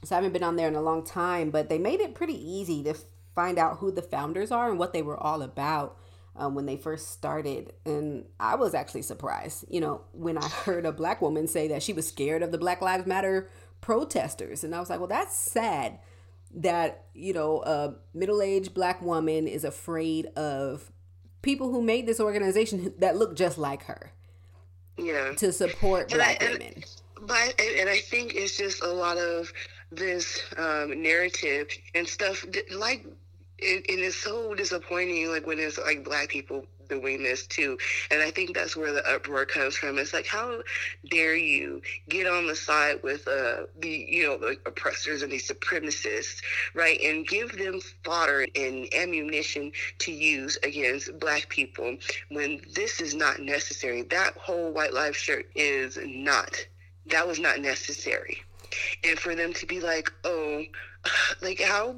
so 0.04 0.14
i 0.14 0.16
haven't 0.16 0.32
been 0.32 0.42
on 0.42 0.56
there 0.56 0.68
in 0.68 0.74
a 0.74 0.82
long 0.82 1.04
time 1.04 1.50
but 1.50 1.68
they 1.68 1.78
made 1.78 2.00
it 2.00 2.14
pretty 2.14 2.34
easy 2.34 2.82
to 2.82 2.94
find 3.34 3.58
out 3.58 3.78
who 3.78 3.92
the 3.92 4.02
founders 4.02 4.50
are 4.50 4.70
and 4.70 4.78
what 4.78 4.92
they 4.92 5.02
were 5.02 5.18
all 5.18 5.42
about 5.42 5.98
um, 6.38 6.54
when 6.54 6.66
they 6.66 6.76
first 6.76 7.12
started. 7.12 7.72
And 7.84 8.24
I 8.40 8.56
was 8.56 8.74
actually 8.74 9.02
surprised, 9.02 9.64
you 9.68 9.80
know, 9.80 10.02
when 10.12 10.38
I 10.38 10.48
heard 10.64 10.86
a 10.86 10.92
black 10.92 11.22
woman 11.22 11.46
say 11.46 11.68
that 11.68 11.82
she 11.82 11.92
was 11.92 12.08
scared 12.08 12.42
of 12.42 12.52
the 12.52 12.58
Black 12.58 12.80
Lives 12.80 13.06
Matter 13.06 13.50
protesters. 13.80 14.64
And 14.64 14.74
I 14.74 14.80
was 14.80 14.90
like, 14.90 14.98
well, 14.98 15.08
that's 15.08 15.36
sad 15.36 15.98
that, 16.54 17.04
you 17.14 17.32
know, 17.32 17.62
a 17.62 17.94
middle 18.14 18.42
aged 18.42 18.74
black 18.74 19.02
woman 19.02 19.46
is 19.46 19.64
afraid 19.64 20.26
of 20.36 20.90
people 21.42 21.70
who 21.70 21.82
made 21.82 22.06
this 22.06 22.20
organization 22.20 22.92
that 22.98 23.16
look 23.16 23.36
just 23.36 23.58
like 23.58 23.84
her. 23.84 24.12
Yeah. 24.98 25.32
To 25.34 25.52
support 25.52 26.12
and 26.12 26.18
black 26.18 26.42
I, 26.42 26.52
women. 26.52 26.72
And, 26.74 26.84
but, 27.22 27.60
and 27.60 27.88
I 27.88 27.98
think 27.98 28.34
it's 28.34 28.56
just 28.56 28.82
a 28.82 28.90
lot 28.90 29.18
of 29.18 29.52
this 29.92 30.42
um, 30.56 31.02
narrative 31.02 31.68
and 31.94 32.06
stuff 32.08 32.44
like 32.74 33.06
it, 33.58 33.86
it 33.88 33.98
is 34.00 34.16
so 34.16 34.54
disappointing 34.54 35.30
like 35.30 35.46
when 35.46 35.58
it's 35.58 35.78
like 35.78 36.04
black 36.04 36.28
people 36.28 36.66
doing 36.88 37.22
this 37.22 37.46
too. 37.46 37.78
And 38.10 38.22
I 38.22 38.30
think 38.30 38.54
that's 38.54 38.76
where 38.76 38.92
the 38.92 39.06
uproar 39.08 39.44
comes 39.44 39.76
from. 39.76 39.98
It's 39.98 40.12
like, 40.12 40.26
how 40.26 40.62
dare 41.10 41.36
you 41.36 41.82
get 42.08 42.26
on 42.26 42.46
the 42.46 42.56
side 42.56 43.02
with 43.02 43.26
uh, 43.28 43.66
the, 43.78 44.06
you 44.08 44.24
know, 44.24 44.38
the 44.38 44.58
oppressors 44.66 45.22
and 45.22 45.32
the 45.32 45.38
supremacists, 45.38 46.40
right? 46.74 47.00
And 47.00 47.26
give 47.26 47.56
them 47.56 47.80
fodder 48.04 48.46
and 48.54 48.92
ammunition 48.94 49.72
to 49.98 50.12
use 50.12 50.58
against 50.62 51.18
black 51.18 51.48
people 51.48 51.96
when 52.30 52.60
this 52.74 53.00
is 53.00 53.14
not 53.14 53.40
necessary. 53.40 54.02
That 54.02 54.34
whole 54.36 54.72
white 54.72 54.94
life 54.94 55.16
shirt 55.16 55.46
is 55.54 55.98
not, 56.04 56.66
that 57.06 57.26
was 57.26 57.38
not 57.38 57.60
necessary. 57.60 58.42
And 59.04 59.18
for 59.18 59.34
them 59.34 59.52
to 59.54 59.66
be 59.66 59.80
like, 59.80 60.10
oh, 60.24 60.62
like 61.42 61.60
how 61.60 61.96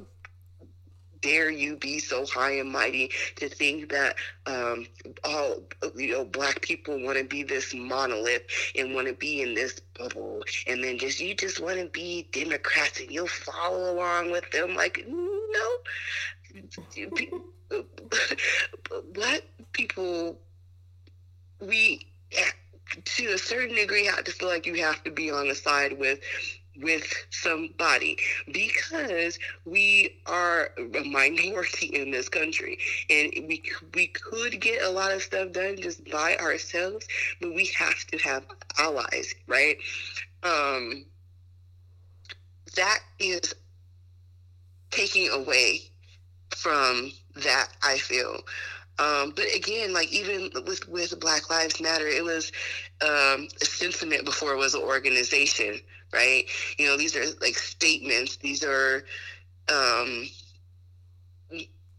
dare 1.21 1.49
you 1.49 1.75
be 1.75 1.99
so 1.99 2.25
high 2.25 2.53
and 2.53 2.71
mighty 2.71 3.11
to 3.35 3.49
think 3.49 3.89
that 3.91 4.15
um, 4.45 4.85
all 5.23 5.61
you 5.95 6.13
know 6.13 6.25
black 6.25 6.61
people 6.61 7.01
want 7.03 7.17
to 7.17 7.23
be 7.23 7.43
this 7.43 7.73
monolith 7.73 8.43
and 8.75 8.93
want 8.93 9.07
to 9.07 9.13
be 9.13 9.41
in 9.41 9.53
this 9.53 9.79
bubble. 9.97 10.43
And 10.67 10.83
then 10.83 10.97
just 10.97 11.19
you 11.19 11.35
just 11.35 11.59
want 11.61 11.79
to 11.79 11.87
be 11.87 12.27
democrats 12.31 12.99
and 12.99 13.11
you'll 13.11 13.27
follow 13.27 13.91
along 13.93 14.31
with 14.31 14.49
them 14.51 14.75
like 14.75 15.05
no. 15.07 15.77
Black 19.13 19.43
people 19.73 20.39
we 21.61 22.07
to 23.05 23.25
a 23.27 23.37
certain 23.37 23.75
degree 23.75 24.05
have 24.05 24.23
to 24.23 24.31
feel 24.31 24.47
like 24.47 24.65
you 24.65 24.75
have 24.75 25.03
to 25.03 25.11
be 25.11 25.29
on 25.31 25.47
the 25.47 25.55
side 25.55 25.97
with 25.99 26.19
with 26.81 27.11
somebody 27.29 28.17
because 28.51 29.37
we 29.65 30.19
are 30.25 30.71
a 30.77 31.03
minority 31.03 31.87
in 31.87 32.11
this 32.11 32.29
country. 32.29 32.77
And 33.09 33.31
we 33.47 33.63
we 33.93 34.07
could 34.07 34.59
get 34.59 34.83
a 34.83 34.89
lot 34.89 35.11
of 35.11 35.21
stuff 35.21 35.51
done 35.51 35.77
just 35.77 36.09
by 36.09 36.35
ourselves 36.37 37.07
but 37.41 37.53
we 37.53 37.65
have 37.77 37.99
to 38.07 38.17
have 38.19 38.43
allies 38.77 39.33
right? 39.47 39.77
Um 40.43 41.05
that 42.75 42.99
is 43.19 43.55
taking 44.91 45.29
away 45.29 45.81
from 46.55 47.11
that 47.43 47.69
i 47.83 47.97
feel. 47.97 48.41
Um, 48.99 49.31
but 49.33 49.45
again, 49.55 49.93
like 49.93 50.11
even 50.11 50.49
with 50.65 50.87
with 50.89 51.17
Black 51.21 51.49
Lives 51.49 51.79
Matter, 51.79 52.05
it 52.05 52.23
was 52.23 52.51
um, 53.01 53.47
a 53.61 53.65
sentiment 53.65 54.25
before 54.25 54.51
it 54.51 54.57
was 54.57 54.75
an 54.75 54.81
organization, 54.81 55.79
right? 56.11 56.45
You 56.77 56.87
know, 56.87 56.97
these 56.97 57.15
are 57.15 57.25
like 57.41 57.55
statements. 57.55 58.37
These 58.37 58.63
are 58.63 59.03
um, 59.69 60.27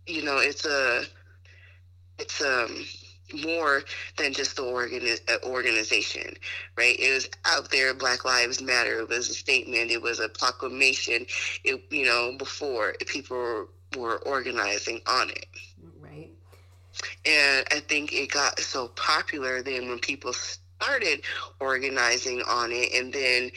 you 0.06 0.24
know, 0.24 0.38
it's 0.38 0.66
a, 0.66 1.04
it's 2.18 2.42
um 2.42 2.84
more 3.44 3.82
than 4.18 4.32
just 4.32 4.56
the 4.56 4.62
organi- 4.62 5.20
uh, 5.30 5.48
organization, 5.48 6.34
right? 6.76 6.98
It 6.98 7.14
was 7.14 7.28
out 7.44 7.70
there. 7.70 7.94
Black 7.94 8.24
Lives 8.24 8.60
Matter. 8.60 9.00
It 9.00 9.08
was 9.08 9.28
a 9.30 9.34
statement. 9.34 9.90
It 9.90 10.02
was 10.02 10.18
a 10.18 10.28
proclamation. 10.28 11.26
It, 11.64 11.80
you 11.90 12.04
know, 12.04 12.34
before 12.36 12.94
people 13.06 13.68
were 13.96 14.18
organizing 14.26 15.00
on 15.06 15.30
it. 15.30 15.46
Right. 16.00 16.30
And 17.24 17.66
I 17.70 17.80
think 17.80 18.12
it 18.12 18.30
got 18.32 18.58
so 18.58 18.88
popular 18.88 19.62
then 19.62 19.88
when 19.88 20.00
people 20.00 20.32
started 20.32 21.22
organizing 21.60 22.42
on 22.42 22.70
it, 22.72 22.92
and 22.94 23.12
then 23.12 23.50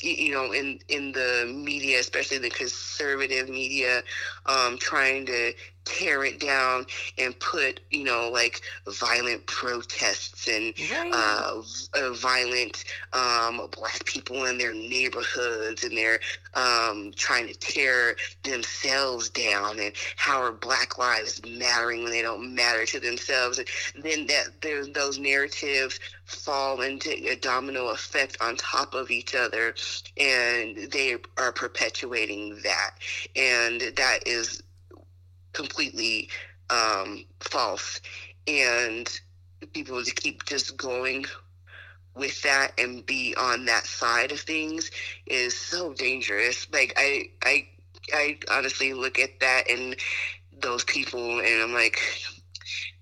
you 0.00 0.32
know, 0.32 0.52
in 0.52 0.80
in 0.88 1.12
the 1.12 1.50
media, 1.54 2.00
especially 2.00 2.38
the 2.38 2.50
conservative 2.50 3.48
media, 3.48 4.02
um, 4.46 4.78
trying 4.78 5.26
to 5.26 5.52
tear 5.84 6.24
it 6.24 6.40
down 6.40 6.86
and 7.18 7.38
put 7.40 7.80
you 7.90 8.04
know 8.04 8.30
like 8.32 8.62
violent 8.88 9.46
protests 9.46 10.48
and 10.48 10.74
right. 10.90 11.10
uh, 11.12 11.62
uh, 11.94 12.12
violent 12.14 12.84
um, 13.12 13.68
black 13.70 14.04
people 14.04 14.44
in 14.46 14.58
their 14.58 14.74
neighborhoods 14.74 15.84
and 15.84 15.96
they're 15.96 16.20
um, 16.54 17.12
trying 17.16 17.46
to 17.46 17.54
tear 17.54 18.16
themselves 18.42 19.28
down 19.30 19.78
and 19.78 19.92
how 20.16 20.40
are 20.40 20.52
black 20.52 20.98
lives 20.98 21.40
mattering 21.46 22.02
when 22.02 22.12
they 22.12 22.22
don't 22.22 22.54
matter 22.54 22.86
to 22.86 23.00
themselves 23.00 23.58
and 23.58 24.02
then 24.02 24.26
that 24.26 24.48
there's 24.62 24.88
those 24.90 25.18
narratives 25.18 26.00
fall 26.24 26.80
into 26.80 27.10
a 27.30 27.36
domino 27.36 27.88
effect 27.88 28.36
on 28.40 28.56
top 28.56 28.94
of 28.94 29.10
each 29.10 29.34
other 29.34 29.74
and 30.16 30.90
they 30.90 31.16
are 31.36 31.52
perpetuating 31.52 32.58
that 32.62 32.92
and 33.36 33.80
that 33.96 34.20
is 34.26 34.62
completely 35.54 36.28
um, 36.70 37.24
false, 37.40 38.00
and 38.46 39.08
people 39.72 40.02
to 40.04 40.14
keep 40.14 40.44
just 40.44 40.76
going 40.76 41.24
with 42.14 42.40
that 42.42 42.72
and 42.78 43.04
be 43.06 43.34
on 43.36 43.64
that 43.64 43.86
side 43.86 44.30
of 44.30 44.40
things 44.40 44.90
is 45.26 45.56
so 45.56 45.92
dangerous. 45.94 46.66
Like 46.72 46.92
I, 46.96 47.30
I, 47.42 47.68
I 48.12 48.38
honestly 48.50 48.92
look 48.92 49.18
at 49.18 49.40
that 49.40 49.70
and 49.70 49.96
those 50.60 50.84
people, 50.84 51.40
and 51.40 51.62
I'm 51.62 51.72
like, 51.72 51.98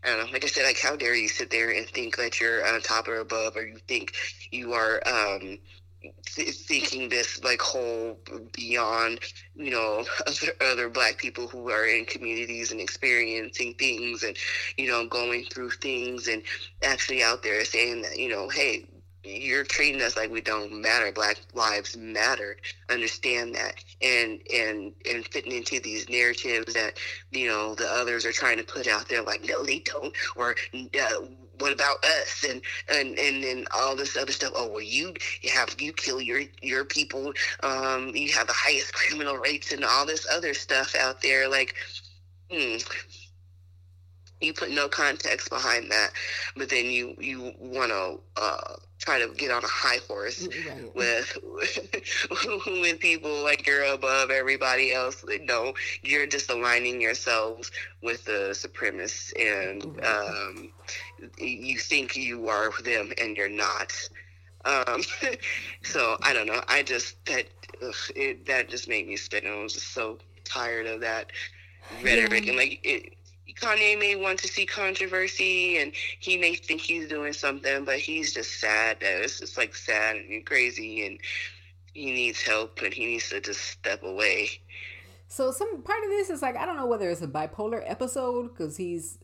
I 0.04 0.08
don't 0.08 0.26
know. 0.26 0.32
Like 0.32 0.44
I 0.44 0.48
said, 0.48 0.64
like 0.64 0.80
how 0.80 0.96
dare 0.96 1.14
you 1.14 1.28
sit 1.28 1.50
there 1.50 1.70
and 1.70 1.86
think 1.86 2.16
that 2.16 2.40
you're 2.40 2.66
on 2.66 2.80
top 2.80 3.08
or 3.08 3.18
above, 3.18 3.56
or 3.56 3.66
you 3.66 3.78
think 3.86 4.14
you 4.50 4.72
are 4.72 5.00
um, 5.06 5.58
thinking 6.26 7.08
this 7.08 7.42
like 7.44 7.60
whole 7.60 8.18
beyond 8.52 9.20
you 9.54 9.70
know 9.70 10.04
other, 10.26 10.52
other 10.60 10.88
black 10.88 11.18
people 11.18 11.46
who 11.46 11.70
are 11.70 11.86
in 11.86 12.04
communities 12.04 12.72
and 12.72 12.80
experiencing 12.80 13.74
things 13.74 14.22
and 14.22 14.36
you 14.76 14.88
know 14.88 15.06
going 15.06 15.44
through 15.44 15.70
things 15.70 16.28
and 16.28 16.42
actually 16.82 17.22
out 17.22 17.42
there 17.42 17.64
saying 17.64 18.02
that 18.02 18.18
you 18.18 18.28
know 18.28 18.48
hey 18.48 18.86
you're 19.24 19.64
treating 19.64 20.02
us 20.02 20.16
like 20.16 20.30
we 20.30 20.40
don't 20.40 20.72
matter. 20.80 21.12
Black 21.12 21.38
lives 21.54 21.96
matter. 21.96 22.56
Understand 22.90 23.54
that. 23.54 23.76
And 24.00 24.40
and 24.52 24.92
and 25.08 25.24
fitting 25.26 25.52
into 25.52 25.80
these 25.80 26.08
narratives 26.08 26.74
that 26.74 26.98
you 27.30 27.46
know 27.46 27.74
the 27.74 27.86
others 27.86 28.26
are 28.26 28.32
trying 28.32 28.58
to 28.58 28.64
put 28.64 28.88
out 28.88 29.08
there 29.08 29.22
like 29.22 29.44
no 29.44 29.62
they 29.62 29.78
don't 29.80 30.14
or 30.36 30.56
uh, 30.74 31.26
what 31.62 31.72
about 31.72 32.04
us? 32.04 32.44
And 32.48 32.62
and 32.90 33.18
and, 33.18 33.44
and 33.44 33.68
all 33.74 33.96
this 33.96 34.16
other 34.18 34.32
stuff. 34.32 34.54
Oh 34.56 34.68
well 34.68 34.82
you, 34.82 35.14
you 35.42 35.50
have 35.52 35.76
you 35.80 35.94
kill 35.94 36.20
your 36.22 36.42
your 36.62 36.84
people. 36.86 37.34
Um 37.62 38.10
you 38.16 38.32
have 38.34 38.48
the 38.48 38.54
highest 38.54 38.94
criminal 38.94 39.38
rates 39.38 39.72
and 39.72 39.84
all 39.84 40.06
this 40.06 40.26
other 40.32 40.54
stuff 40.54 40.94
out 40.96 41.22
there. 41.22 41.48
Like 41.48 41.76
hmm 42.52 42.76
you 44.42 44.52
put 44.52 44.70
no 44.70 44.88
context 44.88 45.48
behind 45.50 45.90
that 45.90 46.10
but 46.56 46.68
then 46.68 46.86
you 46.86 47.14
you 47.18 47.52
want 47.58 47.90
to 47.90 48.20
uh, 48.36 48.74
try 48.98 49.18
to 49.18 49.32
get 49.34 49.50
on 49.50 49.64
a 49.64 49.68
high 49.68 49.98
horse 50.08 50.46
mm, 50.46 50.68
right. 50.68 50.94
with 50.94 51.38
with 52.66 53.00
people 53.00 53.42
like 53.42 53.66
you're 53.66 53.84
above 53.84 54.30
everybody 54.30 54.92
else 54.92 55.24
no 55.42 55.72
you're 56.02 56.26
just 56.26 56.50
aligning 56.50 57.00
yourselves 57.00 57.70
with 58.02 58.24
the 58.24 58.50
supremacists 58.52 59.32
and 59.38 60.04
um, 60.04 60.72
you 61.38 61.78
think 61.78 62.16
you 62.16 62.48
are 62.48 62.70
them 62.82 63.12
and 63.20 63.36
you're 63.36 63.48
not 63.48 63.92
um, 64.64 65.02
so 65.82 66.16
i 66.22 66.32
don't 66.32 66.46
know 66.46 66.62
i 66.68 66.82
just 66.82 67.24
that 67.26 67.46
ugh, 67.84 67.94
it, 68.14 68.46
that 68.46 68.68
just 68.68 68.88
made 68.88 69.06
me 69.06 69.16
spit 69.16 69.44
and 69.44 69.52
i 69.52 69.62
was 69.62 69.74
just 69.74 69.92
so 69.92 70.18
tired 70.44 70.86
of 70.86 71.00
that 71.00 71.32
rhetoric 72.02 72.44
yeah. 72.44 72.50
and 72.50 72.58
like 72.58 72.80
it 72.84 73.14
Kanye 73.62 73.96
may 73.98 74.16
want 74.16 74.40
to 74.40 74.48
see 74.48 74.66
controversy 74.66 75.78
and 75.78 75.92
he 76.18 76.36
may 76.36 76.56
think 76.56 76.80
he's 76.80 77.08
doing 77.08 77.32
something, 77.32 77.84
but 77.84 77.98
he's 77.98 78.34
just 78.34 78.60
sad. 78.60 78.98
that 79.00 79.22
It's 79.22 79.38
just 79.38 79.56
like 79.56 79.74
sad 79.76 80.16
and 80.16 80.44
crazy 80.44 81.06
and 81.06 81.18
he 81.94 82.06
needs 82.06 82.42
help 82.42 82.80
and 82.82 82.92
he 82.92 83.06
needs 83.06 83.28
to 83.30 83.40
just 83.40 83.60
step 83.60 84.02
away. 84.02 84.50
So 85.28 85.52
some 85.52 85.82
part 85.82 86.02
of 86.02 86.10
this 86.10 86.28
is 86.28 86.42
like 86.42 86.56
I 86.56 86.66
don't 86.66 86.76
know 86.76 86.86
whether 86.86 87.08
it's 87.08 87.22
a 87.22 87.28
bipolar 87.28 87.82
episode 87.86 88.48
because 88.48 88.76
he's 88.76 89.18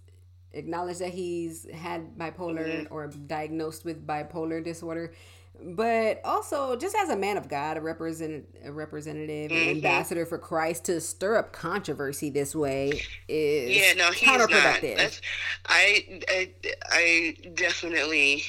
acknowledged 0.53 1.01
that 1.01 1.13
he's 1.13 1.69
had 1.75 2.17
bipolar 2.17 2.67
mm-hmm. 2.67 2.95
or 2.95 3.09
diagnosed 3.09 3.85
with 3.85 4.07
bipolar 4.07 4.63
disorder 4.63 5.13
but 5.61 6.21
also 6.25 6.77
just 6.77 6.95
as 6.97 7.09
a 7.09 7.17
man 7.17 7.37
of 7.37 7.49
God, 7.49 7.77
a 7.77 7.81
represent 7.81 8.47
a 8.65 8.71
representative, 8.73 9.51
mm-hmm. 9.51 9.71
ambassador 9.71 10.25
for 10.25 10.39
Christ, 10.39 10.85
to 10.85 11.01
stir 11.01 11.37
up 11.37 11.53
controversy 11.53 12.31
this 12.31 12.55
way 12.55 13.03
is 13.27 13.77
yeah, 13.77 13.93
no, 13.95 14.11
he's 14.11 14.29
counterproductive. 14.29 14.97
Not. 14.97 15.21
I, 15.67 16.21
I 16.29 16.53
I 16.91 17.37
definitely 17.55 18.45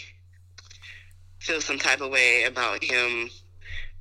feel 1.40 1.62
some 1.62 1.80
type 1.80 2.02
of 2.02 2.12
way 2.12 2.44
about 2.44 2.84
him 2.84 3.30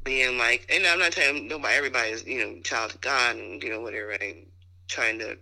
being 0.05 0.39
like, 0.39 0.66
and 0.74 0.86
I'm 0.86 0.98
not 0.98 1.12
telling 1.12 1.48
nobody, 1.48 1.74
everybody's 1.74 2.24
you 2.24 2.39
know 2.39 2.60
child 2.62 2.94
of 2.94 3.01
God 3.01 3.36
and 3.36 3.62
you 3.62 3.70
know 3.70 3.80
whatever, 3.80 4.10
and 4.10 4.47
trying 4.89 5.18
to 5.20 5.39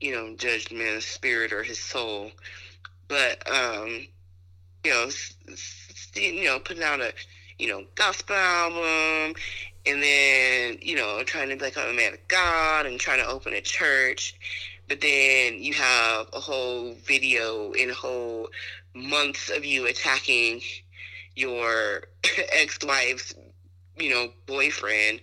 you 0.00 0.12
know 0.12 0.34
judge 0.36 0.72
man's 0.72 1.04
spirit 1.04 1.52
or 1.52 1.62
his 1.62 1.78
soul, 1.78 2.30
but 3.08 3.46
um, 3.50 4.06
you 4.84 4.90
know 4.90 5.08
you 6.14 6.44
know, 6.44 6.58
putting 6.58 6.82
out 6.82 7.00
a, 7.00 7.12
you 7.58 7.68
know, 7.68 7.84
gospel 7.94 8.36
album, 8.36 9.34
and 9.86 10.02
then, 10.02 10.78
you 10.80 10.96
know, 10.96 11.22
trying 11.24 11.48
to 11.48 11.56
become 11.56 11.88
a 11.88 11.92
man 11.92 12.14
of 12.14 12.28
God 12.28 12.86
and 12.86 13.00
trying 13.00 13.18
to 13.18 13.28
open 13.28 13.54
a 13.54 13.60
church. 13.60 14.34
But 14.88 15.00
then 15.00 15.62
you 15.62 15.72
have 15.74 16.28
a 16.32 16.40
whole 16.40 16.94
video 16.94 17.72
in 17.72 17.90
a 17.90 17.94
whole 17.94 18.48
months 18.94 19.50
of 19.50 19.64
you 19.64 19.86
attacking 19.86 20.62
your 21.36 22.02
ex-wife's, 22.52 23.34
you 23.98 24.10
know, 24.10 24.32
boyfriend, 24.46 25.20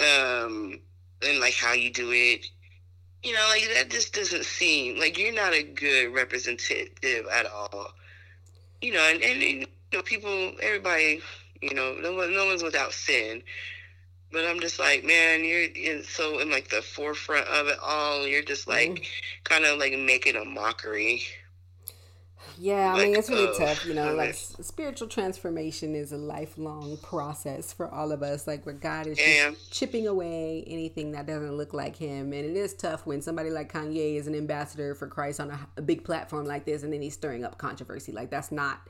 um, 0.00 0.80
and 1.22 1.40
like 1.40 1.54
how 1.54 1.72
you 1.72 1.92
do 1.92 2.10
it. 2.12 2.46
You 3.22 3.34
know, 3.34 3.46
like 3.50 3.68
that 3.74 3.90
just 3.90 4.14
doesn't 4.14 4.44
seem 4.44 4.98
like 4.98 5.18
you're 5.18 5.34
not 5.34 5.52
a 5.52 5.62
good 5.62 6.14
representative 6.14 7.26
at 7.32 7.46
all. 7.46 7.92
You 8.80 8.92
know, 8.92 9.00
and, 9.00 9.22
and 9.22 9.66
you 9.92 9.98
know, 9.98 10.02
people, 10.02 10.52
everybody, 10.60 11.20
you 11.60 11.74
know, 11.74 11.94
no 11.94 12.14
one, 12.14 12.32
no 12.32 12.46
one's 12.46 12.62
without 12.62 12.92
sin. 12.92 13.42
But 14.30 14.44
I'm 14.44 14.60
just 14.60 14.78
like, 14.78 15.04
man, 15.04 15.42
you're 15.42 15.62
in, 15.62 16.04
so 16.04 16.38
in 16.40 16.50
like 16.50 16.68
the 16.68 16.82
forefront 16.82 17.46
of 17.48 17.68
it 17.68 17.78
all. 17.82 18.26
You're 18.26 18.42
just 18.42 18.68
like, 18.68 18.90
mm-hmm. 18.90 19.42
kind 19.44 19.64
of 19.64 19.78
like 19.78 19.98
making 19.98 20.36
a 20.36 20.44
mockery. 20.44 21.22
Yeah, 22.60 22.92
I 22.92 22.94
like, 22.94 23.06
mean 23.06 23.16
it's 23.16 23.30
really 23.30 23.48
uh, 23.48 23.54
tough, 23.54 23.86
you 23.86 23.94
know. 23.94 24.14
Like 24.14 24.34
spiritual 24.34 25.08
transformation 25.08 25.94
is 25.94 26.12
a 26.12 26.16
lifelong 26.16 26.98
process 26.98 27.72
for 27.72 27.88
all 27.88 28.10
of 28.10 28.22
us. 28.22 28.46
Like 28.46 28.66
where 28.66 28.74
God 28.74 29.06
is 29.06 29.18
yeah. 29.18 29.52
chipping 29.70 30.08
away 30.08 30.64
anything 30.66 31.12
that 31.12 31.26
doesn't 31.26 31.56
look 31.56 31.72
like 31.72 31.96
Him, 31.96 32.32
and 32.32 32.44
it 32.44 32.56
is 32.56 32.74
tough 32.74 33.06
when 33.06 33.22
somebody 33.22 33.50
like 33.50 33.72
Kanye 33.72 34.16
is 34.16 34.26
an 34.26 34.34
ambassador 34.34 34.94
for 34.94 35.06
Christ 35.06 35.40
on 35.40 35.50
a, 35.50 35.68
a 35.76 35.82
big 35.82 36.04
platform 36.04 36.46
like 36.46 36.64
this, 36.64 36.82
and 36.82 36.92
then 36.92 37.00
he's 37.00 37.14
stirring 37.14 37.44
up 37.44 37.58
controversy. 37.58 38.12
Like 38.12 38.30
that's 38.30 38.50
not 38.50 38.80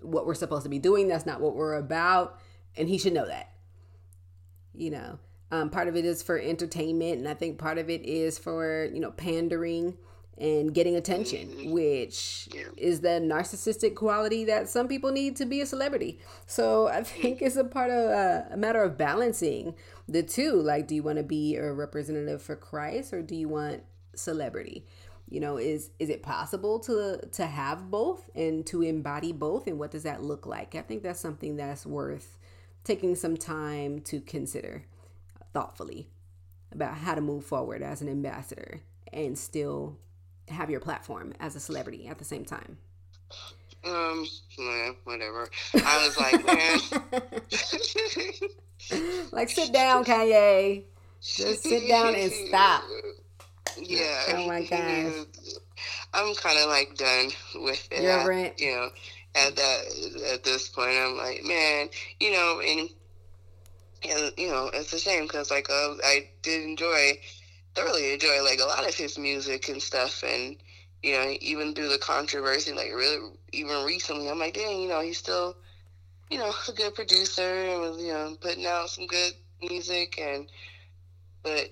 what 0.00 0.26
we're 0.26 0.34
supposed 0.34 0.64
to 0.64 0.68
be 0.68 0.78
doing. 0.78 1.08
That's 1.08 1.26
not 1.26 1.40
what 1.40 1.54
we're 1.54 1.74
about. 1.74 2.40
And 2.76 2.88
he 2.88 2.98
should 2.98 3.12
know 3.12 3.26
that. 3.26 3.52
You 4.74 4.90
know, 4.90 5.18
um, 5.50 5.70
part 5.70 5.88
of 5.88 5.96
it 5.96 6.04
is 6.04 6.22
for 6.22 6.38
entertainment. 6.38 7.18
And 7.18 7.28
I 7.28 7.34
think 7.34 7.58
part 7.58 7.78
of 7.78 7.90
it 7.90 8.02
is 8.02 8.38
for, 8.38 8.88
you 8.92 9.00
know, 9.00 9.10
pandering 9.10 9.96
and 10.40 10.72
getting 10.72 10.94
attention, 10.94 11.48
mm-hmm. 11.48 11.70
which 11.72 12.48
is 12.76 13.00
the 13.00 13.08
narcissistic 13.08 13.96
quality 13.96 14.44
that 14.44 14.68
some 14.68 14.86
people 14.86 15.10
need 15.10 15.36
to 15.36 15.44
be 15.44 15.60
a 15.60 15.66
celebrity. 15.66 16.20
So 16.46 16.86
I 16.88 17.02
think 17.02 17.42
it's 17.42 17.56
a 17.56 17.64
part 17.64 17.90
of 17.90 18.10
uh, 18.10 18.42
a 18.52 18.56
matter 18.56 18.82
of 18.82 18.96
balancing 18.96 19.74
the 20.08 20.22
two. 20.22 20.52
Like, 20.52 20.86
do 20.86 20.94
you 20.94 21.02
want 21.02 21.18
to 21.18 21.24
be 21.24 21.56
a 21.56 21.72
representative 21.72 22.40
for 22.40 22.54
Christ 22.54 23.12
or 23.12 23.22
do 23.22 23.34
you 23.34 23.48
want 23.48 23.82
celebrity? 24.14 24.86
You 25.30 25.40
know 25.40 25.56
is 25.56 25.90
is 25.98 26.08
it 26.08 26.22
possible 26.22 26.78
to 26.78 27.20
to 27.32 27.46
have 27.46 27.90
both 27.90 28.30
and 28.34 28.66
to 28.66 28.82
embody 28.82 29.32
both 29.32 29.66
and 29.66 29.78
what 29.78 29.90
does 29.90 30.04
that 30.04 30.22
look 30.22 30.46
like 30.46 30.74
i 30.74 30.80
think 30.80 31.02
that's 31.02 31.20
something 31.20 31.56
that's 31.56 31.84
worth 31.84 32.38
taking 32.84 33.14
some 33.14 33.36
time 33.36 34.00
to 34.00 34.20
consider 34.20 34.84
thoughtfully 35.52 36.08
about 36.72 36.94
how 36.94 37.14
to 37.14 37.20
move 37.20 37.44
forward 37.44 37.82
as 37.82 38.00
an 38.00 38.08
ambassador 38.08 38.80
and 39.12 39.38
still 39.38 39.98
have 40.48 40.70
your 40.70 40.80
platform 40.80 41.32
as 41.40 41.56
a 41.56 41.60
celebrity 41.60 42.06
at 42.06 42.18
the 42.18 42.24
same 42.24 42.44
time? 42.44 42.78
Um, 43.84 44.26
yeah, 44.58 44.90
whatever. 45.04 45.48
I 45.74 46.06
was 46.06 46.16
like, 46.18 46.44
man. 46.44 46.78
like, 49.32 49.50
sit 49.50 49.72
down, 49.72 50.04
Kanye. 50.04 50.84
Just 51.20 51.62
sit 51.62 51.88
down 51.88 52.14
and 52.14 52.32
stop. 52.32 52.84
Yeah. 53.82 54.24
Oh 54.30 54.46
my 54.46 54.62
gosh. 54.70 55.12
I'm 56.14 56.34
kind 56.34 56.58
of 56.58 56.68
like 56.68 56.94
done 56.96 57.30
with 57.56 57.86
it. 57.90 58.02
You're 58.02 58.12
I- 58.12 58.26
right. 58.26 58.54
You 58.58 58.72
know, 58.74 58.90
at 59.34 59.56
that 59.56 59.82
at 60.32 60.44
this 60.44 60.68
point, 60.68 60.96
I'm 60.98 61.16
like, 61.16 61.44
man, 61.44 61.88
you 62.20 62.32
know, 62.32 62.60
and 62.66 62.88
and 64.08 64.32
you 64.36 64.48
know, 64.48 64.70
it's 64.72 64.92
a 64.92 64.98
shame 64.98 65.24
because 65.24 65.50
like 65.50 65.68
uh, 65.70 65.94
I 66.04 66.28
did 66.42 66.64
enjoy, 66.64 67.18
thoroughly 67.74 68.12
enjoy 68.14 68.42
like 68.44 68.60
a 68.60 68.66
lot 68.66 68.88
of 68.88 68.94
his 68.94 69.18
music 69.18 69.68
and 69.68 69.82
stuff, 69.82 70.22
and 70.24 70.56
you 71.02 71.12
know, 71.12 71.34
even 71.40 71.74
through 71.74 71.88
the 71.90 71.98
controversy, 71.98 72.72
like 72.72 72.92
really, 72.94 73.30
even 73.52 73.84
recently, 73.84 74.28
I'm 74.28 74.38
like, 74.38 74.54
dang, 74.54 74.82
you 74.82 74.88
know, 74.88 75.00
he's 75.00 75.18
still, 75.18 75.56
you 76.30 76.38
know, 76.38 76.52
a 76.68 76.72
good 76.72 76.94
producer 76.94 77.42
and 77.42 77.80
was 77.80 78.02
you 78.02 78.12
know 78.12 78.36
putting 78.40 78.66
out 78.66 78.90
some 78.90 79.06
good 79.06 79.32
music 79.62 80.18
and, 80.20 80.48
but. 81.42 81.70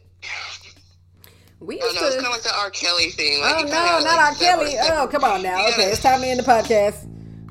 We 1.61 1.81
Oh 1.81 1.87
used 1.87 2.01
no, 2.01 2.07
it's 2.07 2.17
to. 2.17 2.23
kind 2.23 2.27
of 2.27 2.33
like 2.33 2.43
the 2.43 2.57
R. 2.59 2.71
Kelly 2.71 3.11
thing. 3.11 3.41
Like, 3.41 3.55
Oh 3.59 3.63
no, 3.63 3.69
not 3.71 4.05
like, 4.05 4.19
R. 4.19 4.35
Kelly. 4.35 4.71
separate- 4.73 4.99
Oh, 4.99 5.07
come 5.09 5.25
on 5.25 5.43
now. 5.43 5.67
Okay, 5.69 5.85
it's 5.91 6.03
time 6.03 6.21
to 6.21 6.27
end 6.27 6.39
the 6.41 6.45
podcast. 6.45 7.09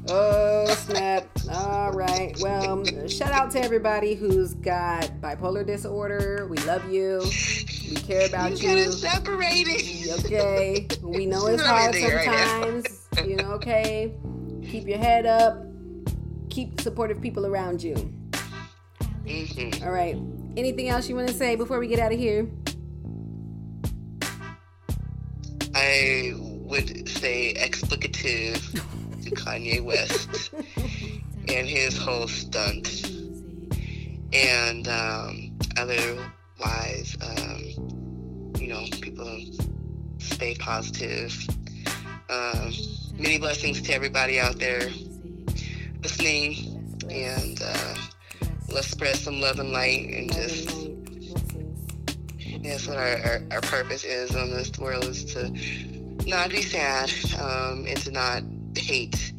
Oh 0.07 0.67
snap! 0.85 1.27
All 1.51 1.91
right. 1.91 2.37
Well, 2.39 2.83
shout 3.07 3.31
out 3.31 3.49
to 3.51 3.59
everybody 3.63 4.13
who's 4.13 4.53
got 4.53 5.05
bipolar 5.19 5.65
disorder. 5.65 6.45
We 6.47 6.57
love 6.59 6.87
you. 6.91 7.23
We 7.89 7.95
care 7.95 8.27
about 8.27 8.51
You 8.51 8.57
you. 8.57 8.75
gotta 8.85 8.91
separate 8.91 9.65
it. 9.67 10.23
Okay. 10.25 10.87
We 11.01 11.25
know 11.31 11.47
it's 11.47 11.63
Not 11.63 11.67
hard 11.79 11.93
there 11.95 12.17
right 12.17 12.25
sometimes. 12.25 13.27
You 13.27 13.35
know. 13.37 13.51
Okay. 13.53 14.13
Keep 14.69 14.87
your 14.87 14.99
head 14.99 15.25
up. 15.25 15.63
Keep 16.51 16.81
supportive 16.81 17.19
people 17.19 17.47
around 17.47 17.81
you. 17.81 17.95
hmm 19.27 19.83
All 19.83 19.91
right. 19.91 20.15
Anything 20.55 20.89
else 20.89 21.09
you 21.09 21.15
want 21.15 21.27
to 21.29 21.33
say 21.33 21.55
before 21.55 21.79
we 21.79 21.87
get 21.87 21.97
out 21.99 22.11
of 22.13 22.19
here? 22.19 22.47
I 25.87 26.33
would 26.35 27.07
say 27.07 27.53
explicative 27.53 28.59
to 29.23 29.29
Kanye 29.29 29.83
West 29.83 30.51
and 31.47 31.67
his 31.67 31.95
whole 31.95 32.27
stunt. 32.27 33.05
And 34.33 34.87
um, 34.87 35.55
otherwise, 35.77 37.15
um, 37.21 38.53
you 38.59 38.67
know, 38.67 38.83
people 38.99 39.39
stay 40.17 40.55
positive. 40.55 41.47
Um, 42.31 42.73
many 43.13 43.37
blessings 43.37 43.79
to 43.83 43.93
everybody 43.93 44.39
out 44.39 44.57
there 44.57 44.89
listening. 46.01 46.97
And 47.11 47.61
uh, 47.61 47.95
let's 48.69 48.87
spread 48.87 49.17
some 49.17 49.39
love 49.39 49.59
and 49.59 49.71
light 49.71 50.09
and 50.09 50.33
just 50.33 50.94
That's 52.67 52.87
what 52.87 52.97
our, 52.97 53.17
our, 53.17 53.41
our 53.51 53.61
purpose 53.61 54.03
is 54.03 54.35
on 54.35 54.49
this 54.49 54.77
world 54.77 55.05
is 55.05 55.25
to 55.33 55.49
not 56.27 56.49
be 56.49 56.61
sad 56.61 57.11
um, 57.39 57.85
and 57.87 57.97
to 57.97 58.11
not 58.11 58.43
hate, 58.75 59.33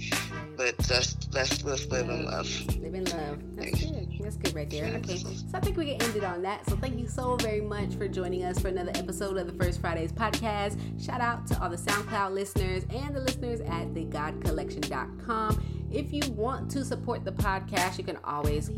but 0.56 0.78
just 0.82 1.34
let's 1.34 1.64
let's 1.64 1.86
live 1.86 2.08
in 2.08 2.24
love. 2.24 2.48
Live 2.78 2.94
in 2.94 3.04
love. 3.04 3.38
That's 3.56 3.84
good. 3.84 4.15
That's 4.26 4.38
good 4.38 4.56
right 4.56 4.68
there. 4.68 4.86
Okay. 4.86 5.18
So 5.18 5.28
I 5.54 5.60
think 5.60 5.76
we 5.76 5.84
can 5.84 6.02
end 6.02 6.16
it 6.16 6.24
on 6.24 6.42
that. 6.42 6.68
So 6.68 6.74
thank 6.74 6.98
you 6.98 7.06
so 7.06 7.36
very 7.36 7.60
much 7.60 7.94
for 7.94 8.08
joining 8.08 8.42
us 8.42 8.58
for 8.58 8.66
another 8.66 8.90
episode 8.96 9.36
of 9.36 9.46
the 9.46 9.52
First 9.52 9.80
Fridays 9.80 10.10
podcast. 10.10 10.76
Shout 11.00 11.20
out 11.20 11.46
to 11.46 11.62
all 11.62 11.70
the 11.70 11.76
SoundCloud 11.76 12.32
listeners 12.32 12.82
and 12.90 13.14
the 13.14 13.20
listeners 13.20 13.60
at 13.60 13.94
thegodcollection.com. 13.94 15.88
If 15.92 16.12
you 16.12 16.28
want 16.32 16.68
to 16.72 16.84
support 16.84 17.24
the 17.24 17.30
podcast, 17.30 17.98
you 17.98 18.04
can 18.04 18.16
always 18.24 18.72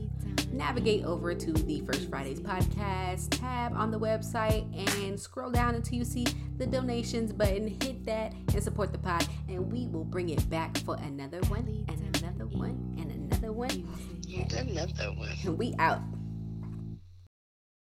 navigate 0.53 1.07
over 1.07 1.33
to 1.35 1.53
the 1.55 1.81
First 1.81 2.11
Fridays 2.11 2.41
podcast 2.41 3.31
tab 3.31 3.73
on 3.75 3.91
the 3.91 3.99
website 3.99 4.67
and 5.01 5.19
scroll 5.19 5.51
down 5.51 5.77
until 5.77 5.97
you 5.97 6.05
see 6.05 6.27
the 6.59 6.67
donations 6.67 7.33
button. 7.33 7.69
Hit 7.69 8.05
that 8.05 8.35
and 8.53 8.63
support 8.63 8.93
the 8.93 8.99
pod, 8.99 9.27
and 9.49 9.73
we 9.73 9.87
will 9.87 10.05
bring 10.05 10.29
it 10.29 10.51
back 10.51 10.77
for 10.77 10.97
another 10.97 11.41
one 11.49 11.87
and 11.89 12.17
another 12.17 12.45
one 12.49 12.95
and 12.99 13.11
another 13.11 13.51
one. 13.51 14.18
We 15.57 15.75
out. 15.79 16.18